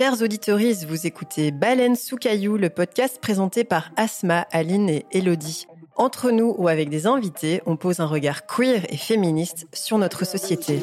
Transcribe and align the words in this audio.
Chers 0.00 0.22
auditeurs, 0.22 0.58
vous 0.88 1.06
écoutez 1.06 1.50
Baleine 1.50 1.94
sous 1.94 2.16
caillou, 2.16 2.56
le 2.56 2.70
podcast 2.70 3.18
présenté 3.20 3.64
par 3.64 3.90
Asma, 3.96 4.46
Aline 4.50 4.88
et 4.88 5.04
Elodie. 5.12 5.66
Entre 5.94 6.30
nous 6.30 6.54
ou 6.56 6.68
avec 6.68 6.88
des 6.88 7.06
invités, 7.06 7.60
on 7.66 7.76
pose 7.76 8.00
un 8.00 8.06
regard 8.06 8.46
queer 8.46 8.86
et 8.88 8.96
féministe 8.96 9.66
sur 9.74 9.98
notre 9.98 10.24
société. 10.24 10.80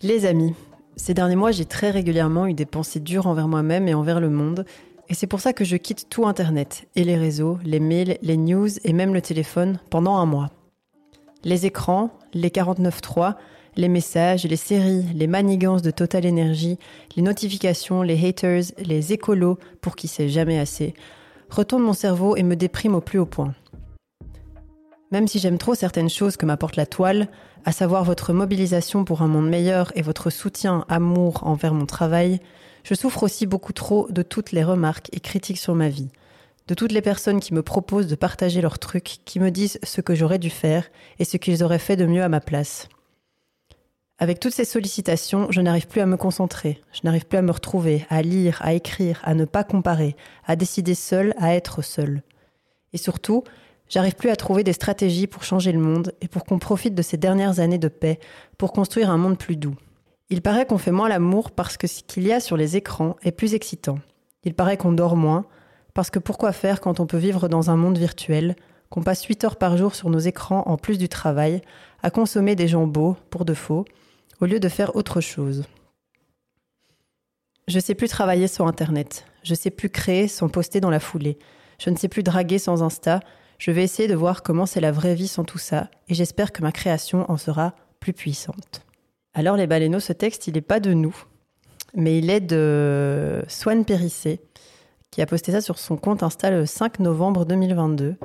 Les 0.00 0.26
amis, 0.26 0.54
ces 0.94 1.12
derniers 1.12 1.34
mois, 1.34 1.50
j'ai 1.50 1.64
très 1.64 1.90
régulièrement 1.90 2.46
eu 2.46 2.54
des 2.54 2.66
pensées 2.66 3.00
dures 3.00 3.26
envers 3.26 3.48
moi-même 3.48 3.88
et 3.88 3.94
envers 3.94 4.20
le 4.20 4.30
monde, 4.30 4.64
et 5.08 5.14
c'est 5.14 5.26
pour 5.26 5.40
ça 5.40 5.52
que 5.52 5.64
je 5.64 5.76
quitte 5.76 6.08
tout 6.08 6.26
Internet, 6.26 6.88
et 6.96 7.04
les 7.04 7.16
réseaux, 7.16 7.58
les 7.64 7.80
mails, 7.80 8.18
les 8.22 8.36
news 8.36 8.68
et 8.84 8.92
même 8.92 9.14
le 9.14 9.22
téléphone 9.22 9.78
pendant 9.90 10.16
un 10.16 10.26
mois. 10.26 10.50
Les 11.44 11.66
écrans, 11.66 12.10
les 12.34 12.48
49.3, 12.48 13.34
les 13.76 13.88
messages, 13.88 14.44
les 14.44 14.56
séries, 14.56 15.04
les 15.14 15.26
manigances 15.26 15.82
de 15.82 15.90
Total 15.90 16.26
Energy, 16.26 16.78
les 17.14 17.22
notifications, 17.22 18.02
les 18.02 18.26
haters, 18.26 18.64
les 18.78 19.12
écolos, 19.12 19.58
pour 19.80 19.96
qui 19.96 20.08
c'est 20.08 20.28
jamais 20.28 20.58
assez, 20.58 20.94
retournent 21.50 21.84
mon 21.84 21.92
cerveau 21.92 22.36
et 22.36 22.42
me 22.42 22.56
dépriment 22.56 22.96
au 22.96 23.00
plus 23.00 23.18
haut 23.18 23.26
point. 23.26 23.54
Même 25.12 25.28
si 25.28 25.38
j'aime 25.38 25.58
trop 25.58 25.74
certaines 25.74 26.08
choses 26.08 26.36
que 26.36 26.46
m'apporte 26.46 26.76
la 26.76 26.86
toile, 26.86 27.28
à 27.64 27.72
savoir 27.72 28.02
votre 28.02 28.32
mobilisation 28.32 29.04
pour 29.04 29.22
un 29.22 29.28
monde 29.28 29.48
meilleur 29.48 29.92
et 29.94 30.02
votre 30.02 30.30
soutien, 30.30 30.84
amour 30.88 31.46
envers 31.46 31.74
mon 31.74 31.86
travail, 31.86 32.40
je 32.86 32.94
souffre 32.94 33.24
aussi 33.24 33.46
beaucoup 33.46 33.72
trop 33.72 34.06
de 34.10 34.22
toutes 34.22 34.52
les 34.52 34.62
remarques 34.62 35.08
et 35.12 35.18
critiques 35.18 35.58
sur 35.58 35.74
ma 35.74 35.88
vie, 35.88 36.08
de 36.68 36.74
toutes 36.74 36.92
les 36.92 37.02
personnes 37.02 37.40
qui 37.40 37.52
me 37.52 37.62
proposent 37.62 38.06
de 38.06 38.14
partager 38.14 38.60
leurs 38.60 38.78
trucs, 38.78 39.18
qui 39.24 39.40
me 39.40 39.50
disent 39.50 39.80
ce 39.82 40.00
que 40.00 40.14
j'aurais 40.14 40.38
dû 40.38 40.50
faire 40.50 40.88
et 41.18 41.24
ce 41.24 41.36
qu'ils 41.36 41.64
auraient 41.64 41.80
fait 41.80 41.96
de 41.96 42.06
mieux 42.06 42.22
à 42.22 42.28
ma 42.28 42.38
place. 42.38 42.88
Avec 44.18 44.38
toutes 44.38 44.54
ces 44.54 44.64
sollicitations, 44.64 45.48
je 45.50 45.60
n'arrive 45.60 45.88
plus 45.88 46.00
à 46.00 46.06
me 46.06 46.16
concentrer, 46.16 46.80
je 46.92 47.00
n'arrive 47.02 47.26
plus 47.26 47.38
à 47.38 47.42
me 47.42 47.50
retrouver, 47.50 48.06
à 48.08 48.22
lire, 48.22 48.60
à 48.62 48.72
écrire, 48.72 49.20
à 49.24 49.34
ne 49.34 49.46
pas 49.46 49.64
comparer, 49.64 50.14
à 50.46 50.54
décider 50.54 50.94
seul, 50.94 51.34
à 51.38 51.56
être 51.56 51.82
seul. 51.82 52.22
Et 52.92 52.98
surtout, 52.98 53.42
j'arrive 53.88 54.14
plus 54.14 54.30
à 54.30 54.36
trouver 54.36 54.62
des 54.62 54.72
stratégies 54.72 55.26
pour 55.26 55.42
changer 55.42 55.72
le 55.72 55.80
monde 55.80 56.12
et 56.20 56.28
pour 56.28 56.44
qu'on 56.44 56.60
profite 56.60 56.94
de 56.94 57.02
ces 57.02 57.16
dernières 57.16 57.58
années 57.58 57.78
de 57.78 57.88
paix 57.88 58.20
pour 58.58 58.72
construire 58.72 59.10
un 59.10 59.18
monde 59.18 59.38
plus 59.38 59.56
doux. 59.56 59.74
Il 60.28 60.42
paraît 60.42 60.66
qu'on 60.66 60.78
fait 60.78 60.90
moins 60.90 61.08
l'amour 61.08 61.52
parce 61.52 61.76
que 61.76 61.86
ce 61.86 62.02
qu'il 62.02 62.24
y 62.24 62.32
a 62.32 62.40
sur 62.40 62.56
les 62.56 62.76
écrans 62.76 63.14
est 63.22 63.30
plus 63.30 63.54
excitant. 63.54 64.00
Il 64.42 64.54
paraît 64.54 64.76
qu'on 64.76 64.90
dort 64.90 65.14
moins, 65.14 65.46
parce 65.94 66.10
que 66.10 66.18
pourquoi 66.18 66.52
faire 66.52 66.80
quand 66.80 66.98
on 66.98 67.06
peut 67.06 67.16
vivre 67.16 67.48
dans 67.48 67.70
un 67.70 67.76
monde 67.76 67.96
virtuel, 67.96 68.56
qu'on 68.90 69.02
passe 69.02 69.24
8 69.24 69.44
heures 69.44 69.56
par 69.56 69.76
jour 69.76 69.94
sur 69.94 70.10
nos 70.10 70.18
écrans 70.18 70.64
en 70.66 70.76
plus 70.76 70.98
du 70.98 71.08
travail, 71.08 71.60
à 72.02 72.10
consommer 72.10 72.56
des 72.56 72.66
gens 72.66 72.88
beaux, 72.88 73.16
pour 73.30 73.44
de 73.44 73.54
faux, 73.54 73.84
au 74.40 74.46
lieu 74.46 74.58
de 74.58 74.68
faire 74.68 74.96
autre 74.96 75.20
chose. 75.20 75.64
Je 77.68 77.78
sais 77.78 77.94
plus 77.94 78.08
travailler 78.08 78.48
sur 78.48 78.66
Internet, 78.66 79.26
je 79.44 79.54
sais 79.54 79.70
plus 79.70 79.90
créer 79.90 80.26
sans 80.26 80.48
poster 80.48 80.80
dans 80.80 80.90
la 80.90 81.00
foulée, 81.00 81.38
je 81.80 81.90
ne 81.90 81.96
sais 81.96 82.08
plus 82.08 82.22
draguer 82.24 82.58
sans 82.58 82.82
Insta, 82.82 83.20
je 83.58 83.70
vais 83.70 83.84
essayer 83.84 84.08
de 84.08 84.14
voir 84.14 84.42
comment 84.42 84.66
c'est 84.66 84.80
la 84.80 84.92
vraie 84.92 85.14
vie 85.14 85.28
sans 85.28 85.44
tout 85.44 85.58
ça, 85.58 85.88
et 86.08 86.14
j'espère 86.14 86.52
que 86.52 86.62
ma 86.62 86.72
création 86.72 87.30
en 87.30 87.36
sera 87.36 87.74
plus 88.00 88.12
puissante. 88.12 88.85
Alors 89.38 89.58
les 89.58 89.66
baleineaux, 89.66 90.00
ce 90.00 90.14
texte, 90.14 90.46
il 90.46 90.54
n'est 90.54 90.62
pas 90.62 90.80
de 90.80 90.94
nous, 90.94 91.14
mais 91.94 92.16
il 92.16 92.30
est 92.30 92.40
de 92.40 93.44
Swan 93.48 93.84
Périssé, 93.84 94.40
qui 95.10 95.20
a 95.20 95.26
posté 95.26 95.52
ça 95.52 95.60
sur 95.60 95.78
son 95.78 95.98
compte 95.98 96.22
Insta 96.22 96.50
le 96.50 96.64
5 96.64 97.00
novembre 97.00 97.44
2022. 97.44 98.16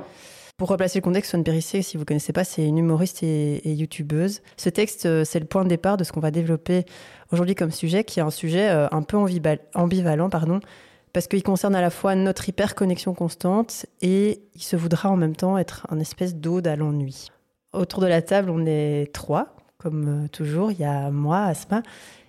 Pour 0.56 0.70
replacer 0.70 1.00
le 1.00 1.02
contexte, 1.04 1.32
Swan 1.32 1.44
Périssé, 1.44 1.82
si 1.82 1.98
vous 1.98 2.04
ne 2.04 2.06
connaissez 2.06 2.32
pas, 2.32 2.44
c'est 2.44 2.64
une 2.64 2.78
humoriste 2.78 3.22
et, 3.22 3.60
youtubeuse. 3.62 4.40
Ce 4.56 4.70
texte, 4.70 5.04
euh, 5.04 5.22
c'est 5.22 5.38
le 5.38 5.44
point 5.44 5.64
de 5.64 5.68
départ 5.68 5.98
de 5.98 6.04
ce 6.04 6.12
qu'on 6.12 6.20
va 6.20 6.30
développer 6.30 6.86
aujourd'hui 7.30 7.54
comme 7.54 7.72
sujet, 7.72 8.04
qui 8.04 8.18
est 8.18 8.22
un 8.22 8.30
sujet 8.30 8.70
euh, 8.70 8.88
un 8.90 9.02
peu 9.02 9.18
ambivalent, 9.74 10.30
pardon, 10.30 10.60
parce 11.12 11.26
qu'il 11.26 11.42
concerne 11.42 11.74
à 11.74 11.82
la 11.82 11.90
fois 11.90 12.14
notre 12.14 12.48
hyper-connexion 12.48 13.12
constante 13.12 13.84
et 14.00 14.40
il 14.54 14.62
se 14.62 14.76
voudra 14.76 15.10
en 15.10 15.18
même 15.18 15.36
temps 15.36 15.58
être 15.58 15.86
un 15.90 16.00
espèce 16.00 16.36
d'ode 16.36 16.66
à 16.66 16.74
l'ennui. 16.74 17.28
Autour 17.74 18.00
de 18.00 18.06
la 18.06 18.22
table, 18.22 18.48
on 18.48 18.64
est 18.64 19.12
trois, 19.12 19.56
comme 19.82 20.24
euh, 20.24 20.28
toujours, 20.28 20.70
il 20.70 20.78
y 20.78 20.84
a 20.84 21.10
moi, 21.10 21.44
Asma, 21.44 21.82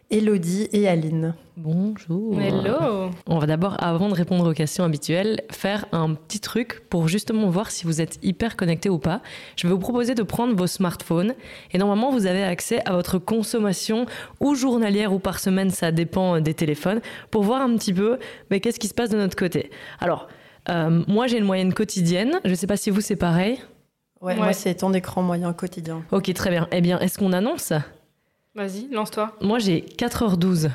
Elodie 0.10 0.70
et 0.74 0.88
Aline. 0.88 1.36
Bonjour. 1.56 2.40
Hello. 2.42 3.12
On 3.28 3.38
va 3.38 3.46
d'abord, 3.46 3.76
avant 3.80 4.10
de 4.10 4.16
répondre 4.16 4.50
aux 4.50 4.54
questions 4.54 4.84
habituelles, 4.84 5.42
faire 5.52 5.86
un 5.92 6.16
petit 6.16 6.40
truc 6.40 6.82
pour 6.90 7.08
justement 7.08 7.50
voir 7.50 7.70
si 7.70 7.86
vous 7.86 8.02
êtes 8.02 8.18
hyper 8.24 8.56
connecté 8.56 8.90
ou 8.90 8.98
pas. 8.98 9.22
Je 9.56 9.68
vais 9.68 9.74
vous 9.74 9.80
proposer 9.80 10.16
de 10.16 10.24
prendre 10.24 10.56
vos 10.56 10.66
smartphones 10.66 11.36
et 11.72 11.78
normalement 11.78 12.12
vous 12.12 12.26
avez 12.26 12.44
accès 12.44 12.82
à 12.86 12.94
votre 12.94 13.20
consommation 13.20 14.08
ou 14.40 14.56
journalière 14.56 15.14
ou 15.14 15.20
par 15.20 15.40
semaine, 15.40 15.70
ça 15.70 15.92
dépend 15.92 16.42
des 16.42 16.56
téléphones, 16.56 17.02
pour 17.30 17.44
voir 17.44 17.62
un 17.62 17.76
petit 17.76 17.94
peu 17.94 18.18
mais 18.50 18.62
qu'est-ce 18.62 18.80
qui 18.80 18.88
se 18.88 18.96
passe 18.96 19.12
de 19.12 19.18
notre 19.18 19.36
côté. 19.36 19.70
Alors, 20.00 20.28
euh, 20.70 21.04
moi 21.08 21.28
j'ai 21.28 21.38
une 21.38 21.46
moyenne 21.46 21.74
quotidienne, 21.74 22.40
je 22.46 22.50
ne 22.50 22.56
sais 22.56 22.68
pas 22.68 22.78
si 22.78 22.90
vous 22.90 23.02
c'est 23.02 23.16
pareil. 23.16 23.60
Ouais, 24.24 24.36
moi 24.36 24.54
c'est 24.54 24.74
temps 24.76 24.90
d'écran 24.90 25.22
moyen 25.22 25.52
quotidien. 25.54 26.04
Ok, 26.12 26.34
très 26.34 26.50
bien. 26.50 26.68
Eh 26.72 26.82
bien, 26.82 26.98
est-ce 27.00 27.20
qu'on 27.20 27.34
annonce? 27.34 27.74
Vas-y, 28.56 28.88
lance-toi. 28.90 29.32
Moi 29.42 29.60
j'ai 29.60 29.82
4h12. 29.98 30.70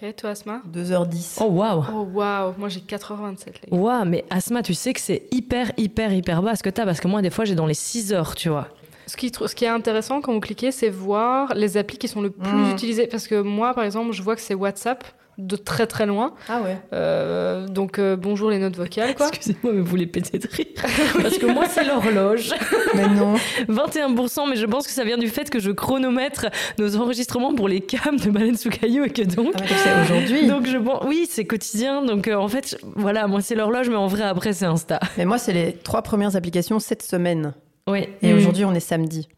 Ok, 0.00 0.16
toi 0.16 0.30
Asma? 0.30 0.62
2h10. 0.72 1.38
Oh 1.40 1.46
waouh 1.46 1.84
Oh 1.92 2.08
waouh, 2.14 2.54
moi 2.58 2.68
j'ai 2.68 2.80
4h27 2.80 3.46
les 3.64 3.70
gars. 3.70 3.76
Waouh, 3.76 4.04
mais 4.04 4.24
Asma, 4.30 4.62
tu 4.62 4.74
sais 4.74 4.92
que 4.92 5.00
c'est 5.00 5.24
hyper, 5.32 5.72
hyper, 5.76 6.12
hyper 6.12 6.42
bas 6.42 6.54
ce 6.56 6.62
que 6.62 6.70
t'as, 6.70 6.84
parce 6.84 7.00
que 7.00 7.08
moi 7.08 7.20
des 7.22 7.30
fois 7.30 7.44
j'ai 7.44 7.54
dans 7.54 7.66
les 7.66 7.74
6 7.74 8.12
heures, 8.12 8.34
tu 8.34 8.48
vois. 8.48 8.68
Ce 9.06 9.16
qui, 9.16 9.30
ce 9.34 9.54
qui 9.54 9.64
est 9.64 9.68
intéressant 9.68 10.20
quand 10.20 10.32
vous 10.32 10.40
cliquez, 10.40 10.70
c'est 10.70 10.88
voir 10.88 11.54
les 11.54 11.76
applis 11.76 11.98
qui 11.98 12.06
sont 12.08 12.20
le 12.22 12.30
plus 12.30 12.52
Mhm. 12.52 12.70
utilisées. 12.70 13.06
Parce 13.08 13.26
que 13.26 13.40
moi, 13.42 13.74
par 13.74 13.82
exemple, 13.84 14.12
je 14.12 14.22
vois 14.22 14.36
que 14.36 14.40
c'est 14.40 14.54
WhatsApp 14.54 15.04
de 15.38 15.56
très 15.56 15.86
très 15.86 16.06
loin. 16.06 16.34
Ah 16.48 16.60
ouais. 16.62 16.76
Euh, 16.92 17.66
donc 17.66 17.98
euh, 17.98 18.16
bonjour 18.16 18.50
les 18.50 18.58
notes 18.58 18.76
vocales 18.76 19.14
quoi. 19.14 19.28
Excusez-moi, 19.28 19.72
mais 19.74 19.80
vous 19.80 19.96
les 19.96 20.06
pétez 20.06 20.38
de 20.38 20.46
rire. 20.50 20.66
Parce 21.22 21.38
que 21.38 21.46
moi, 21.46 21.64
c'est 21.68 21.84
l'horloge. 21.84 22.50
Mais 22.94 23.08
non. 23.08 23.34
21%, 23.68 24.48
mais 24.50 24.56
je 24.56 24.66
pense 24.66 24.86
que 24.86 24.92
ça 24.92 25.04
vient 25.04 25.18
du 25.18 25.28
fait 25.28 25.48
que 25.50 25.58
je 25.58 25.70
chronomètre 25.70 26.46
nos 26.78 26.96
enregistrements 26.96 27.54
pour 27.54 27.68
les 27.68 27.80
cams 27.80 28.16
de 28.18 28.30
Baleine 28.30 28.56
sous 28.56 28.70
caillou 28.70 29.04
et 29.04 29.10
que 29.10 29.22
donc. 29.22 29.54
Ah, 29.58 29.64
c'est 29.68 30.02
aujourd'hui. 30.02 30.46
Donc 30.46 30.66
je 30.66 30.76
pense, 30.78 31.04
oui, 31.06 31.26
c'est 31.28 31.44
quotidien. 31.44 32.04
Donc 32.04 32.28
euh, 32.28 32.34
en 32.36 32.48
fait, 32.48 32.76
voilà, 32.96 33.26
moi 33.26 33.40
c'est 33.40 33.54
l'horloge, 33.54 33.88
mais 33.88 33.96
en 33.96 34.06
vrai 34.08 34.24
après 34.24 34.52
c'est 34.52 34.66
Insta. 34.66 35.00
Mais 35.18 35.24
moi, 35.24 35.38
c'est 35.38 35.52
les 35.52 35.72
trois 35.72 36.02
premières 36.02 36.36
applications 36.36 36.78
cette 36.78 37.02
semaine. 37.02 37.54
Oui. 37.88 38.06
Et 38.22 38.32
Mm. 38.32 38.36
aujourd'hui, 38.36 38.64
on 38.64 38.74
est 38.74 38.80
samedi. 38.80 39.28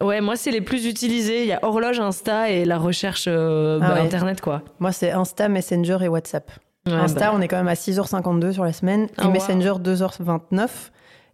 Ouais, 0.00 0.20
moi 0.20 0.36
c'est 0.36 0.50
les 0.50 0.60
plus 0.60 0.86
utilisés. 0.86 1.42
Il 1.42 1.48
y 1.48 1.52
a 1.52 1.58
horloge, 1.62 2.00
Insta 2.00 2.50
et 2.50 2.64
la 2.64 2.78
recherche 2.78 3.24
euh, 3.28 3.78
Ah 3.82 3.88
bah, 3.88 3.94
ouais. 3.94 4.00
internet 4.00 4.40
quoi. 4.40 4.62
Moi, 4.78 4.92
c'est 4.92 5.10
Insta, 5.10 5.48
Messenger 5.48 5.98
et 6.02 6.08
WhatsApp. 6.08 6.50
Ouais, 6.86 6.92
Insta, 6.94 7.20
bah. 7.26 7.32
on 7.34 7.40
est 7.40 7.48
quand 7.48 7.56
même 7.58 7.68
à 7.68 7.74
6h52 7.74 8.52
sur 8.52 8.64
la 8.64 8.72
semaine. 8.72 9.08
Ah, 9.18 9.24
et 9.24 9.26
wow. 9.26 9.32
Messenger, 9.32 9.74
2h29. 9.82 10.68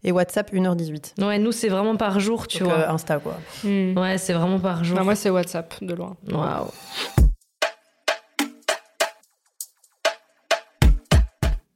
Et 0.04 0.12
WhatsApp, 0.12 0.52
1h18. 0.52 1.24
Ouais, 1.26 1.38
nous 1.38 1.50
c'est 1.52 1.68
vraiment 1.68 1.96
par 1.96 2.20
jour, 2.20 2.46
tu 2.46 2.58
Donc, 2.62 2.68
vois. 2.72 2.78
euh, 2.80 2.90
Insta, 2.90 3.18
quoi. 3.18 3.34
Hmm. 3.64 3.96
Ouais, 3.98 4.18
c'est 4.18 4.32
vraiment 4.32 4.58
par 4.60 4.84
jour. 4.84 4.96
Non, 4.98 5.04
moi 5.04 5.14
c'est 5.16 5.30
WhatsApp 5.30 5.74
de 5.82 5.94
loin. 5.94 6.16
Waouh. 6.30 6.66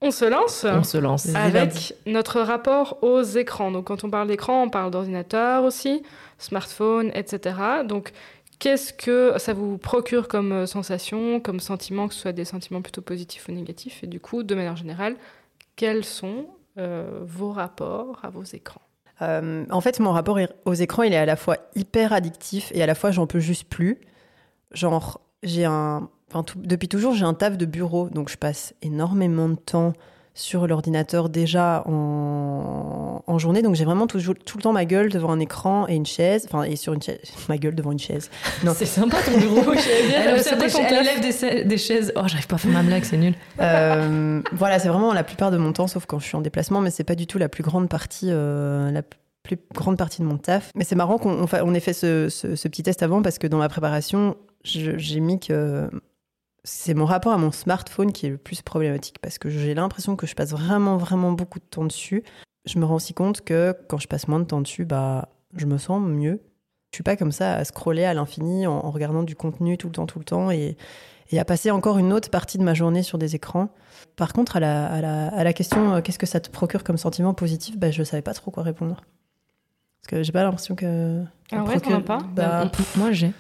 On 0.03 0.11
se 0.11 0.25
lance 0.25 0.65
On 0.65 0.83
se 0.83 0.97
lance. 0.97 1.29
Avec 1.35 1.95
notre 2.07 2.41
rapport 2.41 2.99
aux 3.03 3.23
écrans. 3.23 3.71
Donc 3.71 3.87
quand 3.87 4.03
on 4.05 4.11
parle 4.11 4.29
d'écran, 4.29 4.63
on 4.63 4.71
parle 4.71 4.91
d'ordinateur 4.91 5.65
aussi, 5.65 6.03
smartphone, 6.39 7.11
etc. 7.15 7.57
Donc 7.87 8.13
qu'est-ce 8.59 8.93
que 8.93 9.35
ça 9.39 9.53
vous 9.53 9.77
procure 9.77 10.29
comme 10.29 10.53
euh, 10.53 10.67
sensation, 10.67 11.41
comme 11.41 11.61
sentiment, 11.61 12.09
que 12.09 12.15
ce 12.15 12.21
soit 12.21 12.33
des 12.33 12.45
sentiments 12.45 12.81
plutôt 12.81 13.03
positifs 13.03 13.49
ou 13.49 13.53
négatifs? 13.53 14.03
Et 14.03 14.07
du 14.07 14.21
coup, 14.21 14.43
de 14.43 14.55
manière 14.55 14.77
générale, 14.77 15.17
quels 15.77 16.05
sont 16.05 16.47
euh, 16.79 17.21
vos 17.23 17.51
rapports 17.51 18.21
à 18.23 18.31
vos 18.31 18.45
écrans? 18.45 18.83
Euh, 19.23 19.67
en 19.71 19.81
fait, 19.81 20.01
mon 20.01 20.13
rapport 20.13 20.39
aux 20.65 20.75
écrans, 20.75 21.03
il 21.03 21.13
est 21.13 21.19
à 21.19 21.27
la 21.27 21.37
fois 21.37 21.59
hyper 21.75 22.13
addictif 22.13 22.73
et 22.75 22.83
à 22.83 22.87
la 22.87 22.95
fois, 22.95 23.11
j'en 23.11 23.27
peux 23.27 23.41
juste 23.41 23.65
plus. 23.65 23.99
Genre, 24.73 25.21
j'ai 25.43 25.65
un. 25.65 26.09
Enfin, 26.31 26.43
tout- 26.45 26.59
depuis 26.63 26.89
toujours, 26.89 27.15
j'ai 27.15 27.25
un 27.25 27.35
taf 27.35 27.57
de 27.59 27.67
bureau, 27.67 28.09
donc 28.09 28.29
je 28.31 28.37
passe 28.37 28.75
énormément 28.83 29.49
de 29.49 29.57
temps 29.57 29.93
sur 30.33 30.67
l'ordinateur 30.69 31.29
déjà 31.29 31.83
en, 31.87 33.23
en 33.27 33.39
journée. 33.39 33.63
Donc 33.63 33.75
j'ai 33.75 33.85
vraiment 33.85 34.07
toujours, 34.07 34.35
tout 34.37 34.57
le 34.57 34.63
temps 34.63 34.73
ma 34.73 34.85
gueule 34.85 35.11
devant 35.11 35.31
un 35.33 35.41
écran 35.41 35.87
et 35.89 35.95
une 35.97 36.07
chaise. 36.07 36.47
Enfin, 36.47 36.63
et 36.63 36.77
sur 36.77 36.93
une 36.95 37.03
chaise. 37.03 37.19
Ma 37.49 37.59
gueule 37.59 37.75
devant 37.75 37.93
une 37.93 37.99
chaise. 37.99 38.31
Non. 38.65 38.73
C'est 38.75 38.87
sympa 38.87 39.17
ton 39.25 39.39
bureau. 39.39 39.73
Elle 39.73 41.07
élève 41.07 41.21
des, 41.21 41.65
des 41.65 41.79
chaises. 41.79 42.13
Oh, 42.17 42.23
j'arrive 42.27 42.47
pas 42.47 42.57
à 42.57 42.59
faire 42.59 42.71
ma 42.71 42.83
blague, 42.83 43.05
c'est 43.05 43.17
nul. 43.17 43.35
Euh, 43.61 44.41
voilà, 44.53 44.79
c'est 44.79 44.89
vraiment 44.89 45.13
la 45.13 45.23
plupart 45.25 45.51
de 45.51 45.57
mon 45.59 45.73
temps, 45.73 45.87
sauf 45.87 46.07
quand 46.07 46.19
je 46.19 46.25
suis 46.27 46.37
en 46.37 46.41
déplacement, 46.41 46.81
mais 46.81 46.91
c'est 46.91 47.05
pas 47.05 47.15
du 47.15 47.27
tout 47.27 47.37
la 47.39 47.49
plus 47.49 47.63
grande 47.63 47.89
partie, 47.89 48.29
euh, 48.31 48.91
la 48.91 49.03
plus 49.43 49.59
grande 49.75 49.97
partie 49.99 50.23
de 50.23 50.27
mon 50.27 50.37
taf. 50.39 50.71
Mais 50.75 50.85
c'est 50.85 50.95
marrant 50.95 51.19
qu'on 51.19 51.33
on 51.43 51.47
fa- 51.47 51.63
on 51.65 51.75
ait 51.75 51.81
fait 51.81 51.93
ce, 51.93 52.29
ce- 52.31 52.57
ce 52.57 52.69
petit 52.69 52.83
test 52.83 53.03
avant 53.03 53.21
parce 53.21 53.39
que 53.39 53.47
dans 53.47 53.59
ma 53.59 53.69
préparation, 53.69 54.37
j'ai 54.65 55.21
mis 55.21 55.39
que 55.41 55.91
c'est 56.65 56.95
mon 56.95 57.05
rapport 57.05 57.33
à 57.33 57.39
mon 57.39 57.53
smartphone 57.53 58.13
qui 58.13 58.27
est 58.27 58.31
le 58.31 58.39
plus 58.39 58.63
problématique 58.63 59.19
parce 59.21 59.39
que 59.39 59.49
j'ai 59.49 59.75
l'impression 59.75 60.17
que 60.17 60.27
je 60.27 60.35
passe 60.35 60.51
vraiment, 60.51 60.97
vraiment 60.97 61.33
beaucoup 61.33 61.59
de 61.59 61.65
temps 61.65 61.85
dessus. 61.85 62.23
je 62.67 62.79
me 62.79 62.85
rends 62.85 62.97
aussi 62.97 63.15
compte 63.15 63.43
que 63.43 63.75
quand 63.89 63.99
je 63.99 64.09
passe 64.09 64.29
moins 64.29 64.41
de 64.41 64.45
temps 64.45 64.61
dessus, 64.61 64.85
bah, 64.85 65.29
je 65.57 65.67
me 65.67 65.79
sens 65.79 66.01
mieux. 66.03 66.41
Je 66.93 66.97
suis 66.97 67.05
pas 67.05 67.17
comme 67.17 67.33
ça 67.33 67.55
à 67.55 67.65
scroller 67.65 68.05
à 68.05 68.15
l'infini 68.15 68.67
en, 68.67 68.91
regardant 68.91 69.23
du 69.23 69.37
contenu 69.37 69.79
tout 69.79 69.87
le 69.87 69.93
temps, 69.93 70.07
tout 70.07 70.19
le 70.19 70.25
temps 70.25 70.51
et, 70.51 70.77
et 71.31 71.39
à 71.39 71.45
passer 71.45 71.71
encore 71.71 71.99
une 71.99 72.13
autre 72.13 72.31
partie 72.31 72.59
de 72.59 72.65
ma 72.65 72.75
journée 72.75 73.03
sur 73.03 73.17
des 73.17 73.37
écrans. 73.37 73.69
Par 74.17 74.33
contre, 74.33 74.57
à 74.57 74.61
la, 74.61 74.87
à 74.87 75.01
la, 75.01 75.29
à 75.29 75.45
la 75.45 75.53
question 75.53 75.95
euh, 75.95 76.01
qu'est-ce 76.01 76.19
que 76.19 76.27
ça 76.27 76.41
te 76.41 76.51
procure 76.51 76.85
comme 76.85 76.99
sentiment 76.99 77.33
positif, 77.33 77.79
bah, 77.79 77.91
je 77.91 78.03
savais 78.03 78.23
pas 78.23 78.35
trop 78.35 78.51
quoi 78.51 78.63
répondre. 78.63 79.01
Parce 80.03 80.11
que 80.11 80.23
j'ai 80.23 80.33
pas 80.33 80.43
l'impression 80.43 80.75
que. 80.75 81.23
Ah 81.53 81.65
ouais, 81.65 81.81
t'en 81.81 81.97
as 81.97 82.01
pas 82.01 82.19
bah, 82.35 82.71
Moi, 82.97 83.13
j'ai. 83.13 83.33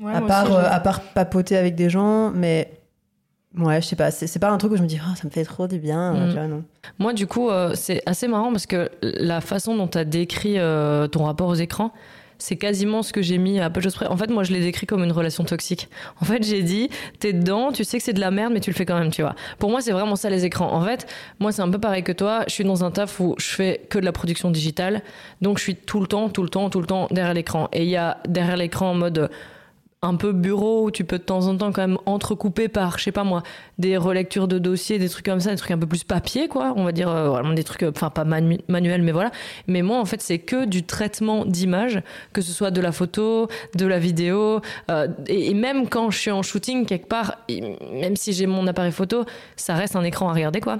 Ouais, 0.00 0.12
à, 0.12 0.20
moi 0.20 0.28
part, 0.28 0.44
aussi, 0.44 0.54
euh, 0.54 0.70
à 0.70 0.80
part 0.80 1.00
papoter 1.00 1.56
avec 1.56 1.74
des 1.74 1.90
gens, 1.90 2.30
mais. 2.30 2.80
Ouais, 3.56 3.80
je 3.80 3.86
sais 3.86 3.96
pas, 3.96 4.10
c'est 4.10 4.26
c'est 4.26 4.40
pas 4.40 4.50
un 4.50 4.58
truc 4.58 4.72
où 4.72 4.76
je 4.76 4.82
me 4.82 4.88
dis, 4.88 4.98
Ah, 5.00 5.14
ça 5.14 5.26
me 5.26 5.30
fait 5.30 5.44
trop 5.44 5.68
du 5.68 5.78
bien. 5.78 6.12
Mm. 6.12 6.28
tu 6.28 6.34
vois, 6.34 6.46
non. 6.46 6.64
Moi, 6.98 7.12
du 7.12 7.26
coup, 7.26 7.50
euh, 7.50 7.74
c'est 7.74 8.02
assez 8.06 8.28
marrant 8.28 8.50
parce 8.50 8.66
que 8.66 8.90
la 9.02 9.40
façon 9.40 9.76
dont 9.76 9.88
tu 9.88 9.98
as 9.98 10.04
décrit 10.04 10.58
euh, 10.58 11.06
ton 11.06 11.24
rapport 11.24 11.48
aux 11.48 11.54
écrans, 11.54 11.92
c'est 12.44 12.56
quasiment 12.56 13.02
ce 13.02 13.14
que 13.14 13.22
j'ai 13.22 13.38
mis 13.38 13.58
à 13.58 13.70
peu 13.70 13.80
près. 13.80 14.06
En 14.06 14.18
fait, 14.18 14.28
moi, 14.28 14.42
je 14.42 14.52
l'ai 14.52 14.60
décrit 14.60 14.86
comme 14.86 15.02
une 15.02 15.12
relation 15.12 15.44
toxique. 15.44 15.88
En 16.20 16.26
fait, 16.26 16.44
j'ai 16.44 16.62
dit, 16.62 16.90
t'es 17.18 17.32
dedans, 17.32 17.72
tu 17.72 17.84
sais 17.84 17.96
que 17.96 18.04
c'est 18.04 18.12
de 18.12 18.20
la 18.20 18.30
merde, 18.30 18.52
mais 18.52 18.60
tu 18.60 18.68
le 18.68 18.76
fais 18.76 18.84
quand 18.84 18.98
même, 18.98 19.10
tu 19.10 19.22
vois. 19.22 19.34
Pour 19.58 19.70
moi, 19.70 19.80
c'est 19.80 19.92
vraiment 19.92 20.14
ça 20.14 20.28
les 20.28 20.44
écrans. 20.44 20.70
En 20.70 20.84
fait, 20.84 21.06
moi, 21.40 21.52
c'est 21.52 21.62
un 21.62 21.70
peu 21.70 21.78
pareil 21.78 22.02
que 22.02 22.12
toi. 22.12 22.44
Je 22.46 22.52
suis 22.52 22.64
dans 22.64 22.84
un 22.84 22.90
taf 22.90 23.18
où 23.18 23.34
je 23.38 23.46
fais 23.46 23.80
que 23.88 23.98
de 23.98 24.04
la 24.04 24.12
production 24.12 24.50
digitale. 24.50 25.00
Donc, 25.40 25.56
je 25.56 25.62
suis 25.62 25.74
tout 25.74 26.00
le 26.00 26.06
temps, 26.06 26.28
tout 26.28 26.42
le 26.42 26.50
temps, 26.50 26.68
tout 26.68 26.82
le 26.82 26.86
temps 26.86 27.08
derrière 27.10 27.32
l'écran. 27.32 27.70
Et 27.72 27.84
il 27.84 27.88
y 27.88 27.96
a 27.96 28.18
derrière 28.28 28.58
l'écran 28.58 28.90
en 28.90 28.94
mode 28.94 29.30
un 30.04 30.14
peu 30.16 30.32
bureau 30.32 30.84
où 30.84 30.90
tu 30.90 31.04
peux 31.04 31.18
de 31.18 31.24
temps 31.24 31.46
en 31.46 31.56
temps 31.56 31.72
quand 31.72 31.82
même 31.82 31.98
entrecouper 32.06 32.68
par, 32.68 32.98
je 32.98 33.04
sais 33.04 33.12
pas 33.12 33.24
moi, 33.24 33.42
des 33.78 33.96
relectures 33.96 34.48
de 34.48 34.58
dossiers, 34.58 34.98
des 34.98 35.08
trucs 35.08 35.24
comme 35.24 35.40
ça, 35.40 35.50
des 35.50 35.56
trucs 35.56 35.70
un 35.70 35.78
peu 35.78 35.86
plus 35.86 36.04
papier, 36.04 36.48
quoi. 36.48 36.72
On 36.76 36.84
va 36.84 36.92
dire 36.92 37.08
euh, 37.08 37.28
vraiment 37.28 37.52
des 37.52 37.64
trucs, 37.64 37.82
enfin 37.82 38.10
pas 38.10 38.24
manu- 38.24 38.60
manuels, 38.68 39.02
mais 39.02 39.12
voilà. 39.12 39.30
Mais 39.66 39.82
moi, 39.82 39.98
en 39.98 40.04
fait, 40.04 40.20
c'est 40.20 40.38
que 40.38 40.64
du 40.64 40.84
traitement 40.84 41.44
d'images, 41.44 42.02
que 42.32 42.42
ce 42.42 42.52
soit 42.52 42.70
de 42.70 42.80
la 42.80 42.92
photo, 42.92 43.48
de 43.74 43.86
la 43.86 43.98
vidéo, 43.98 44.60
euh, 44.90 45.08
et, 45.26 45.54
même 45.54 45.88
quand 45.88 46.10
je 46.10 46.18
suis 46.18 46.30
en 46.30 46.42
shooting 46.42 46.86
quelque 46.86 47.08
part, 47.08 47.38
même 47.92 48.16
si 48.16 48.32
j'ai 48.32 48.46
mon 48.46 48.66
appareil 48.66 48.92
photo, 48.92 49.24
ça 49.56 49.74
reste 49.74 49.96
un 49.96 50.04
écran 50.04 50.28
à 50.28 50.32
regarder, 50.34 50.60
quoi. 50.60 50.78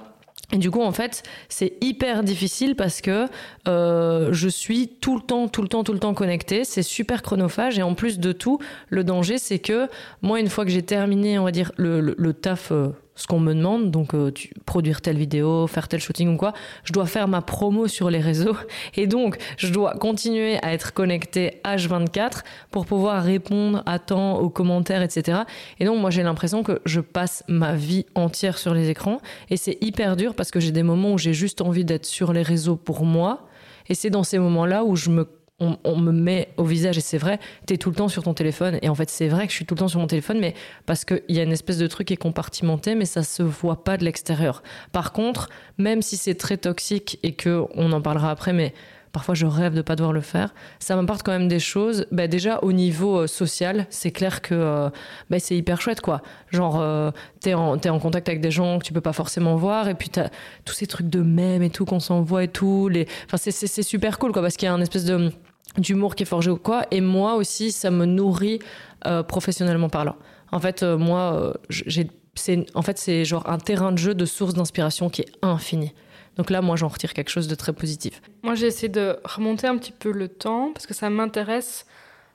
Et 0.53 0.59
du 0.59 0.71
coup, 0.71 0.83
en 0.83 0.93
fait, 0.93 1.23
c'est 1.49 1.75
hyper 1.81 2.23
difficile 2.23 2.77
parce 2.77 3.01
que 3.01 3.27
euh, 3.67 4.29
je 4.33 4.49
suis 4.49 4.89
tout 4.89 5.17
le 5.17 5.23
temps, 5.23 5.49
tout 5.49 5.63
le 5.63 5.69
temps, 5.69 5.85
tout 5.85 5.93
le 5.93 5.99
temps 5.99 6.15
connecté. 6.15 6.65
C'est 6.65 6.83
super 6.83 7.23
chronophage. 7.23 7.79
Et 7.79 7.83
en 7.83 7.95
plus 7.95 8.19
de 8.19 8.33
tout, 8.33 8.59
le 8.89 9.05
danger, 9.05 9.39
c'est 9.39 9.59
que 9.59 9.89
moi, 10.23 10.41
une 10.41 10.49
fois 10.49 10.65
que 10.65 10.71
j'ai 10.71 10.83
terminé, 10.83 11.39
on 11.39 11.45
va 11.45 11.51
dire, 11.51 11.73
le 11.77 12.33
taf, 12.33 12.73
euh, 12.73 12.89
ce 13.17 13.27
qu'on 13.27 13.39
me 13.39 13.55
demande, 13.55 13.91
donc 13.91 14.15
euh, 14.15 14.33
produire 14.67 15.01
telle 15.01 15.17
vidéo, 15.17 15.67
faire 15.67 15.89
tel 15.89 16.01
shooting 16.01 16.35
ou 16.35 16.37
quoi, 16.37 16.53
je 16.85 16.93
dois 16.93 17.07
faire 17.07 17.29
ma 17.29 17.43
promo 17.43 17.87
sur 17.87 18.11
les 18.11 18.21
réseaux. 18.21 18.57
Et 18.97 19.07
donc, 19.07 19.37
je 19.57 19.73
dois 19.73 19.95
continuer 19.95 20.59
à 20.63 20.73
être 20.73 20.93
connecté 20.93 21.61
H24 21.65 22.43
pour 22.71 22.87
pouvoir 22.87 23.23
répondre 23.23 23.83
à 23.87 23.99
temps 23.99 24.39
aux 24.39 24.51
commentaires, 24.51 25.03
etc. 25.03 25.43
Et 25.79 25.85
donc, 25.85 26.01
moi, 26.01 26.11
j'ai 26.11 26.23
l'impression 26.23 26.63
que 26.63 26.81
je 26.85 27.01
passe 27.01 27.45
ma 27.49 27.75
vie 27.75 28.07
entière 28.15 28.59
sur 28.59 28.75
les 28.75 28.91
écrans. 28.91 29.21
Et 29.51 29.57
c'est 29.57 29.79
hyper 29.81 30.17
dur 30.17 30.35
parce 30.35 30.51
que 30.51 30.61
j'ai 30.61 30.73
des 30.73 30.83
moments 30.83 31.13
où 31.13 31.19
j'ai 31.19 31.35
juste 31.35 31.61
envie 31.61 31.85
d'être 31.85 32.07
sur 32.07 32.33
les 32.33 32.43
réseaux 32.43 32.77
pour 32.77 33.05
moi. 33.05 33.47
Et 33.89 33.95
c'est 33.95 34.11
dans 34.11 34.25
ces 34.25 34.39
moments-là 34.39 34.85
où 34.85 34.97
je 34.97 35.11
me, 35.11 35.29
on, 35.61 35.97
me 35.97 36.11
met 36.11 36.49
au 36.57 36.65
visage, 36.65 36.99
et 36.99 37.01
c'est 37.01 37.19
vrai, 37.19 37.39
t'es 37.67 37.77
tout 37.77 37.91
le 37.91 37.97
temps 37.97 38.09
sur 38.09 38.25
ton 38.25 38.35
téléphone. 38.35 38.79
Et 38.83 38.89
en 38.89 38.95
fait, 38.95 39.09
c'est 39.09 39.29
vrai 39.29 39.47
que 39.47 39.53
je 39.53 39.57
suis 39.57 39.65
tout 39.65 39.75
le 39.75 39.81
temps 39.81 39.89
sur 39.89 40.01
mon 40.01 40.07
téléphone, 40.07 40.41
mais 40.41 40.55
parce 40.87 41.05
qu'il 41.05 41.23
y 41.29 41.39
a 41.39 41.43
une 41.43 41.53
espèce 41.53 41.79
de 41.79 41.87
truc 41.87 42.09
qui 42.09 42.15
est 42.15 42.19
compartimenté, 42.19 42.95
mais 42.95 43.05
ça 43.05 43.23
se 43.23 43.43
voit 43.43 43.85
pas 43.85 43.97
de 43.97 44.05
l'extérieur. 44.05 44.63
Par 44.93 45.13
contre, 45.13 45.49
même 45.79 46.03
si 46.03 46.17
c'est 46.17 46.35
très 46.35 46.57
toxique 46.57 47.19
et 47.23 47.33
que 47.33 47.65
on 47.75 47.93
en 47.93 48.01
parlera 48.01 48.31
après, 48.31 48.53
mais 48.53 48.75
parfois 49.13 49.37
je 49.37 49.47
rêve 49.47 49.75
de 49.75 49.81
pas 49.81 49.95
devoir 49.95 50.13
le 50.13 50.21
faire, 50.21 50.53
ça 50.81 50.97
m'apporte 50.97 51.23
quand 51.23 51.33
même 51.33 51.47
des 51.49 51.61
choses. 51.61 52.07
Bah, 52.11 52.27
déjà, 52.27 52.59
au 52.63 52.73
niveau 52.73 53.21
euh, 53.21 53.27
social, 53.29 53.87
c'est 53.89 54.11
clair 54.11 54.43
que 54.43 54.55
euh, 54.55 54.91
bah, 55.31 55.39
c'est 55.39 55.57
hyper 55.57 55.81
chouette, 55.81 56.01
quoi. 56.01 56.21
Genre, 56.51 56.81
euh, 56.81 57.13
t'es 57.41 57.55
en, 57.55 57.77
en 57.77 57.99
contact 58.01 58.29
avec 58.29 58.41
des 58.41 58.51
gens 58.51 58.81
que 58.81 58.85
tu 58.85 58.93
peux 58.93 59.01
pas 59.01 59.13
forcément 59.13 59.55
voir, 59.55 59.89
et 59.89 59.95
puis 59.95 60.09
t'as 60.09 60.29
tous 60.65 60.75
ces 60.75 60.89
trucs 60.89 61.09
de 61.09 61.21
mèmes 61.21 61.63
et 61.63 61.71
tout 61.71 61.85
qu'on 61.85 62.01
s'envoie 62.01 62.43
et 62.43 62.49
tout. 62.49 62.89
Les... 62.89 63.07
Enfin, 63.27 63.37
c'est 63.39 63.83
super 63.83 64.19
cool, 64.19 64.33
quoi, 64.33 64.43
parce 64.43 64.57
qu'il 64.57 64.67
y 64.67 64.69
a 64.69 64.75
un 64.75 64.81
espèce 64.81 65.05
de 65.05 65.31
d'humour 65.79 66.15
qui 66.15 66.23
est 66.23 66.27
forgé 66.27 66.51
ou 66.51 66.57
quoi. 66.57 66.87
Et 66.91 67.01
moi 67.01 67.35
aussi, 67.35 67.73
ça 67.73 67.91
me 67.91 68.05
nourrit 68.05 68.61
euh, 69.07 69.23
professionnellement 69.23 69.89
parlant. 69.89 70.17
En 70.53 70.61
fait, 70.61 70.83
euh, 70.83 70.97
moi, 70.97 71.35
euh, 71.35 71.53
j'ai, 71.69 72.09
c'est, 72.35 72.67
en 72.75 72.83
fait, 72.83 72.99
c'est 72.99 73.25
genre 73.25 73.49
un 73.49 73.59
terrain 73.59 73.93
de 73.93 73.99
jeu 73.99 74.15
de 74.15 74.25
source 74.25 74.55
d'inspiration 74.55 75.11
qui 75.11 75.23
est 75.23 75.33
infini. 75.43 75.93
Donc 76.37 76.51
là, 76.51 76.63
moi, 76.63 76.77
j'en 76.77 76.89
retire 76.89 77.13
quelque 77.13 77.31
chose 77.31 77.49
de 77.49 77.55
très 77.55 77.73
positif. 77.73 78.21
Moi, 78.43 78.55
j'ai 78.55 78.67
essayé 78.67 78.89
de 78.89 79.17
remonter 79.25 79.67
un 79.67 79.77
petit 79.77 79.93
peu 79.93 80.11
le 80.11 80.29
temps 80.29 80.73
parce 80.73 80.87
que 80.87 80.95
ça 80.95 81.11
m'intéresse. 81.11 81.87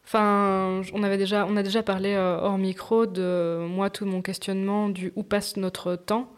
Enfin, 0.06 0.82
on 0.94 1.04
avait 1.04 1.18
déjà, 1.18 1.46
on 1.48 1.58
a 1.58 1.64
déjà 1.64 1.84
parlé 1.84 2.16
hors 2.16 2.58
micro 2.58 3.06
de 3.06 3.66
moi 3.70 3.90
tout 3.90 4.06
mon 4.06 4.22
questionnement 4.22 4.90
du 4.90 5.12
où 5.16 5.24
passe 5.24 5.58
notre 5.58 5.96
temps. 5.96 6.32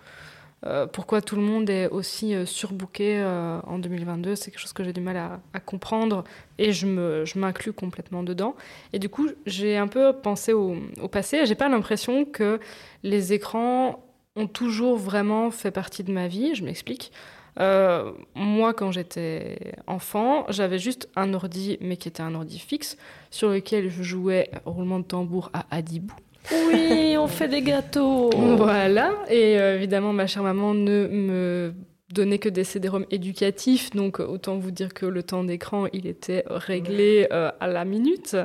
Euh, 0.66 0.86
pourquoi 0.86 1.22
tout 1.22 1.36
le 1.36 1.42
monde 1.42 1.70
est 1.70 1.88
aussi 1.88 2.36
euh, 2.36 2.46
surbooké 2.46 3.20
euh, 3.20 3.60
en 3.66 3.80
2022 3.80 4.36
C'est 4.36 4.52
quelque 4.52 4.60
chose 4.60 4.74
que 4.74 4.84
j'ai 4.84 4.94
du 4.94 5.02
mal 5.02 5.18
à, 5.18 5.60
comprendre 5.60 6.24
et 6.60 6.72
je 6.72 6.86
me, 6.86 7.26
je 7.26 7.40
m'inclus 7.40 7.74
complètement 7.74 8.22
dedans. 8.24 8.56
Et 8.94 9.00
du 9.00 9.10
coup, 9.10 9.30
j'ai 9.46 9.78
un 9.78 9.88
peu 9.88 10.14
pensé 10.14 10.54
au, 10.54 10.76
au 11.02 11.08
passé. 11.08 11.46
J'ai 11.46 11.56
pas 11.56 11.70
l'impression 11.70 12.26
que 12.26 12.60
les 13.04 13.34
écrans 13.34 14.04
ont 14.36 14.48
toujours 14.48 14.98
vraiment 14.98 15.50
fait 15.50 15.72
partie 15.72 16.04
de 16.04 16.12
ma 16.12 16.28
vie. 16.28 16.54
Je 16.54 16.64
m'explique. 16.64 17.12
Moi, 17.58 18.74
quand 18.74 18.92
j'étais 18.92 19.74
enfant, 19.86 20.46
j'avais 20.50 20.80
juste 20.80 21.10
un 21.16 21.34
ordi, 21.34 21.78
mais 21.82 21.98
qui 21.98 22.08
était 22.08 22.24
un 22.24 22.34
ordi 22.34 22.58
fixe, 22.58 22.98
sur 23.30 23.50
lequel 23.50 23.90
je 23.90 24.04
jouais 24.04 24.50
roulement 24.66 25.00
de 25.00 25.04
tambour 25.04 25.50
à 25.54 25.66
Adibou. 25.70 26.16
Oui, 26.52 27.16
on 27.18 27.28
fait 27.28 27.48
des 27.48 27.62
gâteaux. 27.62 28.30
Voilà. 28.32 29.14
Et 29.30 29.60
euh, 29.60 29.76
évidemment, 29.76 30.14
ma 30.14 30.28
chère 30.28 30.44
maman 30.44 30.74
ne 30.74 31.08
me 31.08 31.74
donnait 32.12 32.40
que 32.40 32.50
des 32.50 32.64
CD-ROM 32.64 33.06
éducatifs, 33.10 33.92
donc 33.92 34.20
autant 34.20 34.58
vous 34.58 34.72
dire 34.72 34.94
que 34.94 35.06
le 35.06 35.24
temps 35.24 35.44
d'écran, 35.44 35.88
il 35.94 36.08
était 36.08 36.44
réglé 36.48 37.28
euh, 37.32 37.52
à 37.60 37.68
la 37.68 37.86
minute. 37.86 38.36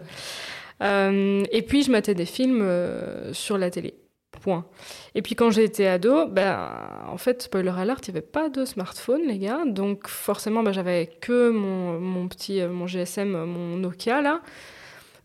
Euh, 0.83 1.45
et 1.51 1.63
puis, 1.63 1.83
je 1.83 1.91
matais 1.91 2.15
des 2.15 2.27
films 2.27 2.61
euh, 2.63 3.33
sur 3.33 3.59
la 3.59 3.71
télé. 3.71 3.95
Point. 4.43 4.67
Et 5.15 5.23
puis 5.23 5.35
quand 5.35 5.51
j'ai 5.51 5.65
été 5.65 5.89
ado, 5.89 6.27
ben, 6.27 6.69
en 7.09 7.17
fait, 7.17 7.41
spoiler 7.41 7.73
alert, 7.75 8.07
il 8.07 8.11
n'y 8.13 8.19
avait 8.19 8.27
pas 8.27 8.51
de 8.51 8.67
smartphone, 8.67 9.23
les 9.27 9.39
gars. 9.39 9.61
Donc 9.65 10.09
forcément, 10.09 10.63
ben, 10.63 10.73
j'avais 10.73 11.07
que 11.07 11.49
mon, 11.49 11.99
mon 11.99 12.29
petit 12.29 12.61
euh, 12.61 12.69
mon 12.69 12.87
GSM, 12.87 13.31
mon 13.31 13.77
Nokia, 13.77 14.21
là. 14.21 14.43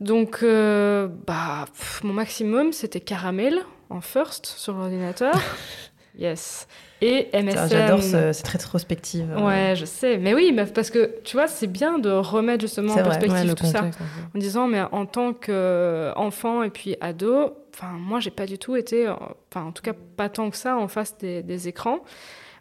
Donc, 0.01 0.39
euh, 0.43 1.07
bah, 1.27 1.65
pff, 1.77 2.03
mon 2.03 2.11
maximum, 2.13 2.73
c'était 2.73 2.99
Caramel 2.99 3.59
en 3.89 4.01
first 4.01 4.45
sur 4.45 4.73
l'ordinateur. 4.73 5.33
yes. 6.17 6.67
Et 7.03 7.29
MSN. 7.33 7.67
J'adore 7.69 8.03
ce- 8.03 8.31
cette 8.33 8.47
rétrospective. 8.47 9.31
euh, 9.31 9.41
Ouais, 9.41 9.75
je 9.75 9.85
sais. 9.85 10.17
Mais 10.17 10.33
oui, 10.33 10.51
mais 10.53 10.65
parce 10.65 10.89
que 10.89 11.15
tu 11.23 11.35
vois, 11.37 11.47
c'est 11.47 11.67
bien 11.67 11.97
de 11.99 12.09
remettre 12.09 12.61
justement 12.61 12.93
en 12.93 12.95
vrai. 13.03 13.19
perspective 13.19 13.49
Ouais, 13.49 13.55
tout 13.55 13.65
ça 13.65 13.79
en 14.35 14.39
disant 14.39 14.67
mais 14.67 14.81
en 14.91 15.05
tant 15.05 15.33
qu'enfant 15.33 16.63
et 16.63 16.69
puis 16.69 16.95
ado, 17.01 17.53
enfin 17.73 17.91
moi 17.97 18.19
j'ai 18.19 18.29
pas 18.31 18.45
du 18.45 18.57
tout 18.59 18.75
été, 18.75 19.07
enfin 19.09 19.65
en 19.65 19.71
tout 19.71 19.81
cas 19.81 19.93
pas 20.17 20.29
tant 20.29 20.49
que 20.51 20.57
ça 20.57 20.77
en 20.77 20.87
face 20.87 21.17
des, 21.17 21.41
des 21.43 21.67
écrans. 21.67 21.99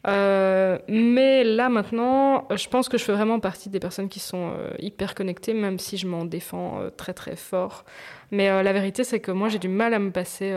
Euh, 0.06 0.78
mais 0.88 1.44
là 1.44 1.68
maintenant, 1.68 2.48
je 2.54 2.68
pense 2.68 2.88
que 2.88 2.96
je 2.96 3.04
fais 3.04 3.12
vraiment 3.12 3.38
partie 3.38 3.68
des 3.68 3.80
personnes 3.80 4.08
qui 4.08 4.20
sont 4.20 4.52
euh, 4.56 4.70
hyper 4.78 5.14
connectées, 5.14 5.52
même 5.52 5.78
si 5.78 5.96
je 5.98 6.06
m'en 6.06 6.24
défends 6.24 6.80
euh, 6.80 6.90
très 6.90 7.12
très 7.12 7.36
fort. 7.36 7.84
Mais 8.30 8.62
la 8.62 8.72
vérité 8.72 9.04
c'est 9.04 9.20
que 9.20 9.32
moi 9.32 9.48
j'ai 9.48 9.58
du 9.58 9.68
mal 9.68 9.92
à 9.92 9.98
me 9.98 10.12
passer, 10.12 10.52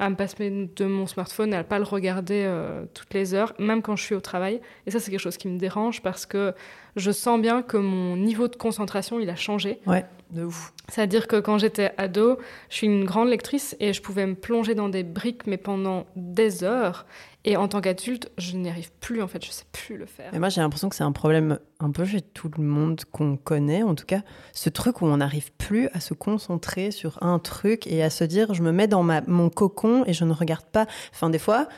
à 0.00 0.10
me 0.10 0.16
passer 0.16 0.68
de 0.74 0.84
mon 0.84 1.06
smartphone 1.06 1.54
et 1.54 1.56
à 1.56 1.62
pas 1.62 1.78
le 1.78 1.84
regarder 1.84 2.52
toutes 2.92 3.14
les 3.14 3.34
heures, 3.34 3.54
même 3.60 3.82
quand 3.82 3.94
je 3.94 4.02
suis 4.02 4.16
au 4.16 4.20
travail. 4.20 4.60
Et 4.84 4.90
ça 4.90 4.98
c'est 4.98 5.12
quelque 5.12 5.20
chose 5.20 5.36
qui 5.36 5.46
me 5.46 5.60
dérange 5.60 6.02
parce 6.02 6.26
que 6.26 6.54
je 6.96 7.12
sens 7.12 7.40
bien 7.40 7.62
que 7.62 7.76
mon 7.76 8.16
niveau 8.16 8.48
de 8.48 8.56
concentration 8.56 9.20
il 9.20 9.30
a 9.30 9.36
changé. 9.36 9.78
Ouais, 9.86 10.04
de 10.32 10.42
ouf. 10.42 10.72
C'est-à-dire 10.88 11.28
que 11.28 11.36
quand 11.36 11.58
j'étais 11.58 11.92
ado, 11.98 12.38
je 12.68 12.74
suis 12.74 12.86
une 12.88 13.04
grande 13.04 13.28
lectrice 13.28 13.76
et 13.78 13.92
je 13.92 14.02
pouvais 14.02 14.26
me 14.26 14.34
plonger 14.34 14.74
dans 14.74 14.88
des 14.88 15.04
briques, 15.04 15.46
mais 15.46 15.56
pendant 15.56 16.06
des 16.16 16.64
heures. 16.64 17.06
Et 17.48 17.56
en 17.56 17.66
tant 17.66 17.80
qu'adulte, 17.80 18.30
je 18.36 18.58
n'y 18.58 18.68
arrive 18.68 18.92
plus, 19.00 19.22
en 19.22 19.26
fait, 19.26 19.42
je 19.42 19.50
sais 19.50 19.64
plus 19.72 19.96
le 19.96 20.04
faire. 20.04 20.28
Mais 20.34 20.38
moi, 20.38 20.50
j'ai 20.50 20.60
l'impression 20.60 20.90
que 20.90 20.94
c'est 20.94 21.02
un 21.02 21.12
problème 21.12 21.58
un 21.80 21.90
peu 21.90 22.04
chez 22.04 22.20
tout 22.20 22.50
le 22.54 22.62
monde 22.62 23.00
qu'on 23.10 23.38
connaît, 23.38 23.82
en 23.82 23.94
tout 23.94 24.04
cas. 24.04 24.20
Ce 24.52 24.68
truc 24.68 25.00
où 25.00 25.06
on 25.06 25.16
n'arrive 25.16 25.50
plus 25.52 25.88
à 25.94 26.00
se 26.00 26.12
concentrer 26.12 26.90
sur 26.90 27.22
un 27.22 27.38
truc 27.38 27.86
et 27.86 28.02
à 28.02 28.10
se 28.10 28.24
dire, 28.24 28.52
je 28.52 28.62
me 28.62 28.70
mets 28.70 28.86
dans 28.86 29.02
ma, 29.02 29.22
mon 29.22 29.48
cocon 29.48 30.04
et 30.06 30.12
je 30.12 30.26
ne 30.26 30.34
regarde 30.34 30.66
pas. 30.66 30.86
Enfin, 31.14 31.30
des 31.30 31.38
fois, 31.38 31.68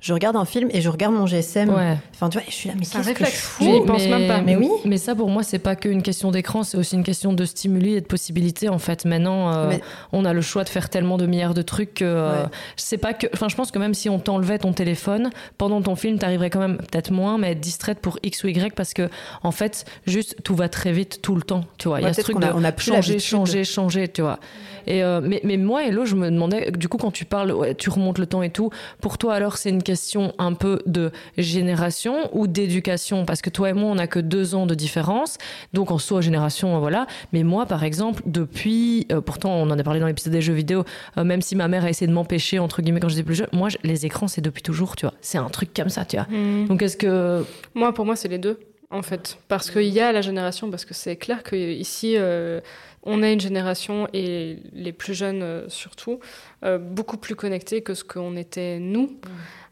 je 0.00 0.12
regarde 0.14 0.36
un 0.36 0.44
film 0.44 0.68
et 0.72 0.80
je 0.80 0.88
regarde 0.88 1.14
mon 1.14 1.26
GSM. 1.26 1.68
Ouais. 1.68 1.96
Enfin, 2.14 2.28
tu 2.30 2.38
vois, 2.38 2.46
je 2.48 2.52
suis 2.54 2.68
là, 2.68 2.74
mais 2.78 2.84
C'est 2.84 2.98
un 2.98 3.02
qu'est-ce 3.02 3.12
que 3.18 3.24
je 3.26 3.30
fous 3.30 3.84
pense 3.86 4.06
même 4.06 4.26
pas. 4.28 4.40
Mais 4.40 4.56
oui. 4.56 4.68
Mais 4.84 4.96
ça, 4.98 5.14
pour 5.14 5.28
moi, 5.28 5.42
c'est 5.42 5.58
pas 5.58 5.76
qu'une 5.76 6.02
question 6.02 6.30
d'écran, 6.30 6.62
c'est 6.62 6.76
aussi 6.78 6.94
une 6.96 7.02
question 7.04 7.32
de 7.32 7.44
stimuli 7.44 7.94
et 7.94 8.00
de 8.00 8.06
possibilités. 8.06 8.68
En 8.68 8.78
fait, 8.78 9.04
maintenant, 9.04 9.52
euh, 9.54 9.66
Mais- 9.68 9.80
on 10.12 10.24
a 10.24 10.32
le 10.32 10.40
choix 10.40 10.64
de 10.64 10.68
faire 10.68 10.88
tellement 10.88 11.18
de 11.18 11.26
milliards 11.26 11.54
de 11.54 11.62
trucs 11.62 11.94
que 11.94 12.04
euh, 12.04 12.42
Ouais. 12.44 12.48
c'est 12.76 12.98
pas 12.98 13.12
que. 13.12 13.26
Enfin, 13.34 13.48
je 13.48 13.56
pense 13.56 13.70
que 13.70 13.78
même 13.78 13.94
si 13.94 14.08
on 14.08 14.18
t'enlevait 14.18 14.58
ton 14.58 14.72
téléphone 14.72 15.30
pendant 15.58 15.82
ton 15.82 15.96
film, 15.96 16.18
t'arriverais 16.18 16.50
quand 16.50 16.60
même 16.60 16.78
peut-être 16.78 17.10
moins, 17.12 17.36
mais 17.38 17.52
être 17.52 17.60
distraite 17.60 17.98
pour 18.00 18.18
X 18.22 18.44
ou 18.44 18.48
Y 18.48 18.74
parce 18.74 18.94
que 18.94 19.08
en 19.42 19.50
fait, 19.52 19.84
juste 20.06 20.36
tout 20.44 20.54
va 20.54 20.68
très 20.68 20.92
vite 20.92 21.20
tout 21.22 21.34
le 21.34 21.42
temps. 21.42 21.64
Tu 21.78 21.88
vois, 21.88 22.00
il 22.00 22.04
y 22.04 22.06
a 22.06 22.12
ce 22.14 22.22
truc 22.22 22.34
qu'on 22.36 22.40
de 22.40 22.46
a- 22.46 22.56
on 22.56 22.64
a 22.64 22.72
plus 22.72 22.86
changer, 22.92 23.18
changer, 23.18 23.64
changer, 23.64 24.08
tu 24.08 24.22
vois. 24.22 24.38
Et 24.86 25.02
euh, 25.04 25.20
mais, 25.22 25.40
mais 25.44 25.58
moi, 25.58 25.84
Hello, 25.84 26.04
je 26.06 26.14
me 26.16 26.30
demandais, 26.30 26.70
du 26.70 26.88
coup, 26.88 26.96
quand 26.96 27.10
tu 27.10 27.24
parles, 27.26 27.52
ouais, 27.52 27.74
tu 27.74 27.90
remontes 27.90 28.18
le 28.18 28.26
temps 28.26 28.42
et 28.42 28.50
tout, 28.50 28.70
pour 29.02 29.18
toi, 29.18 29.34
alors, 29.34 29.58
c'est 29.58 29.68
une 29.68 29.82
question 29.90 30.32
un 30.38 30.54
peu 30.54 30.80
de 30.86 31.10
génération 31.36 32.14
ou 32.32 32.46
d'éducation 32.46 33.24
Parce 33.24 33.42
que 33.42 33.50
toi 33.50 33.70
et 33.70 33.72
moi, 33.72 33.90
on 33.90 33.96
n'a 33.96 34.06
que 34.06 34.20
deux 34.20 34.54
ans 34.54 34.66
de 34.66 34.74
différence. 34.74 35.36
Donc, 35.72 35.90
en 35.90 35.98
soi, 35.98 36.20
génération, 36.20 36.78
voilà. 36.78 37.06
Mais 37.32 37.42
moi, 37.42 37.66
par 37.66 37.82
exemple, 37.84 38.22
depuis, 38.26 39.06
euh, 39.12 39.20
pourtant, 39.20 39.52
on 39.54 39.68
en 39.70 39.78
a 39.78 39.82
parlé 39.82 40.00
dans 40.00 40.06
l'épisode 40.06 40.32
des 40.32 40.42
jeux 40.42 40.52
vidéo, 40.54 40.84
euh, 41.18 41.24
même 41.24 41.42
si 41.42 41.56
ma 41.56 41.68
mère 41.68 41.84
a 41.84 41.90
essayé 41.90 42.06
de 42.06 42.12
m'empêcher, 42.12 42.58
entre 42.58 42.82
guillemets, 42.82 43.00
quand 43.00 43.08
j'étais 43.08 43.24
plus 43.24 43.34
jeune, 43.34 43.48
moi, 43.52 43.68
je- 43.68 43.78
les 43.82 44.06
écrans, 44.06 44.28
c'est 44.28 44.40
depuis 44.40 44.62
toujours, 44.62 44.94
tu 44.96 45.06
vois. 45.06 45.14
C'est 45.20 45.38
un 45.38 45.48
truc 45.48 45.70
comme 45.74 45.88
ça, 45.88 46.04
tu 46.04 46.16
vois. 46.16 46.26
Hmm. 46.30 46.66
Donc, 46.68 46.82
est-ce 46.82 46.96
que. 46.96 47.44
Moi, 47.74 47.92
pour 47.92 48.06
moi, 48.06 48.14
c'est 48.16 48.28
les 48.28 48.38
deux, 48.38 48.58
en 48.90 49.02
fait. 49.02 49.38
Parce 49.48 49.70
qu'il 49.70 49.82
y 49.92 50.00
a 50.00 50.12
la 50.12 50.20
génération, 50.22 50.70
parce 50.70 50.84
que 50.84 50.94
c'est 50.94 51.16
clair 51.16 51.42
qu'ici, 51.42 52.14
euh, 52.16 52.60
on 53.02 53.22
a 53.22 53.30
une 53.30 53.40
génération, 53.40 54.06
et 54.12 54.58
les 54.74 54.92
plus 54.92 55.14
jeunes 55.14 55.64
surtout, 55.68 56.20
euh, 56.64 56.76
beaucoup 56.78 57.16
plus 57.16 57.34
connectés 57.34 57.80
que 57.82 57.94
ce 57.94 58.04
qu'on 58.04 58.36
était 58.36 58.78
nous. 58.78 59.08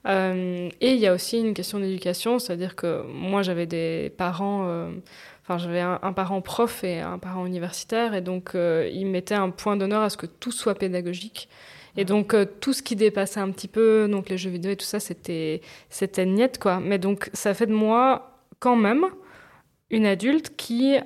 Euh, 0.09 0.69
et 0.81 0.93
il 0.93 0.99
y 0.99 1.07
a 1.07 1.13
aussi 1.15 1.39
une 1.39 1.55
question 1.55 1.79
d'éducation, 1.81 2.39
c'est-à-dire 2.39 2.77
que 2.77 3.03
moi, 3.13 3.43
j'avais 3.43 3.67
des 3.67 4.13
parents. 4.17 4.67
euh, 4.69 4.91
Enfin, 5.51 5.57
j'avais 5.57 5.81
un, 5.81 5.99
un 6.03 6.13
parent 6.13 6.43
prof 6.43 6.85
et 6.85 7.01
un 7.01 7.19
parent 7.19 7.47
universitaire, 7.47 8.13
et 8.15 8.21
donc 8.21 8.55
euh, 8.55 8.87
ils 8.93 9.07
mettaient 9.07 9.35
un 9.35 9.49
point 9.49 9.79
d'honneur 9.79 10.03
à 10.03 10.11
ce 10.11 10.19
que 10.19 10.27
tout 10.27 10.53
soit 10.53 10.75
pédagogique. 10.75 11.49
Et 11.97 12.05
donc 12.05 12.35
euh, 12.35 12.45
tout 12.61 12.75
ce 12.75 12.83
qui 12.83 12.97
dépassait 12.97 13.41
un 13.41 13.51
petit 13.51 13.67
peu, 13.67 14.09
donc 14.11 14.29
les 14.29 14.37
jeux 14.37 14.51
vidéo 14.51 14.73
et 14.73 14.77
tout 14.77 14.85
ça, 14.85 15.01
c'était 15.01 15.63
c'était 15.89 16.27
niette 16.27 16.59
quoi. 16.59 16.81
Mais 16.81 16.99
donc 16.99 17.31
ça 17.33 17.55
fait 17.55 17.65
de 17.65 17.73
moi 17.73 18.39
quand 18.59 18.77
même 18.77 19.07
une 19.89 20.05
adulte 20.05 20.55
qui 20.57 20.97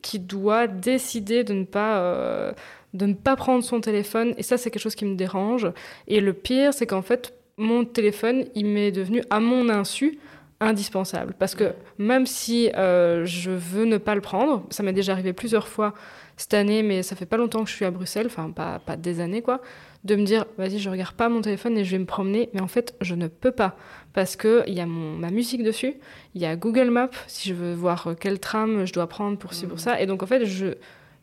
qui 0.00 0.18
doit 0.20 0.68
décider 0.68 1.42
de 1.42 1.52
ne 1.54 1.64
pas 1.64 2.54
de 2.94 3.06
ne 3.06 3.14
pas 3.14 3.34
prendre 3.34 3.64
son 3.64 3.80
téléphone. 3.80 4.32
Et 4.38 4.44
ça 4.44 4.58
c'est 4.58 4.70
quelque 4.70 4.82
chose 4.82 4.94
qui 4.94 5.06
me 5.06 5.16
dérange. 5.16 5.68
Et 6.06 6.20
le 6.20 6.34
pire 6.34 6.72
c'est 6.72 6.86
qu'en 6.86 7.02
fait 7.02 7.34
mon 7.60 7.84
téléphone 7.84 8.46
il 8.54 8.66
m'est 8.66 8.90
devenu 8.90 9.22
à 9.30 9.38
mon 9.38 9.68
insu 9.68 10.18
indispensable. 10.60 11.34
Parce 11.38 11.54
que 11.54 11.72
même 11.98 12.26
si 12.26 12.70
euh, 12.76 13.24
je 13.24 13.50
veux 13.50 13.84
ne 13.84 13.96
pas 13.98 14.14
le 14.14 14.20
prendre, 14.20 14.66
ça 14.70 14.82
m'est 14.82 14.92
déjà 14.92 15.12
arrivé 15.12 15.32
plusieurs 15.32 15.68
fois 15.68 15.94
cette 16.36 16.54
année, 16.54 16.82
mais 16.82 17.02
ça 17.02 17.16
fait 17.16 17.26
pas 17.26 17.36
longtemps 17.36 17.64
que 17.64 17.70
je 17.70 17.74
suis 17.74 17.84
à 17.84 17.90
Bruxelles, 17.90 18.26
enfin 18.26 18.50
pas, 18.50 18.78
pas 18.78 18.96
des 18.96 19.20
années 19.20 19.42
quoi, 19.42 19.60
de 20.04 20.16
me 20.16 20.24
dire 20.24 20.46
vas-y 20.56 20.78
je 20.78 20.88
regarde 20.88 21.14
pas 21.14 21.28
mon 21.28 21.42
téléphone 21.42 21.76
et 21.76 21.84
je 21.84 21.90
vais 21.92 21.98
me 21.98 22.06
promener, 22.06 22.48
mais 22.54 22.60
en 22.60 22.68
fait 22.68 22.94
je 23.00 23.14
ne 23.14 23.26
peux 23.26 23.52
pas. 23.52 23.76
Parce 24.12 24.36
que 24.36 24.64
il 24.66 24.74
y 24.74 24.80
a 24.80 24.86
mon, 24.86 25.16
ma 25.16 25.30
musique 25.30 25.62
dessus, 25.62 25.94
il 26.34 26.40
y 26.40 26.46
a 26.46 26.56
Google 26.56 26.90
Maps 26.90 27.10
si 27.26 27.48
je 27.48 27.54
veux 27.54 27.74
voir 27.74 28.14
quel 28.18 28.38
tram 28.38 28.86
je 28.86 28.92
dois 28.92 29.06
prendre 29.06 29.38
pour 29.38 29.54
ci 29.54 29.66
pour 29.66 29.80
ça, 29.80 30.00
et 30.00 30.06
donc 30.06 30.22
en 30.22 30.26
fait 30.26 30.44
je, 30.46 30.74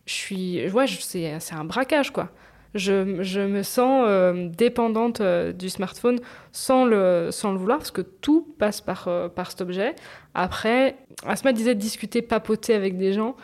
je 0.05 0.13
suis, 0.13 0.69
ouais 0.69 0.85
c'est 0.87 1.53
un 1.53 1.65
braquage 1.65 2.11
quoi. 2.11 2.29
Je, 2.77 3.45
me 3.45 3.63
sens 3.63 4.05
euh, 4.07 4.49
dépendante 4.49 5.21
euh, 5.21 5.51
du 5.51 5.69
smartphone 5.69 6.19
sans 6.51 6.85
le, 6.85 7.29
vouloir, 7.55 7.79
parce 7.79 7.91
que 7.91 8.01
tout 8.01 8.53
passe 8.59 8.81
par, 8.81 9.07
euh, 9.07 9.29
cet 9.49 9.61
objet. 9.61 9.95
Après, 10.35 10.95
Asma 11.25 11.53
disait 11.53 11.75
discuter, 11.75 12.21
papoter 12.21 12.73
avec 12.75 12.97
des 12.97 13.13
gens. 13.13 13.35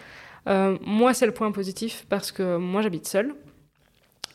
Moi, 0.45 1.13
c'est 1.13 1.25
le 1.25 1.31
point 1.31 1.51
positif, 1.51 2.05
parce 2.09 2.31
que 2.31 2.57
moi, 2.57 2.81
j'habite 2.81 3.07
seule. 3.07 3.33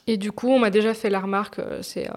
Et 0.07 0.17
du 0.17 0.33
coup, 0.33 0.49
on 0.49 0.59
m'a 0.59 0.71
déjà 0.71 0.95
fait 0.95 1.11
la 1.11 1.21
remarque, 1.21 1.61
c'est 1.83 2.09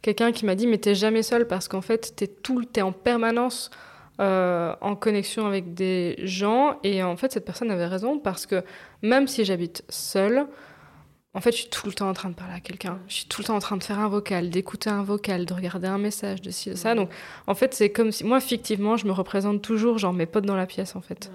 quelqu'un 0.00 0.32
qui 0.32 0.46
m'a 0.46 0.54
dit, 0.54 0.66
mais 0.66 0.78
t'es 0.78 0.94
jamais 0.94 1.22
seule, 1.22 1.46
parce 1.46 1.68
qu'en 1.68 1.82
fait, 1.82 2.14
t'es 2.16 2.26
tout, 2.26 2.64
en 2.80 2.92
permanence 2.92 3.70
en 4.18 4.96
connexion 4.98 5.46
avec 5.46 5.74
des 5.74 6.16
gens. 6.22 6.78
Et 6.82 7.02
en 7.02 7.16
fait, 7.16 7.32
cette 7.32 7.44
personne 7.44 7.70
avait 7.70 7.86
raison, 7.86 8.18
parce 8.18 8.46
que 8.46 8.64
même 9.02 9.28
si 9.28 9.44
j'habite 9.44 9.84
seule, 9.90 10.46
en 11.34 11.40
fait, 11.40 11.50
je 11.50 11.56
suis 11.58 11.68
tout 11.68 11.86
le 11.86 11.92
temps 11.92 12.08
en 12.08 12.12
train 12.12 12.30
de 12.30 12.34
parler 12.34 12.54
à 12.54 12.60
quelqu'un. 12.60 12.98
Je 13.08 13.14
suis 13.14 13.26
tout 13.26 13.40
le 13.40 13.46
temps 13.46 13.56
en 13.56 13.60
train 13.60 13.76
de 13.76 13.82
faire 13.82 13.98
un 13.98 14.08
vocal, 14.08 14.50
d'écouter 14.50 14.88
un 14.88 15.02
vocal, 15.02 15.46
de 15.46 15.52
regarder 15.52 15.88
un 15.88 15.98
message, 15.98 16.40
de 16.40 16.50
ci, 16.50 16.70
de 16.70 16.76
ça. 16.76 16.94
Donc, 16.94 17.10
en 17.46 17.54
fait, 17.54 17.74
c'est 17.74 17.90
comme 17.90 18.12
si 18.12 18.24
moi, 18.24 18.40
fictivement, 18.40 18.96
je 18.96 19.06
me 19.06 19.12
représente 19.12 19.60
toujours, 19.60 19.98
genre 19.98 20.12
mes 20.12 20.26
potes 20.26 20.46
dans 20.46 20.56
la 20.56 20.66
pièce, 20.66 20.94
en 20.94 21.00
fait. 21.00 21.32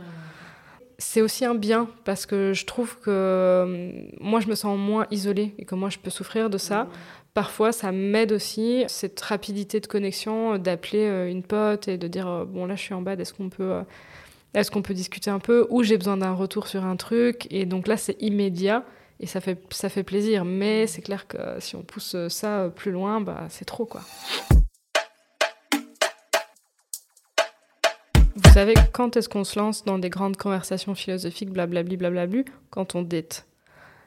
C'est 0.97 1.21
aussi 1.21 1.45
un 1.45 1.55
bien 1.55 1.87
parce 2.03 2.25
que 2.25 2.53
je 2.53 2.65
trouve 2.65 2.97
que 2.99 3.09
euh, 3.09 4.03
moi, 4.19 4.39
je 4.39 4.47
me 4.47 4.55
sens 4.55 4.77
moins 4.77 5.05
isolée 5.11 5.53
et 5.57 5.65
que 5.65 5.75
moi, 5.75 5.89
je 5.89 5.97
peux 5.97 6.09
souffrir 6.09 6.49
de 6.49 6.57
ça. 6.57 6.87
Parfois, 7.33 7.71
ça 7.71 7.91
m'aide 7.91 8.31
aussi, 8.31 8.83
cette 8.87 9.21
rapidité 9.21 9.79
de 9.79 9.87
connexion, 9.87 10.53
euh, 10.53 10.57
d'appeler 10.57 11.05
euh, 11.05 11.29
une 11.29 11.43
pote 11.43 11.87
et 11.87 11.97
de 11.97 12.07
dire 12.07 12.27
euh, 12.27 12.45
Bon, 12.45 12.65
là, 12.65 12.75
je 12.75 12.81
suis 12.81 12.93
en 12.93 13.01
bas, 13.01 13.13
est-ce 13.13 13.33
qu'on 13.33 13.49
peut. 13.49 13.81
est-ce 14.53 14.71
qu'on 14.71 14.81
peut 14.81 14.93
discuter 14.93 15.29
un 15.29 15.39
peu? 15.39 15.67
Ou 15.69 15.83
j'ai 15.83 15.97
besoin 15.97 16.17
d'un 16.17 16.33
retour 16.33 16.67
sur 16.67 16.83
un 16.83 16.95
truc. 16.95 17.47
Et 17.51 17.65
donc 17.65 17.87
là, 17.87 17.97
c'est 17.97 18.21
immédiat. 18.21 18.83
Et 19.21 19.27
ça 19.27 19.41
fait, 19.41 19.57
ça 19.69 19.89
fait 19.89 20.03
plaisir, 20.03 20.45
mais 20.45 20.88
c'est 20.88 21.01
clair 21.01 21.27
que 21.27 21.38
si 21.59 21.75
on 21.75 21.81
pousse 21.81 22.15
ça 22.29 22.71
plus 22.73 22.91
loin, 22.91 23.19
bah, 23.19 23.47
c'est 23.49 23.65
trop 23.65 23.85
quoi. 23.85 24.01
Vous 28.35 28.53
savez, 28.53 28.73
quand 28.93 29.17
est-ce 29.17 29.27
qu'on 29.27 29.43
se 29.43 29.59
lance 29.59 29.83
dans 29.83 29.99
des 29.99 30.09
grandes 30.09 30.38
conversations 30.38 30.95
philosophiques, 30.95 31.49
blablabli, 31.49 31.97
blablablu? 31.97 32.45
Quand 32.69 32.95
on 32.95 33.01
date. 33.01 33.45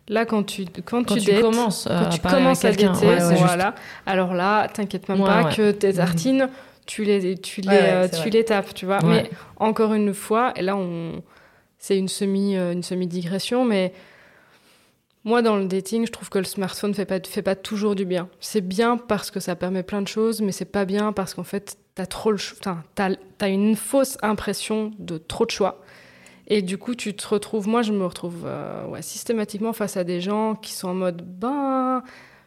Là, 0.09 0.25
quand 0.25 0.43
tu, 0.43 0.65
quand 0.85 1.07
Quand 1.07 1.15
tu, 1.15 1.21
tu 1.21 1.41
commences, 1.41 1.87
euh, 1.87 2.01
quand 2.03 2.09
tu 2.09 2.21
commences 2.21 2.65
à 2.65 2.71
quelqu'un, 2.71 2.93
dater, 2.93 3.07
ouais, 3.07 3.23
ouais, 3.23 3.35
voilà. 3.37 3.75
Alors 4.07 4.35
là, 4.35 4.69
t'inquiète 4.69 5.09
même 5.09 5.21
Ouais, 5.21 5.27
pas 5.27 5.53
que 5.53 5.71
tes 5.71 5.93
tartines, 5.93 6.49
tu 6.87 7.05
les, 7.05 7.39
tu 7.39 7.61
les, 7.61 7.69
euh, 7.71 8.09
tu 8.09 8.31
les 8.31 8.45
tapes, 8.45 8.75
tu 8.75 8.87
vois. 8.87 9.01
Mais 9.05 9.31
encore 9.57 9.95
une 9.95 10.15
fois, 10.15 10.53
et 10.57 10.63
là, 10.63 10.77
on, 10.77 11.23
c'est 11.79 11.97
une 11.97 12.09
semi, 12.09 12.57
euh, 12.57 12.73
une 12.73 12.83
semi 12.83 13.07
digression, 13.07 13.65
mais 13.65 13.93
moi, 15.25 15.41
dans 15.43 15.57
le 15.57 15.67
dating, 15.67 16.07
je 16.07 16.13
trouve 16.13 16.29
que 16.31 16.39
le 16.39 16.45
smartphone 16.45 16.95
fait 16.95 17.05
pas, 17.07 17.21
fait 17.21 17.43
pas 17.43 17.55
toujours 17.55 17.95
du 17.95 18.05
bien. 18.05 18.29
C'est 18.41 18.61
bien 18.61 18.97
parce 18.97 19.31
que 19.31 19.39
ça 19.41 19.55
permet 19.55 19.83
plein 19.83 20.03
de 20.03 20.09
choses, 20.09 20.41
mais 20.41 20.53
c'est 20.53 20.65
pas 20.65 20.85
bien 20.85 21.13
parce 21.13 21.35
qu'en 21.35 21.45
fait, 21.45 21.77
t'as 21.95 22.07
trop 22.07 22.33
le, 22.33 22.39
t'as, 22.95 23.11
t'as 23.39 23.49
une 23.49 23.77
fausse 23.77 24.19
impression 24.23 24.91
de 24.99 25.19
trop 25.19 25.47
de 25.47 25.51
choix. 25.51 25.81
Et 26.49 26.61
du 26.61 26.77
coup, 26.77 26.95
tu 26.97 27.15
te 27.15 27.27
retrouves, 27.29 27.69
moi, 27.69 27.83
je 27.83 27.93
me 27.93 28.05
retrouve 28.05 28.43
euh, 28.47 28.85
ouais, 28.89 29.01
systématiquement 29.03 29.73
face 29.73 29.97
à 29.97 30.05
des 30.05 30.21
gens 30.21 30.55
qui 30.57 30.73
sont 30.73 30.89
en 30.89 30.95
mode, 30.95 31.23
ben, 31.23 32.03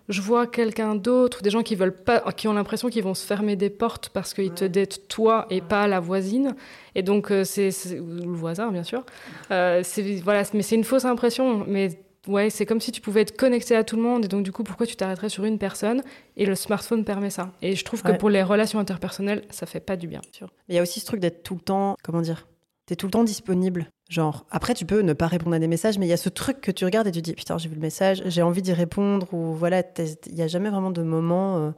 je 0.10 0.22
vois 0.22 0.46
quelqu'un 0.46 0.96
d'autre, 0.96 1.42
des 1.42 1.50
gens 1.50 1.64
qui 1.64 1.76
veulent 1.76 1.96
pas, 1.96 2.20
qui 2.34 2.48
ont 2.50 2.54
l'impression 2.54 2.90
qu'ils 2.90 3.04
vont 3.04 3.14
se 3.16 3.26
fermer 3.26 3.56
des 3.56 3.70
portes 3.70 4.10
parce 4.10 4.34
qu'ils 4.34 4.52
te 4.52 4.66
datent 4.66 5.08
toi 5.08 5.48
et 5.50 5.62
pas 5.62 5.88
la 5.88 6.00
voisine. 6.02 6.56
Et 6.94 7.02
donc, 7.04 7.32
euh, 7.32 7.44
c'est, 7.46 7.72
c'est- 7.72 8.00
ou 8.00 8.06
le 8.08 8.36
voisin, 8.36 8.70
bien 8.72 8.84
sûr. 8.84 9.04
Euh, 9.50 9.80
c'est, 9.84 10.16
voilà, 10.18 10.44
mais 10.54 10.62
c'est 10.62 10.76
une 10.76 10.84
fausse 10.84 11.06
impression. 11.06 11.64
Mais 11.68 11.90
ouais, 12.28 12.50
c'est 12.50 12.66
comme 12.66 12.82
si 12.82 12.92
tu 12.92 13.02
pouvais 13.02 13.22
être 13.22 13.36
connecté 13.38 13.76
à 13.76 13.84
tout 13.84 13.96
le 13.96 14.02
monde. 14.02 14.26
Et 14.26 14.28
donc, 14.28 14.44
du 14.44 14.52
coup, 14.52 14.64
pourquoi 14.64 14.86
tu 14.86 14.96
t'arrêterais 14.96 15.30
sur 15.30 15.46
une 15.46 15.58
personne 15.58 16.04
Et 16.38 16.46
le 16.46 16.56
smartphone 16.56 17.04
permet 17.06 17.30
ça? 17.30 17.52
Et 17.62 17.76
je 17.76 17.84
trouve 17.86 18.02
que 18.04 18.12
Ouais. 18.12 18.18
pour 18.18 18.30
les 18.30 18.44
relations 18.44 18.80
interpersonnelles, 18.80 19.44
ça 19.50 19.66
fait 19.66 19.80
pas 19.80 19.96
du 19.96 20.08
bien. 20.08 20.22
Il 20.70 20.76
y 20.76 20.80
a 20.80 20.82
aussi 20.82 21.00
ce 21.00 21.06
truc 21.06 21.20
d'être 21.20 21.44
tout 21.44 21.56
le 21.56 21.62
temps, 21.62 21.96
comment 22.04 22.22
dire, 22.22 22.48
t'es 22.86 22.96
tout 22.96 23.08
le 23.08 23.12
temps 23.12 23.24
disponible. 23.24 23.88
Genre, 24.10 24.46
après, 24.52 24.74
tu 24.76 24.86
peux 24.86 25.02
ne 25.02 25.14
pas 25.14 25.28
répondre 25.28 25.56
à 25.56 25.60
des 25.60 25.68
messages, 25.68 25.98
mais 25.98 26.06
il 26.06 26.10
y 26.10 26.14
a 26.14 26.18
ce 26.18 26.30
truc 26.30 26.62
que 26.62 26.72
tu 26.72 26.86
regardes 26.86 27.08
et 27.08 27.12
tu 27.12 27.22
dis, 27.22 27.34
putain, 27.34 27.58
j'ai 27.58 27.70
vu 27.70 27.76
le 27.76 27.82
message, 27.82 28.22
j'ai 28.28 28.44
envie 28.44 28.62
d'y 28.62 28.74
répondre, 28.74 29.34
ou 29.34 29.54
voilà, 29.54 29.82
il 30.28 30.36
n'y 30.36 30.44
a 30.44 30.48
jamais 30.48 30.70
vraiment 30.70 30.92
de 30.92 31.02
moment 31.02 31.58
euh, 31.58 31.72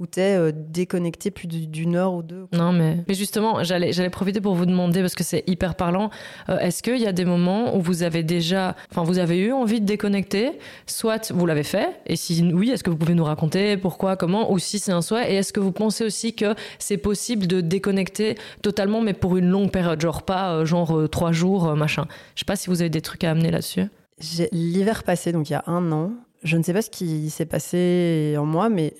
où 0.00 0.06
euh, 0.18 0.50
déconnecté 0.54 1.30
plus 1.30 1.46
du- 1.46 1.66
d'une 1.66 1.94
heure 1.94 2.14
ou 2.14 2.22
deux. 2.22 2.46
Non, 2.52 2.72
mais, 2.72 2.96
mais 3.06 3.14
justement, 3.14 3.62
j'allais, 3.62 3.92
j'allais 3.92 4.10
profiter 4.10 4.40
pour 4.40 4.54
vous 4.54 4.66
demander, 4.66 5.02
parce 5.02 5.14
que 5.14 5.22
c'est 5.22 5.44
hyper 5.46 5.74
parlant, 5.74 6.10
euh, 6.48 6.58
est-ce 6.58 6.82
qu'il 6.82 6.96
y 6.98 7.06
a 7.06 7.12
des 7.12 7.24
moments 7.26 7.76
où 7.76 7.80
vous 7.82 8.02
avez 8.02 8.22
déjà, 8.22 8.74
enfin, 8.90 9.02
vous 9.04 9.18
avez 9.18 9.38
eu 9.38 9.52
envie 9.52 9.80
de 9.80 9.86
déconnecter, 9.86 10.58
soit 10.86 11.30
vous 11.32 11.44
l'avez 11.46 11.62
fait, 11.62 12.00
et 12.06 12.16
si 12.16 12.42
oui, 12.52 12.70
est-ce 12.70 12.82
que 12.82 12.90
vous 12.90 12.96
pouvez 12.96 13.14
nous 13.14 13.24
raconter 13.24 13.76
pourquoi, 13.76 14.16
comment, 14.16 14.50
ou 14.50 14.58
si 14.58 14.78
c'est 14.78 14.92
un 14.92 15.02
souhait, 15.02 15.30
et 15.32 15.36
est-ce 15.36 15.52
que 15.52 15.60
vous 15.60 15.72
pensez 15.72 16.04
aussi 16.04 16.34
que 16.34 16.54
c'est 16.78 16.96
possible 16.98 17.46
de 17.46 17.60
déconnecter 17.60 18.36
totalement, 18.62 19.00
mais 19.02 19.12
pour 19.12 19.36
une 19.36 19.48
longue 19.50 19.70
période, 19.70 20.00
genre 20.00 20.22
pas 20.22 20.54
euh, 20.54 20.64
genre 20.64 21.08
trois 21.10 21.32
jours, 21.32 21.76
machin? 21.76 22.06
Je 22.34 22.40
sais 22.40 22.44
pas 22.46 22.56
si 22.56 22.70
vous 22.70 22.80
avez 22.80 22.90
des 22.90 23.02
trucs 23.02 23.22
à 23.24 23.30
amener 23.32 23.50
là-dessus. 23.50 23.84
J'ai- 24.18 24.48
L'hiver 24.52 25.02
passé, 25.02 25.32
donc 25.32 25.50
il 25.50 25.52
y 25.52 25.56
a 25.56 25.64
un 25.66 25.92
an, 25.92 26.12
je 26.42 26.56
ne 26.56 26.62
sais 26.62 26.72
pas 26.72 26.82
ce 26.82 26.90
qui 26.90 27.30
s'est 27.30 27.46
passé 27.46 28.34
en 28.38 28.46
moi, 28.46 28.68
mais 28.68 28.94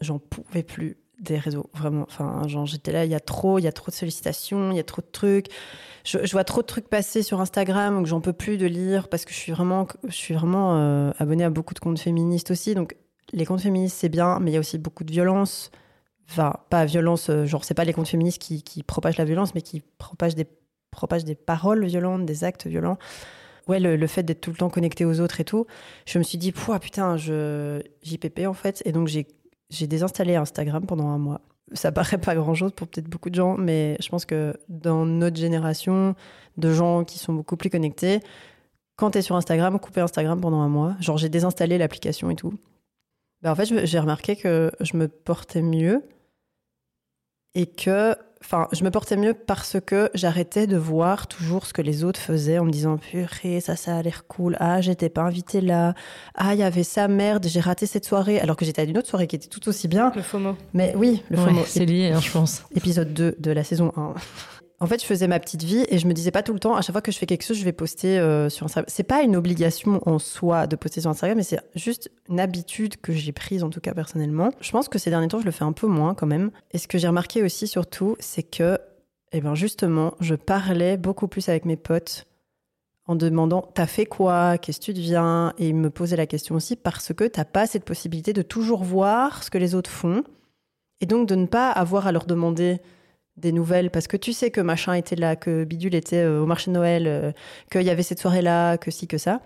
j'en 0.00 0.18
pouvais 0.18 0.62
plus 0.62 0.96
des 1.20 1.38
réseaux, 1.38 1.70
vraiment. 1.74 2.06
Enfin, 2.08 2.42
j'étais 2.64 2.92
là, 2.92 3.04
il 3.04 3.10
y 3.10 3.14
a 3.14 3.20
trop, 3.20 3.58
il 3.58 3.62
y 3.62 3.68
a 3.68 3.72
trop 3.72 3.90
de 3.90 3.96
sollicitations, 3.96 4.70
il 4.70 4.76
y 4.76 4.80
a 4.80 4.84
trop 4.84 5.00
de 5.00 5.10
trucs. 5.10 5.46
Je, 6.04 6.18
vois 6.32 6.44
trop 6.44 6.60
de 6.60 6.66
trucs 6.66 6.88
passer 6.88 7.22
sur 7.22 7.40
Instagram 7.40 8.02
que 8.02 8.08
j'en 8.08 8.20
peux 8.20 8.34
plus 8.34 8.58
de 8.58 8.66
lire 8.66 9.08
parce 9.08 9.24
que 9.24 9.32
je 9.32 9.38
suis 9.38 9.52
vraiment, 9.52 9.86
je 10.06 10.14
suis 10.14 10.34
vraiment 10.34 10.76
euh, 10.76 11.12
abonnée 11.18 11.44
à 11.44 11.50
beaucoup 11.50 11.72
de 11.72 11.78
comptes 11.78 11.98
féministes 11.98 12.50
aussi. 12.50 12.74
Donc, 12.74 12.96
les 13.32 13.46
comptes 13.46 13.62
féministes, 13.62 13.96
c'est 14.00 14.10
bien, 14.10 14.38
mais 14.40 14.50
il 14.50 14.54
y 14.54 14.56
a 14.58 14.60
aussi 14.60 14.76
beaucoup 14.76 15.04
de 15.04 15.10
violence 15.10 15.70
enfin, 16.28 16.54
pas 16.70 16.84
violence, 16.84 17.30
euh, 17.30 17.46
genre, 17.46 17.64
c'est 17.64 17.74
pas 17.74 17.84
les 17.84 17.92
comptes 17.92 18.08
féministes 18.08 18.40
qui, 18.40 18.82
propagent 18.82 19.18
la 19.18 19.24
violence, 19.24 19.54
mais 19.54 19.62
qui 19.62 19.82
propagent 19.98 20.34
des 20.34 21.34
paroles 21.34 21.84
violentes, 21.86 22.26
des 22.26 22.44
actes 22.44 22.66
violents. 22.66 22.98
Ouais, 23.66 23.80
le, 23.80 24.06
fait 24.06 24.22
d'être 24.22 24.42
tout 24.42 24.50
le 24.50 24.56
temps 24.56 24.68
connecté 24.68 25.04
aux 25.04 25.20
autres 25.20 25.40
et 25.40 25.44
tout, 25.44 25.66
je 26.06 26.18
me 26.18 26.22
suis 26.22 26.36
dit, 26.36 26.52
putain, 26.52 27.16
je, 27.16 27.82
JPP 28.02 28.46
en 28.46 28.52
fait. 28.52 28.82
Et 28.84 28.92
donc, 28.92 29.08
j'ai, 29.08 29.26
désinstallé 29.86 30.36
Instagram 30.36 30.84
pendant 30.86 31.08
un 31.08 31.18
mois. 31.18 31.40
Ça 31.72 31.90
paraît 31.90 32.18
pas 32.18 32.34
grand 32.34 32.54
chose 32.54 32.72
pour 32.72 32.88
peut-être 32.88 33.08
beaucoup 33.08 33.30
de 33.30 33.34
gens, 33.34 33.56
mais 33.56 33.96
je 34.00 34.08
pense 34.10 34.26
que 34.26 34.54
dans 34.68 35.06
notre 35.06 35.36
génération 35.36 36.14
de 36.58 36.72
gens 36.72 37.04
qui 37.04 37.18
sont 37.18 37.32
beaucoup 37.32 37.56
plus 37.56 37.70
connectés, 37.70 38.20
quand 38.96 39.12
tu 39.12 39.18
es 39.18 39.22
sur 39.22 39.34
Instagram, 39.34 39.78
couper 39.80 40.00
Instagram 40.00 40.40
pendant 40.40 40.60
un 40.60 40.68
mois. 40.68 40.94
Genre, 41.00 41.16
j'ai 41.16 41.28
désinstallé 41.28 41.78
l'application 41.78 42.30
et 42.30 42.36
tout. 42.36 42.54
Ben, 43.42 43.52
en 43.52 43.54
fait, 43.54 43.86
j'ai 43.86 43.98
remarqué 43.98 44.36
que 44.36 44.70
je 44.80 44.96
me 44.96 45.08
portais 45.08 45.62
mieux 45.62 46.02
et 47.54 47.66
que. 47.66 48.14
Enfin, 48.44 48.68
je 48.72 48.84
me 48.84 48.90
portais 48.90 49.16
mieux 49.16 49.32
parce 49.32 49.78
que 49.84 50.10
j'arrêtais 50.12 50.66
de 50.66 50.76
voir 50.76 51.26
toujours 51.28 51.64
ce 51.64 51.72
que 51.72 51.80
les 51.80 52.04
autres 52.04 52.20
faisaient 52.20 52.58
en 52.58 52.64
me 52.66 52.70
disant 52.70 52.98
purée, 52.98 53.60
ça, 53.60 53.74
ça 53.74 53.96
a 53.96 54.02
l'air 54.02 54.26
cool. 54.26 54.56
Ah, 54.60 54.82
j'étais 54.82 55.08
pas 55.08 55.22
invitée 55.22 55.62
là. 55.62 55.94
Ah, 56.34 56.52
il 56.54 56.60
y 56.60 56.62
avait 56.62 56.82
ça, 56.82 57.08
merde, 57.08 57.46
j'ai 57.48 57.60
raté 57.60 57.86
cette 57.86 58.04
soirée. 58.04 58.38
Alors 58.40 58.56
que 58.56 58.64
j'étais 58.66 58.82
à 58.82 58.84
une 58.84 58.98
autre 58.98 59.08
soirée 59.08 59.26
qui 59.26 59.36
était 59.36 59.48
tout 59.48 59.66
aussi 59.68 59.88
bien. 59.88 60.12
Le 60.14 60.20
FOMO. 60.22 60.56
Mais 60.74 60.92
oui, 60.94 61.22
le 61.30 61.38
Ouais, 61.38 61.44
FOMO. 61.46 61.62
c'est 61.66 61.86
lié, 61.86 62.12
hein, 62.12 62.20
je 62.20 62.30
pense. 62.30 62.64
épisode 62.76 63.14
2 63.14 63.36
de 63.38 63.50
la 63.50 63.64
saison 63.64 63.92
1. 63.96 64.12
En 64.84 64.86
fait, 64.86 65.00
je 65.00 65.06
faisais 65.06 65.28
ma 65.28 65.40
petite 65.40 65.62
vie 65.62 65.86
et 65.88 65.96
je 65.96 66.06
me 66.06 66.12
disais 66.12 66.30
pas 66.30 66.42
tout 66.42 66.52
le 66.52 66.58
temps, 66.58 66.76
à 66.76 66.82
chaque 66.82 66.92
fois 66.92 67.00
que 67.00 67.10
je 67.10 67.16
fais 67.16 67.24
quelque 67.24 67.42
chose, 67.42 67.56
je 67.56 67.64
vais 67.64 67.72
poster 67.72 68.18
euh, 68.18 68.50
sur 68.50 68.66
Instagram. 68.66 68.84
C'est 68.86 69.02
pas 69.02 69.22
une 69.22 69.34
obligation 69.34 70.06
en 70.06 70.18
soi 70.18 70.66
de 70.66 70.76
poster 70.76 71.00
sur 71.00 71.08
Instagram, 71.08 71.38
mais 71.38 71.42
c'est 71.42 71.58
juste 71.74 72.10
une 72.28 72.38
habitude 72.38 73.00
que 73.00 73.10
j'ai 73.10 73.32
prise, 73.32 73.64
en 73.64 73.70
tout 73.70 73.80
cas 73.80 73.94
personnellement. 73.94 74.50
Je 74.60 74.70
pense 74.72 74.90
que 74.90 74.98
ces 74.98 75.08
derniers 75.08 75.28
temps, 75.28 75.40
je 75.40 75.46
le 75.46 75.52
fais 75.52 75.64
un 75.64 75.72
peu 75.72 75.86
moins 75.86 76.12
quand 76.12 76.26
même. 76.26 76.50
Et 76.72 76.76
ce 76.76 76.86
que 76.86 76.98
j'ai 76.98 77.08
remarqué 77.08 77.42
aussi, 77.42 77.66
surtout, 77.66 78.14
c'est 78.20 78.42
que, 78.42 78.76
eh 79.32 79.40
ben 79.40 79.54
justement, 79.54 80.12
je 80.20 80.34
parlais 80.34 80.98
beaucoup 80.98 81.28
plus 81.28 81.48
avec 81.48 81.64
mes 81.64 81.76
potes 81.76 82.26
en 83.06 83.16
demandant 83.16 83.62
T'as 83.72 83.86
fait 83.86 84.04
quoi? 84.04 84.58
Qu'est-ce 84.58 84.80
que 84.80 84.84
tu 84.84 84.92
deviens? 84.92 85.54
Et 85.56 85.70
ils 85.70 85.74
me 85.74 85.88
posaient 85.88 86.16
la 86.16 86.26
question 86.26 86.56
aussi 86.56 86.76
parce 86.76 87.14
que 87.14 87.24
t'as 87.24 87.46
pas 87.46 87.66
cette 87.66 87.86
possibilité 87.86 88.34
de 88.34 88.42
toujours 88.42 88.84
voir 88.84 89.44
ce 89.44 89.48
que 89.48 89.56
les 89.56 89.74
autres 89.74 89.88
font 89.88 90.24
et 91.00 91.06
donc 91.06 91.26
de 91.26 91.36
ne 91.36 91.46
pas 91.46 91.70
avoir 91.70 92.06
à 92.06 92.12
leur 92.12 92.26
demander 92.26 92.82
des 93.36 93.52
nouvelles 93.52 93.90
parce 93.90 94.06
que 94.06 94.16
tu 94.16 94.32
sais 94.32 94.50
que 94.50 94.60
machin 94.60 94.94
était 94.94 95.16
là, 95.16 95.36
que 95.36 95.64
Bidule 95.64 95.94
était 95.94 96.22
euh, 96.22 96.42
au 96.42 96.46
marché 96.46 96.70
de 96.70 96.76
Noël, 96.76 97.06
euh, 97.06 97.32
qu'il 97.70 97.82
y 97.82 97.90
avait 97.90 98.02
cette 98.02 98.20
soirée-là, 98.20 98.78
que 98.78 98.90
ci, 98.90 99.06
que 99.06 99.18
ça. 99.18 99.40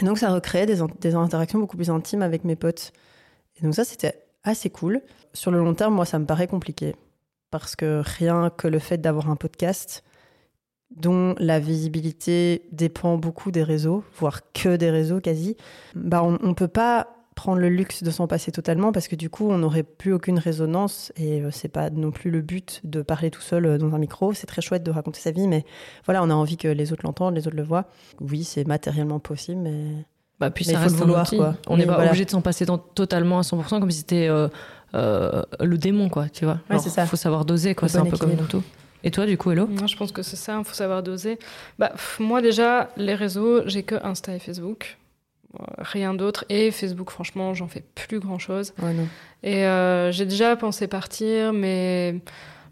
Et 0.00 0.04
donc 0.04 0.18
ça 0.18 0.30
recréait 0.30 0.66
des, 0.66 0.78
des 1.00 1.14
interactions 1.14 1.58
beaucoup 1.58 1.76
plus 1.76 1.90
intimes 1.90 2.22
avec 2.22 2.44
mes 2.44 2.56
potes. 2.56 2.92
Et 3.58 3.62
donc 3.62 3.74
ça, 3.74 3.84
c'était 3.84 4.26
assez 4.44 4.70
cool. 4.70 5.00
Sur 5.32 5.50
le 5.50 5.58
long 5.58 5.74
terme, 5.74 5.94
moi, 5.94 6.04
ça 6.04 6.18
me 6.18 6.26
paraît 6.26 6.46
compliqué. 6.46 6.94
Parce 7.50 7.76
que 7.76 8.02
rien 8.04 8.50
que 8.50 8.68
le 8.68 8.78
fait 8.78 8.98
d'avoir 8.98 9.30
un 9.30 9.36
podcast 9.36 10.04
dont 10.94 11.34
la 11.38 11.58
visibilité 11.58 12.62
dépend 12.70 13.16
beaucoup 13.16 13.50
des 13.50 13.62
réseaux, 13.62 14.04
voire 14.18 14.52
que 14.52 14.76
des 14.76 14.90
réseaux 14.90 15.20
quasi, 15.20 15.56
bah 15.94 16.22
on 16.22 16.32
ne 16.32 16.54
peut 16.54 16.68
pas 16.68 17.15
prendre 17.36 17.60
le 17.60 17.68
luxe 17.68 18.02
de 18.02 18.10
s'en 18.10 18.26
passer 18.26 18.50
totalement 18.50 18.90
parce 18.90 19.06
que 19.06 19.14
du 19.14 19.30
coup 19.30 19.48
on 19.50 19.58
n'aurait 19.58 19.84
plus 19.84 20.12
aucune 20.12 20.38
résonance 20.40 21.12
et 21.16 21.42
euh, 21.42 21.50
c'est 21.52 21.68
pas 21.68 21.90
non 21.90 22.10
plus 22.10 22.30
le 22.32 22.40
but 22.40 22.80
de 22.82 23.02
parler 23.02 23.30
tout 23.30 23.40
seul 23.42 23.66
euh, 23.66 23.78
dans 23.78 23.94
un 23.94 23.98
micro. 23.98 24.32
C'est 24.32 24.46
très 24.48 24.62
chouette 24.62 24.82
de 24.82 24.90
raconter 24.90 25.20
sa 25.20 25.30
vie, 25.30 25.46
mais 25.46 25.64
voilà, 26.06 26.22
on 26.24 26.30
a 26.30 26.34
envie 26.34 26.56
que 26.56 26.66
les 26.66 26.92
autres 26.92 27.02
l'entendent, 27.04 27.36
les 27.36 27.46
autres 27.46 27.56
le 27.56 27.62
voient. 27.62 27.84
Oui, 28.20 28.42
c'est 28.42 28.66
matériellement 28.66 29.20
possible, 29.20 29.60
mais 29.60 29.84
Bah, 30.40 30.50
puis 30.50 30.64
Mais 30.66 30.72
ça 30.74 30.78
il 30.80 30.82
faut 30.82 30.82
reste 30.84 30.96
le 30.96 31.02
un 31.02 31.04
vouloir, 31.06 31.26
outil. 31.26 31.36
quoi. 31.36 31.54
On 31.68 31.76
n'est 31.76 31.86
pas 31.86 31.94
voilà. 31.94 32.08
obligé 32.10 32.24
de 32.24 32.30
s'en 32.30 32.40
passer 32.42 32.64
dans- 32.66 32.78
totalement 32.78 33.38
à 33.38 33.42
100% 33.42 33.80
comme 33.80 33.90
si 33.90 33.98
c'était 33.98 34.28
euh, 34.28 34.48
euh, 34.94 35.42
le 35.60 35.78
démon, 35.78 36.08
quoi, 36.08 36.28
tu 36.28 36.44
vois. 36.46 36.58
Ouais, 36.70 36.78
ça. 36.78 37.06
faut 37.06 37.16
savoir 37.16 37.44
doser, 37.44 37.74
quoi. 37.74 37.88
C'est 37.88 37.98
un 37.98 38.06
peu 38.06 38.16
comme 38.16 38.34
tout. 38.48 38.62
Et 39.04 39.10
toi, 39.10 39.24
du 39.26 39.36
coup, 39.38 39.50
Hello? 39.52 39.66
Moi, 39.66 39.86
je 39.86 39.96
pense 39.96 40.10
que 40.10 40.22
c'est 40.22 40.36
ça, 40.36 40.56
il 40.58 40.64
faut 40.64 40.74
savoir 40.74 41.02
doser. 41.02 41.38
Bah, 41.78 41.90
pff, 41.90 42.18
moi, 42.18 42.40
déjà, 42.42 42.88
les 42.96 43.14
réseaux, 43.14 43.60
j'ai 43.68 43.82
que 43.82 43.94
Insta 44.04 44.34
et 44.34 44.38
Facebook. 44.38 44.98
Rien 45.78 46.12
d'autre. 46.14 46.44
Et 46.48 46.70
Facebook, 46.70 47.10
franchement, 47.10 47.54
j'en 47.54 47.68
fais 47.68 47.82
plus 47.94 48.20
grand 48.20 48.38
chose. 48.38 48.74
ouais, 48.82 48.92
non. 48.92 49.06
Et 49.42 49.64
euh, 49.66 50.10
j'ai 50.12 50.24
déjà 50.26 50.56
pensé 50.56 50.86
partir, 50.88 51.52
mais 51.52 52.16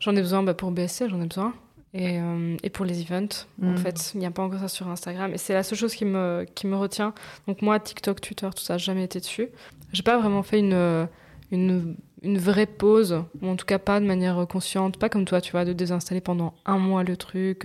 j'en 0.01 0.15
ai 0.17 0.21
besoin 0.21 0.43
bah, 0.43 0.55
pour 0.55 0.71
BSC, 0.71 1.09
j'en 1.09 1.21
ai 1.23 1.27
besoin. 1.27 1.55
Et, 1.97 2.19
euh, 2.19 2.57
et 2.65 2.71
pour 2.71 2.85
les 2.85 3.01
events, 3.03 3.47
en 3.63 3.67
Mm. 3.73 3.77
fait, 3.79 4.11
il 4.15 4.19
n'y 4.19 4.27
a 4.27 4.31
pas 4.33 4.43
encore 4.43 4.59
ça 4.61 4.69
sur 4.69 4.89
Instagram. 4.89 5.33
Et 5.33 5.39
c'est 5.39 5.55
la 5.55 5.63
seule 5.63 5.79
chose 5.79 5.95
qui 5.95 6.05
me, 6.05 6.45
qui 6.55 6.67
me 6.67 6.77
retient. 6.77 7.15
Donc 7.47 7.63
moi, 7.63 7.79
TikTok, 7.79 8.21
Twitter, 8.21 8.49
tout 8.55 8.63
ça, 8.65 8.77
jamais 8.79 9.05
été 9.05 9.21
dessus. 9.21 9.49
J'ai 9.93 10.03
pas 10.03 10.19
vraiment 10.19 10.43
fait 10.43 10.59
une, 10.59 11.07
une, 11.53 11.95
une 12.23 12.39
vraie 12.39 12.67
pause, 12.67 13.23
ou 13.41 13.49
en 13.49 13.55
tout 13.55 13.67
cas 13.67 13.79
pas 13.79 14.01
de 14.01 14.07
manière 14.07 14.45
consciente, 14.49 14.99
pas 14.99 15.09
comme 15.09 15.25
toi, 15.25 15.41
tu 15.41 15.53
vois, 15.53 15.65
de 15.65 15.73
désinstaller 15.73 16.21
pendant 16.21 16.55
un 16.67 16.79
mois 16.79 17.05
le 17.05 17.17
truc. 17.17 17.65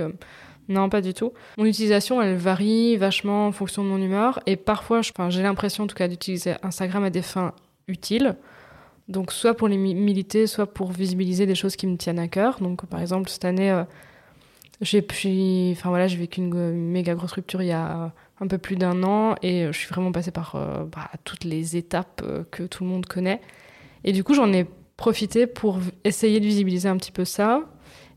Non, 0.69 0.87
pas 0.87 1.01
du 1.01 1.15
tout. 1.15 1.33
Mon 1.57 1.65
utilisation, 1.65 2.21
elle 2.21 2.35
varie 2.35 2.95
vachement 2.95 3.47
en 3.47 3.51
fonction 3.51 3.83
de 3.83 3.89
mon 3.89 3.97
humeur. 3.97 4.39
Et 4.45 4.55
parfois, 4.55 5.01
j'ai 5.29 5.41
l'impression 5.41 5.83
en 5.83 5.87
tout 5.87 5.95
cas 5.95 6.07
d'utiliser 6.07 6.53
Instagram 6.61 7.03
à 7.03 7.09
des 7.09 7.23
fins 7.23 7.53
utiles. 7.87 8.35
Donc 9.07 9.31
soit 9.31 9.55
pour 9.55 9.67
les 9.67 9.77
mi- 9.77 9.95
militer, 9.95 10.45
soit 10.45 10.67
pour 10.67 10.91
visibiliser 10.91 11.47
des 11.47 11.55
choses 11.55 11.75
qui 11.75 11.87
me 11.87 11.97
tiennent 11.97 12.19
à 12.19 12.27
cœur. 12.27 12.59
Donc 12.61 12.85
par 12.85 13.01
exemple 13.01 13.27
cette 13.29 13.45
année, 13.45 13.71
euh, 13.71 13.83
j'ai 14.81 15.03
enfin 15.73 15.89
voilà, 15.89 16.05
vécu 16.05 16.39
une, 16.39 16.71
méga 16.73 17.15
grosse 17.15 17.31
rupture 17.31 17.63
il 17.63 17.69
y 17.69 17.71
a 17.71 18.13
un 18.39 18.47
peu 18.47 18.59
plus 18.59 18.75
d'un 18.75 19.01
an 19.03 19.33
et 19.41 19.63
euh, 19.63 19.71
je 19.71 19.79
suis 19.79 19.89
vraiment 19.89 20.11
passée 20.11 20.29
par 20.29 20.53
euh, 20.55 20.85
bah, 20.85 21.09
toutes 21.23 21.43
les 21.43 21.75
étapes 21.75 22.23
que 22.51 22.63
tout 22.63 22.83
le 22.83 22.89
monde 22.91 23.07
connaît. 23.07 23.41
Et 24.03 24.11
du 24.11 24.23
coup 24.23 24.35
j'en 24.35 24.53
ai 24.53 24.67
profité 24.95 25.47
pour 25.47 25.79
essayer 26.03 26.39
de 26.39 26.45
visibiliser 26.45 26.87
un 26.87 26.97
petit 26.97 27.11
peu 27.11 27.25
ça 27.25 27.63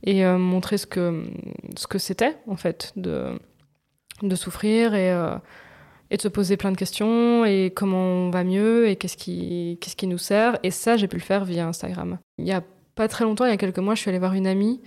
et 0.04 0.24
euh, 0.24 0.38
montrer 0.38 0.78
ce 0.78 0.86
que 0.86 1.24
ce 1.76 1.86
que 1.86 1.98
c'était 1.98 2.36
en 2.46 2.56
fait 2.56 2.92
de 2.96 3.38
de 4.22 4.34
souffrir 4.36 4.94
et 4.94 5.12
euh, 5.12 5.36
et 6.10 6.16
de 6.18 6.22
se 6.22 6.28
poser 6.28 6.56
plein 6.58 6.72
de 6.72 6.76
questions 6.76 7.44
et 7.46 7.72
comment 7.74 8.04
on 8.26 8.30
va 8.30 8.44
mieux 8.44 8.86
et 8.88 8.96
qu'est-ce 8.96 9.16
qui, 9.16 9.78
qu'est-ce 9.80 9.96
qui 9.96 10.06
nous 10.06 10.18
sert. 10.18 10.58
Et 10.62 10.70
ça, 10.70 10.98
j'ai 10.98 11.08
pu 11.08 11.16
le 11.16 11.22
faire 11.22 11.44
via 11.46 11.66
Instagram. 11.66 12.18
Il 12.36 12.46
y 12.46 12.52
a 12.52 12.62
pas 12.94 13.08
très 13.08 13.24
longtemps, 13.24 13.46
il 13.46 13.50
y 13.50 13.54
a 13.54 13.56
quelques 13.56 13.78
mois, 13.78 13.94
je 13.94 14.00
suis 14.00 14.10
allée 14.10 14.18
voir 14.18 14.34
une 14.34 14.46
amie 14.46 14.82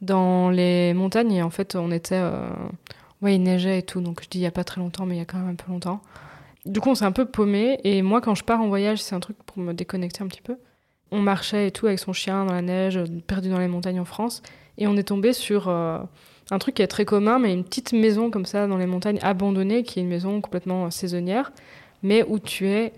dans 0.00 0.48
les 0.48 0.94
montagnes 0.94 1.32
et 1.32 1.42
en 1.42 1.50
fait, 1.50 1.76
on 1.76 1.90
était. 1.90 2.14
euh, 2.16 2.48
Ouais, 3.22 3.34
il 3.36 3.42
neigeait 3.42 3.80
et 3.80 3.82
tout, 3.82 4.00
donc 4.00 4.22
je 4.22 4.28
dis 4.30 4.38
il 4.38 4.42
y 4.42 4.46
a 4.46 4.50
pas 4.50 4.64
très 4.64 4.80
longtemps, 4.80 5.04
mais 5.04 5.16
il 5.16 5.18
y 5.18 5.22
a 5.22 5.26
quand 5.26 5.38
même 5.38 5.50
un 5.50 5.54
peu 5.54 5.70
longtemps. 5.70 6.00
Du 6.66 6.80
coup, 6.80 6.90
on 6.90 6.94
s'est 6.94 7.04
un 7.04 7.12
peu 7.12 7.26
paumé 7.26 7.78
et 7.84 8.02
moi, 8.02 8.20
quand 8.22 8.34
je 8.34 8.44
pars 8.44 8.60
en 8.62 8.68
voyage, 8.68 9.02
c'est 9.02 9.14
un 9.14 9.20
truc 9.20 9.36
pour 9.44 9.58
me 9.58 9.74
déconnecter 9.74 10.22
un 10.22 10.28
petit 10.28 10.40
peu. 10.42 10.56
On 11.10 11.20
marchait 11.20 11.68
et 11.68 11.70
tout 11.70 11.86
avec 11.86 11.98
son 11.98 12.12
chien 12.12 12.44
dans 12.44 12.52
la 12.52 12.62
neige, 12.62 13.00
perdu 13.26 13.48
dans 13.48 13.58
les 13.58 13.68
montagnes 13.68 14.00
en 14.00 14.04
France, 14.04 14.42
et 14.78 14.86
on 14.86 14.96
est 14.96 15.04
tombé 15.04 15.32
sur. 15.32 15.68
euh, 15.68 15.98
un 16.52 16.58
truc 16.58 16.74
qui 16.74 16.82
est 16.82 16.88
très 16.88 17.04
commun, 17.04 17.38
mais 17.38 17.52
une 17.52 17.64
petite 17.64 17.92
maison 17.92 18.30
comme 18.30 18.44
ça 18.44 18.66
dans 18.66 18.76
les 18.76 18.86
montagnes 18.86 19.20
abandonnée, 19.22 19.82
qui 19.84 20.00
est 20.00 20.02
une 20.02 20.08
maison 20.08 20.40
complètement 20.40 20.86
euh, 20.86 20.90
saisonnière, 20.90 21.52
mais 22.02 22.24
où 22.26 22.38
tu 22.38 22.66
es 22.66 22.92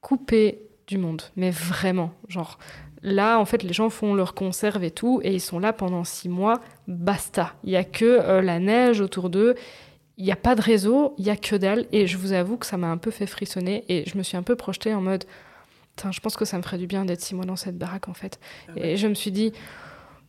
coupé 0.00 0.62
du 0.86 0.98
monde. 0.98 1.22
Mais 1.36 1.50
vraiment, 1.50 2.12
genre 2.28 2.58
là, 3.02 3.38
en 3.38 3.44
fait, 3.44 3.62
les 3.62 3.74
gens 3.74 3.90
font 3.90 4.14
leurs 4.14 4.34
conserves 4.34 4.84
et 4.84 4.90
tout, 4.90 5.20
et 5.22 5.34
ils 5.34 5.40
sont 5.40 5.58
là 5.58 5.72
pendant 5.72 6.04
six 6.04 6.28
mois, 6.28 6.60
basta. 6.88 7.54
Il 7.62 7.70
y 7.70 7.76
a 7.76 7.84
que 7.84 8.04
euh, 8.04 8.40
la 8.40 8.58
neige 8.58 9.00
autour 9.00 9.28
d'eux. 9.28 9.54
Il 10.16 10.24
n'y 10.24 10.32
a 10.32 10.36
pas 10.36 10.54
de 10.54 10.62
réseau, 10.62 11.14
il 11.18 11.26
y 11.26 11.30
a 11.30 11.36
que 11.36 11.56
dalle, 11.56 11.86
et 11.92 12.06
je 12.06 12.16
vous 12.16 12.32
avoue 12.32 12.56
que 12.56 12.66
ça 12.66 12.76
m'a 12.76 12.88
un 12.90 12.98
peu 12.98 13.10
fait 13.10 13.26
frissonner, 13.26 13.84
et 13.88 14.08
je 14.08 14.16
me 14.16 14.22
suis 14.22 14.36
un 14.36 14.44
peu 14.44 14.54
projetée 14.54 14.94
en 14.94 15.00
mode, 15.00 15.24
je 16.10 16.20
pense 16.20 16.36
que 16.36 16.44
ça 16.44 16.56
me 16.58 16.62
ferait 16.62 16.78
du 16.78 16.86
bien 16.86 17.04
d'être 17.04 17.20
six 17.20 17.34
mois 17.34 17.44
dans 17.44 17.56
cette 17.56 17.78
baraque 17.78 18.08
en 18.08 18.14
fait. 18.14 18.40
Et 18.76 18.96
je 18.96 19.06
me 19.06 19.14
suis 19.14 19.32
dit, 19.32 19.52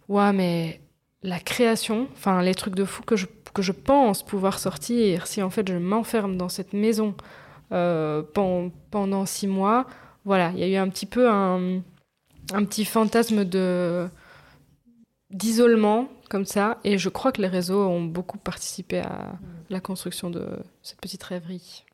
ouais, 0.08 0.32
mais 0.34 0.82
la 1.24 1.40
création, 1.40 2.08
enfin 2.14 2.42
les 2.42 2.56
trucs 2.56 2.76
de 2.76 2.86
fou 2.86 3.04
que 3.04 3.16
je, 3.16 3.26
que 3.54 3.62
je 3.62 3.72
pense 3.72 4.24
pouvoir 4.24 4.60
sortir 4.60 5.28
si 5.28 5.42
en 5.42 5.50
fait 5.50 5.68
je 5.68 5.76
m'enferme 5.76 6.38
dans 6.38 6.50
cette 6.50 6.74
maison 6.74 7.16
euh, 7.72 8.22
pen- 8.22 8.72
pendant 8.92 9.26
six 9.26 9.48
mois, 9.48 9.88
voilà, 10.24 10.52
il 10.52 10.60
y 10.60 10.64
a 10.64 10.68
eu 10.68 10.76
un 10.76 10.90
petit 10.90 11.08
peu 11.08 11.30
un, 11.30 11.82
un 12.54 12.66
petit 12.66 12.86
fantasme 12.86 13.44
de 13.46 14.08
d'isolement 15.32 16.08
comme 16.30 16.46
ça, 16.46 16.78
et 16.84 16.98
je 16.98 17.10
crois 17.10 17.32
que 17.32 17.42
les 17.42 17.48
réseaux 17.48 17.84
ont 17.88 18.04
beaucoup 18.04 18.38
participé 18.38 19.00
à 19.00 19.34
la 19.70 19.80
construction 19.80 20.30
de 20.30 20.48
cette 20.82 21.02
petite 21.02 21.24
rêverie. 21.24 21.86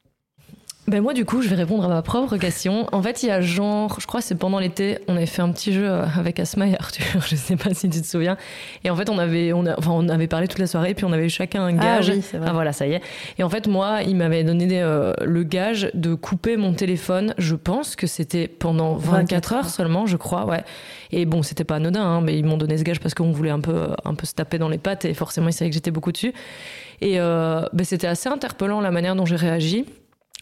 Ben 0.88 1.00
moi 1.02 1.14
du 1.14 1.26
coup 1.26 1.42
je 1.42 1.48
vais 1.48 1.56
répondre 1.56 1.86
à 1.86 1.88
ma 1.88 2.02
propre 2.02 2.38
question. 2.38 2.88
En 2.92 3.02
fait 3.04 3.22
il 3.24 3.28
y 3.28 3.32
a 3.32 3.40
genre, 3.40 3.98
je 4.00 4.08
crois 4.08 4.20
que 4.20 4.26
c'est 4.26 4.36
pendant 4.36 4.58
l'été, 4.60 4.98
on 5.08 5.16
avait 5.16 5.28
fait 5.28 5.44
un 5.44 5.52
petit 5.52 5.72
jeu 5.74 5.88
euh, 5.88 6.06
avec 6.18 6.40
Asma 6.40 6.68
et 6.68 6.76
Arthur, 6.78 7.22
je 7.28 7.36
sais 7.36 7.56
pas 7.56 7.74
si 7.74 7.88
tu 7.88 8.02
te 8.02 8.08
souviens. 8.08 8.36
Et 8.84 8.90
en 8.90 8.96
fait 8.96 9.10
on 9.10 9.18
avait, 9.20 9.54
on, 9.54 9.66
a- 9.68 9.78
enfin, 9.78 9.92
on 9.94 10.10
avait 10.10 10.28
parlé 10.28 10.48
toute 10.48 10.58
la 10.60 10.66
soirée 10.68 10.94
puis 10.96 11.06
on 11.06 11.12
avait 11.14 11.28
eu 11.28 11.30
chacun 11.30 11.64
un 11.64 11.78
Ah 11.78 11.98
gage. 12.00 12.10
oui, 12.10 12.22
c'est 12.22 12.38
vrai. 12.38 12.48
Ah 12.50 12.54
voilà, 12.54 12.74
ça 12.74 12.88
y 12.88 12.94
est. 12.94 13.02
Et 13.38 13.44
en 13.44 13.50
fait, 13.50 13.68
moi, 13.68 14.00
il 14.06 14.16
m'avait 14.16 14.44
donné 14.44 14.68
euh, 14.82 15.14
le 15.24 15.44
gage 15.44 15.92
de 15.94 16.16
couper 16.16 16.58
mon 16.58 16.74
téléphone. 16.74 17.36
Je 17.38 17.56
pense 17.56 17.96
que 17.96 18.08
c'était 18.08 18.48
pendant 18.48 18.96
24, 18.96 19.12
24 19.12 19.54
heures 19.54 19.60
heures. 19.60 19.70
seulement, 19.70 20.06
je 20.08 20.18
crois, 20.18 20.46
ouais. 20.46 20.64
Et 21.12 21.26
bon, 21.26 21.44
c'était 21.44 21.64
pas 21.64 21.76
anodin, 21.76 22.04
hein, 22.04 22.22
mais 22.22 22.38
ils 22.38 22.44
m'ont 22.46 22.58
donné 22.58 22.78
ce 22.78 22.84
gage 22.84 23.00
parce 23.00 23.14
qu'on 23.14 23.32
voulait 23.32 23.50
un 23.52 23.60
peu, 23.62 23.72
euh, 23.74 23.88
un 24.04 24.16
peu 24.16 24.26
se 24.26 24.34
taper 24.34 24.58
dans 24.58 24.70
les 24.70 24.78
pattes 24.80 25.06
et 25.06 25.14
forcément, 25.14 25.48
ils 25.48 25.54
savaient 25.54 25.70
que 25.70 25.76
j'étais 25.76 25.92
beaucoup 25.92 26.12
dessus. 26.12 26.34
Et 27.02 27.20
euh, 27.20 27.62
ben, 27.72 27.84
c'était 27.86 28.08
assez 28.08 28.30
interpellant 28.30 28.82
la 28.82 28.92
manière 28.92 29.16
dont 29.16 29.26
j'ai 29.26 29.36
réagi. 29.38 29.86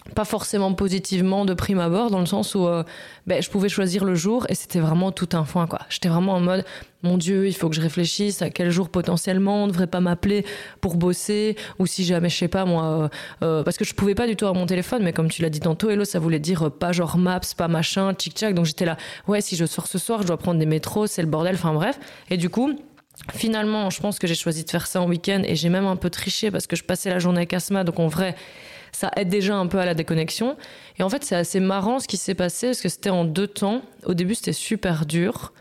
Pas 0.10 0.26
forcément 0.26 0.74
positivement 0.74 1.46
de 1.46 1.54
prime 1.54 1.80
abord, 1.80 2.10
dans 2.10 2.20
le 2.20 2.26
sens 2.26 2.56
où 2.56 2.68
euh, 2.68 2.84
ben, 3.28 3.42
je 3.42 3.50
pouvais 3.50 3.70
choisir 3.70 4.06
le 4.06 4.16
jour 4.16 4.46
et 4.50 4.56
c'était 4.56 4.80
vraiment 4.80 5.12
tout 5.12 5.30
un 5.34 5.46
foin. 5.46 5.68
quoi. 5.68 5.80
J'étais 5.90 6.10
vraiment 6.10 6.34
en 6.34 6.40
mode, 6.40 6.66
mon 7.04 7.18
Dieu, 7.18 7.48
il 7.48 7.54
faut 7.54 7.70
que 7.70 7.76
je 7.76 7.82
réfléchisse 7.82 8.42
à 8.42 8.50
quel 8.50 8.72
jour 8.72 8.90
potentiellement 8.90 9.64
on 9.64 9.68
ne 9.68 9.72
devrait 9.72 9.88
pas 9.88 10.00
m'appeler 10.00 10.46
pour 10.82 10.96
bosser, 10.96 11.56
ou 11.80 11.86
si 11.86 12.04
jamais, 12.04 12.30
je 12.30 12.38
sais 12.38 12.48
pas 12.48 12.66
moi, 12.66 12.84
euh, 12.86 13.10
euh, 13.44 13.64
parce 13.64 13.78
que 13.78 13.86
je 13.86 13.94
pouvais 13.94 14.16
pas 14.16 14.28
du 14.28 14.36
tout 14.36 14.46
avoir 14.46 14.60
mon 14.60 14.68
téléphone, 14.68 15.04
mais 15.04 15.14
comme 15.14 15.30
tu 15.30 15.42
l'as 15.42 15.50
dit 15.50 15.60
tantôt, 15.60 15.90
Hello, 15.90 16.06
ça 16.06 16.20
voulait 16.20 16.40
dire 16.40 16.72
pas 16.72 16.92
genre 16.92 17.18
Maps, 17.18 17.42
pas 17.58 17.68
machin, 17.68 18.14
tchic-tchac, 18.14 18.54
donc 18.54 18.66
j'étais 18.66 18.86
là, 18.86 18.98
ouais, 19.28 19.42
si 19.42 19.56
je 19.56 19.66
sors 19.66 19.88
ce 19.88 19.98
soir, 19.98 20.22
je 20.22 20.28
dois 20.28 20.38
prendre 20.38 20.60
des 20.60 20.66
métros, 20.66 21.08
c'est 21.08 21.22
le 21.22 21.28
bordel, 21.28 21.56
enfin 21.56 21.74
bref. 21.74 22.00
Et 22.30 22.38
du 22.38 22.50
coup, 22.50 22.76
Finalement, 23.34 23.90
je 23.90 24.00
pense 24.00 24.18
que 24.18 24.28
j'ai 24.28 24.36
choisi 24.36 24.64
de 24.64 24.70
faire 24.70 24.88
ça 24.88 25.02
en 25.02 25.08
week-end 25.08 25.42
et 25.44 25.56
j'ai 25.56 25.70
même 25.70 25.86
un 25.86 25.96
peu 25.96 26.10
triché 26.10 26.52
parce 26.52 26.68
que 26.68 26.76
je 26.76 26.84
passais 26.84 27.10
la 27.10 27.20
journée 27.20 27.40
avec 27.40 27.54
Asma, 27.54 27.84
donc 27.84 28.00
en 28.00 28.08
vrai, 28.08 28.36
ça 29.00 29.12
aide 29.16 29.30
déjà 29.30 29.56
un 29.56 29.68
peu 29.68 29.80
à 29.80 29.86
la 29.86 29.94
déconnexion. 29.94 30.58
Et 30.98 31.04
en 31.04 31.10
fait, 31.10 31.24
c'est 31.24 31.36
assez 31.36 31.62
marrant 31.62 32.00
ce 32.00 32.08
qui 32.10 32.18
s'est 32.18 32.36
passé 32.36 32.68
parce 32.68 32.82
que 32.82 32.90
c'était 32.90 33.10
en 33.10 33.24
deux 33.24 33.48
temps. 33.48 33.82
Au 34.06 34.14
début, 34.14 34.36
c'était 34.36 34.52
super 34.52 35.06
dur. 35.06 35.54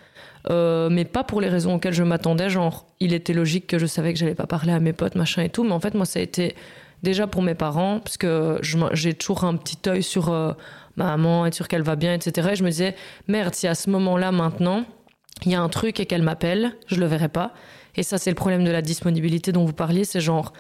Euh, 0.51 0.89
mais 0.91 1.05
pas 1.05 1.23
pour 1.23 1.41
les 1.41 1.49
raisons 1.49 1.77
auxquelles 1.77 1.95
je 1.95 2.03
m'attendais. 2.03 2.51
Genre, 2.51 2.85
il 2.99 3.15
était 3.15 3.33
logique 3.33 3.69
que 3.69 3.79
je 3.79 3.87
savais 3.87 4.13
que 4.13 4.19
j'allais 4.19 4.35
pas 4.35 4.49
parler 4.49 4.73
à 4.73 4.81
mes 4.81 4.93
potes, 4.93 5.15
machin 5.15 5.43
et 5.43 5.51
tout. 5.51 5.63
Mais 5.63 5.71
en 5.71 5.79
fait, 5.79 5.95
moi, 5.95 6.05
ça 6.05 6.19
a 6.19 6.23
été 6.23 6.57
déjà 7.05 7.29
pour 7.29 7.43
mes 7.43 7.55
parents, 7.55 8.01
parce 8.01 8.17
que 8.17 8.59
j'ai 8.61 9.15
toujours 9.15 9.45
un 9.45 9.55
petit 9.55 9.79
œil 9.89 10.03
sur 10.03 10.31
euh, 10.31 10.53
ma 10.97 11.05
maman, 11.05 11.47
être 11.47 11.55
sûr 11.55 11.69
qu'elle 11.69 11.83
va 11.83 11.95
bien, 11.95 12.15
etc. 12.15 12.49
Et 12.53 12.57
je 12.57 12.65
me 12.65 12.71
disais, 12.71 12.97
merde, 13.29 13.55
si 13.55 13.69
à 13.69 13.77
ce 13.77 13.89
moment-là, 13.91 14.33
maintenant, 14.33 14.85
il 15.47 15.53
y 15.53 15.55
a 15.55 15.63
un 15.63 15.69
truc 15.69 16.01
et 16.01 16.07
qu'elle 16.07 16.25
m'appelle, 16.25 16.73
je 16.89 16.97
le 16.97 17.07
verrai 17.07 17.29
pas. 17.29 17.55
Et 17.95 18.03
ça, 18.03 18.19
c'est 18.19 18.31
le 18.31 18.37
problème 18.37 18.65
de 18.65 18.71
la 18.73 18.83
disponibilité 18.83 19.53
dont 19.53 19.65
vous 19.65 19.73
parliez. 19.73 20.03
C'est 20.03 20.21
genre, 20.21 20.53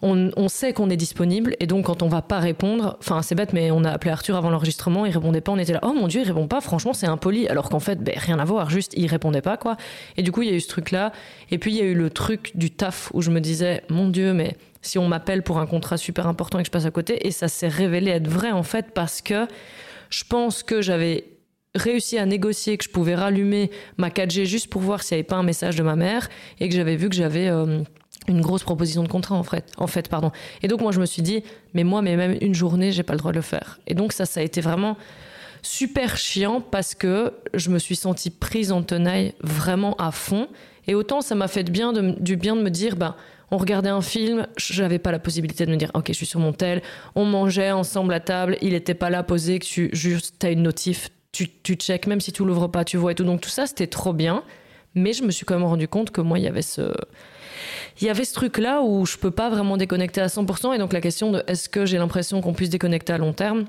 on, 0.00 0.48
sait 0.48 0.72
qu'on 0.72 0.90
est 0.90 0.96
disponible 0.96 1.56
et 1.58 1.66
donc 1.66 1.86
quand 1.86 2.02
on 2.02 2.08
va 2.08 2.22
pas 2.22 2.38
répondre, 2.38 2.96
enfin 3.00 3.22
c'est 3.22 3.34
bête 3.34 3.52
mais 3.52 3.70
on 3.70 3.82
a 3.84 3.90
appelé 3.90 4.12
Arthur 4.12 4.36
avant 4.36 4.50
l'enregistrement, 4.50 5.06
il 5.06 5.12
répondait 5.12 5.40
pas, 5.40 5.52
on 5.52 5.58
était 5.58 5.72
là 5.72 5.80
oh 5.82 5.92
mon 5.92 6.06
dieu 6.06 6.20
il 6.20 6.26
répond 6.26 6.46
pas, 6.46 6.60
franchement 6.60 6.92
c'est 6.92 7.06
impoli 7.06 7.48
alors 7.48 7.68
qu'en 7.68 7.80
fait 7.80 8.02
ben, 8.02 8.14
rien 8.16 8.38
à 8.38 8.44
voir, 8.44 8.70
juste 8.70 8.92
il 8.96 9.06
répondait 9.08 9.42
pas 9.42 9.56
quoi. 9.56 9.76
Et 10.16 10.22
du 10.22 10.30
coup 10.30 10.42
il 10.42 10.50
y 10.50 10.52
a 10.52 10.54
eu 10.54 10.60
ce 10.60 10.68
truc 10.68 10.92
là 10.92 11.12
et 11.50 11.58
puis 11.58 11.72
il 11.72 11.78
y 11.78 11.80
a 11.80 11.84
eu 11.84 11.94
le 11.94 12.10
truc 12.10 12.52
du 12.54 12.70
taf 12.70 13.10
où 13.12 13.22
je 13.22 13.30
me 13.30 13.40
disais 13.40 13.82
mon 13.88 14.08
dieu 14.08 14.32
mais 14.32 14.56
si 14.82 14.98
on 14.98 15.08
m'appelle 15.08 15.42
pour 15.42 15.58
un 15.58 15.66
contrat 15.66 15.96
super 15.96 16.28
important 16.28 16.60
et 16.60 16.62
que 16.62 16.66
je 16.66 16.72
passe 16.72 16.86
à 16.86 16.92
côté 16.92 17.26
et 17.26 17.32
ça 17.32 17.48
s'est 17.48 17.68
révélé 17.68 18.12
être 18.12 18.28
vrai 18.28 18.52
en 18.52 18.62
fait 18.62 18.92
parce 18.94 19.20
que 19.20 19.46
je 20.10 20.22
pense 20.24 20.62
que 20.62 20.80
j'avais 20.80 21.24
réussi 21.74 22.18
à 22.18 22.26
négocier 22.26 22.76
que 22.78 22.84
je 22.84 22.90
pouvais 22.90 23.14
rallumer 23.14 23.70
ma 23.96 24.10
4G 24.10 24.44
juste 24.44 24.68
pour 24.68 24.80
voir 24.80 25.02
s'il 25.02 25.16
n'y 25.16 25.20
avait 25.20 25.26
pas 25.26 25.36
un 25.36 25.42
message 25.42 25.76
de 25.76 25.82
ma 25.82 25.96
mère 25.96 26.28
et 26.60 26.68
que 26.68 26.74
j'avais 26.74 26.96
vu 26.96 27.08
que 27.08 27.14
j'avais 27.14 27.48
euh, 27.48 27.82
une 28.28 28.40
grosse 28.40 28.62
proposition 28.62 29.02
de 29.02 29.08
contrat 29.08 29.34
en 29.34 29.86
fait, 29.86 30.08
pardon. 30.08 30.30
Et 30.62 30.68
donc 30.68 30.80
moi 30.80 30.92
je 30.92 31.00
me 31.00 31.06
suis 31.06 31.22
dit 31.22 31.42
mais 31.74 31.84
moi 31.84 32.02
mais 32.02 32.16
même 32.16 32.36
une 32.40 32.54
journée 32.54 32.92
j'ai 32.92 33.02
pas 33.02 33.14
le 33.14 33.18
droit 33.18 33.32
de 33.32 33.36
le 33.36 33.42
faire. 33.42 33.78
Et 33.86 33.94
donc 33.94 34.12
ça 34.12 34.26
ça 34.26 34.40
a 34.40 34.42
été 34.42 34.60
vraiment 34.60 34.96
super 35.62 36.16
chiant 36.16 36.60
parce 36.60 36.94
que 36.94 37.32
je 37.54 37.70
me 37.70 37.78
suis 37.78 37.96
sentie 37.96 38.30
prise 38.30 38.72
en 38.72 38.82
tenaille 38.82 39.34
vraiment 39.40 39.94
à 39.96 40.12
fond 40.12 40.48
et 40.86 40.94
autant 40.94 41.20
ça 41.20 41.34
m'a 41.34 41.48
fait 41.48 41.68
bien 41.70 41.92
de, 41.92 42.14
du 42.20 42.36
bien 42.36 42.56
de 42.56 42.62
me 42.62 42.70
dire 42.70 42.96
ben 42.96 43.14
on 43.50 43.56
regardait 43.56 43.88
un 43.88 44.02
film, 44.02 44.46
j'avais 44.58 44.98
pas 44.98 45.10
la 45.10 45.18
possibilité 45.18 45.64
de 45.64 45.70
me 45.70 45.76
dire 45.76 45.90
ok 45.94 46.06
je 46.08 46.12
suis 46.12 46.26
sur 46.26 46.40
mon 46.40 46.52
tel, 46.52 46.82
on 47.14 47.24
mangeait 47.24 47.70
ensemble 47.70 48.12
à 48.12 48.20
table, 48.20 48.58
il 48.60 48.74
était 48.74 48.94
pas 48.94 49.10
là 49.10 49.22
posé 49.22 49.58
que 49.58 49.64
tu 49.64 49.90
juste 49.92 50.36
t'as 50.38 50.52
une 50.52 50.62
notif, 50.62 51.10
tu 51.32 51.48
tu 51.62 51.74
check 51.74 52.06
même 52.06 52.20
si 52.20 52.32
tu 52.32 52.44
l'ouvres 52.44 52.68
pas, 52.68 52.84
tu 52.84 52.96
vois 52.96 53.12
et 53.12 53.14
tout. 53.14 53.24
Donc 53.24 53.40
tout 53.40 53.48
ça 53.48 53.66
c'était 53.66 53.86
trop 53.86 54.12
bien, 54.12 54.42
mais 54.94 55.12
je 55.12 55.22
me 55.22 55.30
suis 55.30 55.46
quand 55.46 55.54
même 55.54 55.68
rendu 55.68 55.88
compte 55.88 56.10
que 56.10 56.20
moi 56.20 56.38
il 56.38 56.44
y 56.44 56.48
avait 56.48 56.62
ce 56.62 56.92
il 58.00 58.06
y 58.06 58.10
avait 58.10 58.24
ce 58.24 58.34
truc-là 58.34 58.82
où 58.82 59.06
je 59.06 59.16
peux 59.16 59.30
pas 59.30 59.50
vraiment 59.50 59.76
déconnecter 59.76 60.20
à 60.20 60.26
100%. 60.26 60.74
Et 60.74 60.78
donc 60.78 60.92
la 60.92 61.00
question 61.00 61.30
de 61.30 61.42
est-ce 61.46 61.68
que 61.68 61.86
j'ai 61.86 61.98
l'impression 61.98 62.40
qu'on 62.40 62.52
puisse 62.52 62.70
déconnecter 62.70 63.12
à 63.12 63.18
long 63.18 63.32
terme, 63.32 63.64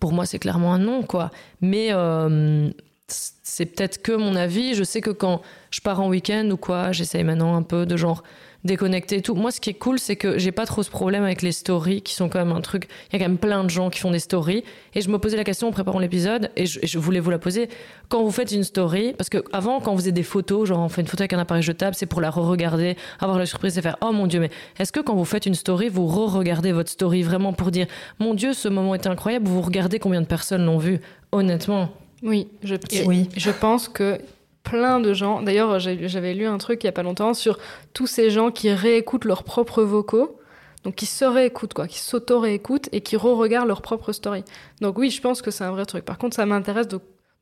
pour 0.00 0.12
moi 0.12 0.26
c'est 0.26 0.38
clairement 0.38 0.72
un 0.74 0.78
non, 0.78 1.02
quoi. 1.02 1.30
Mais 1.60 1.88
euh, 1.92 2.70
c'est 3.08 3.66
peut-être 3.66 4.02
que 4.02 4.12
mon 4.12 4.36
avis. 4.36 4.74
Je 4.74 4.84
sais 4.84 5.00
que 5.00 5.10
quand 5.10 5.42
je 5.70 5.80
pars 5.80 6.00
en 6.00 6.08
week-end 6.08 6.48
ou 6.50 6.56
quoi, 6.56 6.92
j'essaye 6.92 7.24
maintenant 7.24 7.56
un 7.56 7.62
peu 7.62 7.86
de 7.86 7.96
genre 7.96 8.22
déconnecter 8.64 9.16
et 9.16 9.22
tout. 9.22 9.34
Moi, 9.34 9.50
ce 9.50 9.60
qui 9.60 9.70
est 9.70 9.74
cool, 9.74 9.98
c'est 9.98 10.16
que 10.16 10.38
j'ai 10.38 10.52
pas 10.52 10.66
trop 10.66 10.82
ce 10.82 10.90
problème 10.90 11.24
avec 11.24 11.42
les 11.42 11.52
stories, 11.52 12.02
qui 12.02 12.14
sont 12.14 12.28
quand 12.28 12.38
même 12.38 12.54
un 12.54 12.60
truc. 12.60 12.88
Il 13.08 13.14
y 13.14 13.16
a 13.16 13.18
quand 13.18 13.28
même 13.28 13.38
plein 13.38 13.64
de 13.64 13.70
gens 13.70 13.90
qui 13.90 14.00
font 14.00 14.10
des 14.10 14.18
stories. 14.18 14.64
Et 14.94 15.00
je 15.00 15.08
me 15.08 15.18
posais 15.18 15.36
la 15.36 15.44
question 15.44 15.68
en 15.68 15.72
préparant 15.72 15.98
l'épisode, 15.98 16.50
et 16.56 16.66
je, 16.66 16.98
voulais 16.98 17.20
vous 17.20 17.30
la 17.30 17.38
poser. 17.38 17.68
Quand 18.08 18.22
vous 18.22 18.30
faites 18.30 18.52
une 18.52 18.64
story, 18.64 19.14
parce 19.16 19.30
que 19.30 19.38
avant, 19.52 19.80
quand 19.80 19.92
vous 19.92 19.98
faisiez 19.98 20.12
des 20.12 20.22
photos, 20.22 20.68
genre 20.68 20.80
on 20.80 20.88
fait 20.88 21.00
une 21.00 21.06
photo 21.06 21.22
avec 21.22 21.32
un 21.32 21.38
appareil 21.38 21.62
jetable, 21.62 21.94
c'est 21.94 22.06
pour 22.06 22.20
la 22.20 22.30
re-regarder, 22.30 22.96
avoir 23.18 23.38
la 23.38 23.46
surprise 23.46 23.78
et 23.78 23.82
faire 23.82 23.96
oh 24.00 24.12
mon 24.12 24.26
dieu, 24.26 24.40
mais 24.40 24.50
est-ce 24.78 24.92
que 24.92 25.00
quand 25.00 25.14
vous 25.14 25.24
faites 25.24 25.46
une 25.46 25.54
story, 25.54 25.88
vous 25.88 26.06
re-regardez 26.06 26.72
votre 26.72 26.90
story 26.90 27.22
vraiment 27.22 27.52
pour 27.52 27.70
dire 27.70 27.86
mon 28.18 28.34
dieu, 28.34 28.52
ce 28.52 28.68
moment 28.68 28.94
est 28.94 29.06
incroyable, 29.06 29.48
vous 29.48 29.60
regardez 29.60 29.98
combien 29.98 30.20
de 30.20 30.26
personnes 30.26 30.64
l'ont 30.64 30.78
vu? 30.78 31.00
Honnêtement. 31.32 31.90
Oui, 32.22 32.48
je, 32.62 32.74
oui. 33.06 33.28
je 33.36 33.50
pense 33.50 33.88
que 33.88 34.18
plein 34.62 35.00
de 35.00 35.12
gens. 35.12 35.42
D'ailleurs, 35.42 35.78
j'avais 35.78 36.34
lu 36.34 36.46
un 36.46 36.58
truc 36.58 36.82
il 36.84 36.86
y 36.86 36.88
a 36.88 36.92
pas 36.92 37.02
longtemps 37.02 37.34
sur 37.34 37.58
tous 37.92 38.06
ces 38.06 38.30
gens 38.30 38.50
qui 38.50 38.70
réécoutent 38.70 39.24
leurs 39.24 39.44
propres 39.44 39.82
vocaux. 39.82 40.36
Donc 40.84 40.94
qui 40.94 41.04
se 41.04 41.26
réécoutent, 41.26 41.74
quoi, 41.74 41.86
qui 41.86 41.98
s'auto-réécoutent 41.98 42.88
et 42.92 43.02
qui 43.02 43.14
re-regardent 43.14 43.68
leur 43.68 43.82
propre 43.82 44.12
story. 44.12 44.44
Donc 44.80 44.96
oui, 44.96 45.10
je 45.10 45.20
pense 45.20 45.42
que 45.42 45.50
c'est 45.50 45.64
un 45.64 45.72
vrai 45.72 45.84
truc. 45.84 46.06
Par 46.06 46.16
contre, 46.16 46.34
ça 46.34 46.46
m'intéresse 46.46 46.88
de, 46.88 46.98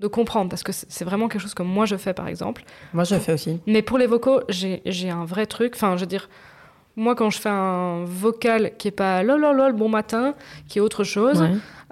comprendre 0.08 0.48
parce 0.48 0.64
que 0.64 0.72
c'est 0.72 1.04
vraiment 1.04 1.28
quelque 1.28 1.42
chose 1.42 1.54
que 1.54 1.62
moi 1.62 1.84
je 1.84 1.96
fais 1.96 2.14
par 2.14 2.26
exemple. 2.26 2.64
Moi 2.92 3.04
je 3.04 3.16
fais 3.16 3.32
aussi. 3.32 3.60
Mais 3.66 3.82
pour 3.82 3.98
les 3.98 4.06
vocaux, 4.06 4.40
j'ai 4.48 5.10
un 5.10 5.24
vrai 5.24 5.46
truc. 5.46 5.74
Enfin, 5.76 5.96
je 5.96 6.00
veux 6.00 6.06
dire, 6.06 6.28
moi 6.96 7.14
quand 7.14 7.30
je 7.30 7.38
fais 7.40 7.48
un 7.48 8.04
vocal 8.04 8.72
qui 8.76 8.88
est 8.88 8.92
pas 8.92 9.22
lol 9.22 9.40
lol 9.40 9.72
bon 9.72 9.88
matin, 9.88 10.34
qui 10.68 10.78
est 10.78 10.80
autre 10.80 11.04
chose, 11.04 11.44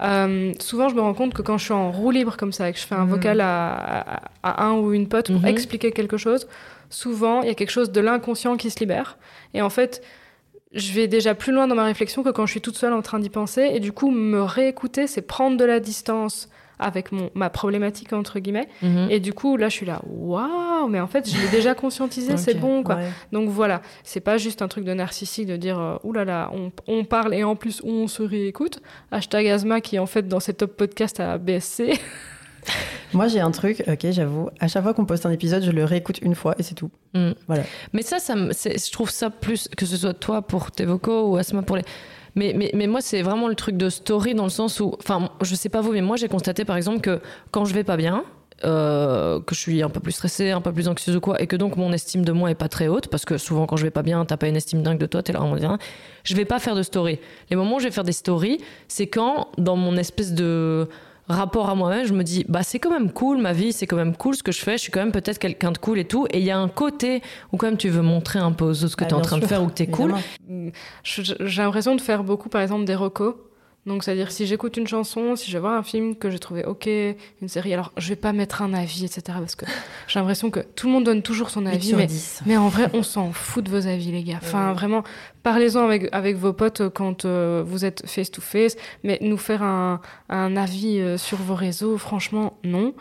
euh, 0.02 0.52
souvent, 0.58 0.88
je 0.88 0.94
me 0.94 1.00
rends 1.00 1.14
compte 1.14 1.34
que 1.34 1.42
quand 1.42 1.58
je 1.58 1.64
suis 1.64 1.72
en 1.72 1.90
roue 1.90 2.10
libre 2.10 2.36
comme 2.36 2.52
ça 2.52 2.68
et 2.68 2.72
que 2.72 2.78
je 2.78 2.86
fais 2.86 2.94
un 2.94 3.04
mhm. 3.04 3.10
vocal 3.10 3.40
à, 3.40 4.22
un 4.42 4.74
ou 4.74 4.92
une 4.92 5.08
pote 5.08 5.30
pour 5.30 5.40
mhm. 5.40 5.46
expliquer 5.46 5.92
quelque 5.92 6.16
chose, 6.16 6.46
souvent, 6.90 7.42
il 7.42 7.48
y 7.48 7.50
a 7.50 7.54
quelque 7.54 7.70
chose 7.70 7.90
de 7.90 8.00
l'inconscient 8.00 8.56
qui 8.56 8.70
se 8.70 8.78
libère. 8.80 9.16
Et 9.54 9.62
en 9.62 9.70
fait, 9.70 10.02
je 10.72 10.92
vais 10.92 11.08
déjà 11.08 11.34
plus 11.34 11.52
loin 11.52 11.66
dans 11.66 11.74
ma 11.74 11.84
réflexion 11.84 12.22
que 12.22 12.30
quand 12.30 12.46
je 12.46 12.52
suis 12.52 12.60
toute 12.60 12.76
seule 12.76 12.92
en 12.92 13.02
train 13.02 13.18
d'y 13.18 13.30
penser. 13.30 13.70
Et 13.72 13.80
du 13.80 13.92
coup, 13.92 14.10
me 14.10 14.42
réécouter, 14.42 15.06
c'est 15.06 15.22
prendre 15.22 15.56
de 15.56 15.64
la 15.64 15.80
distance 15.80 16.50
avec 16.78 17.12
mon, 17.12 17.30
ma 17.34 17.50
problématique 17.50 18.12
entre 18.12 18.38
guillemets. 18.38 18.68
Mhm. 18.82 19.08
Et 19.10 19.20
du 19.20 19.32
coup, 19.32 19.56
là, 19.56 19.68
je 19.68 19.74
suis 19.74 19.86
là, 19.86 20.00
waouh, 20.06 20.88
mais 20.88 21.00
en 21.00 21.06
fait, 21.06 21.28
je 21.28 21.40
l'ai 21.40 21.48
déjà 21.48 21.74
conscientisé, 21.74 22.36
c'est 22.36 22.54
bon, 22.54 22.82
quoi. 22.82 22.98
Donc 23.32 23.48
voilà, 23.48 23.82
c'est 24.02 24.20
pas 24.20 24.38
juste 24.38 24.62
un 24.62 24.68
truc 24.68 24.84
de 24.84 24.94
narcissique 24.94 25.46
de 25.46 25.56
dire, 25.56 25.78
euh, 25.78 25.96
oulala, 26.02 26.24
là 26.24 26.40
là, 26.40 26.50
on, 26.52 26.72
on, 26.86 27.04
parle 27.04 27.34
et 27.34 27.44
en 27.44 27.56
plus 27.56 27.80
on 27.84 28.08
se 28.08 28.22
réécoute. 28.22 28.80
Hashtag 29.10 29.46
Asma 29.46 29.80
qui 29.80 29.98
en 29.98 30.06
fait 30.06 30.26
dans 30.26 30.40
cette 30.40 30.58
top 30.58 30.76
podcast 30.76 31.20
à 31.20 31.38
BSC. 31.38 31.98
Moi, 33.12 33.28
j'ai 33.28 33.40
un 33.40 33.50
truc, 33.50 33.84
ok, 33.86 34.10
j'avoue. 34.10 34.48
À 34.60 34.68
chaque 34.68 34.82
fois 34.82 34.94
qu'on 34.94 35.04
poste 35.04 35.26
un 35.26 35.30
épisode, 35.30 35.62
je 35.62 35.70
le 35.70 35.84
réécoute 35.84 36.18
une 36.20 36.34
fois 36.34 36.54
et 36.58 36.62
c'est 36.62 36.74
tout. 36.74 36.90
Mm. 37.14 37.32
Voilà. 37.46 37.62
Mais 37.92 38.02
ça, 38.02 38.18
ça 38.18 38.34
je 38.34 38.92
trouve 38.92 39.10
ça 39.10 39.30
plus 39.30 39.68
que 39.76 39.86
ce 39.86 39.96
soit 39.96 40.14
toi 40.14 40.42
pour 40.42 40.70
tes 40.70 40.84
vocaux 40.84 41.30
ou 41.30 41.36
Asma 41.36 41.62
pour 41.62 41.76
les. 41.76 41.84
Mais, 42.36 42.52
mais, 42.54 42.70
mais 42.74 42.86
moi, 42.86 43.00
c'est 43.00 43.22
vraiment 43.22 43.48
le 43.48 43.54
truc 43.54 43.76
de 43.76 43.88
story 43.88 44.34
dans 44.34 44.44
le 44.44 44.50
sens 44.50 44.78
où, 44.80 44.94
enfin, 44.98 45.30
je 45.40 45.54
sais 45.54 45.70
pas 45.70 45.80
vous, 45.80 45.92
mais 45.92 46.02
moi, 46.02 46.16
j'ai 46.16 46.28
constaté 46.28 46.64
par 46.64 46.76
exemple 46.76 47.00
que 47.00 47.20
quand 47.50 47.64
je 47.64 47.74
vais 47.74 47.84
pas 47.84 47.96
bien, 47.96 48.24
euh, 48.64 49.40
que 49.40 49.54
je 49.54 49.60
suis 49.60 49.82
un 49.82 49.90
peu 49.90 50.00
plus 50.00 50.12
stressée, 50.12 50.50
un 50.50 50.60
peu 50.60 50.72
plus 50.72 50.88
anxieuse 50.88 51.16
ou 51.16 51.20
quoi, 51.20 51.40
et 51.42 51.46
que 51.46 51.56
donc 51.56 51.76
mon 51.76 51.92
estime 51.92 52.24
de 52.24 52.32
moi 52.32 52.50
est 52.50 52.54
pas 52.54 52.68
très 52.68 52.88
haute, 52.88 53.08
parce 53.08 53.24
que 53.24 53.36
souvent 53.36 53.66
quand 53.66 53.76
je 53.76 53.82
vais 53.82 53.90
pas 53.90 54.02
bien, 54.02 54.24
t'as 54.24 54.36
pas 54.36 54.48
une 54.48 54.56
estime 54.56 54.82
dingue 54.82 54.98
de 54.98 55.06
toi, 55.06 55.22
t'es 55.22 55.32
là, 55.32 55.42
on 55.42 55.54
dire, 55.56 55.76
je 56.24 56.34
vais 56.34 56.46
pas 56.46 56.58
faire 56.58 56.74
de 56.74 56.82
story. 56.82 57.18
Les 57.50 57.56
moments 57.56 57.76
où 57.76 57.80
je 57.80 57.84
vais 57.84 57.90
faire 57.90 58.04
des 58.04 58.12
stories, 58.12 58.58
c'est 58.88 59.08
quand, 59.08 59.48
dans 59.58 59.76
mon 59.76 59.96
espèce 59.96 60.32
de 60.32 60.88
rapport 61.28 61.68
à 61.68 61.74
moi-même, 61.74 62.06
je 62.06 62.12
me 62.12 62.22
dis, 62.22 62.44
bah 62.48 62.62
c'est 62.62 62.78
quand 62.78 62.90
même 62.90 63.10
cool 63.10 63.38
ma 63.38 63.52
vie, 63.52 63.72
c'est 63.72 63.86
quand 63.86 63.96
même 63.96 64.16
cool 64.16 64.36
ce 64.36 64.42
que 64.42 64.52
je 64.52 64.60
fais, 64.60 64.72
je 64.72 64.82
suis 64.82 64.92
quand 64.92 65.00
même 65.00 65.12
peut-être 65.12 65.38
quelqu'un 65.38 65.72
de 65.72 65.78
cool 65.78 65.98
et 65.98 66.04
tout. 66.04 66.26
Et 66.30 66.38
il 66.38 66.44
y 66.44 66.50
a 66.50 66.58
un 66.58 66.68
côté 66.68 67.22
où 67.52 67.56
quand 67.56 67.66
même 67.66 67.76
tu 67.76 67.88
veux 67.88 68.02
montrer 68.02 68.38
un 68.38 68.52
peu 68.52 68.64
aux 68.64 68.84
autres 68.84 68.92
ce 68.92 68.96
que 68.96 69.04
ah, 69.04 69.08
tu 69.08 69.14
es 69.14 69.18
en 69.18 69.22
train 69.22 69.38
de 69.38 69.46
faire 69.46 69.62
ou 69.62 69.66
que 69.66 69.74
tu 69.74 69.82
es 69.84 69.86
cool. 69.88 70.14
J'ai 71.02 71.62
l'impression 71.62 71.96
de 71.96 72.00
faire 72.00 72.22
beaucoup, 72.22 72.48
par 72.48 72.60
exemple, 72.62 72.84
des 72.84 72.94
recos 72.94 73.34
donc, 73.86 74.02
c'est-à-dire, 74.02 74.32
si 74.32 74.46
j'écoute 74.46 74.76
une 74.76 74.88
chanson, 74.88 75.36
si 75.36 75.48
je 75.48 75.58
vois 75.58 75.76
un 75.76 75.84
film 75.84 76.16
que 76.16 76.28
j'ai 76.28 76.40
trouvé 76.40 76.64
OK, 76.64 76.86
une 76.86 77.48
série, 77.48 77.72
alors 77.72 77.92
je 77.96 78.08
vais 78.08 78.16
pas 78.16 78.32
mettre 78.32 78.60
un 78.62 78.74
avis, 78.74 79.04
etc. 79.04 79.22
Parce 79.38 79.54
que 79.54 79.64
j'ai 80.08 80.18
l'impression 80.18 80.50
que 80.50 80.58
tout 80.60 80.88
le 80.88 80.92
monde 80.92 81.04
donne 81.04 81.22
toujours 81.22 81.50
son 81.50 81.64
avis. 81.66 81.94
Mais, 81.94 82.08
mais, 82.46 82.56
en 82.56 82.68
vrai, 82.68 82.90
on 82.94 83.04
s'en 83.04 83.32
fout 83.32 83.64
de 83.64 83.70
vos 83.70 83.86
avis, 83.86 84.10
les 84.10 84.24
gars. 84.24 84.40
Enfin, 84.42 84.72
vraiment, 84.72 85.04
parlez-en 85.44 85.84
avec, 85.84 86.08
avec 86.10 86.36
vos 86.36 86.52
potes 86.52 86.88
quand 86.88 87.24
euh, 87.24 87.62
vous 87.64 87.84
êtes 87.84 88.04
face-to-face. 88.06 88.76
mais 89.04 89.18
nous 89.20 89.38
faire 89.38 89.62
un, 89.62 90.00
un 90.28 90.56
avis 90.56 90.98
euh, 90.98 91.16
sur 91.16 91.38
vos 91.38 91.54
réseaux, 91.54 91.96
franchement, 91.96 92.58
non. 92.64 92.92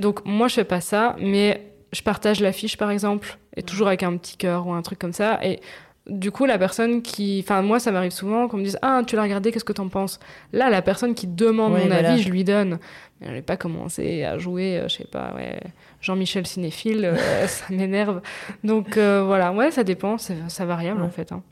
Donc, 0.00 0.24
moi, 0.24 0.48
je 0.48 0.54
fais 0.54 0.64
pas 0.64 0.80
ça, 0.80 1.14
mais 1.20 1.64
je 1.92 2.02
partage 2.02 2.40
l'affiche, 2.40 2.76
par 2.76 2.90
exemple, 2.90 3.38
et 3.56 3.62
toujours 3.62 3.86
avec 3.86 4.02
un 4.02 4.16
petit 4.16 4.36
cœur 4.36 4.66
ou 4.66 4.72
un 4.72 4.82
truc 4.82 4.98
comme 4.98 5.12
ça. 5.12 5.38
Et 5.44 5.60
du 6.06 6.30
coup, 6.30 6.44
la 6.44 6.58
personne 6.58 7.00
qui. 7.00 7.40
Enfin, 7.42 7.62
moi, 7.62 7.80
ça 7.80 7.90
m'arrive 7.90 8.12
souvent 8.12 8.46
qu'on 8.46 8.58
me 8.58 8.64
dise 8.64 8.78
Ah, 8.82 9.02
tu 9.06 9.16
l'as 9.16 9.22
regardé, 9.22 9.52
qu'est-ce 9.52 9.64
que 9.64 9.72
t'en 9.72 9.88
penses? 9.88 10.20
Là, 10.52 10.68
la 10.68 10.82
personne 10.82 11.14
qui 11.14 11.26
demande 11.26 11.72
mon 11.72 11.90
avis, 11.90 12.22
je 12.22 12.28
lui 12.28 12.44
donne. 12.44 12.78
Mais 13.20 13.28
je 13.28 13.32
n'ai 13.32 13.42
pas 13.42 13.56
commencé 13.56 14.24
à 14.24 14.38
jouer, 14.38 14.78
euh, 14.78 14.88
je 14.88 14.96
sais 14.96 15.04
pas, 15.04 15.32
ouais, 15.34 15.60
Jean-Michel 16.00 16.46
cinéphile, 16.46 17.04
euh, 17.04 17.46
ça 17.46 17.64
m'énerve. 17.70 18.20
Donc 18.64 18.96
euh, 18.96 19.22
voilà, 19.24 19.52
ouais, 19.52 19.70
ça 19.70 19.84
dépend, 19.84 20.18
ça 20.18 20.64
variable 20.64 21.02
en 21.02 21.10
fait. 21.10 21.32
Hein. 21.32 21.42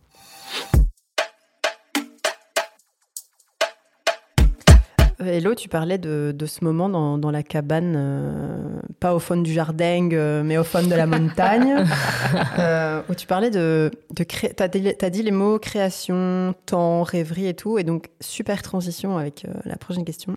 Hello, 5.24 5.54
tu 5.54 5.68
parlais 5.68 5.98
de, 5.98 6.34
de 6.36 6.46
ce 6.46 6.64
moment 6.64 6.88
dans, 6.88 7.16
dans 7.16 7.30
la 7.30 7.44
cabane, 7.44 7.94
euh, 7.96 8.80
pas 8.98 9.14
au 9.14 9.20
fond 9.20 9.36
du 9.36 9.52
jardin, 9.52 10.08
euh, 10.12 10.42
mais 10.42 10.58
au 10.58 10.64
fond 10.64 10.82
de 10.82 10.94
la 10.94 11.06
montagne, 11.06 11.84
euh, 12.58 13.02
où 13.08 13.14
tu 13.14 13.26
parlais 13.26 13.50
de... 13.50 13.90
de 14.14 14.24
cré... 14.24 14.52
Tu 14.56 14.62
as, 14.62 15.10
dit 15.10 15.22
les 15.22 15.30
mots 15.30 15.58
création, 15.58 16.54
temps, 16.66 17.02
rêverie 17.04 17.46
et 17.46 17.54
tout, 17.54 17.78
et 17.78 17.84
donc 17.84 18.08
super 18.20 18.62
transition 18.62 19.16
avec 19.16 19.46
la 19.64 19.76
prochaine 19.76 20.04
question, 20.04 20.36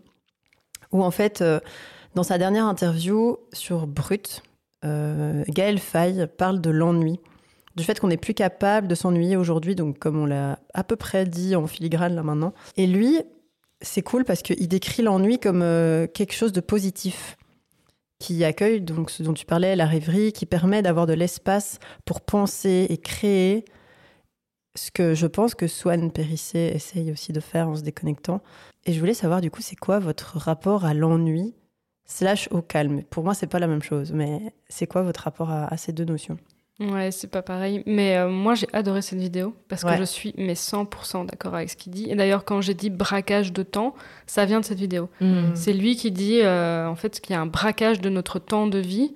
où 0.91 1.03
en 1.03 1.11
fait, 1.11 1.43
dans 2.13 2.23
sa 2.23 2.37
dernière 2.37 2.65
interview 2.65 3.37
sur 3.53 3.87
Brut, 3.87 4.43
Gaël 4.83 5.79
Faye 5.79 6.27
parle 6.37 6.61
de 6.61 6.69
l'ennui 6.69 7.19
du 7.75 7.83
fait 7.83 7.99
qu'on 7.99 8.07
n'est 8.07 8.17
plus 8.17 8.33
capable 8.33 8.87
de 8.87 8.95
s'ennuyer 8.95 9.35
aujourd'hui, 9.35 9.75
donc 9.75 9.99
comme 9.99 10.17
on 10.17 10.25
l'a 10.25 10.59
à 10.73 10.83
peu 10.83 10.95
près 10.95 11.25
dit 11.25 11.55
en 11.55 11.67
filigrane 11.67 12.15
là 12.15 12.23
maintenant. 12.23 12.53
Et 12.77 12.87
lui, 12.87 13.19
c'est 13.85 14.01
cool 14.01 14.25
parce 14.25 14.41
qu'il 14.41 14.67
décrit 14.67 15.03
l'ennui 15.03 15.39
comme 15.39 15.61
euh, 15.61 16.07
quelque 16.07 16.33
chose 16.33 16.51
de 16.51 16.61
positif 16.61 17.37
qui 18.19 18.43
accueille 18.43 18.81
donc 18.81 19.11
ce 19.11 19.23
dont 19.23 19.33
tu 19.33 19.45
parlais, 19.45 19.75
la 19.75 19.85
rêverie, 19.85 20.33
qui 20.33 20.45
permet 20.45 20.81
d'avoir 20.81 21.05
de 21.05 21.13
l'espace 21.13 21.79
pour 22.05 22.21
penser 22.21 22.87
et 22.89 22.97
créer 22.97 23.65
ce 24.75 24.91
que 24.91 25.13
je 25.13 25.27
pense 25.27 25.55
que 25.55 25.67
Swan 25.67 26.11
Périssé 26.11 26.71
essaye 26.73 27.11
aussi 27.11 27.31
de 27.31 27.39
faire 27.39 27.69
en 27.69 27.75
se 27.75 27.81
déconnectant. 27.81 28.41
Et 28.85 28.93
je 28.93 28.99
voulais 28.99 29.13
savoir 29.13 29.41
du 29.41 29.51
coup, 29.51 29.61
c'est 29.61 29.75
quoi 29.75 29.99
votre 29.99 30.37
rapport 30.37 30.85
à 30.85 30.93
l'ennui 30.93 31.53
slash 32.05 32.49
au 32.51 32.61
calme? 32.61 33.03
Pour 33.03 33.23
moi, 33.23 33.33
c'est 33.33 33.47
pas 33.47 33.59
la 33.59 33.67
même 33.67 33.83
chose, 33.83 34.11
mais 34.11 34.53
c'est 34.67 34.87
quoi 34.87 35.01
votre 35.03 35.21
rapport 35.21 35.51
à 35.51 35.75
ces 35.77 35.93
deux 35.93 36.05
notions? 36.05 36.37
Ouais, 36.79 37.11
c'est 37.11 37.29
pas 37.29 37.41
pareil. 37.41 37.83
Mais 37.85 38.17
euh, 38.17 38.29
moi, 38.29 38.53
j'ai 38.53 38.67
adoré 38.73 39.01
cette 39.01 39.19
vidéo 39.19 39.55
parce 39.69 39.83
que 39.83 39.95
je 39.95 40.03
suis 40.03 40.33
mais 40.37 40.53
100% 40.53 41.25
d'accord 41.25 41.55
avec 41.55 41.69
ce 41.69 41.77
qu'il 41.77 41.93
dit. 41.93 42.09
Et 42.09 42.15
d'ailleurs, 42.15 42.43
quand 42.43 42.59
j'ai 42.59 42.73
dit 42.73 42.89
braquage 42.89 43.53
de 43.53 43.63
temps, 43.63 43.95
ça 44.27 44.45
vient 44.45 44.59
de 44.59 44.65
cette 44.65 44.79
vidéo. 44.79 45.09
Hmm. 45.21 45.55
C'est 45.55 45.71
lui 45.71 45.95
qui 45.95 46.11
dit 46.11 46.41
euh, 46.41 46.87
en 46.87 46.95
fait 46.95 47.21
qu'il 47.21 47.33
y 47.33 47.37
a 47.37 47.41
un 47.41 47.45
braquage 47.45 48.01
de 48.01 48.09
notre 48.09 48.39
temps 48.39 48.67
de 48.67 48.79
vie. 48.79 49.13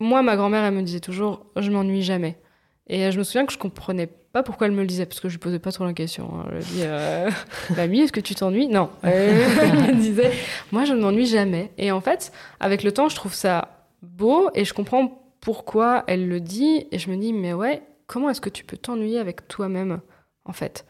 Moi, 0.00 0.22
ma 0.22 0.36
grand-mère, 0.36 0.64
elle 0.64 0.74
me 0.74 0.82
disait 0.82 1.00
toujours 1.00 1.44
je 1.56 1.70
m'ennuie 1.70 2.02
jamais. 2.02 2.38
Et 2.86 3.04
euh, 3.04 3.10
je 3.10 3.18
me 3.18 3.22
souviens 3.22 3.44
que 3.44 3.52
je 3.52 3.58
comprenais 3.58 4.08
pas 4.32 4.42
pourquoi 4.42 4.66
elle 4.66 4.72
me 4.72 4.80
le 4.80 4.86
disait 4.86 5.04
parce 5.04 5.20
que 5.20 5.28
je 5.28 5.34
lui 5.34 5.40
posais 5.40 5.58
pas 5.58 5.72
trop 5.72 5.84
la 5.84 5.92
question. 5.92 6.30
Hein. 6.34 6.46
Je 6.52 6.54
lui 6.54 6.64
disais 6.64 7.28
Mamie, 7.76 8.00
est-ce 8.00 8.12
que 8.12 8.20
tu 8.20 8.34
t'ennuies? 8.34 8.68
Non. 8.68 8.88
elle 9.02 9.94
me 9.94 10.00
disait 10.00 10.32
moi, 10.72 10.86
je 10.86 10.94
ne 10.94 11.02
m'ennuie 11.02 11.26
jamais. 11.26 11.70
Et 11.76 11.92
en 11.92 12.00
fait, 12.00 12.32
avec 12.60 12.82
le 12.82 12.92
temps, 12.92 13.10
je 13.10 13.14
trouve 13.16 13.34
ça 13.34 13.68
beau 14.00 14.48
et 14.54 14.64
je 14.64 14.72
comprends 14.72 15.23
pourquoi 15.44 16.04
elle 16.06 16.26
le 16.26 16.40
dit 16.40 16.86
et 16.90 16.98
je 16.98 17.10
me 17.10 17.16
dis 17.16 17.32
mais 17.32 17.52
ouais, 17.52 17.82
comment 18.06 18.30
est-ce 18.30 18.40
que 18.40 18.48
tu 18.48 18.64
peux 18.64 18.78
t'ennuyer 18.78 19.18
avec 19.18 19.46
toi-même 19.46 20.00
en 20.46 20.52
fait? 20.52 20.86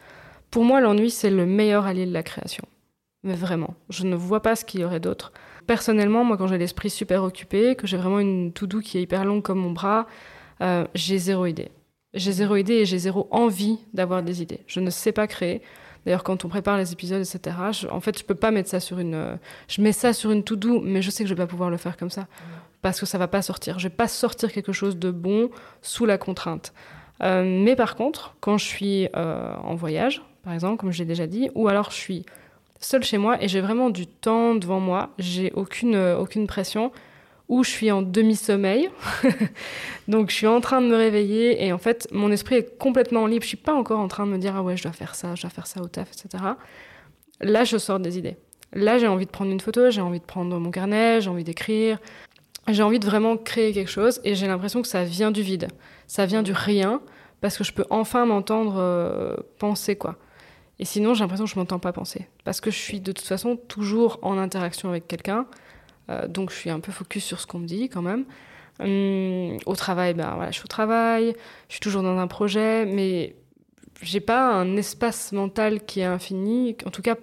Pour 0.50 0.64
moi, 0.64 0.80
l'ennui 0.80 1.10
c'est 1.10 1.30
le 1.30 1.44
meilleur 1.44 1.86
allié 1.86 2.06
de 2.06 2.12
la 2.12 2.22
création. 2.22 2.64
Mais 3.24 3.34
vraiment, 3.34 3.74
je 3.90 4.04
ne 4.04 4.14
vois 4.14 4.40
pas 4.40 4.54
ce 4.54 4.64
qu'il 4.64 4.80
y 4.80 4.84
aurait 4.84 5.00
d'autre. 5.00 5.32
Personnellement, 5.66 6.24
moi 6.24 6.36
quand 6.36 6.46
j'ai 6.46 6.58
l'esprit 6.58 6.88
super 6.88 7.24
occupé, 7.24 7.74
que 7.74 7.88
j'ai 7.88 7.96
vraiment 7.96 8.20
une 8.20 8.52
to-do 8.52 8.80
qui 8.80 8.96
est 8.96 9.02
hyper 9.02 9.24
longue 9.24 9.42
comme 9.42 9.58
mon 9.58 9.72
bras, 9.72 10.06
euh, 10.60 10.86
j'ai 10.94 11.18
zéro 11.18 11.46
idée. 11.46 11.72
J'ai 12.12 12.30
zéro 12.30 12.54
idée 12.54 12.74
et 12.74 12.86
j'ai 12.86 12.98
zéro 12.98 13.26
envie 13.32 13.78
d'avoir 13.92 14.22
des 14.22 14.40
idées. 14.40 14.60
Je 14.68 14.78
ne 14.78 14.90
sais 14.90 15.10
pas 15.10 15.26
créer. 15.26 15.62
D'ailleurs, 16.06 16.22
quand 16.22 16.44
on 16.44 16.48
prépare 16.48 16.76
les 16.76 16.92
épisodes, 16.92 17.22
etc., 17.22 17.56
en 17.90 18.00
fait, 18.00 18.16
je 18.18 18.24
peux 18.24 18.34
pas 18.34 18.50
mettre 18.50 18.68
ça 18.68 18.78
sur 18.78 18.98
une. 19.00 19.14
Euh, 19.14 19.36
je 19.68 19.80
mets 19.80 19.90
ça 19.90 20.12
sur 20.12 20.30
une 20.30 20.44
to-do, 20.44 20.80
mais 20.80 21.02
je 21.02 21.10
sais 21.10 21.24
que 21.24 21.28
je 21.28 21.34
vais 21.34 21.42
pas 21.42 21.48
pouvoir 21.48 21.70
le 21.70 21.78
faire 21.78 21.96
comme 21.96 22.10
ça 22.10 22.28
parce 22.85 23.01
que 23.01 23.07
ça 23.07 23.16
va 23.16 23.29
pas 23.29 23.40
sortir. 23.40 23.79
Je 23.79 23.88
vais 23.88 23.94
pas 23.94 24.09
sortir 24.09 24.53
quelque 24.53 24.73
chose 24.73 24.99
de 24.99 25.11
bon 25.11 25.49
sous 25.81 26.05
la 26.05 26.18
contrainte. 26.18 26.75
Euh, 27.23 27.42
mais 27.42 27.77
par 27.77 27.97
contre, 27.97 28.37
quand 28.40 28.59
je 28.59 28.66
suis 28.66 29.09
euh, 29.16 29.55
en 29.57 29.75
voyage, 29.75 30.23
par 30.42 30.53
exemple, 30.53 30.77
comme 30.77 30.92
je 30.92 30.99
l'ai 30.99 31.07
déjà 31.07 31.27
dit, 31.27 31.49
ou 31.55 31.66
alors 31.68 31.90
je 31.90 31.97
suis 31.97 32.27
seule 32.81 33.03
chez 33.03 33.16
moi 33.16 33.42
et 33.42 33.49
j'ai 33.49 33.62
vraiment 33.62 33.88
du 33.88 34.07
temps 34.07 34.55
devant 34.55 34.81
moi, 34.81 35.14
j'ai 35.18 35.51
aucune, 35.55 35.94
euh, 35.94 36.18
aucune 36.18 36.47
pression, 36.47 36.92
ou 37.49 37.64
je 37.64 37.70
suis 37.70 37.90
en 37.90 38.03
demi-sommeil, 38.03 38.90
donc 40.09 40.29
je 40.29 40.35
suis 40.35 40.47
en 40.47 40.61
train 40.61 40.83
de 40.83 40.87
me 40.87 40.97
réveiller 40.97 41.64
et 41.64 41.73
en 41.73 41.79
fait 41.79 42.07
mon 42.12 42.31
esprit 42.31 42.57
est 42.57 42.77
complètement 42.77 43.27
libre, 43.27 43.44
je 43.44 43.49
suis 43.49 43.57
pas 43.57 43.73
encore 43.73 44.01
en 44.01 44.09
train 44.09 44.27
de 44.27 44.31
me 44.33 44.38
dire 44.38 44.57
ah 44.57 44.62
ouais 44.62 44.77
je 44.77 44.83
dois 44.83 44.92
faire 44.92 45.14
ça, 45.14 45.35
je 45.37 45.40
dois 45.40 45.51
faire 45.51 45.66
ça 45.66 45.81
au 45.81 45.88
taf, 45.88 46.11
etc. 46.12 46.44
Là 47.40 47.64
je 47.64 47.79
sors 47.79 47.99
des 47.99 48.18
idées. 48.18 48.37
Là 48.75 48.99
j'ai 48.99 49.09
envie 49.09 49.25
de 49.25 49.31
prendre 49.31 49.53
une 49.53 49.61
photo, 49.61 49.90
j'ai 49.90 50.03
envie 50.03 50.20
de 50.20 50.25
prendre 50.25 50.59
mon 50.59 50.70
carnet, 50.70 51.23
j'ai 51.23 51.31
envie 51.31 51.44
d'écrire, 51.44 51.99
j'ai 52.68 52.83
envie 52.83 52.98
de 52.98 53.07
vraiment 53.07 53.37
créer 53.37 53.72
quelque 53.72 53.90
chose 53.90 54.20
et 54.24 54.35
j'ai 54.35 54.46
l'impression 54.46 54.83
que 54.83 54.88
ça 54.88 55.05
vient 55.05 55.31
du 55.31 55.42
vide, 55.42 55.68
ça 56.07 56.27
vient 56.27 56.42
du 56.42 56.53
rien 56.53 57.00
parce 57.40 57.59
que 57.59 57.64
je 57.64 57.72
peux 57.72 57.85
enfin 57.90 58.24
m'entendre 58.24 58.77
euh, 58.79 59.37
penser 59.59 59.96
quoi. 59.96 60.16
Et 60.79 60.85
sinon, 60.85 61.14
j'ai 61.14 61.20
l'impression 61.20 61.44
que 61.44 61.50
je 61.50 61.59
m'entends 61.59 61.79
pas 61.79 61.92
penser 61.92 62.27
parce 62.44 62.61
que 62.61 62.70
je 62.70 62.79
suis 62.79 63.00
de 63.00 63.12
toute 63.12 63.27
façon 63.27 63.57
toujours 63.57 64.18
en 64.22 64.38
interaction 64.38 64.88
avec 64.88 65.07
quelqu'un, 65.07 65.46
euh, 66.11 66.27
donc 66.27 66.50
je 66.50 66.57
suis 66.57 66.70
un 66.70 66.81
peu 66.81 66.90
focus 66.90 67.24
sur 67.24 67.40
ce 67.40 67.46
qu'on 67.46 67.59
me 67.59 67.66
dit 67.66 67.88
quand 67.88 68.03
même. 68.03 68.24
Hum, 68.81 69.57
au 69.66 69.77
travail, 69.77 70.14
ben 70.14 70.35
voilà, 70.35 70.50
je 70.50 70.57
suis 70.57 70.64
au 70.64 70.68
travail, 70.68 71.37
je 71.68 71.74
suis 71.74 71.81
toujours 71.81 72.03
dans 72.03 72.18
un 72.18 72.27
projet, 72.27 72.87
mais 72.87 73.37
j'ai 74.03 74.20
pas 74.20 74.53
un 74.53 74.77
espace 74.77 75.33
mental 75.33 75.85
qui 75.85 76.00
est 76.00 76.05
infini, 76.05 76.77
en 76.85 76.90
tout 76.90 77.03
cas 77.03 77.16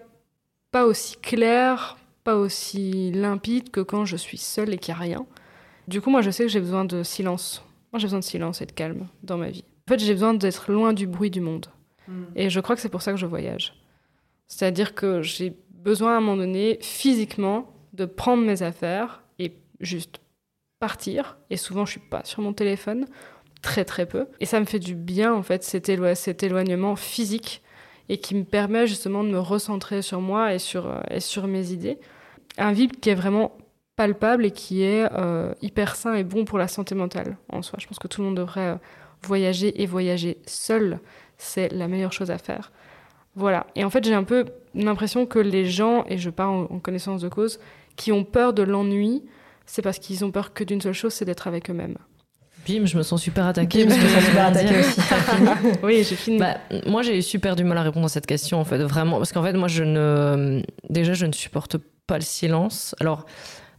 pas 0.72 0.86
aussi 0.86 1.18
clair, 1.18 1.98
pas 2.24 2.36
aussi 2.36 3.12
limpide 3.12 3.72
que 3.72 3.82
quand 3.82 4.06
je 4.06 4.16
suis 4.16 4.38
seule 4.38 4.74
et 4.74 4.78
qu'il 4.78 4.94
n'y 4.94 5.00
a 5.00 5.02
rien. 5.02 5.26
Du 5.88 6.02
coup, 6.02 6.10
moi, 6.10 6.22
je 6.22 6.32
sais 6.32 6.44
que 6.44 6.50
j'ai 6.50 6.60
besoin 6.60 6.86
de 6.86 7.04
silence. 7.04 7.64
Moi, 7.92 8.00
j'ai 8.00 8.06
besoin 8.06 8.20
de 8.20 8.24
silence 8.24 8.62
et 8.62 8.66
de 8.66 8.72
calme 8.72 9.08
dans 9.24 9.38
ma 9.38 9.50
vie. 9.50 9.66
En 9.88 9.94
fait, 9.94 10.00
j'ai 10.00 10.14
besoin 10.14 10.34
d'être 10.34 10.72
loin 10.72 10.94
du 10.94 11.08
bruit 11.08 11.32
du 11.32 11.42
monde. 11.42 11.68
Hmm. 12.08 12.26
Et 12.36 12.50
je 12.50 12.60
crois 12.60 12.76
que 12.76 12.82
c'est 12.82 12.90
pour 12.90 13.02
ça 13.02 13.12
que 13.12 13.18
je 13.18 13.26
voyage. 13.26 13.74
C'est-à-dire 14.48 14.96
que 14.96 15.22
j'ai 15.22 15.58
besoin 15.70 16.14
à 16.14 16.18
un 16.18 16.22
moment 16.22 16.38
donné, 16.38 16.78
physiquement, 16.82 17.74
de 17.94 18.06
prendre 18.06 18.44
mes 18.44 18.62
affaires 18.62 19.24
et 19.40 19.54
juste 19.80 20.22
partir. 20.80 21.38
Et 21.50 21.58
souvent, 21.58 21.86
je 21.86 21.92
suis 21.92 22.00
pas 22.00 22.24
sur 22.24 22.42
mon 22.42 22.54
téléphone, 22.54 23.06
très 23.62 23.86
très 23.86 24.06
peu. 24.06 24.28
Et 24.40 24.46
ça 24.46 24.60
me 24.60 24.66
fait 24.66 24.80
du 24.80 24.96
bien, 24.96 25.34
en 25.34 25.44
fait, 25.44 25.64
cet, 25.64 25.92
cet 26.16 26.44
éloignement 26.44 26.96
physique 26.96 27.62
et 28.10 28.18
qui 28.18 28.36
me 28.36 28.44
permet 28.44 28.88
justement 28.88 29.24
de 29.24 29.30
me 29.30 29.40
recentrer 29.40 30.02
sur 30.02 30.22
moi 30.22 30.54
et 30.54 30.60
sur, 30.60 30.88
euh, 30.88 31.00
et 31.10 31.20
sur 31.20 31.48
mes 31.48 31.72
idées. 31.72 31.98
Un 32.58 32.72
vide 32.72 33.00
qui 33.00 33.10
est 33.10 33.16
vraiment 33.16 33.54
palpable 33.96 34.46
et 34.46 34.52
qui 34.52 34.84
est 34.84 35.08
euh, 35.14 35.54
hyper 35.62 35.96
sain 35.96 36.16
et 36.16 36.24
bon 36.24 36.46
pour 36.46 36.58
la 36.58 36.68
santé 36.68 36.96
mentale 36.96 37.38
en 37.50 37.62
soi. 37.62 37.78
Je 37.80 37.88
pense 37.88 38.00
que 38.00 38.08
tout 38.08 38.22
le 38.22 38.28
monde 38.28 38.38
devrait 38.38 38.68
euh, 38.68 38.76
voyager 39.24 39.82
et 39.82 39.86
voyager 39.86 40.38
seul. 40.46 41.00
C'est 41.38 41.70
la 41.70 41.88
meilleure 41.88 42.14
chose 42.14 42.32
à 42.32 42.38
faire. 42.38 42.72
Voilà. 43.36 43.68
Et 43.76 43.84
en 43.84 43.90
fait, 43.90 44.04
j'ai 44.04 44.14
un 44.14 44.24
peu 44.24 44.46
l'impression 44.76 45.26
que 45.26 45.40
les 45.40 45.66
gens, 45.66 46.04
et 46.08 46.18
je 46.18 46.30
parle 46.30 46.68
en 46.70 46.80
connaissance 46.80 47.22
de 47.22 47.30
cause, 47.30 47.60
qui 47.96 48.12
ont 48.12 48.24
peur 48.24 48.54
de 48.54 48.64
l'ennui, 48.64 49.24
c'est 49.66 49.82
parce 49.82 50.00
qu'ils 50.00 50.26
ont 50.26 50.32
peur 50.32 50.54
que 50.54 50.64
d'une 50.64 50.82
seule 50.82 50.94
chose, 50.94 51.14
c'est 51.14 51.26
d'être 51.26 51.48
avec 51.48 51.70
eux-mêmes. 51.70 51.98
Bim, 52.80 52.86
je 52.86 52.98
me 52.98 53.04
sens 53.04 53.22
super 53.22 53.46
attaquée. 53.46 53.86
Bim, 53.86 53.96
je 53.96 54.02
me 54.02 54.10
sens 54.10 54.24
super 54.26 54.46
attaquée 54.48 54.80
aussi. 54.80 55.02
oui, 55.84 56.06
j'ai 56.08 56.16
fini. 56.16 56.38
Bah, 56.38 56.58
moi, 56.86 57.02
j'ai 57.02 57.18
eu 57.18 57.22
super 57.22 57.56
du 57.56 57.64
mal 57.64 57.78
à 57.78 57.84
répondre 57.84 58.06
à 58.06 58.10
cette 58.10 58.28
question, 58.28 58.60
en 58.60 58.66
fait, 58.66 58.78
vraiment. 58.78 59.18
Parce 59.18 59.32
qu'en 59.32 59.44
fait, 59.44 59.54
moi, 59.54 59.68
je 59.68 59.84
ne. 59.84 60.62
Déjà, 60.90 61.14
je 61.14 61.26
ne 61.26 61.34
supporte 61.34 61.78
pas 62.08 62.16
le 62.16 62.24
silence. 62.24 62.96
Alors. 63.00 63.26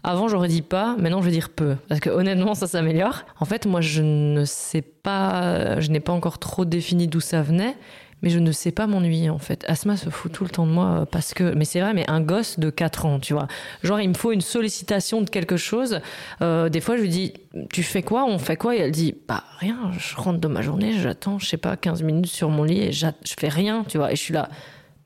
Avant, 0.04 0.26
j'aurais 0.26 0.48
dit 0.48 0.62
pas, 0.62 0.96
maintenant, 0.98 1.20
je 1.20 1.26
vais 1.26 1.30
dire 1.30 1.48
peu. 1.48 1.76
Parce 1.88 2.00
que 2.00 2.10
honnêtement, 2.10 2.56
ça 2.56 2.66
s'améliore. 2.66 3.22
En 3.38 3.44
fait, 3.44 3.66
moi, 3.66 3.80
je 3.80 4.02
ne 4.02 4.44
sais 4.44 4.82
pas, 4.82 5.78
je 5.78 5.92
n'ai 5.92 6.00
pas 6.00 6.12
encore 6.12 6.40
trop 6.40 6.64
défini 6.64 7.06
d'où 7.06 7.20
ça 7.20 7.40
venait 7.40 7.76
mais 8.22 8.30
je 8.30 8.38
ne 8.38 8.52
sais 8.52 8.70
pas 8.70 8.86
m'ennuyer 8.86 9.30
en 9.30 9.38
fait. 9.38 9.64
Asma 9.68 9.96
se 9.96 10.08
fout 10.08 10.32
tout 10.32 10.44
le 10.44 10.50
temps 10.50 10.66
de 10.66 10.72
moi 10.72 10.86
euh, 10.86 11.04
parce 11.04 11.34
que, 11.34 11.54
mais 11.54 11.64
c'est 11.64 11.80
vrai, 11.80 11.92
mais 11.92 12.08
un 12.08 12.20
gosse 12.20 12.58
de 12.58 12.70
4 12.70 13.06
ans, 13.06 13.18
tu 13.18 13.34
vois. 13.34 13.48
Genre, 13.82 14.00
il 14.00 14.08
me 14.08 14.14
faut 14.14 14.32
une 14.32 14.40
sollicitation 14.40 15.20
de 15.20 15.28
quelque 15.28 15.56
chose. 15.56 16.00
Euh, 16.40 16.68
des 16.68 16.80
fois, 16.80 16.96
je 16.96 17.02
lui 17.02 17.08
dis, 17.08 17.34
tu 17.72 17.82
fais 17.82 18.02
quoi? 18.02 18.24
On 18.24 18.38
fait 18.38 18.56
quoi? 18.56 18.76
Et 18.76 18.78
elle 18.78 18.92
dit, 18.92 19.14
bah 19.28 19.44
rien, 19.58 19.90
je 19.98 20.16
rentre 20.16 20.38
de 20.38 20.48
ma 20.48 20.62
journée, 20.62 20.92
j'attends, 20.92 21.38
je 21.38 21.46
sais 21.46 21.56
pas, 21.56 21.76
15 21.76 22.02
minutes 22.02 22.26
sur 22.26 22.48
mon 22.48 22.64
lit 22.64 22.80
et 22.80 22.92
je 22.92 23.06
fais 23.38 23.48
rien, 23.48 23.84
tu 23.88 23.98
vois. 23.98 24.12
Et 24.12 24.16
je 24.16 24.20
suis 24.20 24.34
là, 24.34 24.48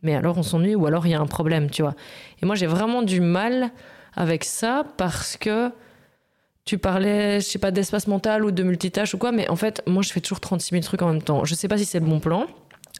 mais 0.02 0.14
alors 0.14 0.37
on 0.38 0.42
s'ennuie 0.42 0.74
ou 0.74 0.87
alors 0.87 1.07
il 1.07 1.11
y 1.11 1.14
a 1.14 1.20
un 1.20 1.26
problème, 1.26 1.70
tu 1.70 1.83
vois. 1.83 1.94
Et 2.42 2.46
moi, 2.46 2.55
j'ai 2.55 2.66
vraiment 2.66 3.02
du 3.02 3.20
mal 3.20 3.70
avec 4.14 4.44
ça 4.44 4.85
parce 4.96 5.37
que 5.37 5.70
tu 6.64 6.79
parlais, 6.79 7.40
je 7.40 7.46
sais 7.46 7.59
pas, 7.61 7.70
d'espace 7.70 8.09
mental 8.09 8.44
ou 8.44 8.50
de 8.50 8.62
multitâche 8.62 9.14
ou 9.14 9.18
quoi, 9.18 9.31
mais 9.33 9.48
en 9.48 9.57
fait, 9.57 9.83
moi, 9.87 10.02
je 10.02 10.12
fais 10.12 10.20
toujours 10.20 10.40
36 10.40 10.70
000 10.70 10.83
trucs 10.83 11.00
en 11.02 11.12
même 11.12 11.22
temps. 11.22 11.44
Je 11.44 11.55
sais 11.55 11.68
pas 11.68 11.79
si 11.79 11.85
c'est 11.85 12.00
le 12.00 12.07
bon 12.07 12.18
plan. 12.18 12.46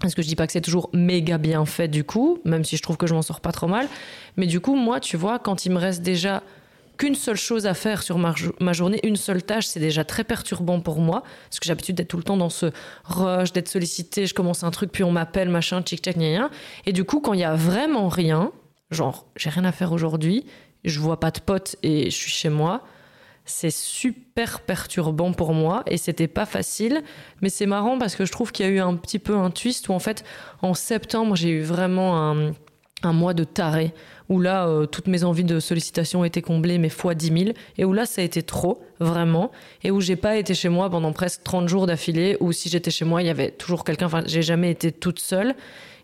Parce 0.01 0.15
que 0.15 0.23
je 0.23 0.29
dis 0.29 0.37
pas 0.37 0.47
que 0.47 0.53
c'est 0.53 0.61
toujours 0.61 0.91
méga 0.93 1.39
bien 1.39 1.65
fait 1.65 1.89
du 1.89 2.05
coup, 2.05 2.39
même 2.45 2.65
si 2.65 2.77
je 2.77 2.83
trouve 2.83 2.97
que 2.97 3.07
je 3.07 3.15
m'en 3.15 3.23
sors 3.23 3.41
pas 3.41 3.53
trop 3.53 3.67
mal. 3.67 3.89
Mais 4.37 4.47
du 4.47 4.61
coup, 4.61 4.75
moi, 4.75 5.01
tu 5.01 5.17
vois, 5.17 5.39
quand 5.39 5.65
il 5.65 5.73
me 5.73 5.79
reste 5.79 6.03
déjà 6.03 6.43
qu'une 6.99 7.15
seule 7.15 7.37
chose 7.37 7.67
à 7.67 7.75
faire 7.75 8.03
sur 8.03 8.19
ma, 8.19 8.73
journée, 8.73 9.01
une 9.05 9.17
seule 9.17 9.43
tâche, 9.43 9.67
c'est 9.67 9.81
déjà 9.81 10.05
très 10.05 10.25
perturbant 10.25 10.81
pour 10.81 11.01
moi. 11.01 11.23
Parce 11.49 11.61
que 11.61 11.67
j'ai 11.67 11.71
l'habitude 11.71 11.97
d'être 11.97 12.09
tout 12.09 12.17
le 12.17 12.23
temps 12.23 12.37
dans 12.37 12.51
ce 12.51 12.67
rush, 13.05 13.53
d'être 13.53 13.69
sollicité, 13.69 14.27
je 14.27 14.35
commence 14.35 14.65
un 14.65 14.71
truc, 14.71 14.93
puis 14.93 15.05
on 15.05 15.13
m'appelle, 15.13 15.49
machin, 15.49 15.83
tchac, 15.83 16.17
gna, 16.17 16.51
Et 16.85 16.93
du 16.93 17.05
coup, 17.05 17.21
quand 17.21 17.33
il 17.33 17.41
y 17.41 17.45
a 17.45 17.55
vraiment 17.55 18.09
rien, 18.09 18.53
genre, 18.91 19.27
j'ai 19.37 19.51
rien 19.51 19.65
à 19.65 19.73
faire 19.73 19.93
aujourd'hui, 19.93 20.47
je 20.85 21.01
vois 21.01 21.21
pas 21.21 21.31
de 21.31 21.41
potes 21.41 21.77
et 21.83 22.11
je 22.11 22.17
suis 22.17 22.31
chez 22.31 22.49
moi, 22.49 22.83
c'est 23.47 23.71
super 23.71 24.61
perturbant 24.61 25.33
pour 25.33 25.55
moi 25.55 25.83
et 25.87 25.97
c'était 25.97 26.29
pas 26.29 26.47
facile. 26.47 27.03
Mais 27.41 27.49
c'est 27.49 27.67
marrant 27.67 27.99
parce 27.99 28.17
que 28.17 28.25
je 28.25 28.33
trouve 28.33 28.53
qu'il 28.53 28.67
y 28.67 28.69
a 28.69 28.73
eu 28.73 28.81
un 28.81 28.95
petit 28.97 29.19
peu 29.19 29.37
un 29.37 29.51
twist 29.51 29.89
où 29.89 29.93
en 29.93 29.99
fait, 29.99 30.25
en 30.63 30.75
septembre, 30.75 31.37
j'ai 31.37 31.51
eu 31.51 31.63
vraiment 31.63 32.31
un, 32.31 32.53
un 33.03 33.13
mois 33.13 33.35
de 33.35 33.45
taré 33.45 33.95
où 34.29 34.41
là, 34.41 34.67
euh, 34.67 34.87
toutes 34.87 35.07
mes 35.07 35.25
envies 35.25 35.45
de 35.45 35.61
sollicitation 35.61 36.25
étaient 36.25 36.43
comblées, 36.43 36.79
mais 36.79 36.89
fois 36.89 37.15
10 37.15 37.45
000, 37.45 37.51
et 37.79 37.85
où 37.85 37.93
là, 37.93 38.07
ça 38.07 38.23
a 38.23 38.25
été 38.25 38.43
trop, 38.43 38.83
vraiment, 38.99 39.53
et 39.85 39.91
où 39.91 40.01
j'ai 40.01 40.17
pas 40.17 40.37
été 40.37 40.55
chez 40.55 40.69
moi 40.69 40.91
pendant 40.91 41.13
presque 41.13 41.43
30 41.45 41.69
jours 41.69 41.87
d'affilée, 41.87 42.37
ou 42.41 42.53
si 42.53 42.69
j'étais 42.69 42.91
chez 42.91 43.05
moi, 43.05 43.23
il 43.23 43.27
y 43.27 43.31
avait 43.31 43.53
toujours 43.53 43.85
quelqu'un, 43.85 44.07
enfin, 44.07 44.23
j'ai 44.27 44.43
jamais 44.43 44.71
été 44.71 44.91
toute 44.91 45.21
seule. 45.21 45.55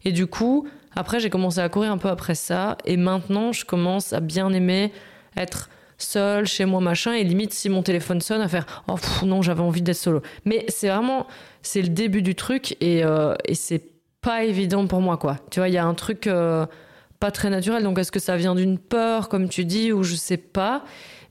Et 0.04 0.12
du 0.12 0.26
coup, 0.26 0.68
après, 0.94 1.20
j'ai 1.20 1.30
commencé 1.30 1.58
à 1.58 1.68
courir 1.68 1.90
un 1.90 1.98
peu 1.98 2.08
après 2.08 2.34
ça, 2.34 2.78
et 2.84 2.96
maintenant, 2.96 3.52
je 3.52 3.64
commence 3.64 4.12
à 4.12 4.20
bien 4.20 4.52
aimer 4.52 4.92
être 5.36 5.68
seule 6.02 6.46
chez 6.46 6.64
moi 6.64 6.80
machin 6.80 7.12
et 7.12 7.24
limite 7.24 7.52
si 7.52 7.68
mon 7.68 7.82
téléphone 7.82 8.20
sonne 8.20 8.40
à 8.40 8.48
faire 8.48 8.84
oh 8.88 8.96
non 9.24 9.42
j'avais 9.42 9.62
envie 9.62 9.82
d'être 9.82 9.96
solo 9.96 10.22
mais 10.44 10.64
c'est 10.68 10.88
vraiment 10.88 11.26
c'est 11.62 11.82
le 11.82 11.88
début 11.88 12.22
du 12.22 12.34
truc 12.34 12.76
et, 12.80 13.04
euh, 13.04 13.34
et 13.44 13.54
c'est 13.54 13.82
pas 14.20 14.44
évident 14.44 14.86
pour 14.86 15.00
moi 15.00 15.16
quoi 15.16 15.36
tu 15.50 15.60
vois 15.60 15.68
il 15.68 15.74
y 15.74 15.78
a 15.78 15.84
un 15.84 15.94
truc 15.94 16.26
euh, 16.26 16.66
pas 17.22 17.30
très 17.30 17.50
naturel. 17.50 17.84
Donc 17.84 18.00
est-ce 18.00 18.10
que 18.10 18.18
ça 18.18 18.36
vient 18.36 18.56
d'une 18.56 18.78
peur, 18.78 19.28
comme 19.28 19.48
tu 19.48 19.64
dis, 19.64 19.92
ou 19.92 20.02
je 20.02 20.16
sais 20.16 20.36
pas. 20.36 20.84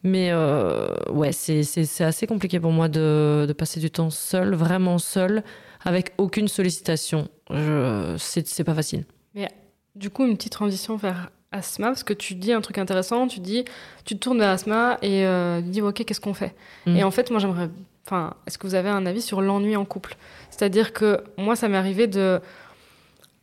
Mais 0.03 0.29
euh, 0.31 0.95
ouais, 1.11 1.33
c'est 1.33 2.01
assez 2.01 2.27
compliqué 2.27 2.61
pour 2.61 2.71
moi 2.71 2.87
de, 2.87 3.45
de, 3.45 3.53
passer 3.53 3.81
du 3.81 3.91
temps 3.91 4.09
seul, 4.09 4.55
vraiment 4.55 4.99
seul, 4.99 5.43
avec 5.83 6.13
aucune 6.17 6.47
sollicitation. 6.47 7.27
C'est 8.17 8.63
pas 8.63 8.73
facile. 8.73 9.03
Du 9.95 10.09
coup, 10.09 10.25
une 10.25 10.37
petite 10.37 10.53
transition 10.53 10.95
vers 10.95 11.29
Asma, 11.51 11.87
parce 11.87 12.03
que 12.03 12.13
tu 12.13 12.35
dis 12.35 12.53
un 12.53 12.61
truc 12.61 12.77
intéressant, 12.77 13.27
tu 13.27 13.41
dis, 13.41 13.65
tu 14.05 14.15
te 14.15 14.19
tournes 14.19 14.39
vers 14.39 14.49
Asma 14.49 14.97
et 15.01 15.25
euh, 15.25 15.61
tu 15.61 15.69
dis, 15.69 15.81
ok, 15.81 16.05
qu'est-ce 16.05 16.21
qu'on 16.21 16.33
fait? 16.33 16.55
Mm. 16.85 16.95
Et 16.95 17.03
en 17.03 17.11
fait, 17.11 17.29
moi, 17.29 17.39
j'aimerais, 17.39 17.69
enfin, 18.05 18.35
est-ce 18.47 18.57
que 18.57 18.67
vous 18.67 18.75
avez 18.75 18.89
un 18.89 19.05
avis 19.05 19.21
sur 19.21 19.41
l'ennui 19.41 19.75
en 19.75 19.83
couple? 19.83 20.15
C'est-à-dire 20.49 20.93
que 20.93 21.21
moi, 21.37 21.57
ça 21.57 21.67
m'est 21.67 21.77
arrivé 21.77 22.07
de 22.07 22.39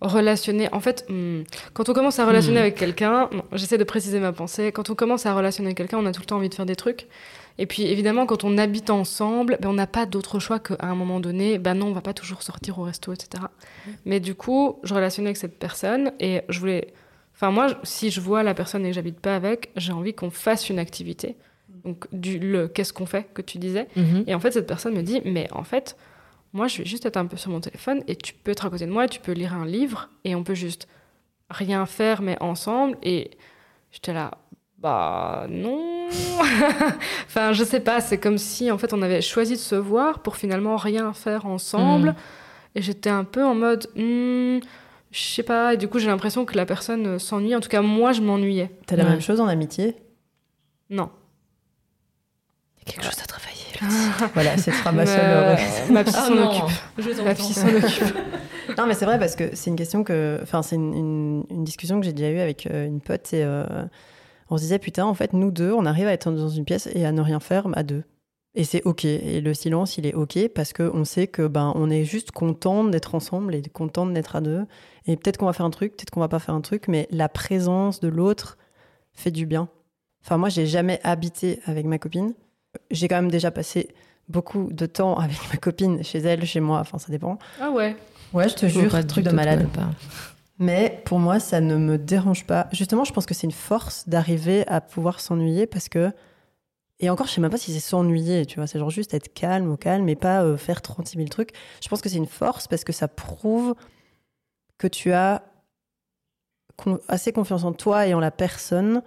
relationner. 0.01 0.73
En 0.73 0.81
fait, 0.81 1.05
hmm, 1.09 1.43
quand 1.75 1.89
on 1.89 1.93
commence 1.93 2.19
à 2.19 2.27
relationner 2.27 2.59
hmm. 2.59 2.63
avec 2.63 2.77
quelqu'un, 2.77 3.29
j'essaie 3.53 3.79
de 3.79 3.85
préciser 3.85 4.21
ma 4.21 4.33
pensée. 4.33 4.73
Quand 4.73 4.91
on 4.91 4.95
commence 4.95 5.27
à 5.27 5.35
relationner 5.35 5.69
avec 5.69 5.77
quelqu'un, 5.77 5.99
on 5.99 6.07
a 6.07 6.13
tout 6.13 6.21
le 6.21 6.27
temps 6.27 6.37
envie 6.37 6.49
de 6.49 6.55
faire 6.55 6.67
des 6.67 6.77
trucs. 6.77 7.09
Et 7.59 7.67
puis 7.67 7.83
évidemment, 7.83 8.25
quand 8.25 8.45
on 8.45 8.57
habite 8.57 8.89
ensemble, 8.89 9.59
ben, 9.61 9.69
on 9.69 9.75
n'a 9.75 9.89
pas 9.89 10.07
d'autre 10.07 10.39
choix 10.39 10.61
qu'à 10.61 10.77
un 10.81 10.95
moment 10.95 11.21
donné, 11.21 11.59
ben 11.59 11.75
non, 11.75 11.89
on 11.89 11.93
va 11.93 12.01
pas 12.01 12.15
toujours 12.15 12.43
sortir 12.43 12.79
au 12.79 12.85
resto, 12.85 13.13
etc. 13.13 13.45
Mais 14.05 14.21
du 14.21 14.35
coup, 14.35 14.79
je 14.85 14.95
relationnais 14.95 15.29
avec 15.29 15.37
cette 15.37 15.59
personne 15.59 16.13
et 16.21 16.43
je 16.49 16.61
voulais. 16.61 16.95
Enfin, 17.35 17.51
moi, 17.51 17.69
si 17.83 18.11
je 18.11 18.21
vois 18.21 18.43
la 18.43 18.55
personne 18.55 18.85
et 18.85 18.91
que 18.91 18.95
j'habite 18.95 19.21
pas 19.21 19.35
avec, 19.35 19.71
j'ai 19.77 19.93
envie 19.93 20.15
qu'on 20.15 20.31
fasse 20.31 20.71
une 20.71 20.79
activité. 20.79 21.37
Donc, 21.85 22.07
du 22.13 22.39
le 22.39 22.69
qu'est-ce 22.69 22.93
qu'on 22.93 23.07
fait 23.07 23.29
que 23.35 23.43
tu 23.43 23.59
disais. 23.59 23.89
Mhm. 23.97 24.25
Et 24.27 24.35
en 24.35 24.41
fait, 24.41 24.53
cette 24.53 24.67
personne 24.67 24.95
me 24.95 25.03
dit, 25.03 25.21
mais 25.25 25.49
en 25.53 25.65
fait, 25.65 25.97
moi, 26.53 26.67
je 26.69 26.79
vais 26.79 26.85
juste 26.85 27.07
être 27.07 27.17
un 27.17 27.27
peu 27.27 27.37
sur 27.37 27.51
mon 27.51 27.61
téléphone 27.61 28.03
et 28.07 28.17
tu 28.17 28.35
peux 28.35 28.51
être 28.51 28.67
à 28.67 28.71
côté 28.71 28.87
de 28.87 28.91
moi 28.91 29.05
et 29.05 29.09
tu 29.09 29.21
peux 29.21 29.33
lire 29.33 29.55
un 29.55 29.67
livre 29.67 30.09
et 30.25 30.35
on 30.35 30.43
peut 30.43 30.55
juste 30.55 30.89
rien 31.51 31.87
faire, 31.87 32.23
mais 32.23 32.41
ensemble. 32.41 32.97
Et 33.03 33.31
j'étais 33.91 34.13
là, 34.13 34.39
bah 34.79 35.47
non. 35.49 36.09
enfin, 37.27 37.53
je 37.53 37.65
sais 37.65 37.81
pas, 37.81 38.01
c'est 38.01 38.19
comme 38.19 38.39
si 38.39 38.71
en 38.71 38.79
fait 38.79 38.93
on 38.93 39.03
avait 39.03 39.21
choisi 39.21 39.55
de 39.55 39.59
se 39.59 39.75
voir 39.75 40.21
pour 40.21 40.37
finalement 40.37 40.77
rien 40.77 41.13
faire 41.13 41.47
ensemble. 41.47 42.11
Mm. 42.11 42.17
Et 42.75 42.83
j'étais 42.83 43.11
un 43.11 43.25
peu 43.25 43.45
en 43.45 43.55
mode, 43.55 43.89
hmm, 43.97 44.61
je 45.11 45.21
sais 45.21 45.43
pas. 45.43 45.75
Et 45.75 45.77
du 45.77 45.89
coup, 45.89 45.99
j'ai 45.99 46.07
l'impression 46.07 46.45
que 46.45 46.57
la 46.57 46.67
personne 46.67 47.19
s'ennuie. 47.19 47.57
En 47.57 47.61
tout 47.61 47.69
cas, 47.69 47.83
moi, 47.83 48.13
je 48.13 48.21
m'ennuyais. 48.21 48.71
T'as 48.87 48.97
la 48.97 49.05
même 49.05 49.21
chose 49.21 49.41
en 49.41 49.49
amitié? 49.49 49.97
Non. 50.91 51.11
Il 52.77 52.89
y 52.89 52.91
a 52.91 52.95
quelque 52.95 53.05
chose 53.05 53.21
à 53.23 53.27
travailler. 53.27 53.59
voilà, 54.35 54.57
ce 54.57 54.71
sera 54.71 54.93
ma 54.93 55.07
seule. 55.07 55.59
ma 55.91 56.05
psy 56.05 56.15
s'en 56.15 56.37
ah 56.39 56.51
occupe. 56.51 57.25
Ma 57.25 57.35
psy 57.35 57.55
s'en 57.55 57.69
occupe. 57.69 58.17
non, 58.77 58.87
mais 58.87 58.95
c'est 58.95 59.05
vrai 59.07 59.19
parce 59.19 59.35
que 59.35 59.55
c'est 59.55 59.71
une 59.71 59.77
question 59.77 60.05
que. 60.05 60.39
Enfin, 60.43 60.63
c'est 60.63 60.77
une, 60.77 61.45
une, 61.51 61.65
discussion 61.65 61.99
que 62.01 62.07
j'ai 62.07 62.13
déjà 62.13 62.31
eue 62.31 62.41
avec 62.41 62.67
euh, 62.67 62.87
une 62.87 63.01
pote 63.01 63.33
et 63.33 63.43
euh, 63.45 63.65
on 64.51 64.57
se 64.57 64.63
disait, 64.63 64.79
putain, 64.79 65.05
en 65.05 65.15
fait, 65.15 65.33
nous 65.33 65.51
deux, 65.51 65.73
on 65.73 65.87
arrive 65.87 66.07
à 66.07 66.13
être 66.13 66.31
dans 66.31 66.49
une 66.49 66.65
pièce 66.65 66.89
et 66.95 67.05
à 67.05 67.13
ne 67.13 67.21
rien 67.21 67.41
faire 67.41 67.67
à 67.75 67.83
deux. 67.83 68.05
Et 68.55 68.65
c'est 68.65 68.83
OK. 68.85 69.05
Et 69.05 69.41
le 69.41 69.55
silence, 69.55 69.99
il 69.99 70.07
est 70.07 70.15
OK 70.15 70.39
parce 70.55 70.73
qu'on 70.73 71.05
sait 71.05 71.27
que 71.27 71.47
ben, 71.47 71.73
on 71.77 71.91
est 71.91 72.05
juste 72.05 72.31
content 72.33 72.85
d'être 72.85 73.15
ensemble 73.15 73.55
et 73.55 73.63
content 73.63 74.07
d'être 74.07 74.37
à 74.37 74.41
deux. 74.41 74.65
Et 75.07 75.17
peut-être 75.17 75.37
qu'on 75.37 75.47
va 75.47 75.53
faire 75.53 75.67
un 75.67 75.71
truc, 75.71 75.97
peut-être 75.97 76.11
qu'on 76.11 76.21
va 76.21 76.29
pas 76.29 76.39
faire 76.39 76.55
un 76.55 76.61
truc, 76.61 76.89
mais 76.89 77.07
la 77.11 77.29
présence 77.29 78.01
de 78.01 78.09
l'autre 78.09 78.59
fait 79.13 79.31
du 79.31 79.47
bien. 79.47 79.69
Enfin, 80.25 80.39
moi, 80.39 80.49
j'ai 80.49 80.67
jamais 80.67 80.99
habité 81.05 81.61
avec 81.67 81.87
ma 81.87 81.99
copine 81.99 82.35
j'ai 82.91 83.09
quand 83.09 83.17
même 83.17 83.31
déjà 83.31 83.51
passé 83.51 83.89
beaucoup 84.29 84.69
de 84.71 84.87
temps 84.87 85.17
avec 85.17 85.37
ma 85.51 85.57
copine 85.57 86.03
chez 86.05 86.19
elle, 86.19 86.45
chez 86.45 86.61
moi, 86.61 86.81
enfin 86.81 86.99
ça 86.99 87.11
dépend. 87.11 87.39
Ah 87.61 87.71
ouais 87.71 87.97
Ouais, 88.35 88.49
je 88.49 88.55
te 88.55 88.67
jure, 88.67 88.91
truc 89.07 89.25
de 89.25 89.31
malade. 89.31 89.67
Mais 90.59 91.03
pour 91.05 91.19
moi, 91.21 91.39
ça 91.39 91.61
ne 91.61 91.77
me 91.77 91.99
dérange 91.99 92.45
pas. 92.45 92.69
Justement, 92.73 93.05
je 93.05 93.13
pense 93.13 93.27
que 93.27 93.35
c'est 93.35 93.47
une 93.47 93.53
force 93.53 94.09
d'arriver 94.09 94.67
à 94.67 94.81
pouvoir 94.81 95.21
s'ennuyer 95.21 95.67
parce 95.67 95.89
que. 95.89 96.13
Et 97.01 97.11
encore, 97.11 97.29
je 97.29 97.33
sais 97.33 97.41
même 97.41 97.51
pas 97.51 97.59
si 97.59 97.73
c'est 97.73 97.79
s'ennuyer, 97.79 98.45
tu 98.45 98.57
vois. 98.57 98.67
C'est 98.67 98.81
genre 98.81 98.91
juste 98.91 99.15
être 99.15 99.33
calme 99.33 99.71
au 99.71 99.77
calme 99.77 100.09
et 100.09 100.17
pas 100.17 100.43
euh, 100.43 100.57
faire 100.57 100.83
36 100.83 101.17
000 101.17 101.29
trucs. 101.29 101.53
Je 101.81 101.89
pense 101.89 102.01
que 102.01 102.09
c'est 102.09 102.17
une 102.17 102.27
force 102.27 102.67
parce 102.67 102.83
que 102.83 102.93
ça 102.93 103.07
prouve 103.07 103.77
que 104.79 104.89
tu 104.89 105.13
as 105.13 105.45
assez 107.07 107.33
confiance 107.33 107.65
en 107.65 107.73
toi 107.73 108.07
et 108.07 108.15
en 108.15 108.21
la 108.21 108.31
personne 108.31 109.03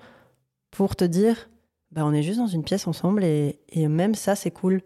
pour 0.71 0.95
te 0.95 1.03
dire 1.03 1.49
bah, 1.91 2.05
on 2.05 2.13
est 2.13 2.23
juste 2.23 2.39
dans 2.39 2.47
une 2.47 2.63
pièce 2.63 2.87
ensemble 2.87 3.23
et, 3.23 3.59
même 3.75 4.15
ça, 4.15 4.35
c'est 4.35 4.51
cool. 4.51 4.81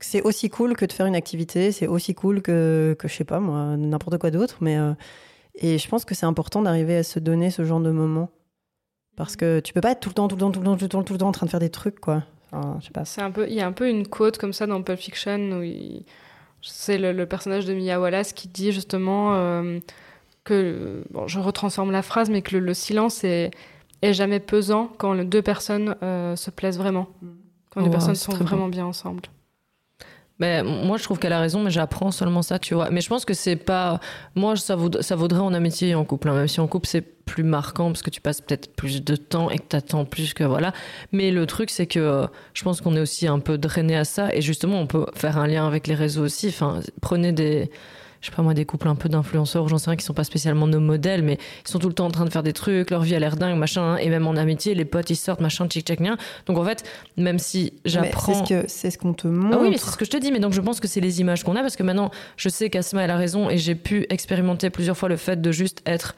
C'est 0.00 0.22
aussi 0.22 0.50
cool 0.50 0.76
que 0.76 0.84
de 0.84 0.92
faire 0.92 1.06
une 1.06 1.16
activité, 1.16 1.72
c'est 1.72 1.86
aussi 1.86 2.14
cool 2.14 2.42
que, 2.42 2.94
que, 2.98 3.08
je 3.08 3.14
sais 3.14 3.24
pas 3.24 3.40
moi, 3.40 3.76
n'importe 3.76 4.18
quoi 4.18 4.30
d'autre. 4.30 4.58
Mais 4.60 4.76
euh, 4.78 4.92
et 5.58 5.78
je 5.78 5.88
pense 5.88 6.04
que 6.04 6.14
c'est 6.14 6.26
important 6.26 6.62
d'arriver 6.62 6.96
à 6.96 7.02
se 7.02 7.18
donner 7.18 7.50
ce 7.50 7.64
genre 7.64 7.80
de 7.80 7.90
moments. 7.90 8.30
Parce 9.16 9.36
que 9.36 9.60
tu 9.60 9.72
peux 9.72 9.80
pas 9.80 9.92
être 9.92 10.00
tout 10.00 10.10
le 10.10 10.14
temps, 10.14 10.28
tout 10.28 10.36
le 10.36 10.40
temps, 10.40 10.50
tout 10.52 10.60
le 10.60 10.64
temps, 10.64 10.76
tout 10.76 10.84
le 10.84 10.88
temps, 10.88 11.02
tout 11.02 11.12
le 11.12 11.18
temps 11.18 11.28
en 11.28 11.32
train 11.32 11.46
de 11.46 11.50
faire 11.50 11.60
des 11.60 11.70
trucs, 11.70 11.98
quoi. 11.98 12.22
je 12.52 12.86
sais 12.86 12.92
pas. 12.92 13.04
C'est 13.04 13.20
un 13.20 13.30
peu, 13.30 13.48
il 13.48 13.54
y 13.54 13.60
a 13.60 13.66
un 13.66 13.72
peu 13.72 13.88
une 13.88 14.06
quote 14.06 14.38
comme 14.38 14.52
ça 14.52 14.66
dans 14.66 14.82
Pulp 14.82 14.98
Fiction 14.98 15.60
où 15.60 15.64
c'est 16.62 16.98
le, 16.98 17.26
personnage 17.26 17.66
de 17.66 17.74
Mia 17.74 18.00
Wallace 18.00 18.32
qui 18.32 18.48
dit 18.48 18.72
justement 18.72 19.34
euh, 19.34 19.80
que, 20.44 21.02
bon, 21.10 21.26
je 21.26 21.40
retransforme 21.40 21.90
la 21.90 22.02
phrase, 22.02 22.30
mais 22.30 22.42
que 22.42 22.56
le 22.56 22.74
silence 22.74 23.24
est 23.24 23.50
est 24.02 24.14
jamais 24.14 24.40
pesant 24.40 24.90
quand 24.98 25.12
les 25.12 25.24
deux 25.24 25.42
personnes 25.42 25.96
euh, 26.02 26.36
se 26.36 26.50
plaisent 26.50 26.78
vraiment, 26.78 27.08
quand 27.70 27.82
les 27.82 27.90
personnes 27.90 28.14
sont 28.14 28.32
vraiment 28.32 28.68
bien 28.68 28.86
ensemble. 28.86 29.22
Mais 30.38 30.62
moi, 30.62 30.96
je 30.98 31.02
trouve 31.02 31.18
qu'elle 31.18 31.32
a 31.32 31.40
raison, 31.40 31.62
mais 31.62 31.70
j'apprends 31.70 32.10
seulement 32.10 32.42
ça, 32.42 32.58
tu 32.58 32.74
vois. 32.74 32.90
Mais 32.90 33.00
je 33.00 33.08
pense 33.08 33.24
que 33.24 33.34
c'est 33.34 33.56
pas. 33.56 34.00
Moi, 34.34 34.56
ça, 34.56 34.76
ça 35.00 35.16
vaudrait 35.16 35.40
en 35.40 35.52
amitié 35.52 35.88
et 35.90 35.94
en 35.94 36.04
couple. 36.04 36.28
Hein. 36.28 36.34
Même 36.34 36.48
si 36.48 36.60
en 36.60 36.68
couple, 36.68 36.86
c'est 36.86 37.00
plus 37.00 37.42
marquant 37.42 37.88
parce 37.88 38.02
que 38.02 38.10
tu 38.10 38.20
passes 38.20 38.40
peut-être 38.40 38.74
plus 38.74 39.02
de 39.04 39.16
temps 39.16 39.50
et 39.50 39.58
que 39.58 39.64
tu 39.68 39.76
attends 39.76 40.04
plus 40.04 40.34
que 40.34 40.44
voilà. 40.44 40.72
Mais 41.12 41.30
le 41.30 41.46
truc, 41.46 41.70
c'est 41.70 41.86
que 41.86 41.98
euh, 41.98 42.26
je 42.54 42.62
pense 42.62 42.80
qu'on 42.80 42.96
est 42.96 43.00
aussi 43.00 43.26
un 43.26 43.40
peu 43.40 43.58
drainé 43.58 43.96
à 43.96 44.04
ça. 44.04 44.34
Et 44.34 44.40
justement, 44.40 44.80
on 44.80 44.86
peut 44.86 45.06
faire 45.14 45.38
un 45.38 45.46
lien 45.46 45.66
avec 45.66 45.86
les 45.86 45.94
réseaux 45.94 46.24
aussi. 46.24 46.54
Prenez 47.00 47.32
des 47.32 47.70
je 48.20 48.30
sais 48.30 48.36
pas 48.36 48.42
moi, 48.42 48.54
des 48.54 48.64
couples 48.64 48.88
un 48.88 48.94
peu 48.94 49.08
d'influenceurs, 49.08 49.68
j'en 49.68 49.78
sais 49.78 49.90
rien, 49.90 49.96
qui 49.96 50.04
sont 50.04 50.14
pas 50.14 50.24
spécialement 50.24 50.66
nos 50.66 50.80
modèles, 50.80 51.22
mais 51.22 51.38
ils 51.64 51.70
sont 51.70 51.78
tout 51.78 51.88
le 51.88 51.94
temps 51.94 52.06
en 52.06 52.10
train 52.10 52.24
de 52.24 52.30
faire 52.30 52.42
des 52.42 52.52
trucs, 52.52 52.90
leur 52.90 53.02
vie 53.02 53.14
a 53.14 53.18
l'air 53.18 53.36
dingue, 53.36 53.56
machin, 53.56 53.82
hein, 53.82 53.96
et 53.96 54.08
même 54.08 54.26
en 54.26 54.36
amitié, 54.36 54.74
les 54.74 54.84
potes 54.84 55.10
ils 55.10 55.16
sortent, 55.16 55.40
machin, 55.40 55.66
tchic 55.68 55.86
tchac. 55.86 56.00
Donc 56.46 56.58
en 56.58 56.64
fait, 56.64 56.84
même 57.16 57.38
si 57.38 57.72
j'apprends. 57.84 58.44
C'est 58.66 58.90
ce 58.90 58.98
qu'on 58.98 59.14
te 59.14 59.28
montre. 59.28 59.56
Ah 59.58 59.62
oui, 59.62 59.70
mais 59.70 59.78
c'est 59.78 59.90
ce 59.90 59.96
que 59.96 60.04
je 60.04 60.10
te 60.10 60.16
dis, 60.16 60.32
mais 60.32 60.40
donc 60.40 60.52
je 60.52 60.60
pense 60.60 60.80
que 60.80 60.88
c'est 60.88 61.00
les 61.00 61.20
images 61.20 61.44
qu'on 61.44 61.56
a, 61.56 61.60
parce 61.60 61.76
que 61.76 61.82
maintenant, 61.82 62.10
je 62.36 62.48
sais 62.48 62.70
qu'Asma, 62.70 63.02
elle 63.02 63.10
a 63.10 63.16
raison, 63.16 63.50
et 63.50 63.58
j'ai 63.58 63.74
pu 63.74 64.06
expérimenter 64.10 64.70
plusieurs 64.70 64.96
fois 64.96 65.08
le 65.08 65.16
fait 65.16 65.40
de 65.40 65.52
juste 65.52 65.82
être 65.86 66.16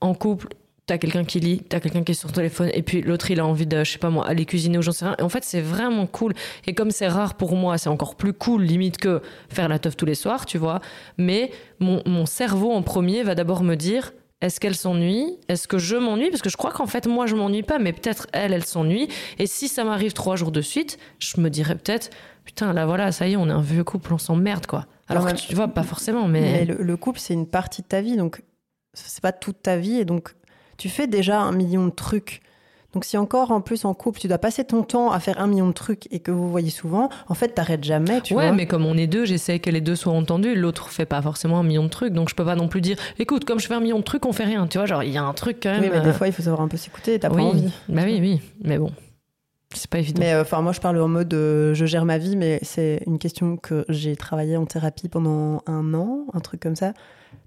en 0.00 0.14
couple 0.14 0.48
t'as 0.90 0.98
quelqu'un 0.98 1.24
qui 1.24 1.38
lit, 1.38 1.62
t'as 1.68 1.78
quelqu'un 1.78 2.02
qui 2.02 2.10
est 2.10 2.16
sur 2.16 2.28
le 2.28 2.34
téléphone, 2.34 2.68
et 2.74 2.82
puis 2.82 3.00
l'autre 3.00 3.30
il 3.30 3.38
a 3.38 3.46
envie 3.46 3.64
de, 3.64 3.84
je 3.84 3.92
sais 3.92 3.98
pas 3.98 4.10
moi, 4.10 4.26
aller 4.26 4.44
cuisiner 4.44 4.76
ou 4.76 4.82
j'en 4.82 4.90
sais 4.90 5.04
rien. 5.04 5.14
Et 5.20 5.22
en 5.22 5.28
fait, 5.28 5.44
c'est 5.44 5.60
vraiment 5.60 6.06
cool. 6.06 6.34
Et 6.66 6.74
comme 6.74 6.90
c'est 6.90 7.06
rare 7.06 7.34
pour 7.34 7.54
moi, 7.54 7.78
c'est 7.78 7.88
encore 7.88 8.16
plus 8.16 8.32
cool, 8.32 8.64
limite 8.64 8.98
que 8.98 9.22
faire 9.50 9.68
la 9.68 9.78
teuf 9.78 9.96
tous 9.96 10.04
les 10.04 10.16
soirs, 10.16 10.46
tu 10.46 10.58
vois. 10.58 10.80
Mais 11.16 11.52
mon, 11.78 12.02
mon 12.06 12.26
cerveau 12.26 12.72
en 12.72 12.82
premier 12.82 13.22
va 13.22 13.36
d'abord 13.36 13.62
me 13.62 13.76
dire, 13.76 14.12
est-ce 14.40 14.58
qu'elle 14.58 14.74
s'ennuie? 14.74 15.38
Est-ce 15.48 15.68
que 15.68 15.78
je 15.78 15.94
m'ennuie? 15.94 16.28
Parce 16.30 16.42
que 16.42 16.50
je 16.50 16.56
crois 16.56 16.72
qu'en 16.72 16.88
fait, 16.88 17.06
moi, 17.06 17.26
je 17.26 17.36
m'ennuie 17.36 17.62
pas, 17.62 17.78
mais 17.78 17.92
peut-être 17.92 18.26
elle, 18.32 18.52
elle 18.52 18.64
s'ennuie. 18.64 19.06
Et 19.38 19.46
si 19.46 19.68
ça 19.68 19.84
m'arrive 19.84 20.12
trois 20.12 20.34
jours 20.34 20.50
de 20.50 20.60
suite, 20.60 20.98
je 21.20 21.40
me 21.40 21.50
dirais 21.50 21.76
peut-être, 21.76 22.10
putain, 22.44 22.72
là 22.72 22.84
voilà, 22.84 23.12
ça 23.12 23.28
y 23.28 23.34
est, 23.34 23.36
on 23.36 23.48
est 23.48 23.52
un 23.52 23.62
vieux 23.62 23.84
couple, 23.84 24.12
on 24.12 24.18
s'emmerde, 24.18 24.66
quoi. 24.66 24.86
Alors 25.06 25.32
tu 25.34 25.54
vois, 25.54 25.68
pas 25.68 25.84
forcément, 25.84 26.26
mais. 26.26 26.40
mais 26.40 26.64
le, 26.64 26.82
le 26.82 26.96
couple, 26.96 27.20
c'est 27.20 27.34
une 27.34 27.46
partie 27.46 27.82
de 27.82 27.86
ta 27.86 28.00
vie, 28.00 28.16
donc 28.16 28.42
c'est 28.92 29.22
pas 29.22 29.30
toute 29.30 29.62
ta 29.62 29.76
vie, 29.76 29.98
et 29.98 30.04
donc 30.04 30.34
tu 30.80 30.88
fais 30.88 31.06
déjà 31.06 31.40
un 31.40 31.52
million 31.52 31.84
de 31.84 31.90
trucs. 31.90 32.40
Donc 32.94 33.04
si 33.04 33.18
encore 33.18 33.50
en 33.50 33.60
plus 33.60 33.84
en 33.84 33.92
couple, 33.92 34.18
tu 34.18 34.28
dois 34.28 34.38
passer 34.38 34.64
ton 34.64 34.82
temps 34.82 35.12
à 35.12 35.20
faire 35.20 35.38
un 35.38 35.46
million 35.46 35.68
de 35.68 35.74
trucs 35.74 36.08
et 36.10 36.20
que 36.20 36.30
vous 36.30 36.50
voyez 36.50 36.70
souvent, 36.70 37.10
en 37.28 37.34
fait, 37.34 37.48
t'arrêtes 37.48 37.84
jamais, 37.84 38.22
tu 38.22 38.34
ouais, 38.34 38.50
mais 38.50 38.66
comme 38.66 38.86
on 38.86 38.96
est 38.96 39.06
deux, 39.06 39.26
j'essaie 39.26 39.58
que 39.58 39.68
les 39.68 39.82
deux 39.82 39.94
soient 39.94 40.14
entendus. 40.14 40.54
L'autre 40.54 40.88
fait 40.88 41.04
pas 41.04 41.20
forcément 41.20 41.58
un 41.58 41.62
million 41.62 41.84
de 41.84 41.90
trucs, 41.90 42.14
donc 42.14 42.30
je 42.30 42.34
peux 42.34 42.46
pas 42.46 42.56
non 42.56 42.66
plus 42.66 42.80
dire, 42.80 42.96
écoute, 43.18 43.44
comme 43.44 43.60
je 43.60 43.66
fais 43.66 43.74
un 43.74 43.80
million 43.80 43.98
de 43.98 44.04
trucs, 44.04 44.24
on 44.24 44.32
fait 44.32 44.44
rien. 44.44 44.66
Tu 44.66 44.78
vois, 44.78 44.86
genre 44.86 45.02
il 45.02 45.12
y 45.12 45.18
a 45.18 45.22
un 45.22 45.34
truc 45.34 45.58
quand 45.62 45.70
même. 45.70 45.82
Oui, 45.82 45.90
mais 45.92 46.00
des 46.00 46.08
euh, 46.08 46.12
fois 46.14 46.28
il 46.28 46.32
faut 46.32 46.42
savoir 46.42 46.62
un 46.62 46.68
peu 46.68 46.78
s'écouter. 46.78 47.18
T'as 47.20 47.28
pas 47.28 47.42
envie. 47.42 47.70
Bah 47.90 48.02
oui, 48.06 48.18
oui, 48.18 48.40
mais 48.64 48.78
bon. 48.78 48.90
C'est 49.74 49.90
pas 49.90 49.98
évident. 49.98 50.20
Mais 50.20 50.32
euh, 50.32 50.42
enfin, 50.42 50.62
moi, 50.62 50.72
je 50.72 50.80
parle 50.80 50.98
en 51.00 51.08
mode 51.08 51.32
euh, 51.34 51.74
je 51.74 51.84
gère 51.84 52.06
ma 52.06 52.16
vie, 52.16 52.36
mais 52.36 52.58
c'est 52.62 53.02
une 53.06 53.18
question 53.18 53.58
que 53.58 53.84
j'ai 53.90 54.16
travaillé 54.16 54.56
en 54.56 54.64
thérapie 54.64 55.10
pendant 55.10 55.62
un 55.66 55.92
an, 55.92 56.24
un 56.32 56.40
truc 56.40 56.58
comme 56.58 56.74
ça. 56.74 56.94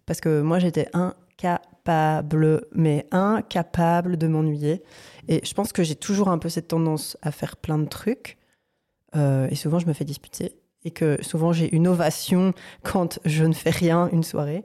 Parce 0.06 0.22
que 0.22 0.42
moi, 0.42 0.60
j'étais 0.60 0.88
incapable 0.94 1.73
mais 1.86 3.08
incapable 3.12 4.18
de 4.18 4.28
m'ennuyer. 4.28 4.84
Et 5.28 5.42
je 5.44 5.54
pense 5.54 5.74
que 5.74 5.84
j'ai 5.84 5.96
toujours 5.96 6.30
un 6.30 6.38
peu 6.38 6.50
cette 6.50 6.68
tendance 6.68 7.18
à 7.22 7.32
faire 7.32 7.58
plein 7.58 7.78
de 7.78 7.88
trucs. 7.88 8.38
Euh, 9.16 9.48
et 9.50 9.56
souvent, 9.56 9.80
je 9.80 9.88
me 9.88 9.94
fais 9.94 10.06
disputer. 10.06 10.58
Et 10.86 10.92
que 10.92 11.18
souvent, 11.22 11.54
j'ai 11.54 11.74
une 11.74 11.88
ovation 11.88 12.54
quand 12.84 13.20
je 13.26 13.44
ne 13.44 13.54
fais 13.54 13.70
rien 13.70 14.10
une 14.12 14.24
soirée. 14.24 14.64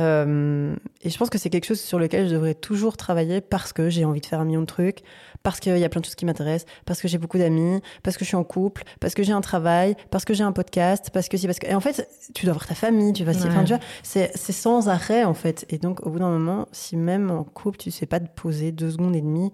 Euh, 0.00 0.74
et 1.02 1.10
je 1.10 1.16
pense 1.16 1.30
que 1.30 1.38
c'est 1.38 1.50
quelque 1.50 1.66
chose 1.66 1.80
sur 1.80 1.98
lequel 1.98 2.28
je 2.28 2.34
devrais 2.34 2.54
toujours 2.54 2.96
travailler 2.96 3.40
parce 3.40 3.72
que 3.72 3.90
j'ai 3.90 4.04
envie 4.04 4.20
de 4.20 4.26
faire 4.26 4.40
un 4.40 4.44
million 4.44 4.60
de 4.60 4.66
trucs, 4.66 5.00
parce 5.42 5.60
qu'il 5.60 5.76
y 5.76 5.84
a 5.84 5.88
plein 5.88 6.00
de 6.00 6.06
choses 6.06 6.14
qui 6.14 6.24
m'intéressent, 6.24 6.70
parce 6.84 7.00
que 7.00 7.08
j'ai 7.08 7.18
beaucoup 7.18 7.38
d'amis, 7.38 7.80
parce 8.02 8.16
que 8.16 8.24
je 8.24 8.28
suis 8.28 8.36
en 8.36 8.44
couple, 8.44 8.82
parce 9.00 9.14
que 9.14 9.22
j'ai 9.22 9.32
un 9.32 9.40
travail, 9.40 9.96
parce 10.10 10.24
que 10.24 10.34
j'ai 10.34 10.44
un 10.44 10.52
podcast, 10.52 11.10
parce 11.12 11.28
que 11.28 11.36
si, 11.36 11.46
parce 11.46 11.58
que. 11.58 11.66
Et 11.66 11.74
en 11.74 11.80
fait, 11.80 12.08
tu 12.34 12.46
dois 12.46 12.52
avoir 12.52 12.66
ta 12.66 12.74
famille, 12.74 13.12
tu 13.12 13.24
vas. 13.24 13.32
Ouais. 13.32 13.46
Enfin, 13.46 13.64
tu 13.64 13.74
vois, 13.74 13.82
c'est 14.02 14.30
c'est 14.34 14.52
sans 14.52 14.88
arrêt 14.88 15.24
en 15.24 15.34
fait. 15.34 15.66
Et 15.68 15.78
donc, 15.78 16.04
au 16.06 16.10
bout 16.10 16.18
d'un 16.18 16.30
moment, 16.30 16.66
si 16.72 16.96
même 16.96 17.30
en 17.30 17.44
couple, 17.44 17.78
tu 17.78 17.90
sais 17.90 18.06
pas 18.06 18.20
te 18.20 18.28
poser 18.28 18.72
deux 18.72 18.90
secondes 18.90 19.14
et 19.14 19.20
demie, 19.20 19.52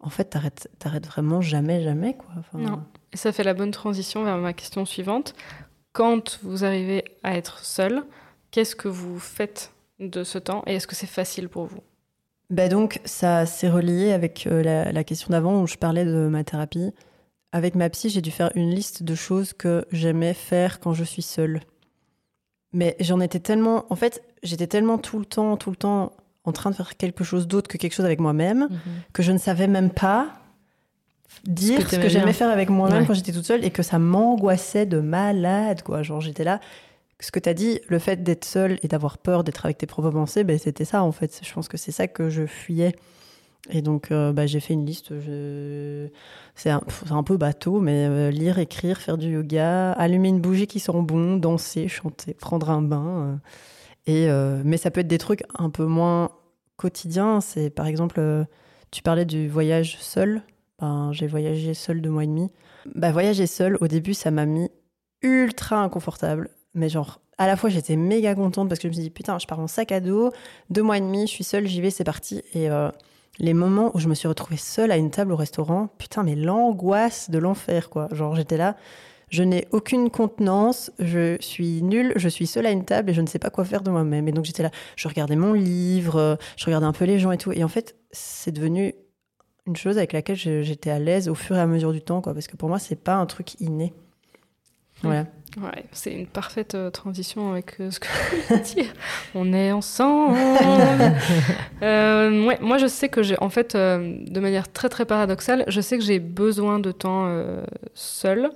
en 0.00 0.10
fait, 0.10 0.24
t'arrêtes 0.24 0.68
t'arrêtes 0.78 1.06
vraiment 1.06 1.40
jamais, 1.40 1.82
jamais 1.82 2.14
quoi. 2.14 2.30
Enfin, 2.38 2.58
Non. 2.58 2.82
Et 3.12 3.16
ça 3.16 3.32
fait 3.32 3.44
la 3.44 3.54
bonne 3.54 3.70
transition 3.70 4.24
vers 4.24 4.36
ma 4.36 4.52
question 4.52 4.84
suivante. 4.84 5.34
Quand 5.92 6.38
vous 6.42 6.64
arrivez 6.64 7.04
à 7.22 7.36
être 7.36 7.64
seul, 7.64 8.04
qu'est-ce 8.50 8.76
que 8.76 8.88
vous 8.88 9.18
faites? 9.18 9.72
De 10.00 10.24
ce 10.24 10.38
temps 10.38 10.62
et 10.66 10.74
est-ce 10.76 10.86
que 10.86 10.94
c'est 10.94 11.06
facile 11.06 11.48
pour 11.48 11.66
vous? 11.66 11.80
Bah 12.50 12.68
donc, 12.68 13.00
ça 13.04 13.44
s'est 13.46 13.68
relié 13.68 14.12
avec 14.12 14.46
euh, 14.46 14.62
la, 14.62 14.90
la 14.92 15.04
question 15.04 15.28
d'avant 15.30 15.60
où 15.60 15.66
je 15.66 15.76
parlais 15.76 16.04
de 16.04 16.28
ma 16.28 16.44
thérapie. 16.44 16.92
Avec 17.52 17.74
ma 17.74 17.88
psy, 17.90 18.08
j'ai 18.10 18.22
dû 18.22 18.30
faire 18.30 18.50
une 18.54 18.70
liste 18.70 19.02
de 19.02 19.14
choses 19.14 19.52
que 19.52 19.84
j'aimais 19.92 20.34
faire 20.34 20.80
quand 20.80 20.92
je 20.94 21.04
suis 21.04 21.22
seule. 21.22 21.60
Mais 22.72 22.96
j'en 23.00 23.20
étais 23.20 23.40
tellement. 23.40 23.84
En 23.90 23.96
fait, 23.96 24.22
j'étais 24.42 24.66
tellement 24.66 24.98
tout 24.98 25.18
le 25.18 25.24
temps, 25.24 25.56
tout 25.56 25.70
le 25.70 25.76
temps 25.76 26.12
en 26.44 26.52
train 26.52 26.70
de 26.70 26.74
faire 26.74 26.96
quelque 26.96 27.24
chose 27.24 27.46
d'autre 27.46 27.68
que 27.68 27.76
quelque 27.76 27.94
chose 27.94 28.06
avec 28.06 28.20
moi-même 28.20 28.68
que 29.12 29.22
je 29.22 29.32
ne 29.32 29.38
savais 29.38 29.66
même 29.66 29.90
pas 29.90 30.28
dire 31.44 31.86
Ce 31.88 31.96
que 31.96 32.08
j'aimais 32.08 32.32
faire 32.32 32.48
avec 32.50 32.70
moi-même 32.70 33.00
Ouais. 33.02 33.06
quand 33.06 33.12
j'étais 33.14 33.32
toute 33.32 33.44
seule 33.44 33.64
et 33.64 33.70
que 33.70 33.82
ça 33.82 33.98
m'angoissait 33.98 34.86
de 34.86 35.00
malade, 35.00 35.82
quoi. 35.82 36.02
Genre, 36.02 36.20
j'étais 36.22 36.44
là. 36.44 36.60
Ce 37.20 37.32
que 37.32 37.40
tu 37.40 37.48
as 37.48 37.54
dit, 37.54 37.80
le 37.88 37.98
fait 37.98 38.22
d'être 38.22 38.44
seule 38.44 38.78
et 38.82 38.88
d'avoir 38.88 39.18
peur 39.18 39.42
d'être 39.42 39.64
avec 39.64 39.78
tes 39.78 39.86
propres 39.86 40.10
pensées, 40.10 40.44
ben, 40.44 40.58
c'était 40.58 40.84
ça, 40.84 41.02
en 41.02 41.12
fait. 41.12 41.40
Je 41.42 41.52
pense 41.52 41.68
que 41.68 41.76
c'est 41.76 41.92
ça 41.92 42.06
que 42.06 42.28
je 42.30 42.46
fuyais. 42.46 42.94
Et 43.70 43.82
donc, 43.82 44.10
euh, 44.10 44.32
bah, 44.32 44.46
j'ai 44.46 44.60
fait 44.60 44.74
une 44.74 44.86
liste. 44.86 45.12
C'est 46.54 46.70
un, 46.70 47.22
peu 47.22 47.36
bateau, 47.36 47.80
mais 47.80 48.06
euh, 48.06 48.30
lire, 48.30 48.58
écrire, 48.58 48.98
faire 48.98 49.18
du 49.18 49.32
yoga, 49.32 49.92
allumer 49.92 50.28
une 50.28 50.40
bougie 50.40 50.66
qui 50.66 50.80
sent 50.80 50.92
bon, 51.02 51.36
danser, 51.36 51.88
chanter, 51.88 52.34
prendre 52.34 52.70
un 52.70 52.82
bain. 52.82 53.40
euh. 54.08 54.60
Et, 54.60 54.64
mais 54.64 54.78
ça 54.78 54.90
peut 54.90 55.00
être 55.00 55.08
des 55.08 55.18
trucs 55.18 55.42
un 55.58 55.68
peu 55.68 55.84
moins 55.84 56.30
quotidiens. 56.76 57.42
C'est 57.42 57.68
par 57.68 57.86
exemple, 57.86 58.22
tu 58.90 59.02
parlais 59.02 59.26
du 59.26 59.48
voyage 59.48 59.98
seul. 60.00 60.42
Ben, 60.78 61.10
j'ai 61.12 61.26
voyagé 61.26 61.74
seul 61.74 62.00
deux 62.00 62.08
mois 62.08 62.24
et 62.24 62.28
demi. 62.28 62.50
Bah, 62.94 63.12
voyager 63.12 63.46
seul, 63.46 63.76
au 63.82 63.88
début, 63.88 64.14
ça 64.14 64.30
m'a 64.30 64.46
mis 64.46 64.70
ultra 65.20 65.82
inconfortable. 65.82 66.48
Mais 66.74 66.88
genre, 66.88 67.20
à 67.38 67.46
la 67.46 67.56
fois, 67.56 67.70
j'étais 67.70 67.96
méga 67.96 68.34
contente 68.34 68.68
parce 68.68 68.78
que 68.78 68.88
je 68.88 68.88
me 68.88 68.94
suis 68.94 69.02
dit, 69.04 69.10
putain, 69.10 69.38
je 69.38 69.46
pars 69.46 69.60
en 69.60 69.66
sac 69.66 69.92
à 69.92 70.00
dos, 70.00 70.32
deux 70.70 70.82
mois 70.82 70.98
et 70.98 71.00
demi, 71.00 71.26
je 71.26 71.32
suis 71.32 71.44
seule, 71.44 71.66
j'y 71.66 71.80
vais, 71.80 71.90
c'est 71.90 72.04
parti. 72.04 72.42
Et 72.54 72.68
euh, 72.68 72.90
les 73.38 73.54
moments 73.54 73.92
où 73.94 73.98
je 73.98 74.08
me 74.08 74.14
suis 74.14 74.28
retrouvée 74.28 74.56
seule 74.56 74.90
à 74.90 74.96
une 74.96 75.10
table 75.10 75.32
au 75.32 75.36
restaurant, 75.36 75.88
putain, 75.98 76.22
mais 76.22 76.34
l'angoisse 76.34 77.30
de 77.30 77.38
l'enfer, 77.38 77.90
quoi. 77.90 78.08
Genre, 78.12 78.34
j'étais 78.34 78.56
là, 78.56 78.76
je 79.30 79.42
n'ai 79.42 79.68
aucune 79.72 80.10
contenance, 80.10 80.90
je 80.98 81.36
suis 81.40 81.82
nulle, 81.82 82.12
je 82.16 82.28
suis 82.28 82.46
seule 82.46 82.66
à 82.66 82.70
une 82.70 82.84
table 82.84 83.10
et 83.10 83.14
je 83.14 83.20
ne 83.20 83.26
sais 83.26 83.38
pas 83.38 83.50
quoi 83.50 83.64
faire 83.64 83.82
de 83.82 83.90
moi-même. 83.90 84.26
Et 84.26 84.32
donc, 84.32 84.44
j'étais 84.44 84.62
là, 84.62 84.70
je 84.96 85.06
regardais 85.06 85.36
mon 85.36 85.52
livre, 85.52 86.38
je 86.56 86.64
regardais 86.64 86.86
un 86.86 86.92
peu 86.92 87.04
les 87.04 87.18
gens 87.18 87.30
et 87.30 87.38
tout. 87.38 87.52
Et 87.52 87.62
en 87.62 87.68
fait, 87.68 87.96
c'est 88.10 88.52
devenu 88.52 88.94
une 89.66 89.76
chose 89.76 89.98
avec 89.98 90.12
laquelle 90.12 90.36
j'étais 90.36 90.90
à 90.90 90.98
l'aise 90.98 91.28
au 91.28 91.34
fur 91.34 91.56
et 91.56 91.60
à 91.60 91.66
mesure 91.66 91.92
du 91.92 92.00
temps, 92.00 92.20
quoi. 92.20 92.34
Parce 92.34 92.48
que 92.48 92.56
pour 92.56 92.68
moi, 92.68 92.78
c'est 92.78 92.96
pas 92.96 93.14
un 93.14 93.26
truc 93.26 93.60
inné. 93.60 93.92
Voilà. 95.02 95.26
Ouais, 95.60 95.84
c'est 95.92 96.12
une 96.12 96.26
parfaite 96.26 96.74
euh, 96.74 96.90
transition 96.90 97.50
avec 97.50 97.80
euh, 97.80 97.90
ce 97.90 97.98
que 97.98 98.06
je 98.50 98.74
dire. 98.74 98.92
On 99.34 99.52
est 99.52 99.72
ensemble. 99.72 100.36
Euh, 101.82 102.44
ouais, 102.44 102.58
moi, 102.60 102.76
je 102.78 102.88
sais 102.88 103.08
que 103.08 103.22
j'ai, 103.22 103.38
en 103.40 103.50
fait, 103.50 103.76
euh, 103.76 104.16
de 104.26 104.40
manière 104.40 104.70
très 104.70 104.88
très 104.88 105.04
paradoxale, 105.04 105.64
je 105.68 105.80
sais 105.80 105.96
que 105.96 106.02
j'ai 106.02 106.18
besoin 106.18 106.80
de 106.80 106.90
temps 106.90 107.26
euh, 107.26 107.62
seul, 107.94 108.50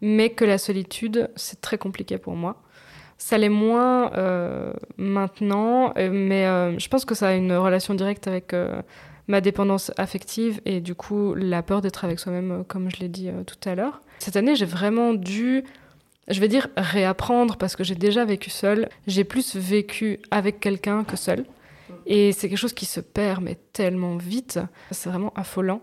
mais 0.00 0.30
que 0.30 0.46
la 0.46 0.56
solitude, 0.56 1.28
c'est 1.36 1.60
très 1.60 1.76
compliqué 1.76 2.16
pour 2.16 2.34
moi. 2.36 2.62
Ça 3.18 3.36
l'est 3.36 3.50
moins 3.50 4.12
euh, 4.14 4.72
maintenant, 4.96 5.92
mais 5.96 6.46
euh, 6.46 6.78
je 6.78 6.88
pense 6.88 7.04
que 7.04 7.14
ça 7.14 7.28
a 7.28 7.34
une 7.34 7.52
relation 7.52 7.94
directe 7.94 8.26
avec 8.26 8.54
euh, 8.54 8.80
ma 9.28 9.40
dépendance 9.40 9.92
affective 9.96 10.60
et 10.64 10.80
du 10.80 10.94
coup 10.94 11.34
la 11.34 11.62
peur 11.62 11.80
d'être 11.80 12.04
avec 12.04 12.18
soi-même, 12.18 12.64
comme 12.66 12.90
je 12.90 13.00
l'ai 13.00 13.08
dit 13.08 13.28
euh, 13.28 13.44
tout 13.44 13.68
à 13.68 13.74
l'heure. 13.74 14.00
Cette 14.18 14.36
année, 14.36 14.56
j'ai 14.56 14.66
vraiment 14.66 15.14
dû 15.14 15.64
je 16.28 16.40
vais 16.40 16.48
dire 16.48 16.68
réapprendre 16.76 17.56
parce 17.56 17.76
que 17.76 17.84
j'ai 17.84 17.94
déjà 17.94 18.24
vécu 18.24 18.50
seule. 18.50 18.88
J'ai 19.06 19.24
plus 19.24 19.56
vécu 19.56 20.20
avec 20.30 20.60
quelqu'un 20.60 21.04
que 21.04 21.16
seule. 21.16 21.44
Et 22.06 22.32
c'est 22.32 22.48
quelque 22.48 22.58
chose 22.58 22.72
qui 22.72 22.86
se 22.86 23.00
perd, 23.00 23.42
mais 23.42 23.58
tellement 23.72 24.16
vite. 24.16 24.58
C'est 24.90 25.10
vraiment 25.10 25.32
affolant. 25.36 25.82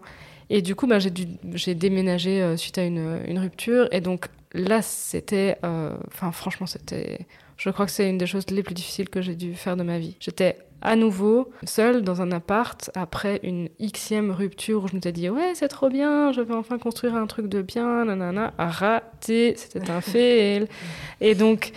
Et 0.49 0.61
du 0.61 0.75
coup, 0.75 0.87
bah, 0.87 0.97
j'ai, 0.99 1.75
déménagé 1.75 2.41
euh, 2.41 2.57
suite 2.57 2.77
à 2.77 2.83
une, 2.83 3.21
une 3.27 3.39
rupture. 3.39 3.87
Et 3.91 4.01
donc 4.01 4.27
là, 4.53 4.81
c'était. 4.81 5.57
euh, 5.63 5.95
Enfin, 6.07 6.31
franchement, 6.31 6.65
c'était. 6.65 7.25
Je 7.63 7.69
crois 7.69 7.85
que 7.85 7.91
c'est 7.91 8.09
une 8.09 8.17
des 8.17 8.25
choses 8.25 8.45
les 8.49 8.63
plus 8.63 8.73
difficiles 8.73 9.07
que 9.07 9.21
j'ai 9.21 9.35
dû 9.35 9.53
faire 9.53 9.77
de 9.77 9.83
ma 9.83 9.99
vie. 9.99 10.15
J'étais 10.19 10.55
à 10.81 10.95
nouveau 10.95 11.51
seule 11.63 12.01
dans 12.01 12.19
un 12.23 12.31
appart 12.31 12.89
après 12.95 13.39
une 13.43 13.69
xème 13.79 14.31
rupture 14.31 14.83
où 14.83 14.87
je 14.87 14.95
me 14.95 14.99
suis 15.01 15.11
dit 15.13 15.29
ouais 15.29 15.51
c'est 15.53 15.67
trop 15.67 15.89
bien, 15.89 16.31
je 16.31 16.41
vais 16.41 16.55
enfin 16.55 16.79
construire 16.79 17.13
un 17.15 17.27
truc 17.27 17.45
de 17.47 17.61
bien, 17.61 18.05
nanana, 18.05 18.51
raté, 18.57 19.53
c'était 19.57 19.91
un 19.91 20.01
fail. 20.11 20.65
Et 21.19 21.35
donc 21.35 21.71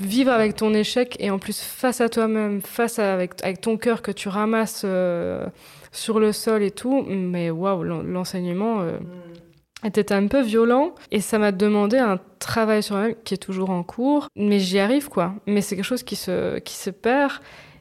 vivre 0.00 0.30
avec 0.30 0.54
ton 0.54 0.72
échec 0.72 1.16
et 1.18 1.30
en 1.32 1.40
plus 1.40 1.60
face 1.60 2.00
à 2.00 2.08
toi-même, 2.08 2.60
face 2.62 3.00
à, 3.00 3.12
avec, 3.12 3.32
avec 3.42 3.60
ton 3.60 3.76
cœur 3.76 4.02
que 4.02 4.12
tu 4.12 4.28
ramasses 4.28 4.82
euh, 4.84 5.46
sur 5.90 6.20
le 6.20 6.30
sol 6.32 6.62
et 6.62 6.70
tout, 6.70 7.02
mais 7.08 7.50
waouh, 7.50 7.82
l'en- 7.82 8.02
l'enseignement 8.04 8.82
euh, 8.82 8.98
était 9.84 10.12
un 10.12 10.26
peu 10.26 10.42
violent 10.42 10.94
et 11.10 11.20
ça 11.20 11.38
m'a 11.38 11.52
demandé 11.52 11.98
un 11.98 12.18
travail 12.38 12.82
sur 12.82 12.96
moi-même 12.96 13.14
qui 13.24 13.34
est 13.34 13.38
toujours 13.38 13.70
en 13.70 13.82
cours, 13.82 14.28
mais 14.36 14.58
j'y 14.58 14.78
arrive 14.78 15.08
quoi. 15.08 15.34
Mais 15.46 15.60
c'est 15.60 15.76
quelque 15.76 15.84
chose 15.84 16.02
qui 16.02 16.16
se, 16.16 16.58
qui 16.60 16.74
se 16.74 16.90
perd. 16.90 17.32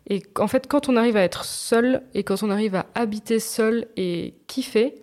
Et 0.08 0.24
en 0.38 0.48
fait, 0.48 0.68
quand 0.68 0.90
on 0.90 0.98
arrive 0.98 1.16
à 1.16 1.22
être 1.22 1.46
seul 1.46 2.04
et 2.14 2.24
quand 2.24 2.42
on 2.44 2.50
arrive 2.50 2.76
à 2.76 2.88
habiter 2.96 3.40
seul 3.40 3.88
et 3.96 4.36
kiffer, 4.48 4.96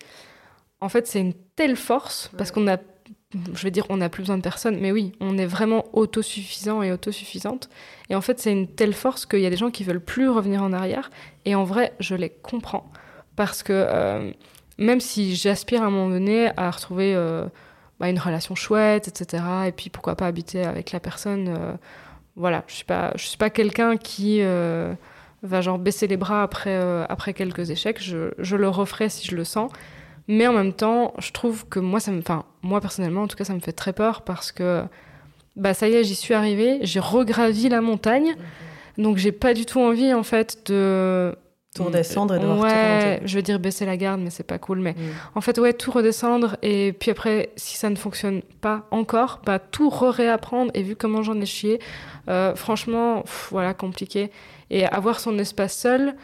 en 0.81 0.89
fait, 0.89 1.07
c'est 1.07 1.21
une 1.21 1.35
telle 1.57 1.77
force 1.77 2.31
parce 2.37 2.51
qu'on 2.51 2.69
a, 2.69 2.79
je 3.55 3.63
vais 3.63 3.71
dire, 3.71 3.87
on 3.91 3.99
n'a 3.99 4.09
plus 4.09 4.23
besoin 4.23 4.37
de 4.37 4.43
personne, 4.43 4.79
mais 4.81 4.93
oui, 4.93 5.13
on 5.21 5.39
est 5.39 5.47
vraiment 5.47 5.85
autosuffisant 5.93 6.83
et 6.83 6.93
autosuffisante. 6.93 7.69
Et 8.11 8.15
en 8.15 8.21
fait, 8.21 8.39
c'est 8.39 8.53
une 8.53 8.69
telle 8.69 8.93
force 8.93 9.27
qu'il 9.27 9.41
y 9.41 9.47
a 9.47 9.51
des 9.51 9.57
gens 9.57 9.71
qui 9.71 9.85
veulent 9.85 10.05
plus 10.05 10.29
revenir 10.29 10.63
en 10.63 10.73
arrière. 10.73 11.11
Et 11.45 11.55
en 11.55 11.65
vrai, 11.65 11.93
je 12.01 12.15
les 12.15 12.31
comprends 12.31 12.91
parce 13.35 13.63
que 13.63 13.73
euh, 13.73 14.33
même 14.79 15.01
si 15.01 15.35
j'aspire 15.35 15.83
à 15.83 15.87
un 15.87 15.91
moment 15.91 16.09
donné 16.09 16.51
à 16.57 16.71
retrouver 16.71 17.15
euh, 17.15 17.45
bah, 18.01 18.09
une 18.09 18.19
relation 18.19 18.55
chouette, 18.55 19.09
etc., 19.09 19.43
et 19.67 19.73
puis 19.73 19.91
pourquoi 19.91 20.15
pas 20.17 20.27
habiter 20.27 20.65
avec 20.65 20.93
la 20.93 21.01
personne. 21.01 21.49
euh, 21.49 21.73
voilà, 22.37 22.63
je 22.69 22.75
suis 22.75 22.85
pas, 22.85 23.13
je 23.17 23.27
suis 23.27 23.37
pas 23.37 23.51
quelqu'un 23.51 23.97
qui 23.97 24.39
euh, 24.41 24.95
va 25.43 25.61
genre 25.61 25.79
baisser 25.79 26.07
les 26.07 26.17
bras 26.17 26.45
après, 26.45 26.77
après 27.09 27.35
quelques 27.35 27.71
échecs. 27.71 28.01
Je, 28.01 28.31
je 28.39 28.57
le 28.57 28.69
referai 28.69 29.09
si 29.09 29.27
je 29.27 29.35
le 29.35 29.45
sens. 29.45 29.73
Mais 30.29 30.47
en 30.47 30.53
même 30.53 30.75
temps, 30.75 31.15
je 31.19 31.33
trouve 31.33 31.67
que 31.69 31.81
moi, 31.81 32.01
ça 32.01 32.13
me, 32.13 32.19
enfin, 32.21 32.45
moi 32.63 32.81
personnellement, 32.81 33.23
en 33.23 33.29
tout 33.29 33.37
cas, 33.37 33.45
ça 33.45 33.55
me 33.55 33.61
fait 33.61 33.73
très 33.73 33.93
peur 33.95 34.23
parce 34.23 34.53
que, 34.53 34.83
bah, 35.57 35.75
ça 35.75 35.89
y 35.89 35.95
est, 35.95 36.05
j'y 36.05 36.15
suis 36.15 36.35
arrivée, 36.35 36.79
j'ai 36.83 37.01
regravi 37.01 37.69
la 37.71 37.81
montagne, 37.81 38.37
donc 38.99 39.17
j'ai 39.17 39.33
pas 39.33 39.55
du 39.55 39.65
tout 39.67 39.81
envie, 39.81 40.13
en 40.13 40.23
fait, 40.23 40.71
de 40.71 41.35
Tout 41.79 41.85
redescendre 41.85 42.35
et 42.35 42.39
devoir 42.39 42.57
tout 42.59 42.63
ouais, 42.65 43.05
remonter. 43.09 43.27
je 43.27 43.35
veux 43.37 43.43
dire 43.43 43.59
baisser 43.59 43.87
la 43.87 43.97
garde, 43.97 44.21
mais 44.21 44.31
c'est 44.31 44.43
pas 44.47 44.59
cool. 44.59 44.81
Mais 44.81 44.93
Mm. 44.93 44.97
en 45.35 45.41
fait, 45.41 45.59
ouais, 45.59 45.73
tout 45.73 45.91
redescendre 45.91 46.57
et 46.63 46.93
puis 46.93 47.11
après, 47.11 47.51
si 47.57 47.77
ça 47.77 47.89
ne 47.91 47.97
fonctionne 47.97 48.43
pas 48.61 48.87
encore, 48.91 49.41
bah 49.47 49.59
tout 49.59 49.89
réapprendre. 49.91 50.71
Et 50.75 50.83
vu 50.83 50.97
comment 50.97 51.23
j'en 51.23 51.41
ai 51.41 51.47
chié, 51.47 51.81
euh, 52.29 52.55
franchement, 52.55 53.23
pff, 53.23 53.49
voilà, 53.51 53.75
compliqué. 53.75 54.31
Et 54.71 54.85
avoir 54.87 55.19
son 55.21 55.39
espace 55.39 55.77
seul, 55.77 56.15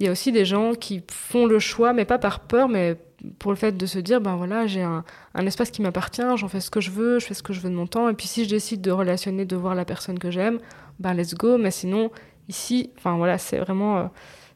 il 0.00 0.06
y 0.06 0.08
a 0.08 0.12
aussi 0.12 0.30
des 0.32 0.44
gens 0.44 0.74
qui 0.74 1.02
font 1.10 1.46
le 1.46 1.58
choix, 1.58 1.92
mais 1.92 2.04
pas 2.04 2.18
par 2.18 2.40
peur, 2.40 2.68
mais 2.68 2.96
pour 3.40 3.50
le 3.50 3.56
fait 3.56 3.76
de 3.76 3.84
se 3.86 3.98
dire, 3.98 4.20
ben 4.20 4.36
voilà, 4.36 4.68
j'ai 4.68 4.82
un, 4.82 5.02
un 5.34 5.46
espace 5.46 5.70
qui 5.72 5.82
m'appartient, 5.82 6.22
j'en 6.36 6.46
fais 6.46 6.60
ce 6.60 6.70
que 6.70 6.80
je 6.80 6.92
veux, 6.92 7.18
je 7.18 7.26
fais 7.26 7.34
ce 7.34 7.42
que 7.42 7.52
je 7.52 7.58
veux 7.60 7.68
de 7.68 7.74
mon 7.74 7.88
temps. 7.88 8.08
Et 8.08 8.14
puis 8.14 8.28
si 8.28 8.44
je 8.44 8.48
décide 8.50 8.80
de 8.80 8.92
relationner, 8.92 9.44
de 9.44 9.56
voir 9.56 9.74
la 9.74 9.84
personne 9.84 10.20
que 10.20 10.30
j'aime, 10.30 10.60
ben 11.00 11.14
let's 11.14 11.34
go. 11.34 11.58
Mais 11.58 11.72
sinon, 11.72 12.12
ici, 12.48 12.90
enfin 12.96 13.16
voilà, 13.16 13.36
c'est 13.38 13.58
vraiment, 13.58 13.98
euh, 13.98 14.02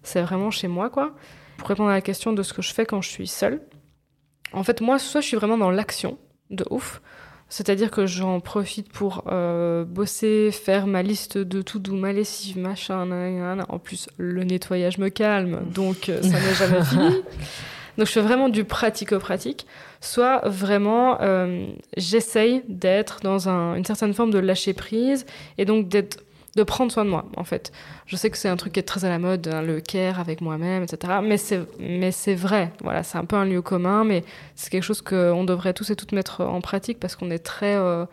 c'est 0.03 0.23
vraiment 0.23 0.51
chez 0.51 0.69
moi, 0.69 0.91
quoi. 0.91 1.15
Pour 1.59 1.69
répondre 1.69 1.91
à 1.91 1.95
la 1.95 2.01
question 2.01 2.33
de 2.33 2.43
ce 2.43 2.53
que 2.53 2.63
je 2.63 2.73
fais 2.73 2.87
quand 2.87 3.01
je 3.03 3.09
suis 3.09 3.27
seule, 3.27 3.61
en 4.53 4.65
fait, 4.65 4.81
moi, 4.81 4.99
soit 4.99 5.21
je 5.21 5.27
suis 5.29 5.37
vraiment 5.37 5.59
dans 5.59 5.71
l'action, 5.71 6.19
de 6.51 6.65
ouf, 6.71 7.01
C'est-à-dire 7.49 7.91
que 7.91 8.07
j'en 8.07 8.41
profite 8.41 8.91
pour 8.93 9.25
euh, 9.29 9.85
bosser, 9.85 10.51
faire 10.53 10.87
ma 10.87 11.03
liste 11.03 11.37
de 11.39 11.61
tout 11.63 11.79
doux, 11.79 11.95
ma 11.97 12.13
lessive, 12.13 12.59
machin. 12.59 13.05
nanana. 13.07 13.65
En 13.69 13.79
plus, 13.79 14.09
le 14.19 14.43
nettoyage 14.45 14.97
me 14.99 15.09
calme, 15.11 15.61
donc 15.73 16.09
euh, 16.09 16.21
ça 16.23 16.29
n'est 16.41 16.55
jamais 16.55 16.83
fini. 16.91 17.23
Donc 17.99 18.07
je 18.07 18.13
fais 18.13 18.23
vraiment 18.23 18.49
du 18.49 18.65
pratico-pratique. 18.65 19.67
Soit 20.01 20.41
vraiment, 20.49 21.19
euh, 21.21 21.67
j'essaye 21.99 22.63
d'être 22.69 23.21
dans 23.21 23.49
un- 23.51 23.75
une 23.77 23.85
certaine 23.85 24.15
forme 24.15 24.31
de 24.31 24.39
lâcher 24.39 24.73
prise 24.73 25.27
et 25.59 25.65
donc 25.67 25.89
d'être 25.89 26.25
de 26.57 26.63
prendre 26.63 26.93
soin 26.93 27.05
de 27.05 27.11
moi, 27.11 27.25
en 27.37 27.45
fait. 27.45 27.73
Je 28.07 28.17
sais 28.17 28.29
que 28.31 28.37
c'est 28.37 28.49
un 28.49 28.57
truc 28.57 28.75
qui 28.75 28.81
est 28.81 28.85
très 28.85 29.05
à 29.05 29.09
la 29.09 29.19
mode, 29.19 29.49
hein, 29.49 29.63
le 29.63 29.81
care 29.81 30.21
avec 30.21 30.41
moi-même, 30.41 30.83
etc. 30.83 31.21
Mais 31.23 31.39
c'est, 31.39 32.35
vrai. 32.35 32.73
Voilà, 32.83 33.03
c'est 33.03 33.19
un 33.19 33.25
peu 33.25 33.37
un 33.37 33.45
lieu 33.45 33.63
commun, 33.63 34.05
mais 34.05 34.23
c'est 34.55 34.71
quelque 34.71 34.83
chose 34.83 35.01
qu'on 35.01 35.45
devrait 35.45 35.73
tous 35.73 35.91
et 35.91 35.97
toutes 35.97 36.13
mettre 36.13 36.43
en 36.43 36.61
pratique 36.61 37.01
parce 37.01 37.17
qu'on 37.17 37.31
est 37.31 37.39
très, 37.39 37.75
euh, 37.75 38.05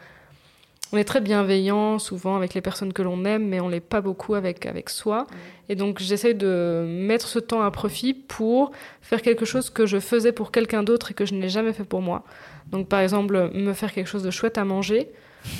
on 0.94 0.98
est 0.98 1.04
très 1.04 1.20
bienveillant 1.20 2.00
souvent 2.00 2.38
avec 2.38 2.54
les 2.54 2.62
personnes 2.62 2.94
que 2.94 3.02
l'on 3.02 3.26
aime, 3.26 3.46
mais 3.46 3.60
on 3.60 3.68
l'est 3.68 3.82
pas 3.82 4.00
beaucoup 4.00 4.36
avec 4.36 4.66
avec 4.66 4.90
soi. 4.90 5.28
Et 5.68 5.76
donc 5.76 6.00
j'essaie 6.00 6.34
de 6.34 6.86
mettre 6.88 7.28
ce 7.28 7.40
temps 7.40 7.62
à 7.62 7.72
profit 7.72 8.14
pour 8.14 8.72
faire 9.02 9.22
quelque 9.22 9.46
chose 9.46 9.70
que 9.70 9.86
je 9.86 10.00
faisais 10.00 10.32
pour 10.32 10.52
quelqu'un 10.52 10.82
d'autre 10.82 11.12
et 11.12 11.14
que 11.14 11.26
je 11.26 11.36
n'ai 11.36 11.50
jamais 11.50 11.74
fait 11.74 11.84
pour 11.84 12.02
moi. 12.02 12.24
Donc 12.68 12.88
par 12.88 13.02
exemple 13.02 13.52
me 13.54 13.74
faire 13.74 13.92
quelque 13.92 14.08
chose 14.08 14.24
de 14.24 14.32
chouette 14.32 14.58
à 14.58 14.64
manger. 14.64 15.10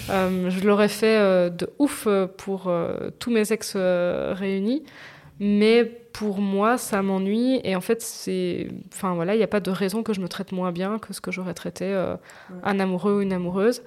Euh, 0.10 0.50
je 0.50 0.60
l'aurais 0.66 0.90
fait 0.90 1.18
euh, 1.18 1.50
de 1.50 1.70
ouf 1.80 2.06
euh, 2.08 2.28
pour 2.28 2.68
euh, 2.68 3.10
tous 3.20 3.32
mes 3.32 3.52
ex 3.52 3.74
euh, 3.76 4.34
réunis, 4.36 4.84
mais 5.40 5.86
pour 5.86 6.40
moi 6.40 6.78
ça 6.78 7.02
m'ennuie 7.02 7.62
et 7.64 7.76
en 7.76 7.82
fait 7.82 8.02
c'est, 8.02 8.68
enfin 8.94 9.14
voilà, 9.14 9.36
il 9.36 9.38
n'y 9.38 9.44
a 9.44 9.48
pas 9.48 9.62
de 9.62 9.72
raison 9.72 10.04
que 10.04 10.14
je 10.14 10.20
me 10.20 10.28
traite 10.28 10.52
moins 10.52 10.72
bien 10.72 11.00
que 11.00 11.14
ce 11.14 11.22
que 11.22 11.32
j'aurais 11.32 11.54
traité 11.54 11.86
euh, 11.86 12.16
un 12.64 12.80
amoureux 12.80 13.18
ou 13.18 13.22
une 13.22 13.34
amoureuse. 13.34 13.82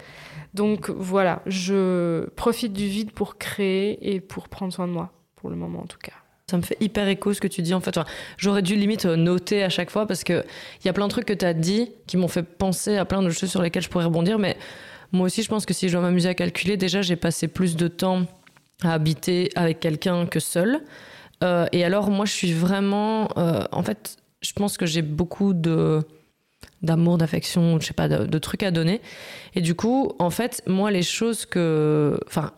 Donc 0.55 0.89
voilà, 0.91 1.43
je 1.47 2.27
profite 2.37 2.73
du 2.73 2.87
vide 2.87 3.13
pour 3.13 3.37
créer 3.37 4.15
et 4.15 4.21
pour 4.21 4.49
prendre 4.49 4.73
soin 4.73 4.87
de 4.87 4.93
moi, 4.93 5.11
pour 5.37 5.51
le 5.51 5.57
moment 5.57 5.81
en 5.81 5.87
tout 5.87 5.99
cas. 6.03 6.13
Ça 6.51 6.57
me 6.59 6.63
fait 6.63 6.77
hyper 6.81 7.09
écho 7.09 7.33
ce 7.33 7.41
que 7.41 7.49
tu 7.49 7.63
dis 7.63 7.73
en 7.73 7.81
fait. 7.81 7.97
Enfin, 7.97 8.07
J'aurais 8.37 8.63
dû 8.63 8.77
limite 8.77 9.07
noter 9.07 9.63
à 9.63 9.69
chaque 9.71 9.91
fois 9.91 10.07
parce 10.07 10.23
que 10.23 10.45
il 10.83 10.87
y 10.87 10.91
a 10.91 10.93
plein 10.93 11.07
de 11.07 11.11
trucs 11.11 11.25
que 11.25 11.33
tu 11.33 11.45
as 11.45 11.55
dit 11.55 11.93
qui 12.07 12.17
m'ont 12.17 12.29
fait 12.29 12.43
penser 12.43 12.97
à 12.99 13.05
plein 13.05 13.23
de 13.23 13.31
choses 13.31 13.51
sur 13.51 13.63
lesquelles 13.63 13.83
je 13.83 13.89
pourrais 13.89 14.05
rebondir. 14.05 14.39
Mais 14.39 14.57
moi 15.13 15.27
aussi, 15.27 15.43
je 15.43 15.49
pense 15.49 15.67
que 15.67 15.75
si 15.75 15.89
je 15.89 15.93
dois 15.93 16.03
m'amuser 16.03 16.29
à 16.29 16.35
calculer, 16.35 16.77
déjà 16.77 17.03
j'ai 17.03 17.17
passé 17.17 17.49
plus 17.49 17.77
de 17.77 17.89
temps 17.89 18.27
à 18.83 18.95
habiter 18.95 19.51
avec 19.55 19.81
quelqu'un 19.81 20.27
que 20.27 20.41
seul. 20.41 20.81
Euh, 21.45 21.67
et 21.73 21.85
alors 21.85 22.11
moi, 22.11 22.25
je 22.25 22.33
suis 22.33 22.53
vraiment, 22.53 23.29
euh, 23.37 23.65
en 23.73 23.83
fait, 23.83 24.17
je 24.41 24.53
pense 24.53 24.77
que 24.77 24.87
j'ai 24.87 25.03
beaucoup 25.03 25.55
de 25.55 26.03
d'amour, 26.83 27.17
d'affection, 27.17 27.79
je 27.81 27.87
sais 27.87 27.95
pas, 27.95 28.09
de, 28.09 28.27
de 28.27 28.39
trucs 28.39 28.65
à 28.65 28.73
donner. 28.73 29.01
Et 29.55 29.61
du 29.61 29.77
coup, 29.77 30.15
en 30.19 30.31
fait, 30.31 30.63
moi, 30.67 30.91
les 30.91 31.03
choses 31.03 31.47
que, 31.47 32.19
enfin, 32.27 32.53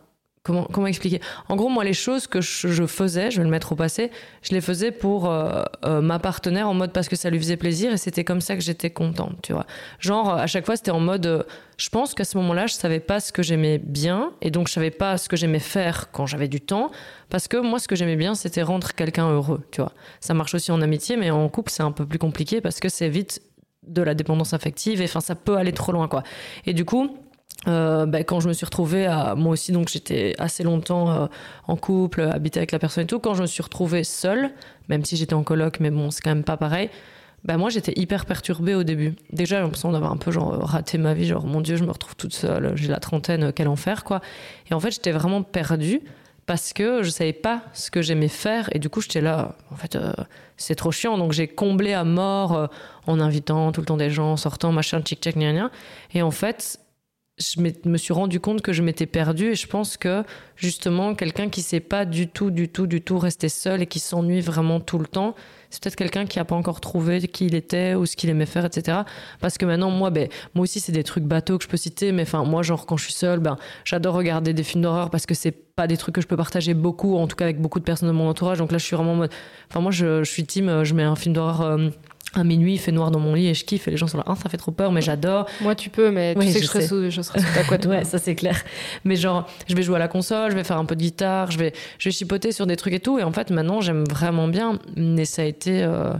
comment 0.45 0.63
comment 0.71 0.87
expliquer? 0.87 1.19
En 1.49 1.55
gros, 1.55 1.69
moi, 1.69 1.83
les 1.83 1.93
choses 1.93 2.27
que 2.27 2.39
je, 2.39 2.67
je 2.67 2.85
faisais, 2.85 3.31
je 3.31 3.37
vais 3.37 3.43
le 3.43 3.49
mettre 3.49 3.71
au 3.71 3.75
passé, 3.75 4.11
je 4.43 4.53
les 4.53 4.61
faisais 4.61 4.91
pour 4.91 5.29
euh, 5.29 5.63
euh, 5.83 6.01
ma 6.01 6.19
partenaire 6.19 6.69
en 6.69 6.73
mode 6.73 6.93
parce 6.93 7.09
que 7.09 7.15
ça 7.15 7.29
lui 7.29 7.39
faisait 7.39 7.57
plaisir 7.57 7.91
et 7.91 7.97
c'était 7.97 8.23
comme 8.23 8.41
ça 8.41 8.55
que 8.55 8.61
j'étais 8.61 8.91
contente, 8.91 9.35
tu 9.41 9.53
vois. 9.53 9.65
Genre 9.99 10.29
à 10.29 10.47
chaque 10.47 10.65
fois 10.65 10.77
c'était 10.77 10.91
en 10.91 10.99
mode 10.99 11.25
euh, 11.25 11.43
je 11.77 11.89
pense 11.89 12.13
qu'à 12.13 12.23
ce 12.23 12.37
moment-là, 12.37 12.67
je 12.67 12.75
savais 12.75 12.99
pas 12.99 13.19
ce 13.19 13.33
que 13.33 13.43
j'aimais 13.43 13.79
bien 13.79 14.31
et 14.41 14.51
donc 14.51 14.67
je 14.67 14.73
savais 14.73 14.91
pas 14.91 15.17
ce 15.17 15.27
que 15.27 15.35
j'aimais 15.35 15.59
faire 15.59 16.11
quand 16.11 16.27
j'avais 16.27 16.47
du 16.47 16.61
temps 16.61 16.91
parce 17.29 17.47
que 17.47 17.57
moi 17.57 17.79
ce 17.79 17.87
que 17.87 17.95
j'aimais 17.95 18.15
bien 18.15 18.35
c'était 18.35 18.61
rendre 18.61 18.93
quelqu'un 18.93 19.29
heureux, 19.29 19.63
tu 19.71 19.81
vois. 19.81 19.93
Ça 20.19 20.35
marche 20.35 20.53
aussi 20.53 20.71
en 20.71 20.81
amitié 20.81 21.17
mais 21.17 21.31
en 21.31 21.49
couple 21.49 21.71
c'est 21.71 21.83
un 21.83 21.91
peu 21.91 22.05
plus 22.05 22.19
compliqué 22.19 22.61
parce 22.61 22.79
que 22.79 22.87
c'est 22.87 23.09
vite 23.09 23.41
de 23.87 24.01
la 24.01 24.13
dépendance 24.13 24.53
affective 24.53 25.01
et 25.01 25.05
enfin 25.05 25.21
ça 25.21 25.35
peut 25.35 25.57
aller 25.57 25.73
trop 25.73 25.91
loin 25.91 26.07
quoi. 26.07 26.23
Et 26.65 26.73
du 26.73 26.85
coup, 26.85 27.17
ben, 27.65 28.23
quand 28.23 28.39
je 28.39 28.47
me 28.47 28.53
suis 28.53 28.65
retrouvée 28.65 29.05
à 29.05 29.33
moi 29.35 29.53
aussi 29.53 29.71
donc 29.71 29.89
j'étais 29.89 30.35
assez 30.37 30.63
longtemps 30.63 31.09
euh, 31.09 31.27
en 31.67 31.75
couple 31.75 32.21
habité 32.21 32.59
avec 32.59 32.71
la 32.71 32.79
personne 32.79 33.05
et 33.05 33.07
tout 33.07 33.19
quand 33.19 33.33
je 33.33 33.41
me 33.41 33.47
suis 33.47 33.63
retrouvée 33.63 34.03
seule 34.03 34.51
même 34.87 35.03
si 35.03 35.17
j'étais 35.17 35.33
en 35.33 35.43
coloc 35.43 35.79
mais 35.79 35.89
bon 35.89 36.11
c'est 36.11 36.21
quand 36.21 36.29
même 36.29 36.43
pas 36.43 36.57
pareil 36.57 36.89
ben 37.43 37.57
moi 37.57 37.69
j'étais 37.69 37.93
hyper 37.95 38.25
perturbée 38.25 38.73
au 38.75 38.83
début. 38.83 39.13
Déjà 39.31 39.57
j'ai 39.57 39.61
l'impression 39.61 39.91
d'avoir 39.91 40.11
un 40.11 40.17
peu 40.17 40.31
genre 40.31 40.59
raté 40.61 40.97
ma 40.97 41.13
vie 41.13 41.27
genre 41.27 41.45
mon 41.45 41.61
dieu 41.61 41.75
je 41.75 41.83
me 41.83 41.91
retrouve 41.91 42.15
toute 42.15 42.33
seule 42.33 42.73
j'ai 42.75 42.87
la 42.87 42.99
trentaine 42.99 43.45
euh, 43.45 43.51
quel 43.53 43.67
enfer 43.67 44.03
quoi. 44.03 44.21
Et 44.69 44.73
en 44.73 44.79
fait 44.79 44.91
j'étais 44.91 45.11
vraiment 45.11 45.41
perdue 45.41 46.01
parce 46.45 46.73
que 46.73 47.01
je 47.01 47.09
savais 47.09 47.33
pas 47.33 47.61
ce 47.73 47.89
que 47.89 48.03
j'aimais 48.03 48.27
faire 48.27 48.69
et 48.73 48.79
du 48.79 48.89
coup 48.89 49.01
j'étais 49.01 49.21
là 49.21 49.55
en 49.71 49.75
fait 49.75 49.97
c'est 50.57 50.75
trop 50.75 50.91
chiant. 50.91 51.17
Donc 51.17 51.31
j'ai 51.31 51.47
comblé 51.47 51.93
à 51.93 52.03
mort 52.03 52.69
en 53.07 53.19
invitant 53.19 53.71
tout 53.71 53.81
le 53.81 53.87
temps 53.87 53.97
des 53.97 54.11
gens 54.11 54.33
en 54.33 54.37
sortant 54.37 54.71
machin 54.71 55.01
tchic 55.01 55.19
tchac 55.21 55.35
gna. 55.35 55.71
Et 56.13 56.21
en 56.21 56.29
fait 56.29 56.79
je 57.37 57.89
me 57.89 57.97
suis 57.97 58.13
rendu 58.13 58.39
compte 58.39 58.61
que 58.61 58.71
je 58.71 58.81
m'étais 58.81 59.05
perdue 59.05 59.51
et 59.51 59.55
je 59.55 59.67
pense 59.67 59.97
que 59.97 60.23
justement 60.55 61.15
quelqu'un 61.15 61.49
qui 61.49 61.61
sait 61.61 61.81
pas 61.81 62.05
du 62.05 62.29
tout 62.29 62.49
du 62.49 62.69
tout 62.69 62.87
du 62.87 63.01
tout 63.01 63.19
rester 63.19 63.49
seul 63.49 63.81
et 63.81 63.87
qui 63.87 63.99
s'ennuie 63.99 64.39
vraiment 64.39 64.79
tout 64.79 64.99
le 64.99 65.05
temps 65.05 65.35
c'est 65.69 65.83
peut-être 65.83 65.97
quelqu'un 65.97 66.25
qui 66.25 66.39
a 66.39 66.45
pas 66.45 66.55
encore 66.55 66.79
trouvé 66.79 67.19
qui 67.27 67.47
il 67.47 67.55
était 67.55 67.93
ou 67.93 68.05
ce 68.05 68.15
qu'il 68.15 68.29
aimait 68.29 68.45
faire 68.45 68.63
etc 68.63 68.99
parce 69.41 69.57
que 69.57 69.65
maintenant 69.65 69.91
moi 69.91 70.11
ben 70.11 70.29
moi 70.53 70.63
aussi 70.63 70.79
c'est 70.79 70.93
des 70.93 71.03
trucs 71.03 71.25
bateaux 71.25 71.57
que 71.57 71.65
je 71.65 71.69
peux 71.69 71.75
citer 71.75 72.13
mais 72.13 72.21
enfin 72.21 72.45
moi 72.45 72.63
genre 72.63 72.85
quand 72.85 72.95
je 72.95 73.03
suis 73.03 73.13
seule 73.13 73.39
ben 73.39 73.57
j'adore 73.83 74.15
regarder 74.15 74.53
des 74.53 74.63
films 74.63 74.83
d'horreur 74.83 75.09
parce 75.09 75.25
que 75.25 75.33
c'est 75.33 75.51
pas 75.75 75.87
des 75.87 75.97
trucs 75.97 76.15
que 76.15 76.21
je 76.21 76.27
peux 76.27 76.37
partager 76.37 76.73
beaucoup 76.73 77.17
en 77.17 77.27
tout 77.27 77.35
cas 77.35 77.43
avec 77.43 77.59
beaucoup 77.59 77.79
de 77.79 77.83
personnes 77.83 78.07
de 78.07 78.13
mon 78.13 78.29
entourage. 78.29 78.59
Donc 78.59 78.71
là 78.71 78.77
je 78.77 78.85
suis 78.85 78.95
vraiment 78.95 79.25
enfin 79.69 79.81
moi 79.81 79.91
je, 79.91 80.23
je 80.23 80.31
suis 80.31 80.45
team 80.45 80.69
euh, 80.69 80.83
je 80.85 80.93
mets 80.93 81.03
un 81.03 81.15
film 81.15 81.35
d'horreur 81.35 81.61
euh, 81.61 81.89
à 82.35 82.43
minuit 82.43 82.73
il 82.73 82.77
fait 82.77 82.91
noir 82.91 83.11
dans 83.11 83.19
mon 83.19 83.33
lit 83.33 83.47
et 83.47 83.53
je 83.53 83.63
kiffe 83.65 83.87
et 83.87 83.91
les 83.91 83.97
gens 83.97 84.07
sont 84.07 84.17
là 84.17 84.23
ah 84.27 84.35
ça 84.35 84.49
fait 84.49 84.57
trop 84.57 84.71
peur 84.71 84.91
mais 84.91 85.01
j'adore 85.01 85.47
Moi 85.61 85.73
tu 85.75 85.89
peux, 85.89 86.11
mais 86.11 86.33
tu 86.33 86.39
Oui, 86.39 86.51
sais 86.51 86.53
je 86.53 86.57
que 86.59 86.63
je 86.65 86.67
serai, 86.69 86.81
sais. 86.81 86.87
sous, 86.87 87.09
je 87.09 87.21
serai 87.21 87.39
sous 87.39 87.53
ta 87.53 87.63
couette. 87.63 87.85
Ouais, 87.89 88.03
ça 88.03 88.17
c'est 88.17 88.35
clair. 88.35 88.61
Mais 89.03 89.15
genre, 89.15 89.47
je 89.67 89.75
vais 89.75 89.83
jouer 89.83 89.95
à 89.95 89.99
la 89.99 90.07
console, 90.07 90.51
je 90.51 90.55
vais 90.55 90.63
faire 90.63 90.77
un 90.77 90.85
peu 90.85 90.95
de 90.95 91.01
guitare, 91.01 91.51
je 91.51 91.57
vais, 91.57 91.71
je 91.99 92.09
vais 92.09 92.13
chipoter 92.13 92.51
sur 92.51 92.65
des 92.67 92.75
trucs 92.75 92.93
et 92.93 92.99
tout. 92.99 93.19
Et 93.19 93.23
en 93.23 93.31
fait, 93.31 93.49
maintenant, 93.51 93.79
j'aime 93.81 94.03
vraiment 94.09 94.47
bien. 94.47 94.79
Mais 94.97 95.25
ça 95.25 95.43
a 95.43 95.45
été, 95.45 95.83
euh, 95.83 96.13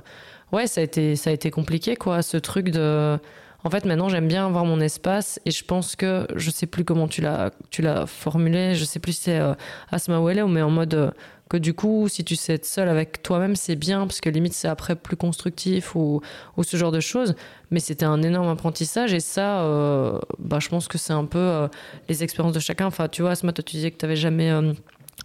ouais, 0.51 0.67
ça 0.67 0.81
a 0.81 0.83
été, 0.83 1.15
ça 1.15 1.31
a 1.31 1.33
été 1.33 1.49
compliqué, 1.51 1.95
quoi. 1.95 2.21
Ce 2.21 2.37
truc 2.37 2.69
de, 2.69 3.17
en 3.63 3.69
fait, 3.69 3.83
maintenant, 3.85 4.09
j'aime 4.09 4.27
bien 4.27 4.45
avoir 4.45 4.63
mon 4.65 4.79
espace. 4.79 5.39
Et 5.45 5.51
je 5.51 5.63
pense 5.65 5.95
que, 5.95 6.27
je 6.35 6.51
sais 6.51 6.67
plus 6.67 6.83
comment 6.85 7.07
tu 7.07 7.21
l'as, 7.21 7.51
tu 7.71 7.81
l'as 7.81 8.05
formulé. 8.05 8.75
Je 8.75 8.85
sais 8.85 8.99
plus 8.99 9.13
si 9.13 9.23
c'est 9.23 9.39
euh, 9.39 9.53
Asma 9.91 10.19
Wele, 10.21 10.45
mais 10.47 10.61
en 10.61 10.69
mode 10.69 10.93
euh, 10.93 11.11
que 11.49 11.57
du 11.57 11.73
coup, 11.75 12.07
si 12.07 12.23
tu 12.23 12.35
sais 12.35 12.53
être 12.55 12.65
seul 12.65 12.89
avec 12.89 13.21
toi-même, 13.21 13.55
c'est 13.55 13.75
bien 13.75 14.07
parce 14.07 14.19
que 14.19 14.29
limite 14.29 14.53
c'est 14.53 14.67
après 14.67 14.95
plus 14.95 15.15
constructif 15.15 15.95
ou, 15.95 16.21
ou 16.57 16.63
ce 16.63 16.75
genre 16.75 16.91
de 16.91 16.99
choses. 16.99 17.35
Mais 17.69 17.79
c'était 17.79 18.05
un 18.05 18.21
énorme 18.23 18.47
apprentissage 18.49 19.13
et 19.13 19.19
ça, 19.19 19.61
euh, 19.61 20.19
bah, 20.39 20.57
je 20.59 20.69
pense 20.69 20.87
que 20.87 20.97
c'est 20.97 21.13
un 21.13 21.25
peu 21.25 21.37
euh, 21.37 21.67
les 22.09 22.23
expériences 22.23 22.53
de 22.53 22.59
chacun. 22.59 22.87
Enfin, 22.87 23.07
tu 23.07 23.21
vois, 23.21 23.31
Asma, 23.31 23.53
toi, 23.53 23.63
tu 23.63 23.75
disais 23.75 23.91
que 23.91 23.97
tu 23.97 24.05
n'avais 24.05 24.15
jamais 24.15 24.49
euh, 24.51 24.73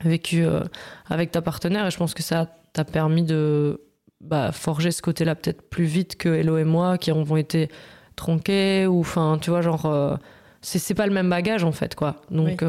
vécu 0.04 0.44
avec 1.08 1.30
ta 1.30 1.40
partenaire 1.40 1.86
et 1.86 1.90
je 1.90 1.96
pense 1.96 2.12
que 2.14 2.22
ça 2.22 2.48
t'a 2.74 2.84
permis 2.84 3.22
de 3.22 3.80
bah, 4.20 4.52
forger 4.52 4.90
ce 4.90 5.00
côté-là 5.00 5.34
peut-être 5.34 5.62
plus 5.70 5.84
vite 5.84 6.16
que 6.16 6.28
Hello 6.28 6.58
et 6.58 6.64
moi 6.64 6.98
qui 6.98 7.10
avons 7.10 7.36
été 7.36 7.70
tronqués 8.16 8.86
ou 8.86 9.00
enfin, 9.00 9.38
tu 9.40 9.48
vois, 9.50 9.62
genre, 9.62 10.18
c'est 10.60 10.78
c'est 10.78 10.94
pas 10.94 11.06
le 11.06 11.14
même 11.14 11.30
bagage 11.30 11.64
en 11.64 11.72
fait, 11.72 11.94
quoi. 11.94 12.16
Donc, 12.30 12.60
Oui. 12.62 12.68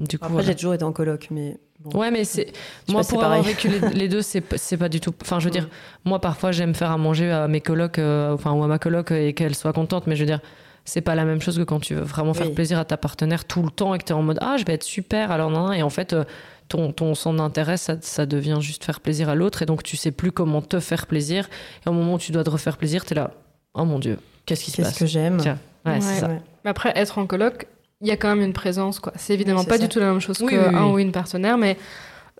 du 0.00 0.18
coup, 0.18 0.24
Après, 0.24 0.32
voilà. 0.32 0.48
j'ai 0.48 0.54
toujours 0.56 0.74
été 0.74 0.82
en 0.84 0.92
coloc, 0.92 1.28
mais 1.30 1.56
bon. 1.84 1.98
Ouais, 2.00 2.10
mais 2.10 2.24
c'est 2.24 2.52
moi 2.88 3.02
pour 3.02 3.22
avoir 3.22 3.38
pareil. 3.40 3.54
vécu 3.54 3.68
les, 3.68 3.80
les 3.90 4.08
deux, 4.08 4.22
c'est 4.22 4.40
pas 4.76 4.88
du 4.88 5.00
tout. 5.00 5.14
Enfin, 5.22 5.38
je 5.40 5.44
veux 5.44 5.50
dire, 5.50 5.68
moi 6.04 6.20
parfois 6.20 6.52
j'aime 6.52 6.74
faire 6.74 6.90
à 6.90 6.96
manger 6.98 7.30
à 7.30 7.48
mes 7.48 7.60
colocs, 7.60 7.98
euh, 7.98 8.32
enfin 8.34 8.52
ou 8.52 8.62
à 8.64 8.66
ma 8.66 8.78
coloc 8.78 9.10
et 9.10 9.32
qu'elle 9.34 9.54
soit 9.54 9.72
contente, 9.72 10.06
mais 10.06 10.16
je 10.16 10.20
veux 10.22 10.26
dire, 10.26 10.40
c'est 10.84 11.00
pas 11.00 11.14
la 11.14 11.24
même 11.24 11.40
chose 11.40 11.56
que 11.56 11.62
quand 11.62 11.80
tu 11.80 11.94
veux 11.94 12.02
vraiment 12.02 12.34
faire 12.34 12.48
Oui. 12.48 12.54
plaisir 12.54 12.78
à 12.78 12.84
ta 12.84 12.96
partenaire 12.96 13.44
tout 13.46 13.62
le 13.62 13.70
temps 13.70 13.94
et 13.94 13.98
que 13.98 14.04
t'es 14.04 14.12
en 14.12 14.22
mode 14.22 14.38
ah 14.42 14.56
je 14.58 14.64
vais 14.66 14.74
être 14.74 14.82
super 14.82 15.30
alors 15.30 15.48
non, 15.50 15.68
non 15.68 15.72
et 15.72 15.82
en 15.82 15.88
fait 15.88 16.12
euh, 16.12 16.24
ton 16.68 16.92
ton 16.92 17.14
centre 17.14 17.38
d'intérêt 17.38 17.78
ça, 17.78 17.96
ça 18.02 18.26
devient 18.26 18.58
juste 18.60 18.84
faire 18.84 19.00
plaisir 19.00 19.30
à 19.30 19.34
l'autre 19.34 19.62
et 19.62 19.66
donc 19.66 19.82
tu 19.82 19.96
sais 19.96 20.10
plus 20.10 20.30
comment 20.30 20.60
te 20.60 20.80
faire 20.80 21.06
plaisir 21.06 21.48
et 21.86 21.88
au 21.88 21.92
moment 21.94 22.14
où 22.14 22.18
tu 22.18 22.32
dois 22.32 22.44
te 22.44 22.50
refaire 22.50 22.76
plaisir 22.76 23.06
t'es 23.06 23.14
là 23.14 23.30
oh 23.72 23.86
mon 23.86 23.98
dieu 23.98 24.18
qu'est-ce 24.44 24.62
qui 24.62 24.70
se 24.72 24.76
Qu'est-ce 24.76 24.88
passe? 24.90 24.98
que 24.98 25.06
j'aime 25.06 25.38
Tiens, 25.38 25.58
ouais, 25.86 25.92
Ouais. 25.92 26.00
c'est 26.02 26.20
ça. 26.20 26.28
Ouais. 26.28 26.42
Mais 26.66 26.70
après, 26.70 26.92
être 26.96 27.16
en 27.16 27.26
coloc, 27.26 27.66
il 28.04 28.08
y 28.08 28.12
a 28.12 28.16
quand 28.16 28.28
même 28.28 28.42
une 28.44 28.52
présence, 28.52 29.00
quoi. 29.00 29.12
C'est 29.16 29.34
évidemment 29.34 29.60
Oui, 29.60 29.66
pas 29.66 29.78
ça. 29.78 29.82
du 29.82 29.88
tout 29.88 29.98
la 29.98 30.10
même 30.12 30.20
chose 30.20 30.38
Oui, 30.42 30.50
qu'un 30.52 30.84
oui, 30.84 30.92
ou 30.92 30.98
une 30.98 31.10
partenaire, 31.12 31.58
mais 31.58 31.76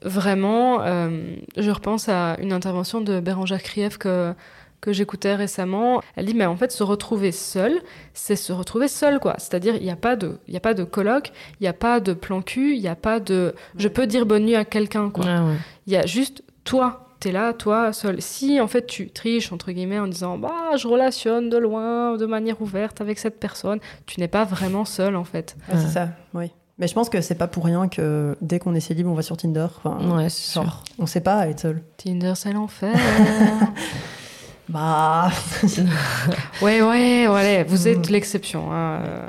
vraiment, 0.03 0.83
euh, 0.83 1.37
je 1.57 1.71
repense 1.71 2.09
à 2.09 2.37
une 2.41 2.53
intervention 2.53 3.01
de 3.01 3.21
Bérangère 3.21 3.63
Krief 3.63 3.97
que, 3.97 4.35
que 4.81 4.93
j'écoutais 4.93 5.35
récemment. 5.35 6.03
Elle 6.17 6.27
dit, 6.27 6.35
mais 6.35 6.45
en 6.47 6.57
fait, 6.57 6.71
se 6.73 6.83
retrouver 6.83 7.33
seul, 7.33 7.73
c'est 8.13 8.37
se 8.37 8.53
retrouver 8.53 8.89
seul, 8.89 9.19
quoi. 9.19 9.35
C'est-à-dire, 9.39 9.77
il 9.77 9.83
n'y 9.83 9.91
a 9.91 9.97
pas 9.97 10.17
de, 10.17 10.39
il 10.47 10.55
y 10.55 10.57
a 10.57 10.61
pas 10.61 10.75
de 10.75 10.85
coloc, 10.85 11.33
il 11.61 11.63
n'y 11.65 11.69
a 11.69 11.73
pas 11.73 12.01
de 12.01 12.13
plan 12.13 12.43
cul, 12.43 12.75
il 12.75 12.81
n'y 12.81 12.89
a 12.89 12.97
pas 12.97 13.19
de, 13.21 13.55
je 13.79 13.89
peux 13.89 14.07
dire 14.07 14.27
bonne 14.27 14.45
nuit 14.45 14.57
à 14.57 14.65
quelqu'un, 14.65 15.09
quoi. 15.11 15.25
Ouais, 15.25 15.39
ouais. 15.39 15.57
Il 15.87 15.93
y 15.93 15.97
a 15.97 16.05
juste 16.07 16.43
toi. 16.65 17.04
T'es 17.25 17.33
là, 17.33 17.55
toi, 17.55 17.95
seul. 17.95 18.21
Si, 18.21 18.61
en 18.61 18.69
fait, 18.69 18.85
tu 18.87 19.09
triches, 19.09 19.51
entre 19.51 19.73
guillemets, 19.73 19.99
en 19.99 20.07
disant, 20.07 20.37
bah, 20.37 20.77
je 20.77 20.87
relationne 20.87 21.49
de 21.49 21.57
loin, 21.57 22.19
de 22.19 22.27
manière 22.27 22.61
ouverte 22.61 23.01
avec 23.01 23.19
cette 23.19 23.41
personne, 23.41 23.79
tu 24.05 24.21
n'es 24.21 24.29
pas 24.29 24.45
vraiment 24.45 24.85
seul, 24.85 25.17
en 25.17 25.25
fait. 25.25 25.57
Ouais, 25.71 25.79
c'est 25.79 25.89
ça, 25.89 26.11
oui. 26.35 26.51
Mais 26.79 26.87
je 26.87 26.93
pense 26.93 27.09
que 27.09 27.23
c'est 27.23 27.37
pas 27.37 27.47
pour 27.47 27.65
rien 27.65 27.89
que 27.89 28.37
dès 28.43 28.59
qu'on 28.59 28.75
est 28.75 28.81
célib, 28.81 29.07
on 29.07 29.15
va 29.15 29.23
sur 29.23 29.39
Tinder. 29.39 29.69
Enfin, 29.83 29.97
Ouais, 30.17 30.29
c'est 30.29 30.51
sûr. 30.53 30.65
genre, 30.65 30.85
on 30.99 31.07
sait 31.07 31.23
pas 31.23 31.49
être 31.49 31.61
seul. 31.61 31.83
Tinder, 31.97 32.35
c'est 32.37 32.53
l'enfer. 32.53 32.95
Bah, 34.69 35.31
ouais, 36.63 36.81
ouais, 36.83 37.29
ouais, 37.29 37.65
vous 37.65 37.87
êtes 37.89 38.09
Mm. 38.09 38.13
l'exception. 38.13 38.73
hein, 38.73 39.01
euh. 39.05 39.27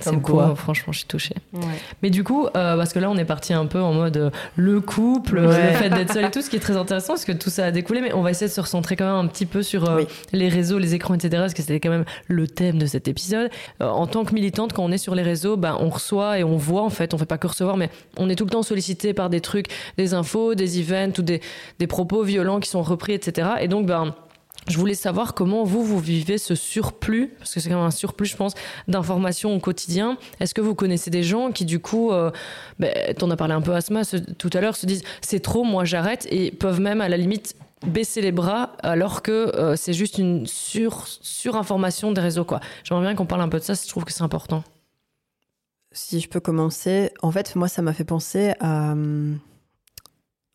C'est 0.00 0.20
quoi. 0.22 0.54
franchement, 0.56 0.92
je 0.92 0.98
suis 0.98 1.06
touchée. 1.08 1.34
Ouais. 1.52 1.62
Mais 2.02 2.10
du 2.10 2.24
coup, 2.24 2.46
euh, 2.46 2.76
parce 2.76 2.92
que 2.92 2.98
là, 2.98 3.10
on 3.10 3.16
est 3.16 3.24
parti 3.24 3.52
un 3.52 3.66
peu 3.66 3.80
en 3.80 3.92
mode 3.92 4.16
euh, 4.16 4.30
le 4.56 4.80
couple, 4.80 5.38
Ouais. 5.38 5.72
le 5.72 5.76
fait 5.78 5.90
d'être 5.90 6.12
seul 6.12 6.24
et 6.26 6.30
tout, 6.30 6.42
ce 6.42 6.50
qui 6.50 6.56
est 6.56 6.60
très 6.60 6.76
intéressant, 6.76 7.14
parce 7.14 7.24
que 7.24 7.32
tout 7.32 7.50
ça 7.50 7.66
a 7.66 7.70
découlé, 7.70 8.00
mais 8.00 8.12
on 8.12 8.22
va 8.22 8.30
essayer 8.30 8.48
de 8.48 8.52
se 8.52 8.60
recentrer 8.60 8.96
quand 8.96 9.06
même 9.06 9.24
un 9.24 9.28
petit 9.28 9.46
peu 9.46 9.62
sur 9.62 9.88
euh, 9.88 9.96
Oui. 9.98 10.06
les 10.32 10.48
réseaux, 10.48 10.78
les 10.78 10.94
écrans, 10.94 11.14
etc., 11.14 11.30
parce 11.38 11.54
que 11.54 11.62
c'était 11.62 11.80
quand 11.80 11.90
même 11.90 12.04
le 12.26 12.46
thème 12.46 12.78
de 12.78 12.86
cet 12.86 13.08
épisode. 13.08 13.50
Euh, 13.82 13.86
en 13.88 14.06
tant 14.06 14.24
que 14.24 14.34
militante, 14.34 14.72
quand 14.72 14.84
on 14.84 14.92
est 14.92 14.98
sur 14.98 15.14
les 15.14 15.22
réseaux, 15.22 15.56
ben, 15.56 15.76
on 15.80 15.88
reçoit 15.88 16.38
et 16.38 16.44
on 16.44 16.56
voit, 16.56 16.82
en 16.82 16.90
fait, 16.90 17.14
on 17.14 17.18
fait 17.18 17.26
pas 17.26 17.38
que 17.38 17.46
recevoir, 17.46 17.76
mais 17.76 17.90
on 18.16 18.28
est 18.30 18.34
tout 18.36 18.44
le 18.44 18.50
temps 18.50 18.62
sollicité 18.62 19.14
par 19.14 19.30
des 19.30 19.40
trucs, 19.40 19.66
des 19.96 20.14
infos, 20.14 20.54
des 20.54 20.80
events 20.80 21.12
ou 21.18 21.22
des, 21.22 21.40
des 21.78 21.86
propos 21.86 22.22
violents 22.22 22.60
qui 22.60 22.68
sont 22.70 22.82
repris, 22.82 23.12
etc. 23.12 23.48
Et 23.60 23.68
donc, 23.68 23.86
ben, 23.86 24.14
je 24.68 24.78
voulais 24.78 24.94
savoir 24.94 25.34
comment 25.34 25.64
vous, 25.64 25.82
vous 25.84 25.98
vivez 25.98 26.38
ce 26.38 26.54
surplus, 26.54 27.28
parce 27.38 27.54
que 27.54 27.60
c'est 27.60 27.68
quand 27.68 27.76
même 27.76 27.84
un 27.86 27.90
surplus, 27.90 28.26
je 28.26 28.36
pense, 28.36 28.52
d'informations 28.86 29.54
au 29.54 29.58
quotidien. 29.60 30.16
Est-ce 30.40 30.54
que 30.54 30.60
vous 30.60 30.74
connaissez 30.74 31.10
des 31.10 31.22
gens 31.22 31.50
qui, 31.52 31.64
du 31.64 31.78
coup, 31.80 32.12
euh, 32.12 32.30
ben, 32.78 32.92
t'en 33.14 33.30
as 33.30 33.36
parlé 33.36 33.54
un 33.54 33.60
peu 33.62 33.72
Asma 33.74 34.04
ce- 34.04 34.16
tout 34.16 34.50
à 34.52 34.60
l'heure, 34.60 34.76
se 34.76 34.86
disent 34.86 35.02
c'est 35.20 35.40
trop, 35.40 35.64
moi 35.64 35.84
j'arrête, 35.84 36.26
et 36.30 36.50
peuvent 36.50 36.80
même 36.80 37.00
à 37.00 37.08
la 37.08 37.16
limite 37.16 37.56
baisser 37.86 38.20
les 38.20 38.32
bras 38.32 38.72
alors 38.82 39.22
que 39.22 39.30
euh, 39.56 39.76
c'est 39.76 39.92
juste 39.92 40.18
une 40.18 40.46
sur, 40.46 41.06
surinformation 41.06 42.10
des 42.12 42.20
réseaux. 42.20 42.44
quoi. 42.44 42.60
J'aimerais 42.84 43.04
bien 43.04 43.14
qu'on 43.14 43.26
parle 43.26 43.40
un 43.42 43.48
peu 43.48 43.58
de 43.58 43.64
ça, 43.64 43.74
je 43.74 43.88
trouve 43.88 44.04
que 44.04 44.12
c'est 44.12 44.22
important. 44.24 44.64
Si 45.92 46.20
je 46.20 46.28
peux 46.28 46.40
commencer, 46.40 47.10
en 47.22 47.30
fait, 47.30 47.56
moi, 47.56 47.66
ça 47.68 47.80
m'a 47.82 47.92
fait 47.92 48.04
penser 48.04 48.52
à 48.60 48.92
hum, 48.92 49.38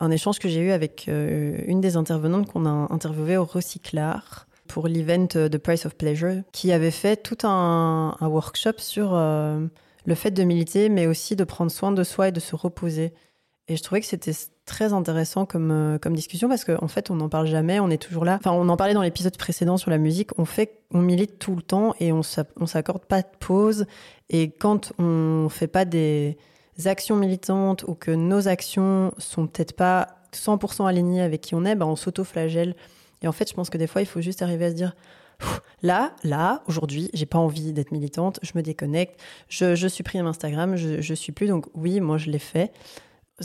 un 0.03 0.11
échange 0.11 0.39
que 0.39 0.49
j'ai 0.49 0.59
eu 0.59 0.71
avec 0.71 1.05
euh, 1.07 1.57
une 1.65 1.81
des 1.81 1.95
intervenantes 1.95 2.51
qu'on 2.51 2.65
a 2.65 2.93
interviewée 2.93 3.37
au 3.37 3.45
Recyclard 3.45 4.47
pour 4.67 4.87
l'event 4.87 5.27
euh, 5.35 5.49
The 5.49 5.57
Price 5.57 5.85
of 5.85 5.95
Pleasure, 5.95 6.41
qui 6.51 6.71
avait 6.71 6.91
fait 6.91 7.15
tout 7.15 7.37
un, 7.47 8.15
workshop 8.21 8.73
sur 8.77 9.11
euh, 9.13 9.65
le 10.05 10.15
fait 10.15 10.31
de 10.31 10.43
militer, 10.43 10.89
mais 10.89 11.07
aussi 11.07 11.35
de 11.35 11.43
prendre 11.43 11.71
soin 11.71 11.91
de 11.91 12.03
soi 12.03 12.29
et 12.29 12.31
de 12.31 12.39
se 12.39 12.55
reposer. 12.55 13.13
Et 13.69 13.77
je 13.77 13.83
trouvais 13.83 14.01
que 14.01 14.07
c'était 14.07 14.33
très 14.65 14.91
intéressant 14.91 15.45
comme, 15.45 15.97
discussion 16.11 16.49
parce 16.49 16.65
qu'en 16.65 16.83
en 16.83 16.87
fait, 16.89 17.09
on 17.09 17.15
n'en 17.15 17.29
parle 17.29 17.47
jamais, 17.47 17.79
on 17.79 17.89
est 17.89 18.01
toujours 18.01 18.25
là. 18.25 18.35
Enfin, 18.39 18.51
on 18.51 18.67
en 18.67 18.75
parlait 18.75 18.93
dans 18.93 19.01
l'épisode 19.01 19.37
précédent 19.37 19.77
sur 19.77 19.89
la 19.89 19.97
musique, 19.97 20.37
on, 20.37 20.43
fait, 20.43 20.81
on 20.91 20.99
milite 20.99 21.39
tout 21.39 21.55
le 21.55 21.61
temps 21.61 21.95
et 22.01 22.11
on 22.11 22.23
s'accorde 22.23 23.05
pas 23.05 23.21
de 23.21 23.27
pause. 23.39 23.85
Et 24.29 24.51
quand 24.51 24.91
on 24.99 25.47
fait 25.49 25.67
pas 25.67 25.85
des 25.85 26.37
actions 26.85 27.15
militantes 27.15 27.83
ou 27.87 27.95
que 27.95 28.11
nos 28.11 28.47
actions 28.47 29.13
sont 29.17 29.47
peut-être 29.47 29.75
pas 29.75 30.07
100% 30.33 30.87
alignées 30.87 31.21
avec 31.21 31.41
qui 31.41 31.55
on 31.55 31.65
est, 31.65 31.75
ben 31.75 31.85
on 31.85 31.95
s'auto-flagelle. 31.95 32.75
Et 33.21 33.27
en 33.27 33.31
fait, 33.31 33.49
je 33.49 33.53
pense 33.53 33.69
que 33.69 33.77
des 33.77 33.87
fois, 33.87 34.01
il 34.01 34.07
faut 34.07 34.21
juste 34.21 34.41
arriver 34.41 34.65
à 34.65 34.69
se 34.71 34.75
dire 34.75 34.95
là, 35.81 36.13
là, 36.23 36.63
aujourd'hui, 36.67 37.09
j'ai 37.13 37.25
pas 37.25 37.37
envie 37.37 37.73
d'être 37.73 37.91
militante, 37.91 38.39
je 38.41 38.51
me 38.55 38.61
déconnecte, 38.61 39.19
je, 39.47 39.87
supprime 39.87 40.25
Instagram, 40.25 40.75
je, 40.75 41.01
je 41.01 41.13
suis 41.13 41.31
plus. 41.31 41.47
Donc 41.47 41.67
oui, 41.73 41.99
moi, 41.99 42.17
je 42.17 42.29
l'ai 42.29 42.39
fait. 42.39 42.71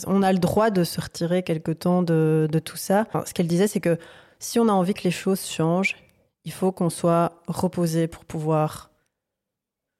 On 0.06 0.22
a 0.22 0.32
le 0.32 0.38
droit 0.38 0.70
de 0.70 0.84
se 0.84 1.00
retirer 1.00 1.42
quelque 1.42 1.72
temps 1.72 2.02
de, 2.02 2.48
tout 2.64 2.76
ça. 2.76 3.06
Ce 3.24 3.32
qu'elle 3.32 3.46
disait, 3.46 3.68
c'est 3.68 3.80
que 3.80 3.98
si 4.38 4.58
on 4.58 4.68
a 4.68 4.72
envie 4.72 4.94
que 4.94 5.04
les 5.04 5.10
choses 5.10 5.46
changent, 5.46 5.96
il 6.44 6.52
faut 6.52 6.72
qu'on 6.72 6.90
soit 6.90 7.42
reposé 7.46 8.06
pour 8.06 8.24
pouvoir 8.24 8.90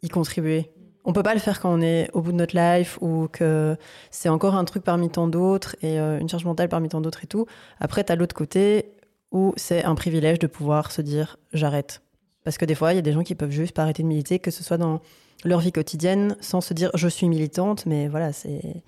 y 0.03 0.09
contribuer. 0.09 0.71
On 1.05 1.13
peut 1.13 1.23
pas 1.23 1.35
le 1.35 1.41
faire 1.41 1.61
quand 1.61 1.73
on 1.73 1.81
est 1.81 2.11
au 2.13 2.21
bout 2.21 2.33
de 2.33 2.37
notre 2.37 2.57
life 2.57 2.99
ou 3.01 3.29
que 3.33 3.77
c'est 4.11 4.29
encore 4.29 4.55
un 4.55 4.65
truc 4.65 4.85
parmi 4.85 5.09
tant 5.09 5.27
d'autres 5.27 5.77
et 5.81 5.99
euh, 5.99 6.19
une 6.19 6.29
charge 6.29 6.45
mentale 6.45 6.69
parmi 6.69 6.89
tant 6.89 7.01
d'autres 7.01 7.25
et 7.25 7.27
tout. 7.27 7.47
Après, 7.81 8.05
tu 8.05 8.13
as 8.13 8.17
l'autre 8.17 8.35
côté 8.35 8.93
où 9.31 9.53
c'est 9.57 9.85
un 9.85 9.95
privilège 9.95 10.39
de 10.39 10.47
pouvoir 10.47 10.91
se 10.91 11.03
dire 11.03 11.39
j'arrête. 11.53 12.03
Parce 12.45 12.59
que 12.59 12.65
des 12.65 12.75
fois, 12.75 12.93
il 12.93 12.97
y 12.97 12.99
a 12.99 13.03
des 13.03 13.13
gens 13.13 13.23
qui 13.23 13.35
peuvent 13.35 13.51
juste 13.51 13.79
arrêter 13.79 14.03
de 14.03 14.09
militer, 14.09 14.39
que 14.39 14.51
ce 14.51 14.63
soit 14.63 14.79
dans 14.79 15.01
leur 15.45 15.61
vie 15.61 15.73
quotidienne, 15.73 16.37
sans 16.41 16.61
se 16.61 16.75
dire 16.75 16.91
je 16.95 17.09
suis 17.09 17.29
militante, 17.29 17.87
mais 17.87 18.09
voilà, 18.09 18.33
c'est. 18.33 18.83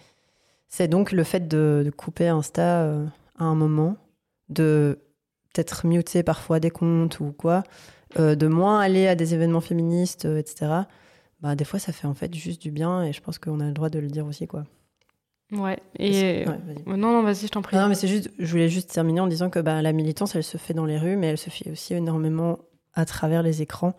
C'est 0.73 0.87
donc 0.87 1.11
le 1.11 1.25
fait 1.25 1.49
de, 1.49 1.83
de 1.85 1.91
couper 1.91 2.29
Insta 2.29 2.83
euh, 2.83 3.05
à 3.41 3.45
un 3.45 3.57
moment, 3.57 3.97
de 4.51 5.01
peut-être 5.53 5.85
muter 5.85 6.23
parfois 6.23 6.61
des 6.61 6.71
comptes 6.71 7.19
ou 7.19 7.33
quoi, 7.33 7.65
euh, 8.19 8.37
de 8.37 8.47
moins 8.47 8.81
aller 8.81 9.09
à 9.09 9.17
des 9.17 9.35
événements 9.35 9.61
féministes, 9.61 10.27
euh, 10.27 10.39
etc. 10.39 10.73
Bah, 11.43 11.55
des 11.55 11.65
fois, 11.65 11.79
ça 11.79 11.93
fait 11.93 12.07
en 12.07 12.15
fait 12.15 12.35
juste 12.35 12.61
du 12.61 12.71
bien 12.71 13.03
et 13.03 13.13
je 13.13 13.21
pense 13.21 13.39
qu'on 13.39 13.61
a 13.61 13.67
le 13.67 13.73
droit 13.73 13.89
de 13.89 13.99
le 13.99 14.09
dire 14.09 14.27
aussi. 14.27 14.47
Quoi. 14.47 14.65
Ouais. 15.53 15.79
Et. 15.99 16.45
Ouais, 16.47 16.59
Non, 16.87 16.97
non, 16.97 17.23
vas-y, 17.23 17.47
je 17.47 17.49
t'en 17.49 17.63
prie. 17.63 17.77
Non, 17.77 17.89
mais 17.89 17.95
c'est 17.95 18.09
juste, 18.09 18.31
je 18.39 18.51
voulais 18.51 18.69
juste 18.69 18.91
terminer 18.91 19.21
en 19.21 19.27
disant 19.27 19.51
que 19.51 19.59
bah, 19.59 19.83
la 19.83 19.93
militance, 19.93 20.35
elle 20.35 20.45
se 20.45 20.59
fait 20.59 20.75
dans 20.75 20.85
les 20.87 20.99
rues, 20.99 21.17
mais 21.17 21.29
elle 21.29 21.39
se 21.39 21.51
fait 21.51 21.71
aussi 21.71 21.95
énormément 21.95 22.59
à 22.95 23.05
travers 23.05 23.43
les 23.43 23.63
écrans. 23.63 23.95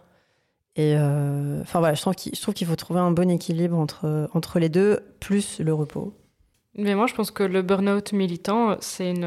Et 0.75 0.95
euh, 0.95 1.61
enfin 1.61 1.79
voilà, 1.79 1.95
je 1.95 2.01
trouve 2.01 2.15
qu'il 2.53 2.67
faut 2.67 2.75
trouver 2.75 3.01
un 3.01 3.11
bon 3.11 3.29
équilibre 3.29 3.77
entre, 3.77 4.29
entre 4.33 4.59
les 4.59 4.69
deux, 4.69 5.01
plus 5.19 5.59
le 5.59 5.73
repos. 5.73 6.13
Mais 6.75 6.95
moi, 6.95 7.07
je 7.07 7.13
pense 7.13 7.31
que 7.31 7.43
le 7.43 7.61
burn-out 7.61 8.13
militant, 8.13 8.77
c'est 8.79 9.11
une, 9.11 9.25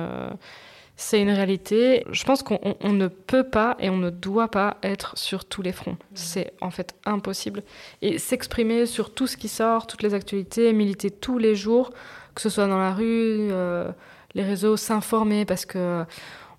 c'est 0.97 1.21
une 1.21 1.31
réalité. 1.31 2.05
Je 2.13 2.25
pense 2.25 2.43
qu'on 2.43 2.59
on- 2.63 2.77
on 2.81 2.93
ne 2.93 3.09
peut 3.09 3.43
pas 3.45 3.77
et 3.81 3.91
on 3.91 3.97
ne 3.97 4.11
doit 4.11 4.49
pas 4.49 4.77
être 4.83 5.17
sur 5.19 5.45
tous 5.45 5.63
les 5.63 5.73
fronts. 5.73 5.97
C'est 6.15 6.53
en 6.61 6.71
fait 6.71 6.95
impossible. 7.05 7.63
Et 8.03 8.19
s'exprimer 8.19 8.87
sur 8.87 9.13
tout 9.13 9.27
ce 9.27 9.37
qui 9.37 9.49
sort, 9.49 9.87
toutes 9.87 10.03
les 10.03 10.15
actualités, 10.15 10.73
militer 10.73 11.11
tous 11.11 11.39
les 11.39 11.57
jours, 11.57 11.91
que 12.35 12.41
ce 12.41 12.49
soit 12.49 12.67
dans 12.69 12.79
la 12.79 12.93
rue, 12.95 13.49
euh, 13.51 13.91
les 14.35 14.43
réseaux, 14.45 14.77
s'informer, 14.77 15.45
parce 15.45 15.65
que 15.67 16.05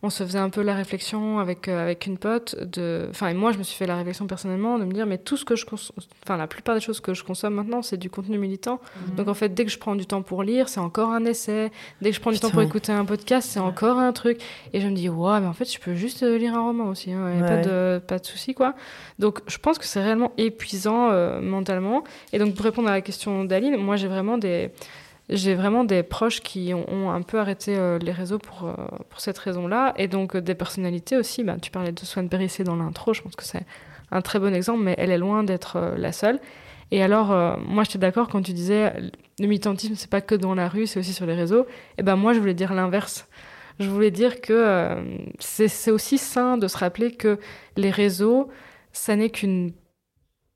on 0.05 0.09
se 0.09 0.23
faisait 0.23 0.39
un 0.39 0.49
peu 0.49 0.61
la 0.61 0.75
réflexion 0.75 1.39
avec, 1.39 1.67
euh, 1.67 1.83
avec 1.83 2.05
une 2.05 2.17
pote 2.17 2.55
de 2.61 3.07
enfin 3.09 3.27
et 3.27 3.33
moi 3.33 3.51
je 3.51 3.57
me 3.57 3.63
suis 3.63 3.75
fait 3.75 3.87
la 3.87 3.95
réflexion 3.95 4.27
personnellement 4.27 4.77
de 4.77 4.85
me 4.85 4.93
dire 4.93 5.05
mais 5.05 5.17
tout 5.17 5.35
ce 5.35 5.45
que 5.45 5.55
je 5.55 5.65
consomme 5.65 5.95
enfin 6.23 6.37
la 6.37 6.47
plupart 6.47 6.75
des 6.75 6.81
choses 6.81 6.99
que 6.99 7.13
je 7.13 7.23
consomme 7.23 7.55
maintenant 7.55 7.81
c'est 7.81 7.97
du 7.97 8.09
contenu 8.09 8.37
militant. 8.37 8.79
Donc 9.17 9.27
en 9.27 9.33
fait 9.33 9.49
dès 9.49 9.65
que 9.65 9.71
je 9.71 9.79
prends 9.79 9.95
du 9.95 10.05
temps 10.05 10.21
pour 10.21 10.43
lire 10.43 10.69
c'est 10.69 10.79
encore 10.79 11.09
un 11.09 11.25
essai. 11.25 11.71
Dès 12.01 12.11
que 12.11 12.15
je 12.15 12.21
prends 12.21 12.31
du 12.31 12.39
temps 12.39 12.49
pour 12.49 12.61
écouter 12.61 12.91
un 12.91 13.05
podcast 13.05 13.49
c'est 13.51 13.59
encore 13.59 13.97
un 13.97 14.13
truc. 14.13 14.41
Et 14.73 14.81
je 14.81 14.87
me 14.87 14.95
dis 14.95 15.09
ouais 15.09 15.39
mais 15.39 15.47
en 15.47 15.53
fait 15.53 15.71
je 15.71 15.79
peux 15.79 15.95
juste 15.95 16.23
euh, 16.23 16.37
lire 16.37 16.55
un 16.55 16.61
roman 16.61 16.85
aussi 16.85 17.11
hein, 17.11 17.27
et 17.29 17.41
Ouais, 17.41 17.47
pas 17.47 17.61
de 17.61 18.01
pas 18.07 18.19
de 18.19 18.25
souci 18.25 18.53
quoi. 18.53 18.75
Donc 19.19 19.41
je 19.47 19.57
pense 19.57 19.77
que 19.77 19.85
c'est 19.85 20.01
réellement 20.01 20.31
épuisant 20.37 21.09
euh, 21.11 21.41
mentalement. 21.41 22.03
Et 22.31 22.39
donc 22.39 22.55
pour 22.55 22.63
répondre 22.65 22.87
à 22.87 22.91
la 22.91 23.01
question 23.01 23.43
d'Aline 23.43 23.75
moi 23.77 23.95
j'ai 23.95 24.07
vraiment 24.07 24.37
des 24.37 24.71
j'ai 25.29 25.55
vraiment 25.55 25.83
des 25.83 26.03
proches 26.03 26.41
qui 26.41 26.73
ont, 26.73 27.09
un 27.09 27.21
peu 27.21 27.39
arrêté 27.39 27.75
euh, 27.75 27.97
les 27.97 28.11
réseaux 28.11 28.37
pour, 28.37 28.67
euh, 28.67 28.73
pour 29.09 29.19
cette 29.19 29.37
raison-là. 29.37 29.93
Et 29.97 30.07
donc, 30.07 30.35
euh, 30.35 30.41
des 30.41 30.53
personnalités 30.53 31.17
aussi. 31.17 31.43
Bah, 31.43 31.57
tu 31.59 31.71
parlais 31.71 31.91
de 31.91 31.99
Swan 31.99 32.29
Périssé 32.29 32.63
dans 32.63 32.75
l'intro. 32.75 33.13
Je 33.13 33.21
pense 33.21 33.35
que 33.35 33.43
c'est 33.43 33.65
un 34.11 34.21
très 34.21 34.39
bon 34.39 34.53
exemple, 34.53 34.83
mais 34.83 34.93
elle 34.97 35.11
est 35.11 35.17
loin 35.17 35.43
d'être 35.43 35.93
la 35.97 36.11
seule. 36.11 36.39
Et 36.91 37.01
alors, 37.01 37.59
moi, 37.67 37.83
j'étais 37.83 37.97
d'accord 37.97 38.27
quand 38.27 38.43
tu 38.43 38.53
disais 38.53 38.93
le 39.39 39.47
militantisme, 39.47 39.95
c'est 39.95 40.09
pas 40.09 40.21
que 40.21 40.35
dans 40.35 40.53
la 40.53 40.69
rue, 40.69 40.85
c'est 40.85 40.99
aussi 40.99 41.13
sur 41.13 41.25
les 41.25 41.33
réseaux. 41.33 41.65
Et 41.97 42.03
ben 42.03 42.15
moi, 42.15 42.33
je 42.33 42.39
voulais 42.39 42.53
dire 42.53 42.75
l'inverse. 42.75 43.27
Je 43.79 43.89
voulais 43.89 44.11
dire 44.11 44.39
que 44.39 44.95
c'est 45.39 45.89
aussi 45.89 46.19
sain 46.19 46.57
de 46.57 46.67
se 46.67 46.77
rappeler 46.77 47.11
que 47.11 47.39
les 47.75 47.89
réseaux, 47.89 48.49
ça 48.93 49.15
n'est 49.15 49.31
qu'une 49.31 49.73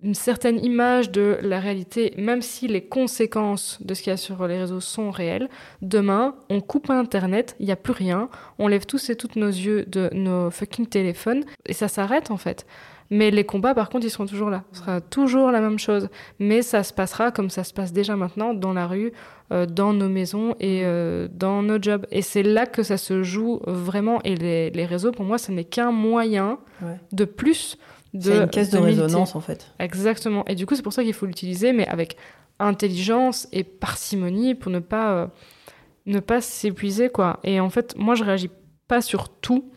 une 0.02 0.16
certaine 0.16 0.64
image 0.64 1.12
de 1.12 1.38
la 1.42 1.60
réalité, 1.60 2.14
même 2.18 2.42
si 2.42 2.68
les 2.68 2.82
conséquences 2.82 3.80
de 3.82 3.94
ce 3.94 4.02
qu'il 4.02 4.12
y 4.12 4.14
a 4.14 4.18
sur 4.18 4.48
les 4.48 4.58
réseaux 4.58 4.80
sont 4.80 5.12
réelles. 5.12 5.50
Demain, 5.82 6.36
on 6.50 6.62
coupe 6.62 6.90
Internet, 6.90 7.56
il 7.60 7.66
n'y 7.66 7.72
a 7.72 7.76
plus 7.76 7.92
rien, 7.94 8.30
on 8.60 8.68
lève 8.70 8.86
tous 8.86 9.10
et 9.10 9.16
toutes 9.16 9.36
nos 9.36 9.48
yeux 9.50 9.84
de 9.88 10.10
nos 10.14 10.52
fucking 10.52 10.88
téléphones, 10.88 11.44
et 11.66 11.74
ça 11.74 11.88
s'arrête 11.90 12.32
en 12.32 12.38
fait. 12.38 12.66
Mais 13.12 13.32
les 13.32 13.44
combats, 13.44 13.74
par 13.74 13.90
contre, 13.90 14.06
ils 14.06 14.12
seront 14.12 14.28
toujours 14.28 14.52
là. 14.52 14.64
Ce 14.72 14.82
sera 14.82 15.02
toujours 15.02 15.50
la 15.50 15.62
même 15.62 15.80
chose. 15.80 16.10
Mais 16.38 16.62
ça 16.62 16.84
se 16.84 16.94
passera 16.94 17.32
comme 17.32 17.50
ça 17.50 17.64
se 17.64 17.74
passe 17.74 17.92
déjà 17.92 18.16
maintenant 18.16 18.54
dans 18.54 18.72
la 18.72 18.86
rue, 18.86 19.12
euh, 19.52 19.66
dans 19.66 19.94
nos 19.94 20.08
maisons 20.10 20.54
et 20.60 20.82
euh, 20.84 21.28
dans 21.34 21.64
nos 21.64 21.82
jobs. 21.82 22.06
Et 22.12 22.22
c'est 22.22 22.44
là 22.44 22.68
que 22.68 22.84
ça 22.84 22.98
se 22.98 23.24
joue 23.24 23.62
vraiment. 23.66 24.22
Et 24.26 24.36
les, 24.36 24.70
les 24.70 24.86
réseaux, 24.86 25.12
pour 25.12 25.26
moi, 25.26 25.40
ce 25.40 25.52
n'est 25.52 25.64
qu'un 25.64 25.92
moyen 25.92 26.60
Ouais. 26.84 26.98
de 27.12 27.26
plus. 27.26 27.78
C'est 28.18 28.38
une 28.38 28.50
caisse 28.50 28.70
de, 28.70 28.78
résonance 28.80 29.36
en 29.36 29.40
fait. 29.42 29.68
Exactement. 29.80 30.44
Et 30.46 30.56
du 30.56 30.66
coup, 30.66 30.76
c'est 30.76 30.82
pour 30.82 30.94
ça 30.94 31.04
qu'il 31.04 31.14
faut 31.14 31.26
l'utiliser, 31.26 31.74
mais 31.74 31.88
avec 31.88 32.18
intelligence 32.60 33.48
et 33.52 33.64
parcimonie 33.64 34.56
pour 34.56 34.72
ne 34.72 34.80
pas, 34.80 35.12
euh, 35.14 35.28
ne 36.06 36.20
pas 36.20 36.42
s'épuiser, 36.42 37.10
quoi. 37.10 37.40
Et 37.44 37.60
en 37.60 37.70
fait, 37.70 37.96
moi, 37.98 38.16
je 38.16 38.24
réagis 38.24 38.50
pas 38.88 39.02
sur 39.02 39.30
tout. 39.30 39.70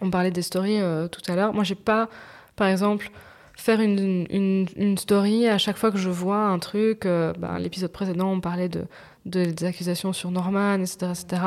On 0.00 0.10
parlait 0.10 0.30
des 0.30 0.42
stories 0.42 0.80
euh, 0.80 1.08
tout 1.08 1.20
à 1.30 1.36
l'heure. 1.36 1.52
Moi, 1.52 1.64
j'ai 1.64 1.74
pas, 1.74 2.08
par 2.56 2.68
exemple, 2.68 3.10
faire 3.56 3.80
une, 3.80 4.26
une, 4.30 4.66
une 4.76 4.96
story 4.96 5.46
à 5.46 5.58
chaque 5.58 5.76
fois 5.76 5.90
que 5.90 5.98
je 5.98 6.08
vois 6.08 6.46
un 6.46 6.58
truc. 6.58 7.04
euh, 7.04 7.32
ben, 7.38 7.58
L'épisode 7.58 7.92
précédent, 7.92 8.32
on 8.32 8.40
parlait 8.40 8.70
de, 8.70 8.86
de- 9.26 9.44
des 9.50 9.64
accusations 9.66 10.12
sur 10.14 10.30
Norman, 10.30 10.80
etc., 10.80 11.12
etc. 11.12 11.42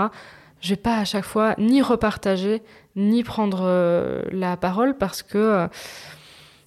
Je 0.64 0.70
vais 0.70 0.76
pas 0.78 0.98
à 0.98 1.06
chaque 1.06 1.26
fois 1.26 1.56
ni 1.58 1.82
repartager, 1.82 2.62
ni 2.96 3.24
prendre 3.24 3.64
euh, 3.64 4.22
la 4.32 4.56
parole 4.56 4.98
parce 4.98 5.22
que 5.22 5.38
euh, 5.38 5.68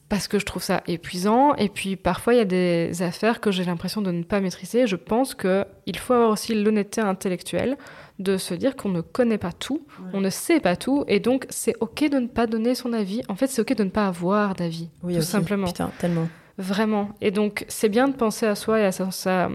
parce 0.08 0.28
que 0.28 0.38
je 0.38 0.44
trouve 0.44 0.62
ça 0.62 0.82
épuisant. 0.86 1.54
Et 1.56 1.68
puis 1.68 1.96
parfois, 1.96 2.34
il 2.34 2.36
y 2.36 2.40
a 2.40 2.44
des 2.44 3.02
affaires 3.02 3.40
que 3.40 3.50
j'ai 3.50 3.64
l'impression 3.64 4.02
de 4.02 4.10
ne 4.12 4.22
pas 4.22 4.40
maîtriser. 4.40 4.86
Je 4.86 4.96
pense 4.96 5.34
qu'il 5.34 5.98
faut 5.98 6.12
avoir 6.12 6.30
aussi 6.30 6.54
l'honnêteté 6.54 7.00
intellectuelle 7.00 7.76
de 8.18 8.36
se 8.36 8.52
dire 8.54 8.76
qu'on 8.76 8.90
ne 8.90 9.00
connaît 9.00 9.38
pas 9.38 9.52
tout, 9.52 9.86
on 10.12 10.20
ne 10.20 10.30
sait 10.30 10.60
pas 10.60 10.74
tout, 10.76 11.04
et 11.06 11.20
donc 11.20 11.44
c'est 11.50 11.74
ok 11.80 12.08
de 12.08 12.18
ne 12.18 12.26
pas 12.28 12.46
donner 12.46 12.74
son 12.74 12.92
avis. 12.94 13.20
En 13.28 13.34
fait, 13.34 13.46
c'est 13.48 13.60
ok 13.60 13.74
de 13.76 13.84
ne 13.84 13.90
pas 13.90 14.06
avoir 14.06 14.54
d'avis, 14.54 14.88
Oui, 15.02 15.14
tout 15.14 15.18
aussi. 15.18 15.28
simplement. 15.28 15.66
Putain, 15.66 15.90
tellement. 15.98 16.28
Vraiment. 16.56 17.10
Et 17.20 17.30
donc, 17.30 17.64
c'est 17.68 17.90
bien 17.90 18.08
de 18.08 18.14
penser 18.14 18.46
à 18.46 18.54
soi 18.54 18.80
et 18.80 18.84
à 18.86 18.92
sa, 18.92 19.10
sa, 19.10 19.50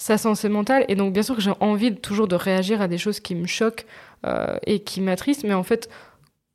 sa 0.00 0.16
santé 0.16 0.48
mentale. 0.48 0.86
Et 0.88 0.94
donc, 0.94 1.12
bien 1.12 1.22
sûr 1.22 1.36
que 1.36 1.42
j'ai 1.42 1.52
envie 1.60 1.94
toujours 1.94 2.26
de 2.26 2.34
réagir 2.34 2.80
à 2.80 2.88
des 2.88 2.96
choses 2.96 3.20
qui 3.20 3.34
me 3.34 3.46
choquent 3.46 3.84
euh, 4.26 4.56
et 4.66 4.80
qui 4.80 5.02
m'attristent. 5.02 5.44
Mais 5.44 5.52
en 5.52 5.62
fait, 5.62 5.90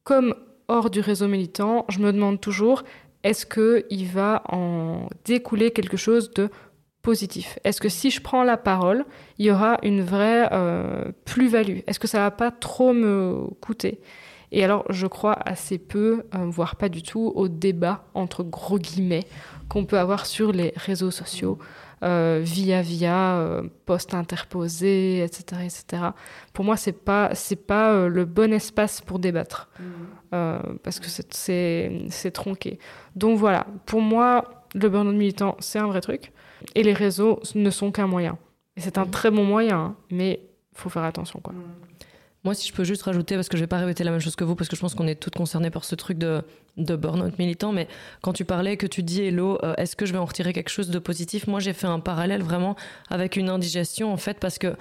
comme 0.03 0.33
hors 0.67 0.89
du 0.89 0.99
réseau 0.99 1.27
militant, 1.27 1.85
je 1.87 1.99
me 1.99 2.11
demande 2.11 2.41
toujours, 2.41 2.83
est-ce 3.23 3.45
qu'il 3.45 4.07
va 4.07 4.41
en 4.49 5.07
découler 5.25 5.69
quelque 5.69 5.95
chose 5.95 6.31
de 6.31 6.49
positif? 7.03 7.59
Est-ce 7.63 7.79
que 7.79 7.87
si 7.87 8.09
je 8.09 8.19
prends 8.19 8.43
la 8.43 8.57
parole, 8.57 9.05
il 9.37 9.45
y 9.45 9.51
aura 9.51 9.77
une 9.83 10.01
vraie 10.01 10.49
euh, 10.51 11.11
plus-value? 11.25 11.81
Est-ce 11.85 11.99
que 11.99 12.07
ça 12.07 12.21
va 12.21 12.31
pas 12.31 12.49
trop 12.49 12.93
me 12.93 13.47
coûter? 13.61 14.01
Et 14.51 14.63
alors, 14.63 14.85
je 14.89 15.05
crois 15.05 15.37
assez 15.45 15.77
peu, 15.77 16.23
euh, 16.33 16.45
voire 16.47 16.77
pas 16.77 16.89
du 16.89 17.03
tout, 17.03 17.31
au 17.35 17.47
débat 17.47 18.05
entre 18.15 18.43
gros 18.43 18.79
guillemets 18.79 19.25
qu'on 19.69 19.85
peut 19.85 19.99
avoir 19.99 20.25
sur 20.25 20.51
les 20.51 20.73
réseaux 20.75 21.11
sociaux. 21.11 21.59
Euh, 22.03 22.41
via 22.43 22.81
via 22.81 23.37
euh, 23.37 23.63
post 23.85 24.13
interposé, 24.13 25.23
etc., 25.23 25.61
etc. 25.63 26.03
Pour 26.51 26.65
moi, 26.65 26.75
c'est 26.75 26.91
pas 26.91 27.33
c'est 27.33 27.55
pas 27.55 27.93
euh, 27.93 28.09
le 28.09 28.25
bon 28.25 28.51
espace 28.51 28.99
pour 28.99 29.17
débattre 29.17 29.69
mmh. 29.79 30.77
parce 30.83 30.99
que 30.99 31.07
c'est 31.07 32.05
c'est 32.09 32.31
tronqué. 32.31 32.79
Donc 33.15 33.37
voilà, 33.37 33.65
pour 33.85 34.01
moi, 34.01 34.65
le 34.73 34.89
burn-out 34.89 35.15
militant, 35.15 35.55
c'est 35.59 35.79
un 35.79 35.87
vrai 35.87 36.01
truc 36.01 36.33
et 36.75 36.83
les 36.83 36.93
réseaux 36.93 37.39
ne 37.55 37.69
sont 37.69 37.91
qu'un 37.91 38.07
moyen. 38.07 38.37
Et 38.75 38.81
c'est 38.81 38.97
un 38.97 39.05
mmh. 39.05 39.11
très 39.11 39.31
bon 39.31 39.45
moyen, 39.45 39.77
hein, 39.77 39.95
mais 40.11 40.41
faut 40.73 40.89
faire 40.89 41.03
attention 41.03 41.39
quoi. 41.41 41.53
Mmh. 41.53 41.84
Moi, 42.45 42.53
si 42.53 42.67
je 42.67 42.73
peux 42.73 42.83
juste 42.83 43.01
rajouter, 43.01 43.33
parce 43.35 43.49
que 43.49 43.57
je 43.57 43.63
vais 43.63 43.67
pas 43.67 43.79
répéter 43.79 44.03
la 44.03 44.11
même 44.11 44.19
chose 44.19 44.35
que 44.35 44.43
vous, 44.43 44.53
parce 44.55 44.69
que 44.69 44.75
je 44.75 44.81
pense 44.81 44.93
qu'on 44.93 45.07
est 45.07 45.15
toutes 45.15 45.33
concernées 45.33 45.71
par 45.71 45.83
ce 45.83 45.95
truc 45.95 46.19
de, 46.19 46.43
de 46.77 46.95
burn-out 46.95 47.39
militant, 47.39 47.71
mais 47.71 47.87
quand 48.21 48.33
tu 48.33 48.45
parlais, 48.45 48.77
que 48.77 48.85
tu 48.85 49.01
dis, 49.01 49.23
Hello, 49.23 49.57
euh, 49.63 49.73
est-ce 49.77 49.95
que 49.95 50.05
je 50.05 50.13
vais 50.13 50.19
en 50.19 50.25
retirer 50.25 50.53
quelque 50.53 50.69
chose 50.69 50.91
de 50.91 50.99
positif? 50.99 51.47
Moi, 51.47 51.59
j'ai 51.59 51.73
fait 51.73 51.87
un 51.87 51.99
parallèle 51.99 52.43
vraiment 52.43 52.75
avec 53.09 53.35
une 53.35 53.49
indigestion, 53.49 54.13
en 54.13 54.17
fait, 54.17 54.39
parce 54.39 54.59
que 54.59 54.75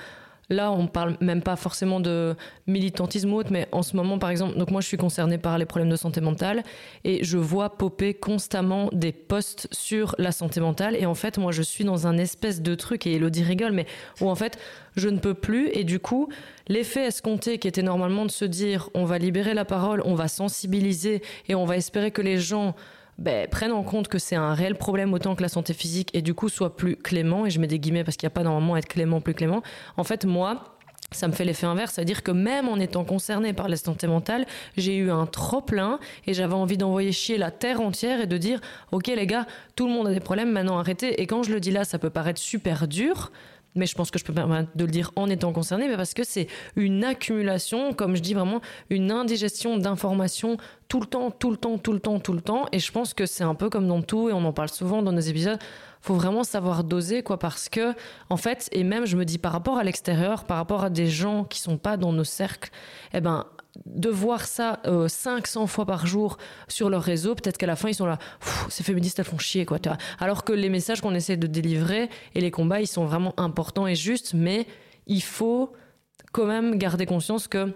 Là, 0.51 0.71
on 0.71 0.87
parle 0.87 1.17
même 1.21 1.43
pas 1.43 1.57
forcément 1.57 2.01
de 2.01 2.37
militantisme 2.67 3.33
ou 3.33 3.37
autre, 3.37 3.51
mais 3.53 3.69
en 3.73 3.83
ce 3.83 3.97
moment, 3.97 4.19
par 4.19 4.31
exemple, 4.31 4.57
donc 4.59 4.71
moi, 4.71 4.81
je 4.81 4.87
suis 4.87 4.97
concernée 4.97 5.39
par 5.39 5.59
les 5.59 5.65
problèmes 5.65 5.91
de 5.91 5.97
santé 5.97 6.21
mentale 6.21 6.63
et 7.05 7.25
je 7.25 7.39
vois 7.39 7.77
popper 7.77 8.15
constamment 8.15 8.89
des 8.93 9.13
posts 9.13 9.69
sur 9.73 10.15
la 10.19 10.33
santé 10.33 10.61
mentale. 10.61 10.97
Et 10.97 11.07
en 11.07 11.15
fait, 11.15 11.39
moi, 11.39 11.53
je 11.53 11.63
suis 11.63 11.85
dans 11.85 12.07
un 12.07 12.19
espèce 12.19 12.63
de 12.63 12.75
truc, 12.75 13.07
et 13.07 13.15
Elodie 13.15 13.43
rigole, 13.43 13.73
mais 13.73 13.87
où 14.21 14.29
en 14.29 14.35
fait, 14.35 14.59
je 14.97 15.09
ne 15.09 15.19
peux 15.19 15.35
plus. 15.35 15.71
Et 15.73 15.85
du 15.85 15.99
coup, 15.99 16.29
l'effet 16.69 17.07
escompté 17.07 17.59
qui 17.59 17.69
était 17.69 17.83
normalement 17.83 18.25
de 18.25 18.31
se 18.31 18.45
dire, 18.45 18.91
on 18.95 19.05
va 19.05 19.19
libérer 19.19 19.55
la 19.55 19.65
parole, 19.65 20.03
on 20.05 20.15
va 20.15 20.29
sensibiliser 20.29 21.23
et 21.49 21.55
on 21.55 21.65
va 21.65 21.77
espérer 21.77 22.11
que 22.11 22.23
les 22.23 22.39
gens 22.39 22.75
ben, 23.19 23.49
prennent 23.49 23.73
en 23.73 23.83
compte 23.83 24.09
que 24.09 24.19
c'est 24.19 24.37
un 24.37 24.55
réel 24.55 24.75
problème 24.75 25.13
autant 25.15 25.35
que 25.35 25.43
la 25.43 25.49
santé 25.49 25.73
physique 25.75 26.11
et 26.15 26.23
du 26.23 26.35
coup 26.35 26.49
soient 26.49 26.77
plus 26.77 26.97
clément, 26.97 27.47
et 27.47 27.51
je 27.51 27.61
mets 27.61 27.67
des 27.67 27.79
guillemets 27.79 28.05
parce 28.05 28.17
qu'il 28.17 28.27
n'y 28.27 28.33
a 28.33 28.35
pas 28.35 28.43
normalement 28.43 28.75
à 28.75 28.79
être 28.79 28.89
clément, 28.89 29.21
plus 29.21 29.35
clément, 29.35 29.63
en 29.97 30.05
fait 30.05 30.25
moi, 30.25 30.75
ça 31.15 31.29
me 31.29 31.33
fait 31.33 31.45
l'effet 31.45 31.67
inverse, 31.67 31.95
c'est-à-dire 31.95 32.23
que 32.23 32.33
même 32.33 32.69
en 32.69 32.77
étant 32.77 33.05
concerné 33.05 33.53
par 33.53 33.69
la 33.69 33.77
santé 33.77 34.07
mentale, 34.07 34.47
j'ai 34.77 34.97
eu 34.97 35.11
un 35.11 35.27
trop 35.27 35.61
plein 35.61 35.99
et 36.27 36.35
j'avais 36.35 36.55
envie 36.55 36.77
d'envoyer 36.77 37.13
chier 37.13 37.39
la 37.39 37.51
terre 37.51 37.81
entière 37.81 38.21
et 38.21 38.27
de 38.27 38.37
dire 38.37 38.61
ok 38.91 39.07
les 39.07 39.27
gars, 39.27 39.47
tout 39.77 39.87
le 39.87 39.93
monde 39.93 40.09
a 40.09 40.13
des 40.13 40.21
problèmes, 40.21 40.51
maintenant 40.51 40.79
arrêtez. 40.79 41.21
Et 41.23 41.27
quand 41.27 41.43
je 41.43 41.53
le 41.53 41.61
dis 41.61 41.71
là, 41.71 41.85
ça 41.85 41.99
peut 41.99 42.11
paraître 42.11 42.41
super 42.41 42.89
dur, 42.89 43.31
mais 43.75 43.87
je 43.87 43.95
pense 43.95 44.11
que 44.11 44.19
je 44.19 44.25
peux 44.25 44.33
permettre 44.33 44.71
de 44.75 44.85
le 44.85 44.91
dire 44.91 45.11
en 45.17 45.29
étant 45.29 45.53
concerné, 45.53 45.89
mais 45.89 45.97
parce 45.97 46.15
que 46.15 46.25
c'est 46.25 46.47
une 46.77 47.05
accumulation, 47.05 47.93
comme 47.93 48.17
je 48.17 48.23
dis 48.23 48.35
vraiment, 48.35 48.61
une 48.91 49.11
indigestion 49.11 49.77
d'informations 49.77 50.57
tout 50.89 51.01
le 51.01 51.07
temps, 51.07 51.31
tout 51.31 51.51
le 51.51 51.57
temps, 51.57 51.79
tout 51.79 51.93
le 51.93 52.01
temps, 52.01 52.21
tout 52.21 52.33
le 52.33 52.41
temps. 52.41 52.67
Et 52.73 52.79
je 52.79 52.93
pense 52.93 53.15
que 53.15 53.27
c'est 53.27 53.45
un 53.45 53.55
peu 53.55 53.71
comme 53.71 53.89
dans 53.89 54.03
tout, 54.03 54.29
et 54.29 54.33
on 54.33 54.45
en 54.45 54.53
parle 54.53 54.69
souvent 54.69 55.03
dans 55.03 55.13
nos 55.13 55.21
épisodes. 55.21 55.59
Faut 56.01 56.15
vraiment 56.15 56.45
savoir 56.45 56.85
doser, 56.85 57.23
quoi, 57.23 57.39
parce 57.39 57.69
que, 57.69 57.95
en 58.31 58.37
fait, 58.37 58.69
et 58.73 58.85
même 58.85 59.07
je 59.07 59.17
me 59.17 59.25
dis 59.25 59.39
par 59.39 59.53
rapport 59.53 59.79
à 59.79 59.85
l'extérieur, 59.85 60.45
par 60.45 60.59
rapport 60.59 60.85
à 60.85 60.91
des 60.91 61.07
gens 61.07 61.45
qui 61.45 61.59
sont 61.59 61.79
pas 61.79 61.97
dans 61.97 62.13
nos 62.13 62.25
cercles, 62.25 62.71
eh 63.13 63.21
ben, 63.21 63.47
de 63.87 64.09
voir 64.09 64.45
ça 64.45 64.81
500 64.85 65.63
euh, 65.63 65.67
fois 65.67 65.87
par 65.87 66.07
jour 66.07 66.37
sur 66.69 66.91
leur 66.91 67.03
réseau, 67.03 67.35
peut-être 67.35 67.59
qu'à 67.59 67.67
la 67.67 67.77
fin 67.77 67.89
ils 67.89 67.95
sont 67.95 68.07
là, 68.07 68.19
ces 68.69 68.83
féministes 68.83 69.19
elles 69.19 69.25
font 69.25 69.39
chier 69.39 69.65
quoi. 69.67 69.79
Alors 70.19 70.45
que 70.45 70.53
les 70.53 70.69
messages 70.69 71.01
qu'on 71.01 71.15
essaie 71.15 71.37
de 71.37 71.47
délivrer 71.47 72.09
et 72.35 72.41
les 72.41 72.51
combats 72.51 72.81
ils 72.81 72.87
sont 72.87 73.05
vraiment 73.05 73.35
importants 73.37 73.87
et 73.87 73.95
justes, 73.95 74.35
mais 74.35 74.67
il 75.07 75.23
faut 75.23 75.73
quand 76.33 76.47
même 76.47 76.77
garder 76.77 77.07
conscience 77.07 77.49
que 77.49 77.73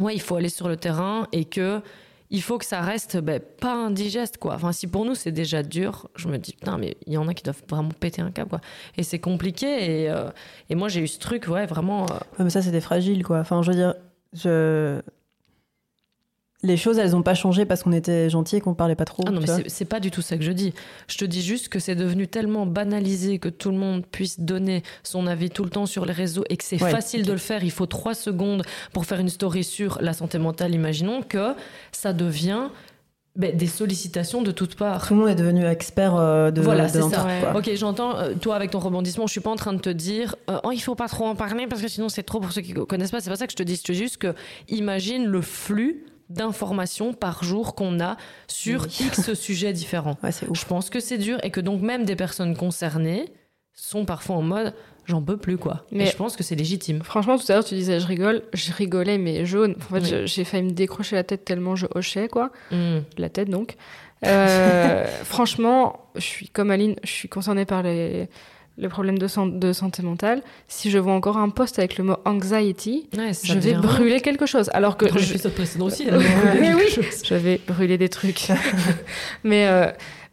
ouais 0.00 0.14
il 0.14 0.20
faut 0.20 0.36
aller 0.36 0.48
sur 0.48 0.68
le 0.68 0.76
terrain 0.76 1.26
et 1.32 1.44
que 1.44 1.80
il 2.28 2.42
faut 2.42 2.58
que 2.58 2.64
ça 2.64 2.80
reste 2.80 3.18
ben, 3.18 3.40
pas 3.40 3.72
indigeste 3.72 4.38
quoi. 4.38 4.54
Enfin 4.54 4.72
si 4.72 4.86
pour 4.86 5.04
nous 5.04 5.14
c'est 5.14 5.32
déjà 5.32 5.62
dur, 5.62 6.08
je 6.16 6.28
me 6.28 6.38
dis 6.38 6.52
putain 6.52 6.76
mais 6.76 6.96
il 7.06 7.12
y 7.12 7.18
en 7.18 7.28
a 7.28 7.34
qui 7.34 7.44
doivent 7.44 7.62
vraiment 7.68 7.90
péter 7.90 8.20
un 8.20 8.30
câble 8.30 8.50
quoi. 8.50 8.60
Et 8.96 9.02
c'est 9.02 9.20
compliqué 9.20 9.66
et, 10.02 10.10
euh, 10.10 10.30
et 10.68 10.74
moi 10.74 10.88
j'ai 10.88 11.00
eu 11.00 11.08
ce 11.08 11.18
truc 11.18 11.46
ouais 11.48 11.66
vraiment. 11.66 12.04
Euh, 12.04 12.44
mais 12.44 12.50
ça 12.50 12.62
c'est 12.62 12.72
des 12.72 12.80
fragiles 12.80 13.24
quoi. 13.24 13.38
Enfin 13.38 13.62
je 13.62 13.70
veux 13.70 13.76
dire 13.76 13.94
je 14.32 15.00
les 16.66 16.76
choses, 16.76 16.98
elles 16.98 17.12
n'ont 17.12 17.22
pas 17.22 17.34
changé 17.34 17.64
parce 17.64 17.82
qu'on 17.82 17.92
était 17.92 18.28
gentil 18.28 18.56
et 18.56 18.60
qu'on 18.60 18.74
parlait 18.74 18.94
pas 18.94 19.04
trop. 19.04 19.24
Ah 19.26 19.30
non, 19.30 19.40
mais 19.40 19.64
c'est 19.68 19.84
pas 19.84 20.00
du 20.00 20.10
tout 20.10 20.22
ça 20.22 20.36
que 20.36 20.42
je 20.42 20.52
dis. 20.52 20.74
Je 21.08 21.16
te 21.16 21.24
dis 21.24 21.42
juste 21.42 21.68
que 21.68 21.78
c'est 21.78 21.94
devenu 21.94 22.28
tellement 22.28 22.66
banalisé 22.66 23.38
que 23.38 23.48
tout 23.48 23.70
le 23.70 23.78
monde 23.78 24.04
puisse 24.04 24.40
donner 24.40 24.82
son 25.02 25.26
avis 25.26 25.50
tout 25.50 25.64
le 25.64 25.70
temps 25.70 25.86
sur 25.86 26.04
les 26.04 26.12
réseaux 26.12 26.44
et 26.50 26.56
que 26.56 26.64
c'est 26.64 26.78
facile 26.78 27.24
de 27.24 27.32
le 27.32 27.38
faire. 27.38 27.64
Il 27.64 27.70
faut 27.70 27.86
trois 27.86 28.14
secondes 28.14 28.62
pour 28.92 29.06
faire 29.06 29.20
une 29.20 29.28
story 29.28 29.64
sur 29.64 29.98
la 30.00 30.12
santé 30.12 30.38
mentale. 30.38 30.74
Imaginons 30.74 31.22
que 31.22 31.54
ça 31.92 32.12
devient 32.12 32.68
ben, 33.36 33.54
des 33.54 33.66
sollicitations 33.66 34.40
de 34.42 34.50
toutes 34.50 34.76
parts. 34.76 35.06
Tout 35.06 35.14
le 35.14 35.20
monde 35.20 35.28
est 35.28 35.34
devenu 35.34 35.66
expert 35.66 36.16
euh, 36.16 36.50
de 36.50 36.62
Voilà, 36.62 36.88
c'est 36.88 37.02
ça. 37.02 37.26
Ok, 37.54 37.70
j'entends, 37.74 38.16
euh, 38.16 38.34
toi 38.34 38.56
avec 38.56 38.70
ton 38.70 38.78
rebondissement, 38.78 39.26
je 39.26 39.32
suis 39.32 39.40
pas 39.40 39.50
en 39.50 39.56
train 39.56 39.74
de 39.74 39.78
te 39.78 39.90
dire 39.90 40.36
euh, 40.48 40.58
oh, 40.64 40.72
il 40.72 40.80
faut 40.80 40.94
pas 40.94 41.08
trop 41.08 41.26
en 41.26 41.34
parler 41.34 41.66
parce 41.66 41.82
que 41.82 41.88
sinon 41.88 42.08
c'est 42.08 42.22
trop 42.22 42.40
pour 42.40 42.52
ceux 42.52 42.62
qui 42.62 42.72
connaissent 42.72 43.10
pas. 43.10 43.20
C'est 43.20 43.30
pas 43.30 43.36
ça 43.36 43.46
que 43.46 43.52
je 43.52 43.56
te 43.56 43.62
dis. 43.62 43.76
Je 43.76 43.82
te 43.82 43.92
dis 43.92 43.98
juste 43.98 44.16
que 44.16 44.34
imagine 44.68 45.26
le 45.26 45.42
flux 45.42 46.06
d'informations 46.28 47.12
par 47.12 47.44
jour 47.44 47.74
qu'on 47.74 48.00
a 48.00 48.16
sur 48.46 48.86
X 48.86 49.32
sujets 49.34 49.72
différents. 49.72 50.16
je 50.22 50.64
pense 50.64 50.90
que 50.90 51.00
c'est 51.00 51.18
dur 51.18 51.38
et 51.42 51.50
que 51.50 51.60
donc 51.60 51.82
même 51.82 52.04
des 52.04 52.16
personnes 52.16 52.56
concernées 52.56 53.26
sont 53.74 54.04
parfois 54.04 54.36
en 54.36 54.42
mode 54.42 54.74
j'en 55.06 55.22
peux 55.22 55.36
plus 55.36 55.56
quoi. 55.58 55.84
Mais 55.92 56.06
je 56.06 56.16
pense 56.16 56.36
que 56.36 56.42
c'est 56.42 56.56
légitime. 56.56 57.02
Franchement, 57.02 57.38
tout 57.38 57.44
à 57.48 57.54
l'heure 57.54 57.64
tu 57.64 57.74
disais 57.74 58.00
je 58.00 58.06
rigole, 58.06 58.42
je 58.52 58.72
rigolais 58.72 59.18
mais 59.18 59.46
jaune. 59.46 59.76
En 59.90 60.00
fait, 60.00 60.26
j'ai 60.26 60.44
failli 60.44 60.64
me 60.64 60.72
décrocher 60.72 61.16
la 61.16 61.24
tête 61.24 61.44
tellement 61.44 61.76
je 61.76 61.86
hochais 61.94 62.28
quoi. 62.28 62.50
Hmm. 62.70 63.00
La 63.18 63.28
tête 63.28 63.48
donc. 63.48 63.76
Euh, 64.24 65.06
franchement, 65.24 66.10
je 66.16 66.22
suis 66.22 66.48
comme 66.48 66.70
Aline, 66.70 66.96
je 67.04 67.10
suis 67.10 67.28
concernée 67.28 67.66
par 67.66 67.82
les 67.82 68.28
le 68.78 68.88
problème 68.88 69.18
de, 69.18 69.26
de, 69.58 69.72
santé 69.72 70.02
mentale, 70.02 70.42
si 70.68 70.90
je 70.90 70.98
vois 70.98 71.14
encore 71.14 71.38
un 71.38 71.48
post 71.48 71.78
avec 71.78 71.96
le 71.96 72.04
mot 72.04 72.16
anxiety, 72.24 73.08
je 73.12 73.58
vais 73.58 73.74
brûler 73.74 74.20
quelque 74.20 74.46
chose. 74.46 74.70
Alors 74.74 74.96
que 74.96 75.06
Dans 75.06 75.14
l'épisode 75.14 75.52
précédent 75.52 75.86
aussi, 75.86 76.06
mais 76.60 76.74
oui, 76.74 76.98
je 77.24 77.34
vais 77.34 77.60
brûler 77.66 77.98
des 77.98 78.08
trucs. 78.08 78.48
mais 79.44 79.66
euh, 79.66 79.90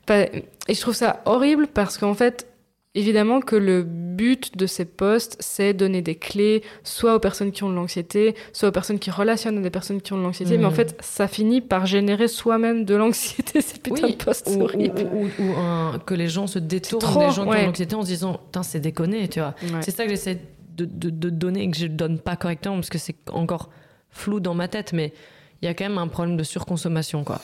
et 0.10 0.74
je 0.74 0.82
trouve 0.82 0.94
ça 0.94 1.22
horrible 1.26 1.68
parce 1.68 1.98
qu'en 1.98 2.14
fait, 2.14 2.48
Évidemment 2.96 3.41
que 3.41 3.56
le 3.56 3.82
but 3.82 4.56
de 4.56 4.68
ces 4.68 4.86
postes, 4.86 5.36
c'est 5.39 5.74
donner 5.74 6.04
des 6.04 6.14
clés, 6.14 6.62
soit 6.84 7.16
aux 7.16 7.20
personnes 7.20 7.52
qui 7.52 7.64
ont 7.64 7.70
de 7.70 7.76
l'anxiété, 7.76 8.36
soit 8.52 8.70
aux 8.70 8.72
personnes 8.72 9.00
qui 9.00 9.10
relationnent 9.10 9.58
à 9.58 9.62
des 9.62 9.72
personnes 9.72 10.00
qui 10.00 10.14
ont 10.14 10.18
de 10.18 10.22
l'anxiété. 10.22 10.60
Mais 10.60 10.66
en 10.66 10.72
mm. 10.72 10.76
fait, 10.76 10.98
ça 11.00 11.28
finit 11.28 11.62
par 11.62 11.88
générer 11.88 12.28
soi-même 12.28 12.86
de 12.86 12.94
l'anxiété, 12.94 13.62
ces 13.62 13.80
putains 13.80 14.10
de 14.10 14.14
postes. 14.14 14.48
Ou, 14.48 14.66
ou, 14.66 16.00
que 16.06 16.14
les 16.14 16.28
gens 16.28 16.46
se 16.46 16.60
détournent 16.60 17.02
des 17.02 17.32
gens 17.32 17.46
qui 17.46 17.50
ont 17.50 17.62
de 17.62 17.66
l'anxiété 17.66 17.96
en 17.96 18.04
se 18.04 18.08
disant, 18.08 18.39
c'est 18.62 18.80
déconné, 18.80 19.28
tu 19.28 19.39
vois. 19.39 19.56
C'est 19.82 19.91
ça 19.91 20.04
que 20.04 20.12
j'essaie 20.12 20.39
de, 20.76 20.86
de, 20.86 21.10
de, 21.10 21.30
donner 21.32 21.64
et 21.64 21.72
que 21.72 21.78
je 21.78 21.88
donne 21.88 22.20
pas 22.20 22.36
correctement 22.36 22.76
parce 22.76 22.89
que 22.89 22.98
c'est 23.00 23.16
encore 23.32 23.70
flou 24.10 24.39
dans 24.39 24.54
ma 24.54 24.68
tête, 24.68 24.94
mais 24.94 25.14
il 25.62 25.66
y 25.66 25.68
a 25.68 25.74
quand 25.74 25.86
même 25.86 25.98
un 25.98 26.08
problème 26.08 26.38
de 26.38 26.44
surconsommation, 26.44 27.24
quoi. 27.24 27.41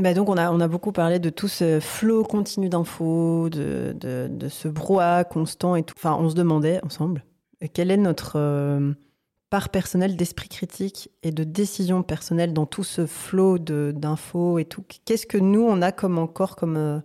Bah 0.00 0.14
donc 0.14 0.30
on 0.30 0.36
a, 0.36 0.68
beaucoup 0.68 0.92
parlé 0.92 1.18
de 1.18 1.28
tout 1.28 1.48
ce 1.48 1.78
flot 1.78 2.24
continu 2.24 2.70
d'infos, 2.70 3.50
de, 3.50 4.48
ce 4.48 4.68
brouhaha 4.68 5.24
constant 5.24 5.76
et 5.76 5.82
tout. 5.82 5.94
Enfin, 5.98 6.16
on 6.18 6.30
se 6.30 6.34
demandait 6.34 6.82
ensemble 6.84 7.22
quelle 7.74 7.90
est 7.90 7.98
notre 7.98 8.36
euh, 8.36 8.94
part 9.50 9.68
personnelle 9.68 10.16
d'esprit 10.16 10.48
critique 10.48 11.10
et 11.22 11.32
de 11.32 11.44
décision 11.44 12.02
personnelle 12.02 12.54
dans 12.54 12.64
tout 12.64 12.84
ce 12.84 13.04
flot 13.04 13.58
d'infos 13.58 14.58
et 14.58 14.64
tout. 14.64 14.82
Qu'est-ce 15.04 15.26
que 15.26 15.36
nous, 15.36 15.60
on 15.60 15.82
a 15.82 15.92
comme 15.92 16.18
encore 16.18 16.56
comme, 16.56 16.78
euh, 16.78 17.00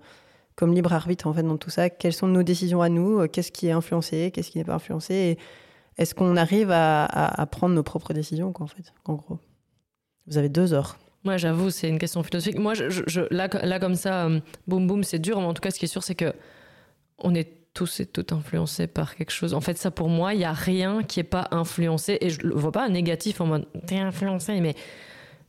libre 0.62 0.94
arbitre 0.94 1.28
en 1.28 1.34
fait 1.34 1.44
dans 1.44 1.58
tout 1.58 1.70
ça? 1.70 1.90
Quelles 1.90 2.14
sont 2.14 2.28
nos 2.28 2.44
décisions 2.44 2.82
à 2.82 2.88
nous? 2.88 3.28
Qu'est-ce 3.28 3.52
qui 3.52 3.68
est 3.68 3.72
influencé? 3.72 4.32
Qu'est-ce 4.34 4.52
qui 4.52 4.58
n'est 4.58 4.64
pas 4.64 4.76
influencé? 4.76 5.38
Est-ce 5.98 6.16
qu'on 6.16 6.38
arrive 6.38 6.72
à, 6.72 7.46
prendre 7.52 7.76
nos 7.76 7.84
propres 7.84 8.14
décisions 8.14 8.54
en 8.58 8.68
fait 8.68 8.94
En 9.04 9.16
gros? 9.16 9.40
Vous 10.28 10.38
avez 10.38 10.50
deux 10.50 10.74
heures. 10.74 10.98
Moi, 11.26 11.38
j'avoue, 11.38 11.72
c'est 11.72 11.90
une 11.90 11.98
question 11.98 12.22
philosophique. 12.24 12.60
Moi, 12.60 12.76
je, 12.76 12.90
je, 12.90 13.22
là, 13.32 13.50
là, 13.64 13.80
comme 13.80 13.96
ça, 13.96 14.28
euh, 14.28 14.40
boum, 14.68 14.88
boum, 14.88 15.04
c'est 15.04 15.20
dur. 15.20 15.40
Mais 15.42 15.48
en 15.48 15.54
tout 15.54 15.62
cas, 15.62 15.72
ce 15.72 15.80
qui 15.80 15.86
est 15.86 15.90
sûr, 15.90 16.04
c'est 16.04 16.16
que 16.16 16.34
on 17.18 17.34
est 17.34 17.50
tous 17.74 18.00
et 18.00 18.06
toutes 18.06 18.32
influencés 18.32 18.88
par 18.88 19.16
quelque 19.16 19.32
chose. 19.32 19.54
En 19.54 19.62
fait, 19.62 19.78
ça, 19.78 19.90
pour 19.90 20.08
moi, 20.08 20.34
il 20.34 20.38
n'y 20.38 20.46
a 20.46 20.54
rien 20.54 21.04
qui 21.04 21.20
n'est 21.20 21.24
pas 21.24 21.48
influencé. 21.52 22.20
Et 22.22 22.30
je 22.30 22.46
ne 22.46 22.54
vois 22.54 22.72
pas 22.72 22.88
négatif 22.90 23.42
en 23.42 23.48
mode 23.48 23.66
t'es 23.88 23.98
influencé, 23.98 24.62
mais 24.62 24.76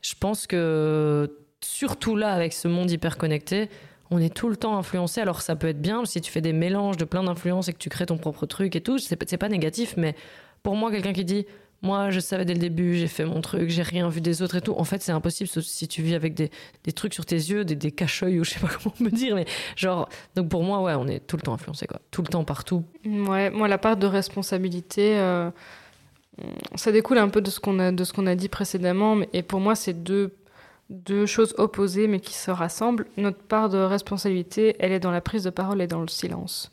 je 0.01 0.13
pense 0.19 0.47
que 0.47 1.31
surtout 1.63 2.15
là, 2.15 2.33
avec 2.33 2.53
ce 2.53 2.67
monde 2.67 2.89
hyper 2.89 3.17
connecté, 3.17 3.69
on 4.09 4.19
est 4.19 4.33
tout 4.33 4.49
le 4.49 4.57
temps 4.57 4.77
influencé. 4.77 5.21
Alors 5.21 5.41
ça 5.41 5.55
peut 5.55 5.67
être 5.67 5.81
bien 5.81 6.05
si 6.05 6.21
tu 6.21 6.31
fais 6.31 6.41
des 6.41 6.53
mélanges 6.53 6.97
de 6.97 7.05
plein 7.05 7.23
d'influences 7.23 7.67
et 7.67 7.73
que 7.73 7.77
tu 7.77 7.89
crées 7.89 8.05
ton 8.05 8.17
propre 8.17 8.45
truc 8.45 8.75
et 8.75 8.81
tout, 8.81 8.97
c'est 8.97 9.37
pas 9.37 9.49
négatif, 9.49 9.95
mais 9.97 10.15
pour 10.63 10.75
moi, 10.75 10.91
quelqu'un 10.91 11.13
qui 11.13 11.23
dit 11.23 11.45
moi, 11.83 12.09
je 12.09 12.19
savais 12.19 12.43
dès 12.43 12.53
le 12.53 12.59
début, 12.59 12.95
j'ai 12.95 13.07
fait 13.07 13.25
mon 13.25 13.39
truc, 13.41 13.69
j'ai 13.69 13.83
rien 13.83 14.09
vu 14.09 14.19
des 14.19 14.41
autres 14.41 14.55
et 14.55 14.61
tout. 14.61 14.73
En 14.77 14.83
fait, 14.83 15.01
c'est 15.01 15.11
impossible 15.11 15.47
si 15.47 15.87
tu 15.87 16.01
vis 16.01 16.15
avec 16.15 16.33
des, 16.33 16.49
des 16.83 16.91
trucs 16.91 17.13
sur 17.13 17.25
tes 17.25 17.35
yeux, 17.35 17.65
des, 17.65 17.75
des 17.75 17.91
cache-œils 17.91 18.39
ou 18.39 18.43
je 18.43 18.51
sais 18.51 18.59
pas 18.59 18.69
comment 18.83 18.95
me 18.99 19.09
dire, 19.09 19.35
mais 19.35 19.45
genre, 19.75 20.09
donc 20.35 20.49
pour 20.49 20.63
moi, 20.63 20.81
ouais, 20.81 20.95
on 20.95 21.07
est 21.07 21.19
tout 21.19 21.37
le 21.37 21.43
temps 21.43 21.53
influencé, 21.53 21.85
quoi. 21.85 22.01
Tout 22.09 22.23
le 22.23 22.27
temps, 22.27 22.43
partout. 22.43 22.83
Ouais, 23.05 23.51
moi, 23.51 23.67
la 23.67 23.77
part 23.77 23.95
de 23.95 24.07
responsabilité, 24.07 25.17
euh, 25.19 25.51
ça 26.75 26.91
découle 26.91 27.19
un 27.19 27.29
peu 27.29 27.41
de 27.41 27.49
ce 27.51 27.59
qu'on 27.59 27.77
a, 27.79 27.91
de 27.91 28.27
a 28.27 28.35
dit 28.35 28.49
précédemment, 28.49 29.17
et 29.33 29.43
pour 29.43 29.59
moi, 29.59 29.75
c'est 29.75 29.93
deux, 29.93 30.33
deux 30.89 31.27
choses 31.27 31.53
opposées 31.59 32.07
mais 32.07 32.19
qui 32.19 32.33
se 32.33 32.49
rassemblent. 32.49 33.05
Notre 33.17 33.39
part 33.39 33.69
de 33.69 33.77
responsabilité, 33.77 34.75
elle 34.79 34.91
est 34.91 34.99
dans 34.99 35.11
la 35.11 35.21
prise 35.21 35.43
de 35.43 35.51
parole 35.51 35.81
et 35.81 35.87
dans 35.87 36.01
le 36.01 36.07
silence. 36.07 36.71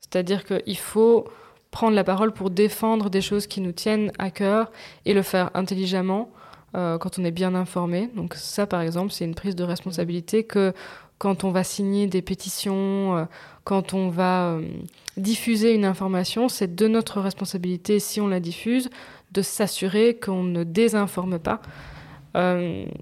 C'est-à-dire 0.00 0.44
qu'il 0.44 0.78
faut 0.78 1.26
prendre 1.74 1.96
la 1.96 2.04
parole 2.04 2.30
pour 2.30 2.50
défendre 2.50 3.10
des 3.10 3.20
choses 3.20 3.48
qui 3.48 3.60
nous 3.60 3.72
tiennent 3.72 4.12
à 4.20 4.30
cœur 4.30 4.70
et 5.06 5.12
le 5.12 5.22
faire 5.22 5.50
intelligemment 5.54 6.30
euh, 6.76 6.98
quand 6.98 7.18
on 7.18 7.24
est 7.24 7.32
bien 7.32 7.56
informé. 7.56 8.10
Donc 8.14 8.34
ça, 8.34 8.64
par 8.64 8.80
exemple, 8.80 9.10
c'est 9.10 9.24
une 9.24 9.34
prise 9.34 9.56
de 9.56 9.64
responsabilité 9.64 10.44
que 10.44 10.72
quand 11.18 11.42
on 11.42 11.50
va 11.50 11.64
signer 11.64 12.06
des 12.06 12.22
pétitions, 12.22 13.16
euh, 13.16 13.24
quand 13.64 13.92
on 13.92 14.08
va 14.08 14.50
euh, 14.50 14.68
diffuser 15.16 15.74
une 15.74 15.84
information, 15.84 16.48
c'est 16.48 16.76
de 16.76 16.86
notre 16.86 17.20
responsabilité, 17.20 17.98
si 17.98 18.20
on 18.20 18.28
la 18.28 18.38
diffuse, 18.38 18.88
de 19.32 19.42
s'assurer 19.42 20.14
qu'on 20.14 20.44
ne 20.44 20.62
désinforme 20.62 21.40
pas. 21.40 21.60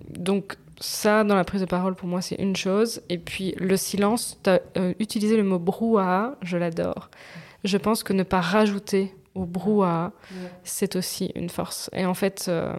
donc 0.09 0.57
ça, 0.81 1.25
dans 1.25 1.37
la 1.37 1.45
prise 1.45 1.61
de 1.61 1.67
parole, 1.67 1.95
pour 1.95 2.09
moi, 2.09 2.23
c'est 2.23 2.37
une 2.37 2.57
chose. 2.57 3.03
Et 3.11 3.19
puis 3.19 3.55
le 3.59 3.77
silence, 3.77 4.39
as 4.47 4.61
utilisé 4.99 5.37
le 5.37 5.45
mot 5.45 5.59
brouhaha, 5.59 6.37
je 6.41 6.57
l'adore 6.57 7.11
je 7.65 7.77
pense 7.79 8.03
que 8.03 8.13
ne 8.13 8.23
pas 8.23 8.41
rajouter 8.41 9.15
au 9.35 9.47
brouhaha, 9.47 10.13
c'est 10.63 10.97
aussi 10.97 11.33
une 11.35 11.49
force. 11.49 11.89
Et 11.93 12.05
en 12.05 12.15
fait, 12.15 12.47
euh, 12.49 12.75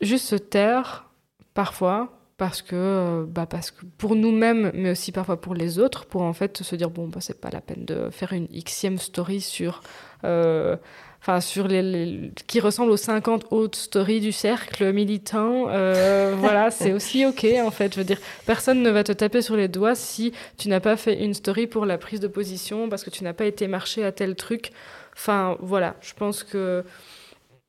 juste 0.00 0.26
se 0.26 0.36
taire, 0.36 1.10
parfois, 1.54 2.12
parce 2.36 2.60
que, 2.60 2.76
euh, 2.76 3.24
bah 3.26 3.46
parce 3.46 3.70
que 3.70 3.84
pour 3.98 4.14
nous-mêmes, 4.14 4.70
mais 4.74 4.90
aussi 4.90 5.10
parfois 5.10 5.40
pour 5.40 5.54
les 5.54 5.78
autres, 5.78 6.06
pour 6.06 6.22
en 6.22 6.34
fait 6.34 6.62
se 6.62 6.76
dire, 6.76 6.90
bon, 6.90 7.08
bah, 7.08 7.20
c'est 7.20 7.40
pas 7.40 7.50
la 7.50 7.60
peine 7.60 7.84
de 7.84 8.10
faire 8.10 8.32
une 8.32 8.46
xème 8.46 8.98
story 8.98 9.40
sur 9.40 9.82
euh, 10.24 10.76
enfin 11.26 11.40
sur 11.40 11.66
les, 11.66 12.30
qui 12.46 12.60
ressemble 12.60 12.92
aux 12.92 12.96
50 12.96 13.46
autres 13.50 13.76
stories 13.76 14.20
du 14.20 14.30
cercle 14.30 14.92
militant. 14.92 15.66
Euh, 15.68 16.36
voilà, 16.38 16.70
c'est 16.70 16.92
aussi 16.92 17.26
ok 17.26 17.44
en 17.64 17.72
fait. 17.72 17.94
Je 17.94 17.98
veux 17.98 18.04
dire, 18.04 18.18
personne 18.46 18.80
ne 18.80 18.90
va 18.90 19.02
te 19.02 19.10
taper 19.10 19.42
sur 19.42 19.56
les 19.56 19.66
doigts 19.66 19.96
si 19.96 20.32
tu 20.56 20.68
n'as 20.68 20.78
pas 20.78 20.96
fait 20.96 21.24
une 21.24 21.34
story 21.34 21.66
pour 21.66 21.84
la 21.84 21.98
prise 21.98 22.20
de 22.20 22.28
position 22.28 22.88
parce 22.88 23.02
que 23.02 23.10
tu 23.10 23.24
n'as 23.24 23.32
pas 23.32 23.46
été 23.46 23.66
marché 23.66 24.04
à 24.04 24.12
tel 24.12 24.36
truc. 24.36 24.70
Enfin 25.14 25.56
voilà, 25.60 25.96
je 26.00 26.14
pense 26.14 26.44
que 26.44 26.84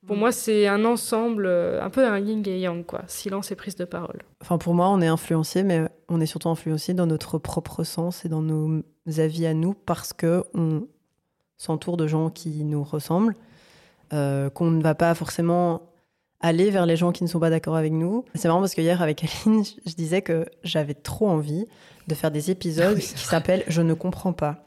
pour 0.06 0.16
moi, 0.16 0.30
c'est 0.30 0.68
un 0.68 0.84
ensemble, 0.84 1.46
euh, 1.46 1.82
un 1.82 1.90
peu 1.90 2.06
un 2.06 2.18
yin 2.18 2.42
et 2.46 2.60
yang, 2.60 2.86
quoi. 2.86 3.02
Silence 3.08 3.50
et 3.50 3.56
prise 3.56 3.76
de 3.76 3.84
parole. 3.84 4.22
Enfin, 4.40 4.56
pour 4.56 4.72
moi, 4.72 4.88
on 4.88 5.02
est 5.02 5.06
influencé, 5.06 5.64
mais 5.64 5.86
on 6.08 6.20
est 6.20 6.26
surtout 6.26 6.48
influencé 6.48 6.94
dans 6.94 7.06
notre 7.06 7.38
propre 7.38 7.82
sens 7.82 8.24
et 8.24 8.28
dans 8.28 8.40
nos 8.40 8.82
avis 9.18 9.44
à 9.44 9.52
nous 9.52 9.74
parce 9.74 10.12
que 10.12 10.44
on 10.54 10.86
s'entoure 11.58 11.96
de 11.96 12.06
gens 12.06 12.30
qui 12.30 12.64
nous 12.64 12.84
ressemblent, 12.84 13.34
euh, 14.12 14.50
qu'on 14.50 14.70
ne 14.70 14.82
va 14.82 14.94
pas 14.94 15.14
forcément 15.14 15.82
aller 16.40 16.70
vers 16.70 16.86
les 16.86 16.96
gens 16.96 17.12
qui 17.12 17.24
ne 17.24 17.28
sont 17.28 17.40
pas 17.40 17.50
d'accord 17.50 17.76
avec 17.76 17.92
nous. 17.92 18.24
C'est 18.34 18.48
marrant 18.48 18.60
parce 18.60 18.74
que 18.74 18.80
hier, 18.80 19.02
avec 19.02 19.24
Aline, 19.24 19.64
je 19.86 19.94
disais 19.94 20.22
que 20.22 20.46
j'avais 20.62 20.94
trop 20.94 21.28
envie 21.28 21.66
de 22.06 22.14
faire 22.14 22.30
des 22.30 22.50
épisodes 22.50 22.96
ah 22.96 23.00
qui 23.00 23.24
s'appellent 23.24 23.64
Je 23.68 23.82
ne 23.82 23.94
comprends 23.94 24.32
pas. 24.32 24.64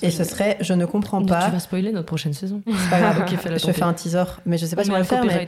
Et 0.00 0.10
ce 0.10 0.24
serait 0.24 0.56
Je 0.60 0.72
ne 0.72 0.84
comprends 0.84 1.24
pas. 1.24 1.46
tu 1.46 1.52
vas 1.52 1.60
spoiler 1.60 1.92
notre 1.92 2.06
prochaine 2.06 2.32
saison. 2.32 2.62
C'est 2.66 2.90
pas 2.90 2.98
grave, 2.98 3.24
je 3.28 3.70
fais 3.72 3.82
un 3.82 3.92
teaser, 3.92 4.24
mais 4.46 4.58
je 4.58 4.66
sais 4.66 4.76
pas 4.76 4.84
si 4.84 4.90
on 4.90 4.94
va 4.94 4.98
le 4.98 5.04
faire. 5.04 5.24
Mais 5.24 5.46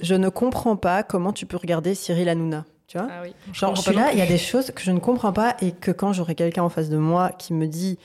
je 0.00 0.14
ne 0.14 0.28
comprends 0.28 0.76
pas 0.76 1.02
comment 1.02 1.32
tu 1.32 1.46
peux 1.46 1.56
regarder 1.56 1.94
Cyril 1.94 2.28
Hanouna. 2.28 2.64
Tu 2.86 2.98
vois? 2.98 3.08
Ah 3.10 3.22
oui. 3.22 3.34
Genre, 3.52 3.74
je 3.74 3.82
suis 3.82 3.94
là, 3.94 4.10
il 4.12 4.18
y 4.18 4.22
a 4.22 4.26
des 4.26 4.38
choses 4.38 4.70
que 4.70 4.82
je 4.82 4.90
ne 4.90 4.98
comprends 4.98 5.32
pas 5.32 5.56
et 5.62 5.72
que 5.72 5.90
quand 5.90 6.12
j'aurai 6.12 6.34
quelqu'un 6.34 6.62
en 6.62 6.68
face 6.68 6.90
de 6.90 6.98
moi 6.98 7.30
qui 7.30 7.54
me 7.54 7.66
dit 7.66 7.98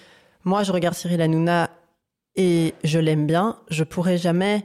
Moi, 0.45 0.64
je 0.64 0.72
regarde 0.72 0.95
Cyril 0.95 1.22
Hanouna 1.22 1.70
et 2.38 2.76
je 2.84 3.00
l'aime 3.00 3.26
bien, 3.26 3.58
je 3.70 3.84
pourrais 3.84 4.18
jamais 4.18 4.64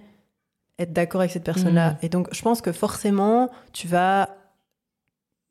être 0.79 0.93
d'accord 0.93 1.23
avec 1.23 1.33
cette 1.33 1.45
personne-là. 1.45 1.93
Mm. 1.93 1.97
Et 2.03 2.09
donc, 2.09 2.29
je 2.33 2.43
pense 2.43 2.61
que 2.61 2.70
forcément, 2.70 3.51
tu 3.73 3.89
vas, 3.89 4.37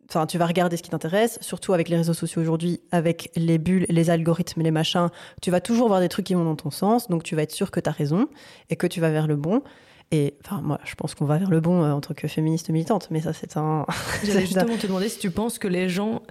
enfin, 0.07 0.27
tu 0.27 0.37
vas 0.37 0.45
regarder 0.45 0.77
ce 0.77 0.83
qui 0.83 0.91
t'intéresse, 0.91 1.39
surtout 1.41 1.73
avec 1.73 1.89
les 1.89 1.97
réseaux 1.97 2.13
sociaux 2.13 2.41
aujourd'hui, 2.41 2.79
avec 2.91 3.31
les 3.35 3.57
bulles, 3.57 3.87
les 3.89 4.11
algorithmes, 4.11 4.61
les 4.61 4.71
machins. 4.71 5.09
Tu 5.41 5.49
vas 5.49 5.61
toujours 5.61 5.87
voir 5.87 5.99
des 5.99 6.09
trucs 6.09 6.25
qui 6.27 6.35
vont 6.35 6.45
dans 6.45 6.55
ton 6.55 6.69
sens, 6.69 7.09
donc 7.09 7.23
tu 7.23 7.35
vas 7.35 7.41
être 7.41 7.51
sûr 7.51 7.71
que 7.71 7.79
tu 7.79 7.89
as 7.89 7.93
raison 7.93 8.27
et 8.69 8.75
que 8.75 8.87
tu 8.87 9.01
vas 9.01 9.09
vers 9.09 9.27
le 9.27 9.35
bon. 9.35 9.63
Et 10.11 10.35
enfin, 10.45 10.61
moi, 10.61 10.79
je 10.83 10.93
pense 10.93 11.15
qu'on 11.15 11.25
va 11.25 11.37
vers 11.37 11.49
le 11.49 11.61
bon 11.61 11.83
euh, 11.83 11.93
en 11.93 12.01
tant 12.01 12.13
que 12.13 12.27
féministe 12.27 12.69
militante, 12.69 13.07
mais 13.11 13.21
ça, 13.21 13.33
c'est 13.33 13.57
un. 13.57 13.85
J'allais 14.23 14.41
justement 14.45 14.77
te 14.77 14.85
demander 14.85 15.09
si 15.09 15.17
tu 15.17 15.31
penses 15.31 15.57
que 15.57 15.69
les 15.69 15.89
gens 15.89 16.21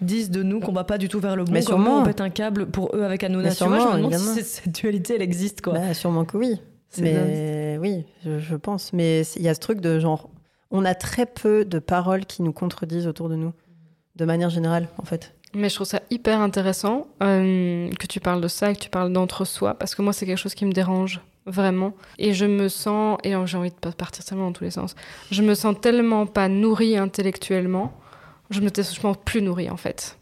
disent 0.00 0.30
de 0.30 0.42
nous 0.42 0.60
qu'on 0.60 0.72
va 0.72 0.84
pas 0.84 0.98
du 0.98 1.08
tout 1.08 1.20
vers 1.20 1.36
le 1.36 1.44
bon. 1.44 1.52
Mais 1.52 1.62
sûrement. 1.62 2.00
on 2.00 2.04
pète 2.04 2.20
un 2.20 2.30
câble 2.30 2.66
pour 2.66 2.94
eux 2.94 3.02
avec 3.02 3.24
Hanouna. 3.24 3.54
Tu 3.54 3.64
vois, 3.64 3.78
je 3.78 3.96
me 3.98 4.02
demande 4.04 4.20
si 4.20 4.42
cette 4.42 4.74
dualité, 4.74 5.14
elle 5.14 5.22
existe, 5.22 5.60
quoi. 5.60 5.74
Bah, 5.74 5.94
sûrement 5.94 6.24
que 6.24 6.36
oui. 6.36 6.60
Mais 6.98 7.78
oui, 7.80 8.04
je, 8.24 8.56
pense. 8.56 8.92
Mais 8.92 9.22
il 9.36 9.42
y 9.42 9.48
a 9.48 9.54
ce 9.54 9.60
truc 9.60 9.80
de 9.80 9.98
genre, 9.98 10.30
on 10.70 10.84
a 10.84 10.94
très 10.94 11.26
peu 11.26 11.64
de 11.64 11.78
paroles 11.78 12.26
qui 12.26 12.42
nous 12.42 12.52
contredisent 12.52 13.06
autour 13.06 13.28
de 13.28 13.36
nous, 13.36 13.52
de 14.16 14.24
manière 14.24 14.50
générale, 14.50 14.88
en 14.98 15.04
fait. 15.04 15.34
Mais 15.54 15.68
je 15.68 15.74
trouve 15.74 15.86
ça 15.86 16.00
hyper 16.10 16.40
intéressant 16.40 17.08
euh, 17.22 17.90
que 17.98 18.06
tu 18.06 18.20
parles 18.20 18.40
de 18.40 18.48
ça, 18.48 18.72
que 18.72 18.78
tu 18.78 18.88
parles 18.88 19.12
d'entre-soi, 19.12 19.74
parce 19.74 19.94
que 19.94 20.02
moi, 20.02 20.12
c'est 20.12 20.26
quelque 20.26 20.38
chose 20.38 20.54
qui 20.54 20.64
me 20.64 20.72
dérange 20.72 21.20
vraiment. 21.46 21.94
Et 22.18 22.34
je 22.34 22.44
me 22.44 22.68
sens, 22.68 23.18
et 23.24 23.34
j'ai 23.46 23.56
envie 23.56 23.70
de 23.70 23.90
partir 23.90 24.24
tellement 24.24 24.46
dans 24.46 24.52
tous 24.52 24.64
les 24.64 24.70
sens, 24.70 24.94
je 25.30 25.42
me 25.42 25.54
sens 25.54 25.74
tellement 25.80 26.26
pas 26.26 26.48
nourrie 26.48 26.96
intellectuellement 26.96 27.92
je 28.50 28.60
me 28.60 28.68
sens 28.82 29.16
plus 29.24 29.42
nourrie 29.42 29.70
en 29.70 29.76
fait. 29.76 30.16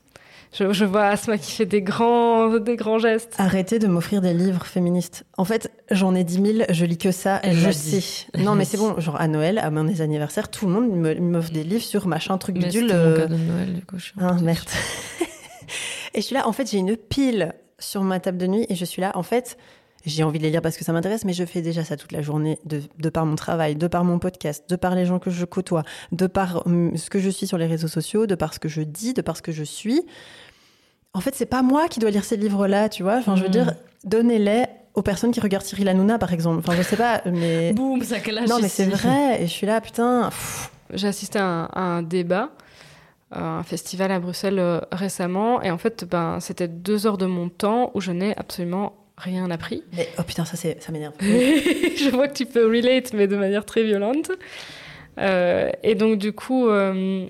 Je, 0.52 0.84
vois 0.84 1.06
Asma 1.06 1.36
qui 1.36 1.52
fait 1.52 1.66
des 1.66 1.82
grands, 1.82 2.58
des 2.58 2.76
grands 2.76 2.98
gestes. 2.98 3.34
Arrêtez 3.38 3.78
de 3.78 3.86
m'offrir 3.86 4.22
des 4.22 4.32
livres 4.32 4.64
féministes. 4.64 5.24
En 5.36 5.44
fait, 5.44 5.70
j'en 5.90 6.14
ai 6.14 6.24
10 6.24 6.34
000, 6.34 6.58
je 6.70 6.84
lis 6.86 6.96
que 6.96 7.12
ça, 7.12 7.38
Elle 7.42 7.56
je 7.56 7.70
sais. 7.70 8.26
Non, 8.38 8.54
mais 8.56 8.64
c'est 8.64 8.78
bon, 8.78 8.98
genre 8.98 9.20
à 9.20 9.28
Noël, 9.28 9.58
à 9.58 9.70
mon 9.70 9.86
anniversaire, 10.00 10.50
tout 10.50 10.66
le 10.66 10.72
monde 10.72 11.20
m'offre 11.20 11.50
des 11.50 11.64
livres 11.64 11.82
sur 11.82 12.06
machin, 12.06 12.38
truc 12.38 12.56
mais 12.56 12.64
bidule. 12.64 12.90
Euh... 12.92 13.26
de 13.26 13.36
Noël, 13.36 13.74
du 13.74 13.84
coup. 13.84 13.96
Ah, 14.18 14.34
merde. 14.40 14.68
et 16.14 16.20
je 16.20 16.26
suis 16.26 16.34
là, 16.34 16.48
en 16.48 16.52
fait, 16.52 16.70
j'ai 16.70 16.78
une 16.78 16.96
pile 16.96 17.52
sur 17.78 18.02
ma 18.02 18.18
table 18.18 18.38
de 18.38 18.46
nuit 18.46 18.66
et 18.70 18.74
je 18.74 18.84
suis 18.84 19.02
là, 19.02 19.12
en 19.14 19.22
fait, 19.22 19.58
j'ai 20.08 20.22
envie 20.22 20.38
de 20.38 20.44
les 20.44 20.50
lire 20.50 20.62
parce 20.62 20.76
que 20.76 20.84
ça 20.84 20.92
m'intéresse, 20.92 21.24
mais 21.24 21.32
je 21.32 21.44
fais 21.44 21.62
déjà 21.62 21.84
ça 21.84 21.96
toute 21.96 22.12
la 22.12 22.22
journée, 22.22 22.58
de, 22.64 23.08
par 23.08 23.26
mon 23.26 23.34
travail, 23.34 23.76
de 23.76 23.86
par 23.86 24.04
mon 24.04 24.18
podcast, 24.18 24.68
de 24.68 24.76
par 24.76 24.94
les 24.94 25.06
gens 25.06 25.18
que 25.18 25.30
je 25.30 25.44
côtoie, 25.44 25.82
de 26.12 26.26
par 26.26 26.66
hum, 26.66 26.96
ce 26.96 27.10
que 27.10 27.18
je 27.18 27.30
suis 27.30 27.46
sur 27.46 27.58
les 27.58 27.66
réseaux 27.66 27.88
sociaux, 27.88 28.26
de 28.26 28.34
par 28.34 28.54
ce 28.54 28.58
que 28.58 28.68
je 28.68 28.82
dis, 28.82 29.14
de 29.14 29.22
par 29.22 29.36
ce 29.36 29.42
que 29.42 29.52
je 29.52 29.64
suis. 29.64 30.02
En 31.14 31.20
fait, 31.20 31.34
c'est 31.34 31.46
pas 31.46 31.62
moi 31.62 31.88
qui 31.88 32.00
dois 32.00 32.10
lire 32.10 32.24
ces 32.24 32.36
livres-là, 32.36 32.88
tu 32.88 33.02
vois. 33.02 33.16
Enfin, 33.16 33.36
je 33.36 33.42
veux 33.42 33.48
hmm. 33.48 33.52
dire, 33.52 33.74
donnez-les 34.04 34.66
aux 34.94 35.02
personnes 35.02 35.30
qui 35.30 35.40
regardent 35.40 35.64
Cyril 35.64 35.88
Hanouna, 35.88 36.18
par 36.18 36.32
exemple. 36.32 36.58
Enfin, 36.58 36.76
je 36.76 36.82
sais 36.82 36.96
pas, 36.96 37.22
mais. 37.26 37.72
Boum, 37.72 38.02
ça 38.02 38.20
clash. 38.20 38.48
Non, 38.48 38.58
mais 38.60 38.68
c'est 38.68 38.86
vrai. 38.86 39.42
Et 39.42 39.46
je 39.46 39.52
suis 39.52 39.66
là, 39.66 39.80
putain. 39.80 40.30
J'ai 40.92 41.08
assisté 41.08 41.38
à 41.38 41.68
un, 41.74 42.02
débat 42.02 42.50
un 43.30 43.62
festival 43.62 44.10
à 44.10 44.20
Bruxelles 44.20 44.58
euh, 44.58 44.80
récemment 44.90 45.60
et 45.60 45.70
en 45.70 45.76
fait 45.76 46.06
ben 46.06 46.40
c'était 46.40 46.66
deux 46.66 47.06
heures 47.06 47.18
de 47.18 47.26
mon 47.26 47.50
temps 47.50 47.90
où 47.92 48.00
je 48.00 48.10
n'ai 48.10 48.34
absolument 48.38 48.94
rien 49.18 49.50
appris. 49.50 49.82
Mais, 49.96 50.08
oh 50.18 50.22
putain, 50.22 50.44
ça, 50.44 50.56
ça 50.56 50.92
m'énerve. 50.92 51.14
je 51.20 52.10
vois 52.10 52.28
que 52.28 52.34
tu 52.34 52.46
peux 52.46 52.66
relate, 52.66 53.12
mais 53.12 53.26
de 53.26 53.36
manière 53.36 53.64
très 53.64 53.82
violente. 53.82 54.30
Euh, 55.18 55.70
et 55.82 55.94
donc, 55.94 56.18
du 56.18 56.32
coup, 56.32 56.68
euh, 56.68 57.26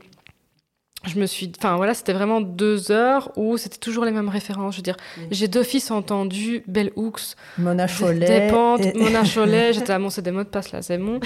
je 1.09 1.19
me 1.19 1.27
suis. 1.27 1.51
Enfin, 1.59 1.77
voilà, 1.77 1.95
c'était 1.95 2.13
vraiment 2.13 2.41
deux 2.41 2.93
heures 2.93 3.33
où 3.37 3.57
c'était 3.57 3.79
toujours 3.79 4.05
les 4.05 4.13
mêmes 4.13 4.29
références. 4.29 4.75
Je 4.75 4.79
veux 4.79 4.83
dire, 4.83 4.97
j'ai 5.31 5.49
d'office 5.49 5.91
entendu 5.91 6.63
Bell 6.67 6.91
Hooks, 6.97 7.35
Mona 7.59 7.87
Cholet. 7.87 8.51
Mona 8.95 9.23
Cholet. 9.25 9.73
J'étais 9.73 9.93
à 9.93 9.99
mon 9.99 10.11
c'est 10.11 10.23
des 10.23 10.31
mots 10.31 10.45
de 10.45 10.49
passe 10.49 10.73
là, 10.73 10.83
c'est 10.83 10.99
bon. 10.99 11.21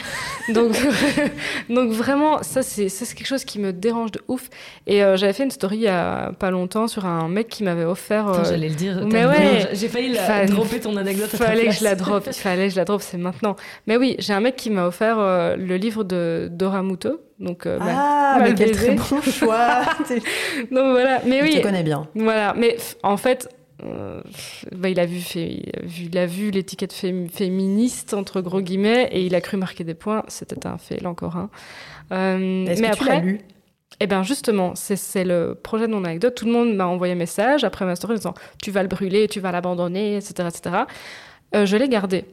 Donc, 0.51 0.73
donc 1.71 1.91
vraiment, 1.91 2.43
ça, 2.43 2.63
c'est 2.63 2.89
quelque 2.89 3.27
chose 3.27 3.45
qui 3.45 3.59
me 3.59 3.73
dérange 3.73 4.13
de 4.13 4.21
ouf. 4.29 4.49
Et 4.87 5.03
euh, 5.03 5.17
j'avais 5.17 5.33
fait 5.33 5.45
une 5.45 5.51
story 5.51 5.77
il 5.77 5.83
y 5.83 5.89
a 5.89 6.33
pas 6.39 6.51
longtemps 6.51 6.89
sur 6.89 7.07
un 7.07 7.29
mec 7.29 7.49
qui 7.49 7.65
m'avait 7.65 7.85
offert. 7.85 8.29
Euh, 8.29 8.45
j'allais 8.45 8.69
le 8.69 8.75
dire. 8.75 9.07
Mais 9.07 9.25
ouais. 9.25 9.69
J'ai 9.73 9.89
failli 9.89 10.13
la, 10.13 10.47
dropper 10.47 10.81
ton 10.81 10.97
anecdote. 10.97 11.31
Il 11.33 11.39
fallait 11.39 11.67
que 11.67 11.73
je 11.73 11.85
la 11.85 11.95
drop. 12.03 12.25
Il 12.27 12.33
fallait 12.33 12.67
que 12.67 12.73
je 12.73 12.77
la 12.77 12.85
drop, 12.85 13.03
c'est 13.03 13.19
maintenant. 13.19 13.57
Mais 13.87 13.97
oui, 13.97 14.17
j'ai 14.19 14.33
un 14.33 14.41
mec 14.41 14.57
qui 14.57 14.71
m'a 14.71 14.87
offert 14.87 15.19
euh, 15.19 15.57
le 15.57 15.77
livre 15.77 16.05
de 16.05 16.49
Dora 16.51 16.83
Muto 16.83 17.21
donc, 17.43 17.67
euh, 17.67 17.79
ah, 17.83 18.39
mais 18.41 18.55
quel 18.55 18.71
très 18.71 18.95
bon 18.95 19.21
choix. 19.21 19.81
Donc 20.71 20.91
voilà, 20.93 21.21
mais 21.27 21.43
oui. 21.43 21.53
Je 21.53 21.59
te 21.59 21.63
connais 21.63 21.83
bien. 21.83 22.07
Voilà, 22.15 22.55
mais 22.57 22.77
en 23.03 23.17
fait, 23.17 23.49
euh, 23.85 24.21
bah, 24.75 24.89
il 24.89 25.01
a 25.01 25.07
vu, 25.07 25.19
fait, 25.21 25.61
il 26.01 26.17
a 26.17 26.27
vu 26.27 26.51
l'étiquette 26.51 26.93
fé- 26.93 27.27
féministe 27.33 28.15
entre 28.15 28.41
gros 28.41 28.61
guillemets 28.61 29.09
et 29.13 29.27
il 29.27 29.35
a 29.35 29.41
cru 29.41 29.57
marquer 29.57 29.83
des 29.85 29.95
points. 29.95 30.23
C'était 30.29 30.67
un 30.67 30.79
fait, 30.79 31.03
là 31.03 31.11
encore 31.11 31.37
un. 31.37 31.51
Euh, 32.13 32.65
Est-ce 32.67 32.81
mais 32.81 32.91
que 32.91 32.97
tu 32.97 33.05
l'as 33.05 33.13
après, 33.15 33.21
lu? 33.27 33.41
eh 34.01 34.07
ben 34.07 34.23
justement, 34.23 34.75
c'est 34.75 34.97
c'est 34.97 35.25
le 35.25 35.55
projet 35.61 35.87
de 35.89 35.93
mon 35.93 36.05
anecdote. 36.05 36.35
Tout 36.35 36.47
le 36.47 36.53
monde 36.53 36.75
m'a 36.75 36.87
envoyé 36.87 37.13
un 37.15 37.17
message 37.17 37.65
après 37.65 37.85
ma 37.85 37.97
story 37.97 38.15
en 38.15 38.17
disant 38.17 38.35
tu 38.63 38.71
vas 38.71 38.83
le 38.83 38.89
brûler, 38.89 39.27
tu 39.29 39.41
vas 39.41 39.51
l'abandonner, 39.53 40.17
etc., 40.17 40.49
etc. 40.49 40.77
Euh, 41.55 41.67
je 41.67 41.77
l'ai 41.77 41.89
gardé. 41.89 42.25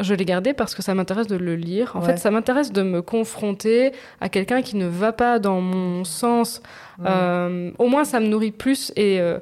Je 0.00 0.14
l'ai 0.14 0.24
gardé 0.24 0.52
parce 0.54 0.74
que 0.74 0.82
ça 0.82 0.94
m'intéresse 0.94 1.26
de 1.26 1.36
le 1.36 1.56
lire. 1.56 1.96
En 1.96 2.00
Ouais. 2.00 2.06
fait, 2.06 2.16
ça 2.18 2.30
m'intéresse 2.30 2.72
de 2.72 2.82
me 2.82 3.02
confronter 3.02 3.92
à 4.20 4.28
quelqu'un 4.28 4.62
qui 4.62 4.76
ne 4.76 4.86
va 4.86 5.12
pas 5.12 5.38
dans 5.38 5.60
mon 5.60 6.04
sens. 6.04 6.62
Euh, 7.04 7.70
au 7.78 7.88
moins, 7.88 8.04
ça 8.04 8.20
me 8.20 8.26
nourrit 8.26 8.52
plus 8.52 8.92
et 8.96 9.20
euh, 9.20 9.38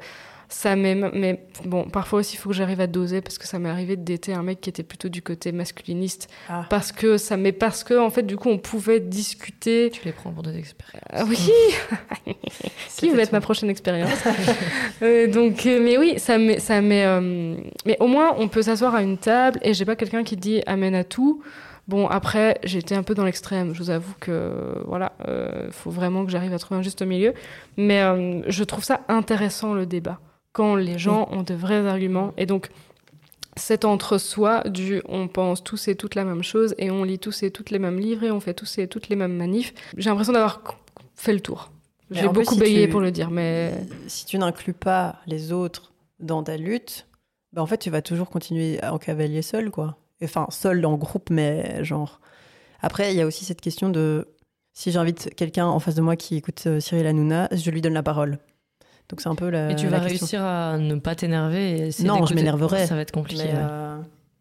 ça 0.49 0.77
m'est. 0.77 0.95
Mais 0.95 1.47
bon, 1.65 1.85
parfois 1.85 2.21
aussi, 2.21 2.35
il 2.37 2.39
faut 2.39 2.51
que 2.51 2.55
j'arrive 2.55 2.81
à 2.81 2.87
doser 2.87 3.21
parce 3.21 3.39
que 3.39 3.47
ça 3.47 3.59
m'est 3.59 3.69
arrivé 3.69 3.97
de 3.97 4.03
dater 4.05 4.33
un 4.33 4.43
mec 4.43 4.61
qui 4.61 4.71
était 4.71 4.83
plutôt 4.83 5.09
du 5.09 5.23
côté 5.23 5.53
masculiniste. 5.53 6.29
Ah. 6.49 6.67
Parce 6.71 6.93
que 6.93 7.17
ça 7.19 7.37
mais 7.37 7.53
parce 7.53 7.85
que 7.85 7.99
en 7.99 8.11
fait, 8.11 8.23
du 8.23 8.37
coup, 8.37 8.49
on 8.49 8.59
pouvait 8.59 9.01
discuter. 9.01 9.91
Tu 9.93 10.05
les 10.05 10.13
prends 10.13 10.31
pour 10.33 10.43
des 10.43 10.57
expériences. 10.57 11.03
Ah 11.11 11.25
oui, 11.29 11.37
qui 12.97 13.11
va 13.11 13.23
être 13.23 13.33
ma 13.33 13.41
prochaine 13.41 13.71
expérience? 13.71 14.11
Euh, 15.03 15.27
Donc, 15.27 15.67
euh, 15.67 15.81
mais 15.83 15.99
oui, 15.99 16.19
ça 16.19 16.39
met, 16.39 16.59
ça 16.59 16.81
met. 16.81 17.05
euh, 17.05 17.57
mais 17.85 17.97
au 18.01 18.07
moins, 18.07 18.35
on 18.39 18.49
peut 18.49 18.63
s'asseoir 18.63 18.95
à 18.95 19.03
une 19.03 19.19
table 19.19 19.59
et 19.63 19.75
j'ai 19.75 19.85
pas 19.85 19.97
quelqu'un 19.97 20.25
qui 20.25 20.37
dit 20.37 20.63
amène 20.67 20.95
à 20.95 21.05
tout. 21.05 21.43
Bon, 21.89 22.09
après, 22.09 22.59
j'étais 22.65 22.97
un 22.97 23.05
peu 23.05 23.15
dans 23.15 23.25
l'extrême. 23.25 23.73
Je 23.73 23.79
vous 23.79 23.91
avoue 23.91 24.15
que 24.19 24.83
voilà, 24.87 25.13
euh, 25.29 25.69
faut 25.71 25.91
vraiment 25.91 26.25
que 26.25 26.33
j'arrive 26.33 26.53
à 26.53 26.59
trouver 26.59 26.81
un 26.81 26.83
juste 26.83 27.03
milieu. 27.03 27.33
Mais 27.77 28.01
euh, 28.03 28.43
je 28.49 28.65
trouve 28.65 28.83
ça 28.83 29.03
intéressant 29.09 29.73
le 29.75 29.87
débat 29.87 30.19
quand 30.57 30.75
les 30.75 30.99
gens 30.99 31.29
ont 31.33 31.43
de 31.43 31.53
vrais 31.55 31.87
arguments 31.87 32.33
et 32.39 32.47
donc. 32.47 32.71
cet 33.59 33.85
entre-soi 33.85 34.63
du 34.69 35.03
on 35.07 35.29
pense 35.29 35.63
tous 35.63 35.89
et 35.89 35.97
toutes 35.97 36.15
la 36.15 36.25
même 36.25 36.43
chose 36.43 36.75
et 36.79 36.91
on 36.91 37.05
lit 37.05 37.19
tous 37.19 37.43
et 37.43 37.51
toutes 37.51 37.71
les 37.71 37.79
mêmes 37.79 37.99
livres 37.99 38.25
et 38.25 38.31
on 38.31 38.41
fait 38.41 38.55
tous 38.55 38.79
et 38.79 38.87
toutes 38.89 39.09
les 39.11 39.17
mêmes 39.17 39.37
manifs. 39.37 39.75
J'ai 39.99 40.09
l'impression 40.09 40.33
d'avoir 40.33 40.63
fait 41.15 41.35
le 41.35 41.41
tour. 41.41 41.71
J'ai 42.11 42.29
beaucoup 42.29 42.55
si 42.55 42.61
bégayé 42.61 42.89
pour 42.89 43.01
le 43.01 43.11
dire, 43.11 43.31
mais 43.31 43.73
Si 44.07 44.25
tu 44.25 44.39
n'inclus 44.39 44.73
pas 44.73 45.17
les 45.27 45.53
autres 45.53 45.93
dans 46.21 46.43
ta 46.43 46.57
lutte, 46.57 47.07
bah 47.53 47.63
en 47.63 47.67
fait, 47.67 47.79
tu 47.79 47.91
vas 47.91 48.03
toujours 48.03 48.31
continuer 48.31 48.79
en 48.85 48.99
cavalier 48.99 49.43
seul, 49.43 49.71
quoi. 49.71 49.99
Enfin, 50.23 50.47
seul 50.51 50.85
en 50.87 50.97
groupe, 50.97 51.31
mais 51.31 51.85
genre. 51.85 52.21
Après, 52.81 53.13
il 53.13 53.17
y 53.19 53.21
a 53.21 53.27
aussi 53.27 53.45
cette 53.45 53.61
question 53.61 53.91
de 53.91 54.29
si 54.73 54.91
j'invite 54.93 55.35
quelqu'un 55.35 55.67
en 55.67 55.81
face 55.81 55.95
de 55.95 56.03
moi 56.03 56.17
qui 56.17 56.37
écoute 56.37 56.63
euh, 56.67 56.81
Cyril 56.81 57.07
Hanouna, 57.07 57.49
je 57.53 57.71
lui 57.71 57.81
donne 57.81 57.95
la 57.95 58.03
parole. 58.03 58.39
Donc 59.09 59.21
c'est 59.21 59.29
un 59.29 59.35
peu 59.35 59.49
la. 59.51 59.71
Et 59.71 59.77
tu 59.77 59.85
la 59.89 59.99
vas 59.99 60.09
question. 60.09 60.25
réussir 60.27 60.43
à 60.43 60.79
ne 60.79 60.97
pas 60.97 61.15
t'énerver 61.15 61.91
Non, 62.05 62.27
je 62.27 62.35
m'énerverai. 62.35 62.87
Ça 62.87 62.95
va 62.97 63.03
être 63.03 63.13
compliqué. 63.13 63.45
Mais, 63.45 63.53
ouais. 63.53 63.59
euh, 63.63 63.97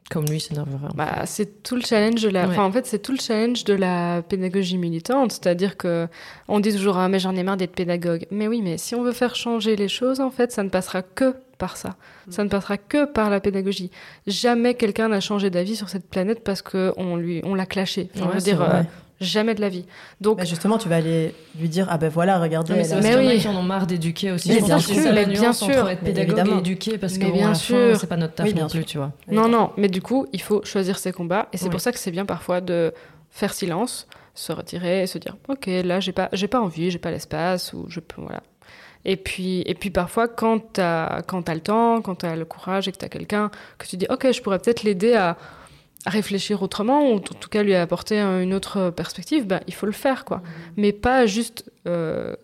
Comme 0.09 0.25
lui 0.25 0.39
s'énerverait. 0.39 0.89
bah, 0.95 1.21
c'est 1.25 1.61
tout 1.63 1.75
le 1.75 1.81
challenge 1.81 2.21
de 2.21 2.29
la. 2.29 2.45
Ouais. 2.47 2.51
Enfin, 2.53 2.63
en 2.63 2.71
fait, 2.71 2.85
c'est 2.87 2.99
tout 2.99 3.11
le 3.11 3.19
challenge 3.19 3.63
de 3.63 3.73
la 3.75 4.21
pédagogie 4.23 4.77
militante, 4.77 5.31
c'est-à-dire 5.33 5.77
que 5.77 6.07
on 6.47 6.59
dit 6.59 6.71
toujours 6.73 6.97
ah 6.97 7.07
mais 7.09 7.19
j'en 7.19 7.35
ai 7.35 7.43
marre 7.43 7.57
d'être 7.57 7.75
pédagogue. 7.75 8.25
Mais 8.31 8.47
oui, 8.47 8.61
mais 8.63 8.77
si 8.77 8.95
on 8.95 9.03
veut 9.03 9.11
faire 9.11 9.35
changer 9.35 9.75
les 9.75 9.87
choses, 9.87 10.19
en 10.19 10.31
fait, 10.31 10.51
ça 10.51 10.63
ne 10.63 10.69
passera 10.69 11.01
que 11.03 11.35
par 11.57 11.77
ça. 11.77 11.95
Ça 12.29 12.43
ne 12.43 12.49
passera 12.49 12.77
que 12.77 13.05
par 13.05 13.29
la 13.29 13.39
pédagogie. 13.39 13.89
Jamais 14.27 14.73
quelqu'un 14.73 15.07
n'a 15.09 15.21
changé 15.21 15.49
d'avis 15.49 15.75
sur 15.77 15.87
cette 15.89 16.09
planète 16.09 16.43
parce 16.43 16.61
que 16.61 16.91
on 16.97 17.15
lui, 17.15 17.39
on 17.45 17.53
l'a 17.55 17.65
clashé. 17.65 18.09
Enfin, 18.15 18.25
Ouais, 18.25 18.29
je 18.31 18.33
veux 18.33 18.39
c'est 18.41 18.45
dire, 18.51 18.57
vrai. 18.57 18.79
euh, 18.79 18.83
jamais 19.21 19.55
de 19.55 19.61
la 19.61 19.69
vie. 19.69 19.85
Donc, 20.21 20.37
bah, 20.39 20.43
justement, 20.45 20.77
tu 20.77 20.89
vas 20.89 20.97
aller 20.97 21.33
lui 21.59 21.69
dire 21.69 21.87
ah 21.89 21.97
ben 21.97 22.09
voilà, 22.09 22.39
regardez. 22.39 22.73
mais 22.73 22.83
c'est 22.83 22.95
parce 22.95 23.03
Mais 23.05 23.11
qu'il 23.13 23.21
y 23.23 23.25
en 23.25 23.29
a 23.29 23.33
oui. 23.33 23.39
qui 23.39 23.47
en 23.47 23.55
ont 23.55 23.63
marre 23.63 23.87
d'éduquer 23.87 24.31
aussi. 24.31 24.49
Mais 24.49 24.61
bien 24.61 24.79
c'est 24.79 24.93
sûr, 24.93 25.13
mais 25.13 25.25
bien 25.25 25.53
sûr. 25.53 25.89
être 25.89 26.01
pédagogue 26.01 26.37
évidemment. 26.37 26.57
et 26.57 26.59
éduquer 26.59 26.97
parce 26.97 27.17
que 27.17 27.23
Mais 27.25 27.31
bien 27.31 27.53
sûr. 27.53 27.97
c'est 27.99 28.07
pas 28.07 28.17
notre 28.17 28.35
taf 28.35 28.45
Oui, 28.47 28.53
non 28.53 28.67
plus, 28.67 28.79
sûr. 28.79 28.85
tu 28.85 28.97
vois. 28.97 29.11
Non, 29.29 29.47
non, 29.47 29.71
mais 29.77 29.87
du 29.87 30.01
coup, 30.01 30.25
il 30.33 30.41
faut 30.41 30.63
choisir 30.65 30.97
ses 30.97 31.11
combats. 31.11 31.47
Et 31.53 31.57
c'est 31.57 31.65
Oui. 31.65 31.71
pour 31.71 31.79
ça 31.81 31.91
que 31.91 31.99
c'est 31.99 32.11
bien 32.11 32.25
parfois 32.25 32.61
de 32.61 32.93
faire 33.31 33.53
silence, 33.53 34.07
se 34.33 34.51
retirer 34.51 35.03
et 35.03 35.07
se 35.07 35.17
dire 35.17 35.35
Ok, 35.47 35.67
là, 35.67 35.99
j'ai 35.99 36.11
pas, 36.11 36.29
j'ai 36.33 36.47
pas 36.47 36.59
envie, 36.61 36.91
j'ai 36.91 36.99
pas 36.99 37.11
l'espace, 37.11 37.73
ou 37.73 37.85
je 37.89 37.99
peux. 37.99 38.21
Voilà. 38.21 38.43
Et 39.07 39.17
puis, 39.17 39.61
et 39.67 39.75
puis 39.75 39.91
parfois, 39.91 40.27
quand 40.27 40.73
tu 40.73 40.81
as, 40.81 41.21
le 41.29 41.59
temps, 41.59 42.01
quand 42.01 42.15
tu 42.15 42.25
as 42.25 42.35
le 42.35 42.43
courage 42.45 42.87
et 42.87 42.91
que 42.91 42.97
tu 42.97 43.05
as 43.05 43.09
quelqu'un 43.09 43.51
que 43.77 43.85
tu 43.87 43.97
dis 43.97 44.07
Ok, 44.09 44.31
je 44.31 44.41
pourrais 44.41 44.57
peut-être 44.59 44.83
l'aider 44.83 45.13
à 45.13 45.37
réfléchir 46.05 46.61
autrement, 46.61 47.09
ou 47.11 47.15
en 47.15 47.19
tout 47.19 47.49
cas 47.49 47.63
lui 47.63 47.75
apporter 47.75 48.19
un- 48.19 48.41
une 48.41 48.53
autre 48.53 48.89
perspective, 48.91 49.45
ben, 49.47 49.59
il 49.67 49.73
faut 49.73 49.85
le 49.85 49.91
faire, 49.91 50.25
quoi. 50.25 50.41
Mais 50.77 50.91
pas 50.91 51.25
juste. 51.25 51.71
euh, 51.87 52.35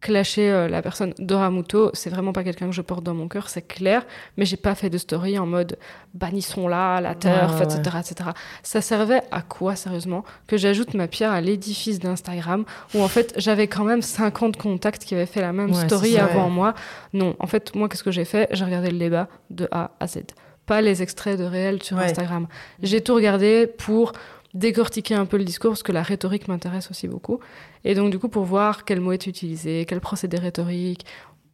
clasher 0.00 0.50
euh, 0.50 0.68
la 0.68 0.82
personne 0.82 1.14
Dora 1.18 1.50
Muto, 1.50 1.88
c'est 1.94 2.10
vraiment 2.10 2.34
pas 2.34 2.44
quelqu'un 2.44 2.66
que 2.66 2.74
je 2.74 2.82
porte 2.82 3.02
dans 3.02 3.14
mon 3.14 3.26
cœur, 3.26 3.48
c'est 3.48 3.62
clair, 3.66 4.04
mais 4.36 4.44
j'ai 4.44 4.58
pas 4.58 4.74
fait 4.74 4.90
de 4.90 4.98
story 4.98 5.38
en 5.38 5.46
mode 5.46 5.78
bannissons-la, 6.12 7.00
la 7.00 7.14
terre, 7.14 7.54
Ouais, 7.58 7.66
ouais, 7.66 7.74
etc., 7.74 7.96
etc. 8.00 8.30
Ça 8.62 8.80
servait 8.82 9.22
à 9.30 9.40
quoi, 9.40 9.76
sérieusement? 9.76 10.22
Que 10.46 10.58
j'ajoute 10.58 10.92
ma 10.92 11.08
pierre 11.08 11.32
à 11.32 11.40
l'édifice 11.40 12.00
d'Instagram, 12.00 12.66
où 12.94 13.00
en 13.00 13.08
fait 13.08 13.32
j'avais 13.38 13.66
quand 13.66 13.84
même 13.84 14.02
50 14.02 14.56
contacts 14.58 15.04
qui 15.04 15.14
avaient 15.14 15.24
fait 15.24 15.40
la 15.40 15.54
même 15.54 15.70
Ouais, 15.72 15.86
story 15.86 16.18
avant 16.18 16.50
moi. 16.50 16.74
Non, 17.14 17.34
en 17.38 17.46
fait, 17.46 17.74
moi, 17.74 17.88
qu'est-ce 17.88 18.04
que 18.04 18.10
j'ai 18.12 18.26
fait? 18.26 18.46
J'ai 18.52 18.64
regardé 18.66 18.90
le 18.90 18.98
débat 18.98 19.28
de 19.48 19.68
A 19.70 19.92
à 20.00 20.06
Z. 20.06 20.18
Pas 20.66 20.80
les 20.80 21.02
extraits 21.02 21.38
de 21.38 21.44
réel 21.44 21.82
sur 21.82 21.96
Ouais. 21.96 22.04
Instagram. 22.04 22.46
J'ai 22.82 23.00
tout 23.00 23.14
regardé 23.14 23.66
pour 23.66 24.12
décortiquer 24.54 25.14
un 25.14 25.26
peu 25.26 25.36
le 25.36 25.44
discours, 25.44 25.72
parce 25.72 25.82
que 25.82 25.92
la 25.92 26.02
rhétorique 26.02 26.48
m'intéresse 26.48 26.90
aussi 26.90 27.08
beaucoup. 27.08 27.40
Et 27.84 27.94
donc, 27.94 28.10
du 28.10 28.18
coup, 28.18 28.28
pour 28.28 28.44
voir 28.44 28.84
quel 28.84 29.00
mot 29.00 29.12
est 29.12 29.26
utilisé, 29.26 29.84
quel 29.86 30.00
procédé 30.00 30.38
rhétorique. 30.38 31.04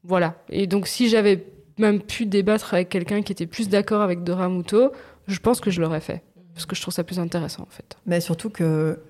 Voilà. 0.05 0.37
Et 0.51 0.67
donc, 0.67 0.87
si 0.87 1.09
j'avais 1.09 1.45
même 1.79 2.01
pu 2.01 2.27
débattre 2.27 2.75
avec 2.75 2.89
quelqu'un 2.91 3.23
qui 3.23 3.33
était 3.33 3.47
plus 3.47 3.69
d'accord 3.69 4.03
avec 4.03 4.23
Dora 4.23 4.49
Muto, 4.49 4.93
je 5.27 5.39
pense 5.39 5.61
que 5.61 5.71
je 5.71 5.81
l'aurais 5.81 6.01
fait. 6.01 6.23
Parce 6.55 6.67
que 6.67 6.77
je 6.77 6.83
trouve 6.83 6.93
ça 6.93 7.05
plus 7.05 7.19
intéressant, 7.19 7.63
en 7.63 7.71
fait. 7.71 7.97
Mais 8.07 8.21
surtout 8.21 8.51
que 8.51 9.01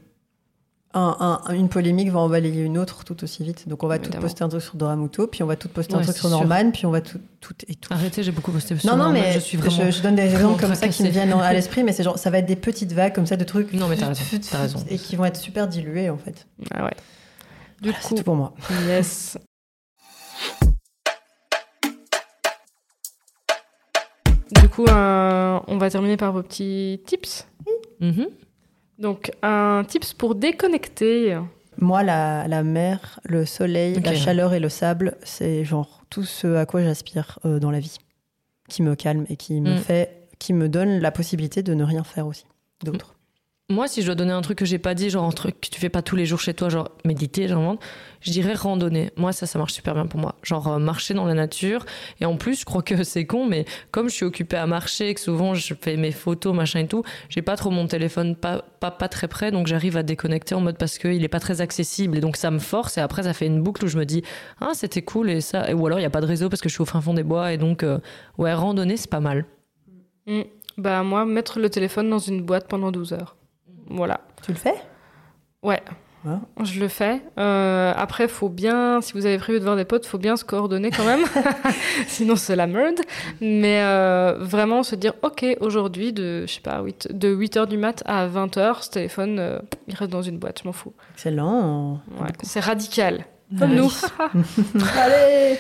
un- 0.93 1.41
un- 1.47 1.53
une 1.55 1.69
polémique 1.69 2.11
va 2.11 2.19
en 2.19 2.29
balayer 2.29 2.63
une 2.63 2.77
autre 2.77 3.05
tout 3.05 3.23
aussi 3.23 3.45
vite. 3.45 3.69
Donc 3.69 3.85
on 3.85 3.87
va 3.87 3.99
tout 4.01 4.11
poster 4.11 4.43
un 4.43 4.49
truc 4.49 4.61
sur 4.63 4.75
Doramuto, 4.75 5.27
puis 5.29 5.43
on 5.43 5.47
va 5.47 5.55
tout 5.57 5.69
poster 5.69 5.95
un 5.95 5.99
truc 6.03 6.15
c'est 6.15 6.21
sur 6.21 6.29
sûr. 6.29 6.39
Norman, 6.39 6.71
puis 6.73 6.85
on 6.87 6.91
va 6.91 7.01
tout, 7.01 7.21
tout 7.41 7.55
et 7.69 7.77
tout. 7.77 7.93
Arrêtez, 7.93 8.23
j'ai 8.25 8.33
beaucoup 8.33 8.51
posté 8.51 8.77
sur 8.77 8.91
non, 8.91 8.97
non, 8.97 9.05
Norman, 9.05 9.21
mais 9.21 9.33
je 9.33 9.39
suis 9.39 9.57
vraiment. 9.57 9.91
je, 9.91 10.03
donne 10.03 10.17
des 10.17 10.23
exemples 10.33 10.61
comme 10.61 10.75
ça 10.75 10.89
qui 10.89 11.03
me 11.05 11.09
viennent 11.11 11.33
à 11.33 11.53
l'esprit, 11.53 11.85
mais 11.85 11.93
c'est 11.93 12.03
genre, 12.03 12.19
ça 12.19 12.31
va 12.31 12.39
être 12.39 12.47
des 12.47 12.57
petites 12.57 12.93
vagues 12.93 13.15
comme 13.15 13.27
ça 13.27 13.37
de 13.37 13.45
trucs. 13.45 13.73
Non, 13.73 13.87
mais 13.89 13.97
t'as 13.97 14.09
raison, 14.09 14.25
t'as 14.51 14.59
raison. 14.59 14.79
Et 14.89 14.99
qui 14.99 15.15
vont 15.17 15.25
être 15.25 15.37
super 15.37 15.69
dilués 15.69 16.11
en 16.11 16.19
fait. 16.19 16.47
Ah 16.75 16.85
ouais. 16.85 16.91
Du 17.81 17.91
Voilà, 17.91 17.99
c'est 18.03 18.09
coup, 18.09 18.15
tout 18.17 18.25
pour 18.25 18.35
moi. 18.37 18.55
yes. 18.89 19.39
Du 24.61 24.69
coup, 24.69 24.85
un- 24.89 25.63
on 25.69 25.79
va 25.79 25.91
terminer 25.91 26.17
par 26.17 26.33
vos 26.33 26.43
petits 26.43 27.01
tips. 27.07 27.47
Mhm. 28.01 28.27
Donc, 29.01 29.33
un 29.43 29.83
tips 29.89 30.13
pour 30.15 30.35
déconnecter. 30.35 31.39
Moi, 31.79 32.03
la, 32.03 32.47
la 32.49 32.63
mer, 32.63 33.19
le 33.25 33.47
soleil, 33.47 33.95
la 34.01 34.15
chaleur 34.15 34.53
et 34.53 34.61
le 34.61 34.69
sable, 34.69 35.17
c'est 35.25 35.65
genre 35.65 36.03
tout 36.11 36.25
ce 36.25 36.55
à 36.57 36.67
quoi 36.67 36.83
j'aspire 36.83 37.39
euh, 37.47 37.59
dans 37.59 37.71
la 37.71 37.81
vie, 37.81 37.97
qui 38.69 38.83
me 38.83 38.95
calme 38.95 39.25
et 39.31 39.37
qui 39.37 39.61
me 39.61 39.75
Mm. 39.75 39.79
fait, 39.79 40.29
qui 40.39 40.53
me 40.53 40.69
donne 40.69 40.99
la 41.01 41.11
possibilité 41.11 41.63
de 41.63 41.73
ne 41.75 41.83
rien 41.85 42.05
faire 42.05 42.27
aussi 42.27 42.45
d'autre. 42.85 43.15
Moi, 43.71 43.87
si 43.87 44.01
je 44.01 44.07
dois 44.07 44.17
donner 44.17 44.33
un 44.33 44.41
truc 44.41 44.59
que 44.59 44.65
j'ai 44.65 44.81
pas 44.81 44.95
dit, 44.95 45.11
genre 45.11 45.25
un 45.25 45.31
truc 45.31 45.61
que 45.61 45.69
tu 45.69 45.79
fais 45.79 45.89
pas 45.89 46.03
tous 46.03 46.17
les 46.17 46.27
jours 46.27 46.41
chez 46.41 46.55
toi, 46.55 46.69
genre 46.69 46.91
méditer, 47.05 47.47
j'invente, 47.47 47.81
je 48.21 48.33
dirais 48.33 48.55
randonner. 48.55 49.13
Moi, 49.17 49.33
ça, 49.33 49.47
ça 49.47 49.61
marche 49.61 49.75
super 49.75 49.95
bien 49.95 50.07
pour 50.07 50.19
moi. 50.19 50.35
Genre 50.43 50.67
euh, 50.67 50.79
marcher 50.81 51.15
dans 51.15 51.25
la 51.25 51.35
nature. 51.35 51.87
Et 52.21 52.25
en 52.25 52.37
plus, 52.37 52.59
je 52.59 52.65
crois 52.65 52.83
que 52.83 53.05
c'est 53.05 53.27
con, 53.27 53.47
mais 53.47 53.67
comme 53.93 54.09
je 54.09 54.15
suis 54.15 54.25
occupée 54.25 54.57
à 54.57 54.67
marcher, 54.67 55.15
que 55.15 55.21
souvent 55.21 55.55
je 55.55 55.73
fais 55.81 55.97
mes 55.97 56.11
photos, 56.11 56.53
machin 56.53 56.81
et 56.81 56.89
tout, 56.89 57.05
j'ai 57.29 57.43
pas 57.43 57.57
trop 57.57 57.71
mon 57.71 57.87
téléphone 57.87 58.35
pas, 58.35 58.65
pas, 58.81 58.91
pas 58.91 59.09
très 59.09 59.29
près, 59.29 59.53
donc 59.53 59.69
j'arrive 59.69 59.97
à 59.97 60.03
déconnecter 60.03 60.57
en 60.57 60.61
mode 60.61 60.77
parce 60.77 60.99
qu'il 60.99 61.23
est 61.23 61.29
pas 61.29 61.39
très 61.39 61.61
accessible. 61.61 62.19
Et 62.19 62.21
donc 62.21 62.37
ça 62.37 62.51
me 62.51 62.59
force. 62.59 62.99
Et 62.99 63.01
après, 63.01 63.23
ça 63.23 63.35
fait 63.35 63.47
une 63.47 63.63
boucle 63.63 63.85
où 63.85 63.89
je 63.89 63.99
me 63.99 64.05
dis, 64.05 64.25
ah, 64.61 64.71
c'était 64.75 65.03
cool. 65.03 65.31
Et 65.31 65.41
ça, 65.41 65.73
ou 65.77 65.87
alors 65.87 66.01
il 66.01 66.03
y 66.03 66.07
a 66.07 66.11
pas 66.11 66.21
de 66.21 66.27
réseau 66.27 66.49
parce 66.49 66.61
que 66.61 66.69
je 66.69 66.75
suis 66.75 66.83
au 66.83 66.87
fin 66.87 67.01
fond 67.01 67.15
des 67.15 67.23
bois. 67.23 67.53
Et 67.53 67.57
donc, 67.57 67.85
euh, 67.85 68.01
ouais, 68.37 68.53
randonner, 68.53 68.97
c'est 68.97 69.11
pas 69.11 69.21
mal. 69.21 69.45
Hmm. 70.27 70.43
Bah, 70.77 71.05
moi, 71.05 71.25
mettre 71.25 71.61
le 71.61 71.71
téléphone 71.71 72.11
dans 72.11 72.19
une 72.19 72.43
boîte 72.43 72.67
pendant 72.67 72.91
12 72.91 73.13
heures. 73.13 73.37
Voilà. 73.91 74.21
Tu 74.43 74.53
le 74.53 74.59
fais? 74.59 74.75
Ouais. 75.63 75.83
Ah. 76.27 76.41
Je 76.63 76.81
le 76.81 76.89
fais. 76.89 77.23
Euh, 77.39 77.93
après, 77.97 78.29
faut 78.29 78.51
bien, 78.51 79.01
si 79.01 79.15
vous 79.15 79.25
avez 79.25 79.39
prévu 79.39 79.59
de 79.59 79.65
voir 79.65 79.77
des 79.77 79.87
potes, 79.87 80.05
faut 80.05 80.19
bien 80.19 80.37
se 80.37 80.45
coordonner 80.45 80.91
quand 80.91 81.05
même. 81.05 81.25
Sinon, 82.07 82.37
c'est 82.37 82.57
la 82.57 82.67
merde. 82.67 83.01
Mais 83.41 83.81
euh, 83.83 84.37
vraiment 84.39 84.83
se 84.83 84.95
dire, 84.97 85.15
OK, 85.23 85.45
aujourd'hui, 85.61 86.13
de, 86.13 86.45
je 86.47 86.53
sais 86.53 86.61
pas, 86.61 86.83
8, 86.83 87.09
de 87.13 87.35
8h 87.35 87.67
du 87.67 87.79
mat 87.79 88.03
à 88.07 88.29
20h, 88.29 88.83
ce 88.83 88.91
téléphone, 88.91 89.39
euh, 89.39 89.59
il 89.89 89.95
reste 89.95 90.11
dans 90.11 90.23
une 90.23 90.39
boîte, 90.39 90.61
je 90.63 90.69
m'en 90.69 90.73
fous. 90.73 90.93
Excellent. 91.15 92.01
Ouais. 92.21 92.29
C'est 92.43 92.61
radical. 92.61 93.25
Comme 93.59 93.75
nous. 93.75 93.91
Allez 94.99 95.59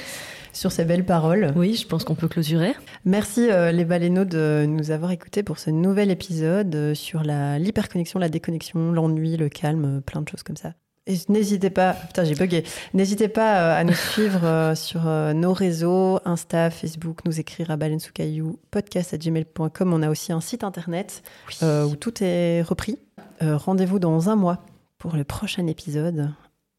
Sur 0.52 0.72
ces 0.72 0.84
belles 0.84 1.04
paroles. 1.04 1.52
Oui, 1.56 1.74
je 1.74 1.86
pense 1.86 2.04
qu'on 2.04 2.14
peut 2.14 2.28
clôturer. 2.28 2.74
Merci 3.04 3.50
euh, 3.50 3.72
les 3.72 3.84
baleineaux 3.84 4.24
de 4.24 4.64
nous 4.68 4.90
avoir 4.90 5.10
écoutés 5.12 5.42
pour 5.42 5.58
ce 5.58 5.70
nouvel 5.70 6.10
épisode 6.10 6.74
euh, 6.74 6.94
sur 6.94 7.22
la 7.22 7.58
l'hyperconnexion, 7.58 8.18
la 8.18 8.28
déconnexion, 8.28 8.92
l'ennui, 8.92 9.36
le 9.36 9.48
calme, 9.48 9.98
euh, 9.98 10.00
plein 10.00 10.22
de 10.22 10.28
choses 10.28 10.42
comme 10.42 10.56
ça. 10.56 10.74
Et 11.06 11.14
n'hésitez 11.28 11.70
pas, 11.70 11.94
putain 11.94 12.24
j'ai 12.24 12.34
bugué, 12.34 12.64
n'hésitez 12.94 13.28
pas 13.28 13.74
à 13.74 13.84
nous 13.84 13.94
suivre 14.12 14.74
sur 14.76 15.06
nos 15.34 15.52
réseaux, 15.52 16.20
Insta, 16.24 16.70
Facebook, 16.70 17.24
nous 17.24 17.40
écrire 17.40 17.70
à 17.70 17.76
balensoucaillou, 17.76 18.58
podcast 18.70 19.14
à 19.14 19.16
gmail.com. 19.16 19.92
On 19.92 20.02
a 20.02 20.10
aussi 20.10 20.30
un 20.32 20.42
site 20.42 20.62
internet 20.62 21.22
où 21.62 21.96
tout 21.96 22.22
est 22.22 22.62
repris. 22.62 22.98
Rendez-vous 23.40 23.98
dans 23.98 24.28
un 24.28 24.36
mois 24.36 24.62
pour 24.98 25.16
le 25.16 25.24
prochain 25.24 25.66
épisode, 25.66 26.30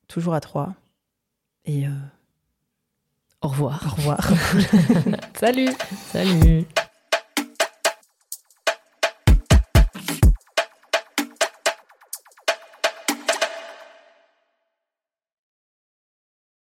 toujours 0.07 0.35
à 0.35 0.39
trois. 0.39 0.75
Et 1.65 1.85
au 3.41 3.47
revoir. 3.47 3.81
Au 3.85 3.95
revoir. 3.95 4.19
Salut. 5.39 5.69
Salut. 6.11 6.65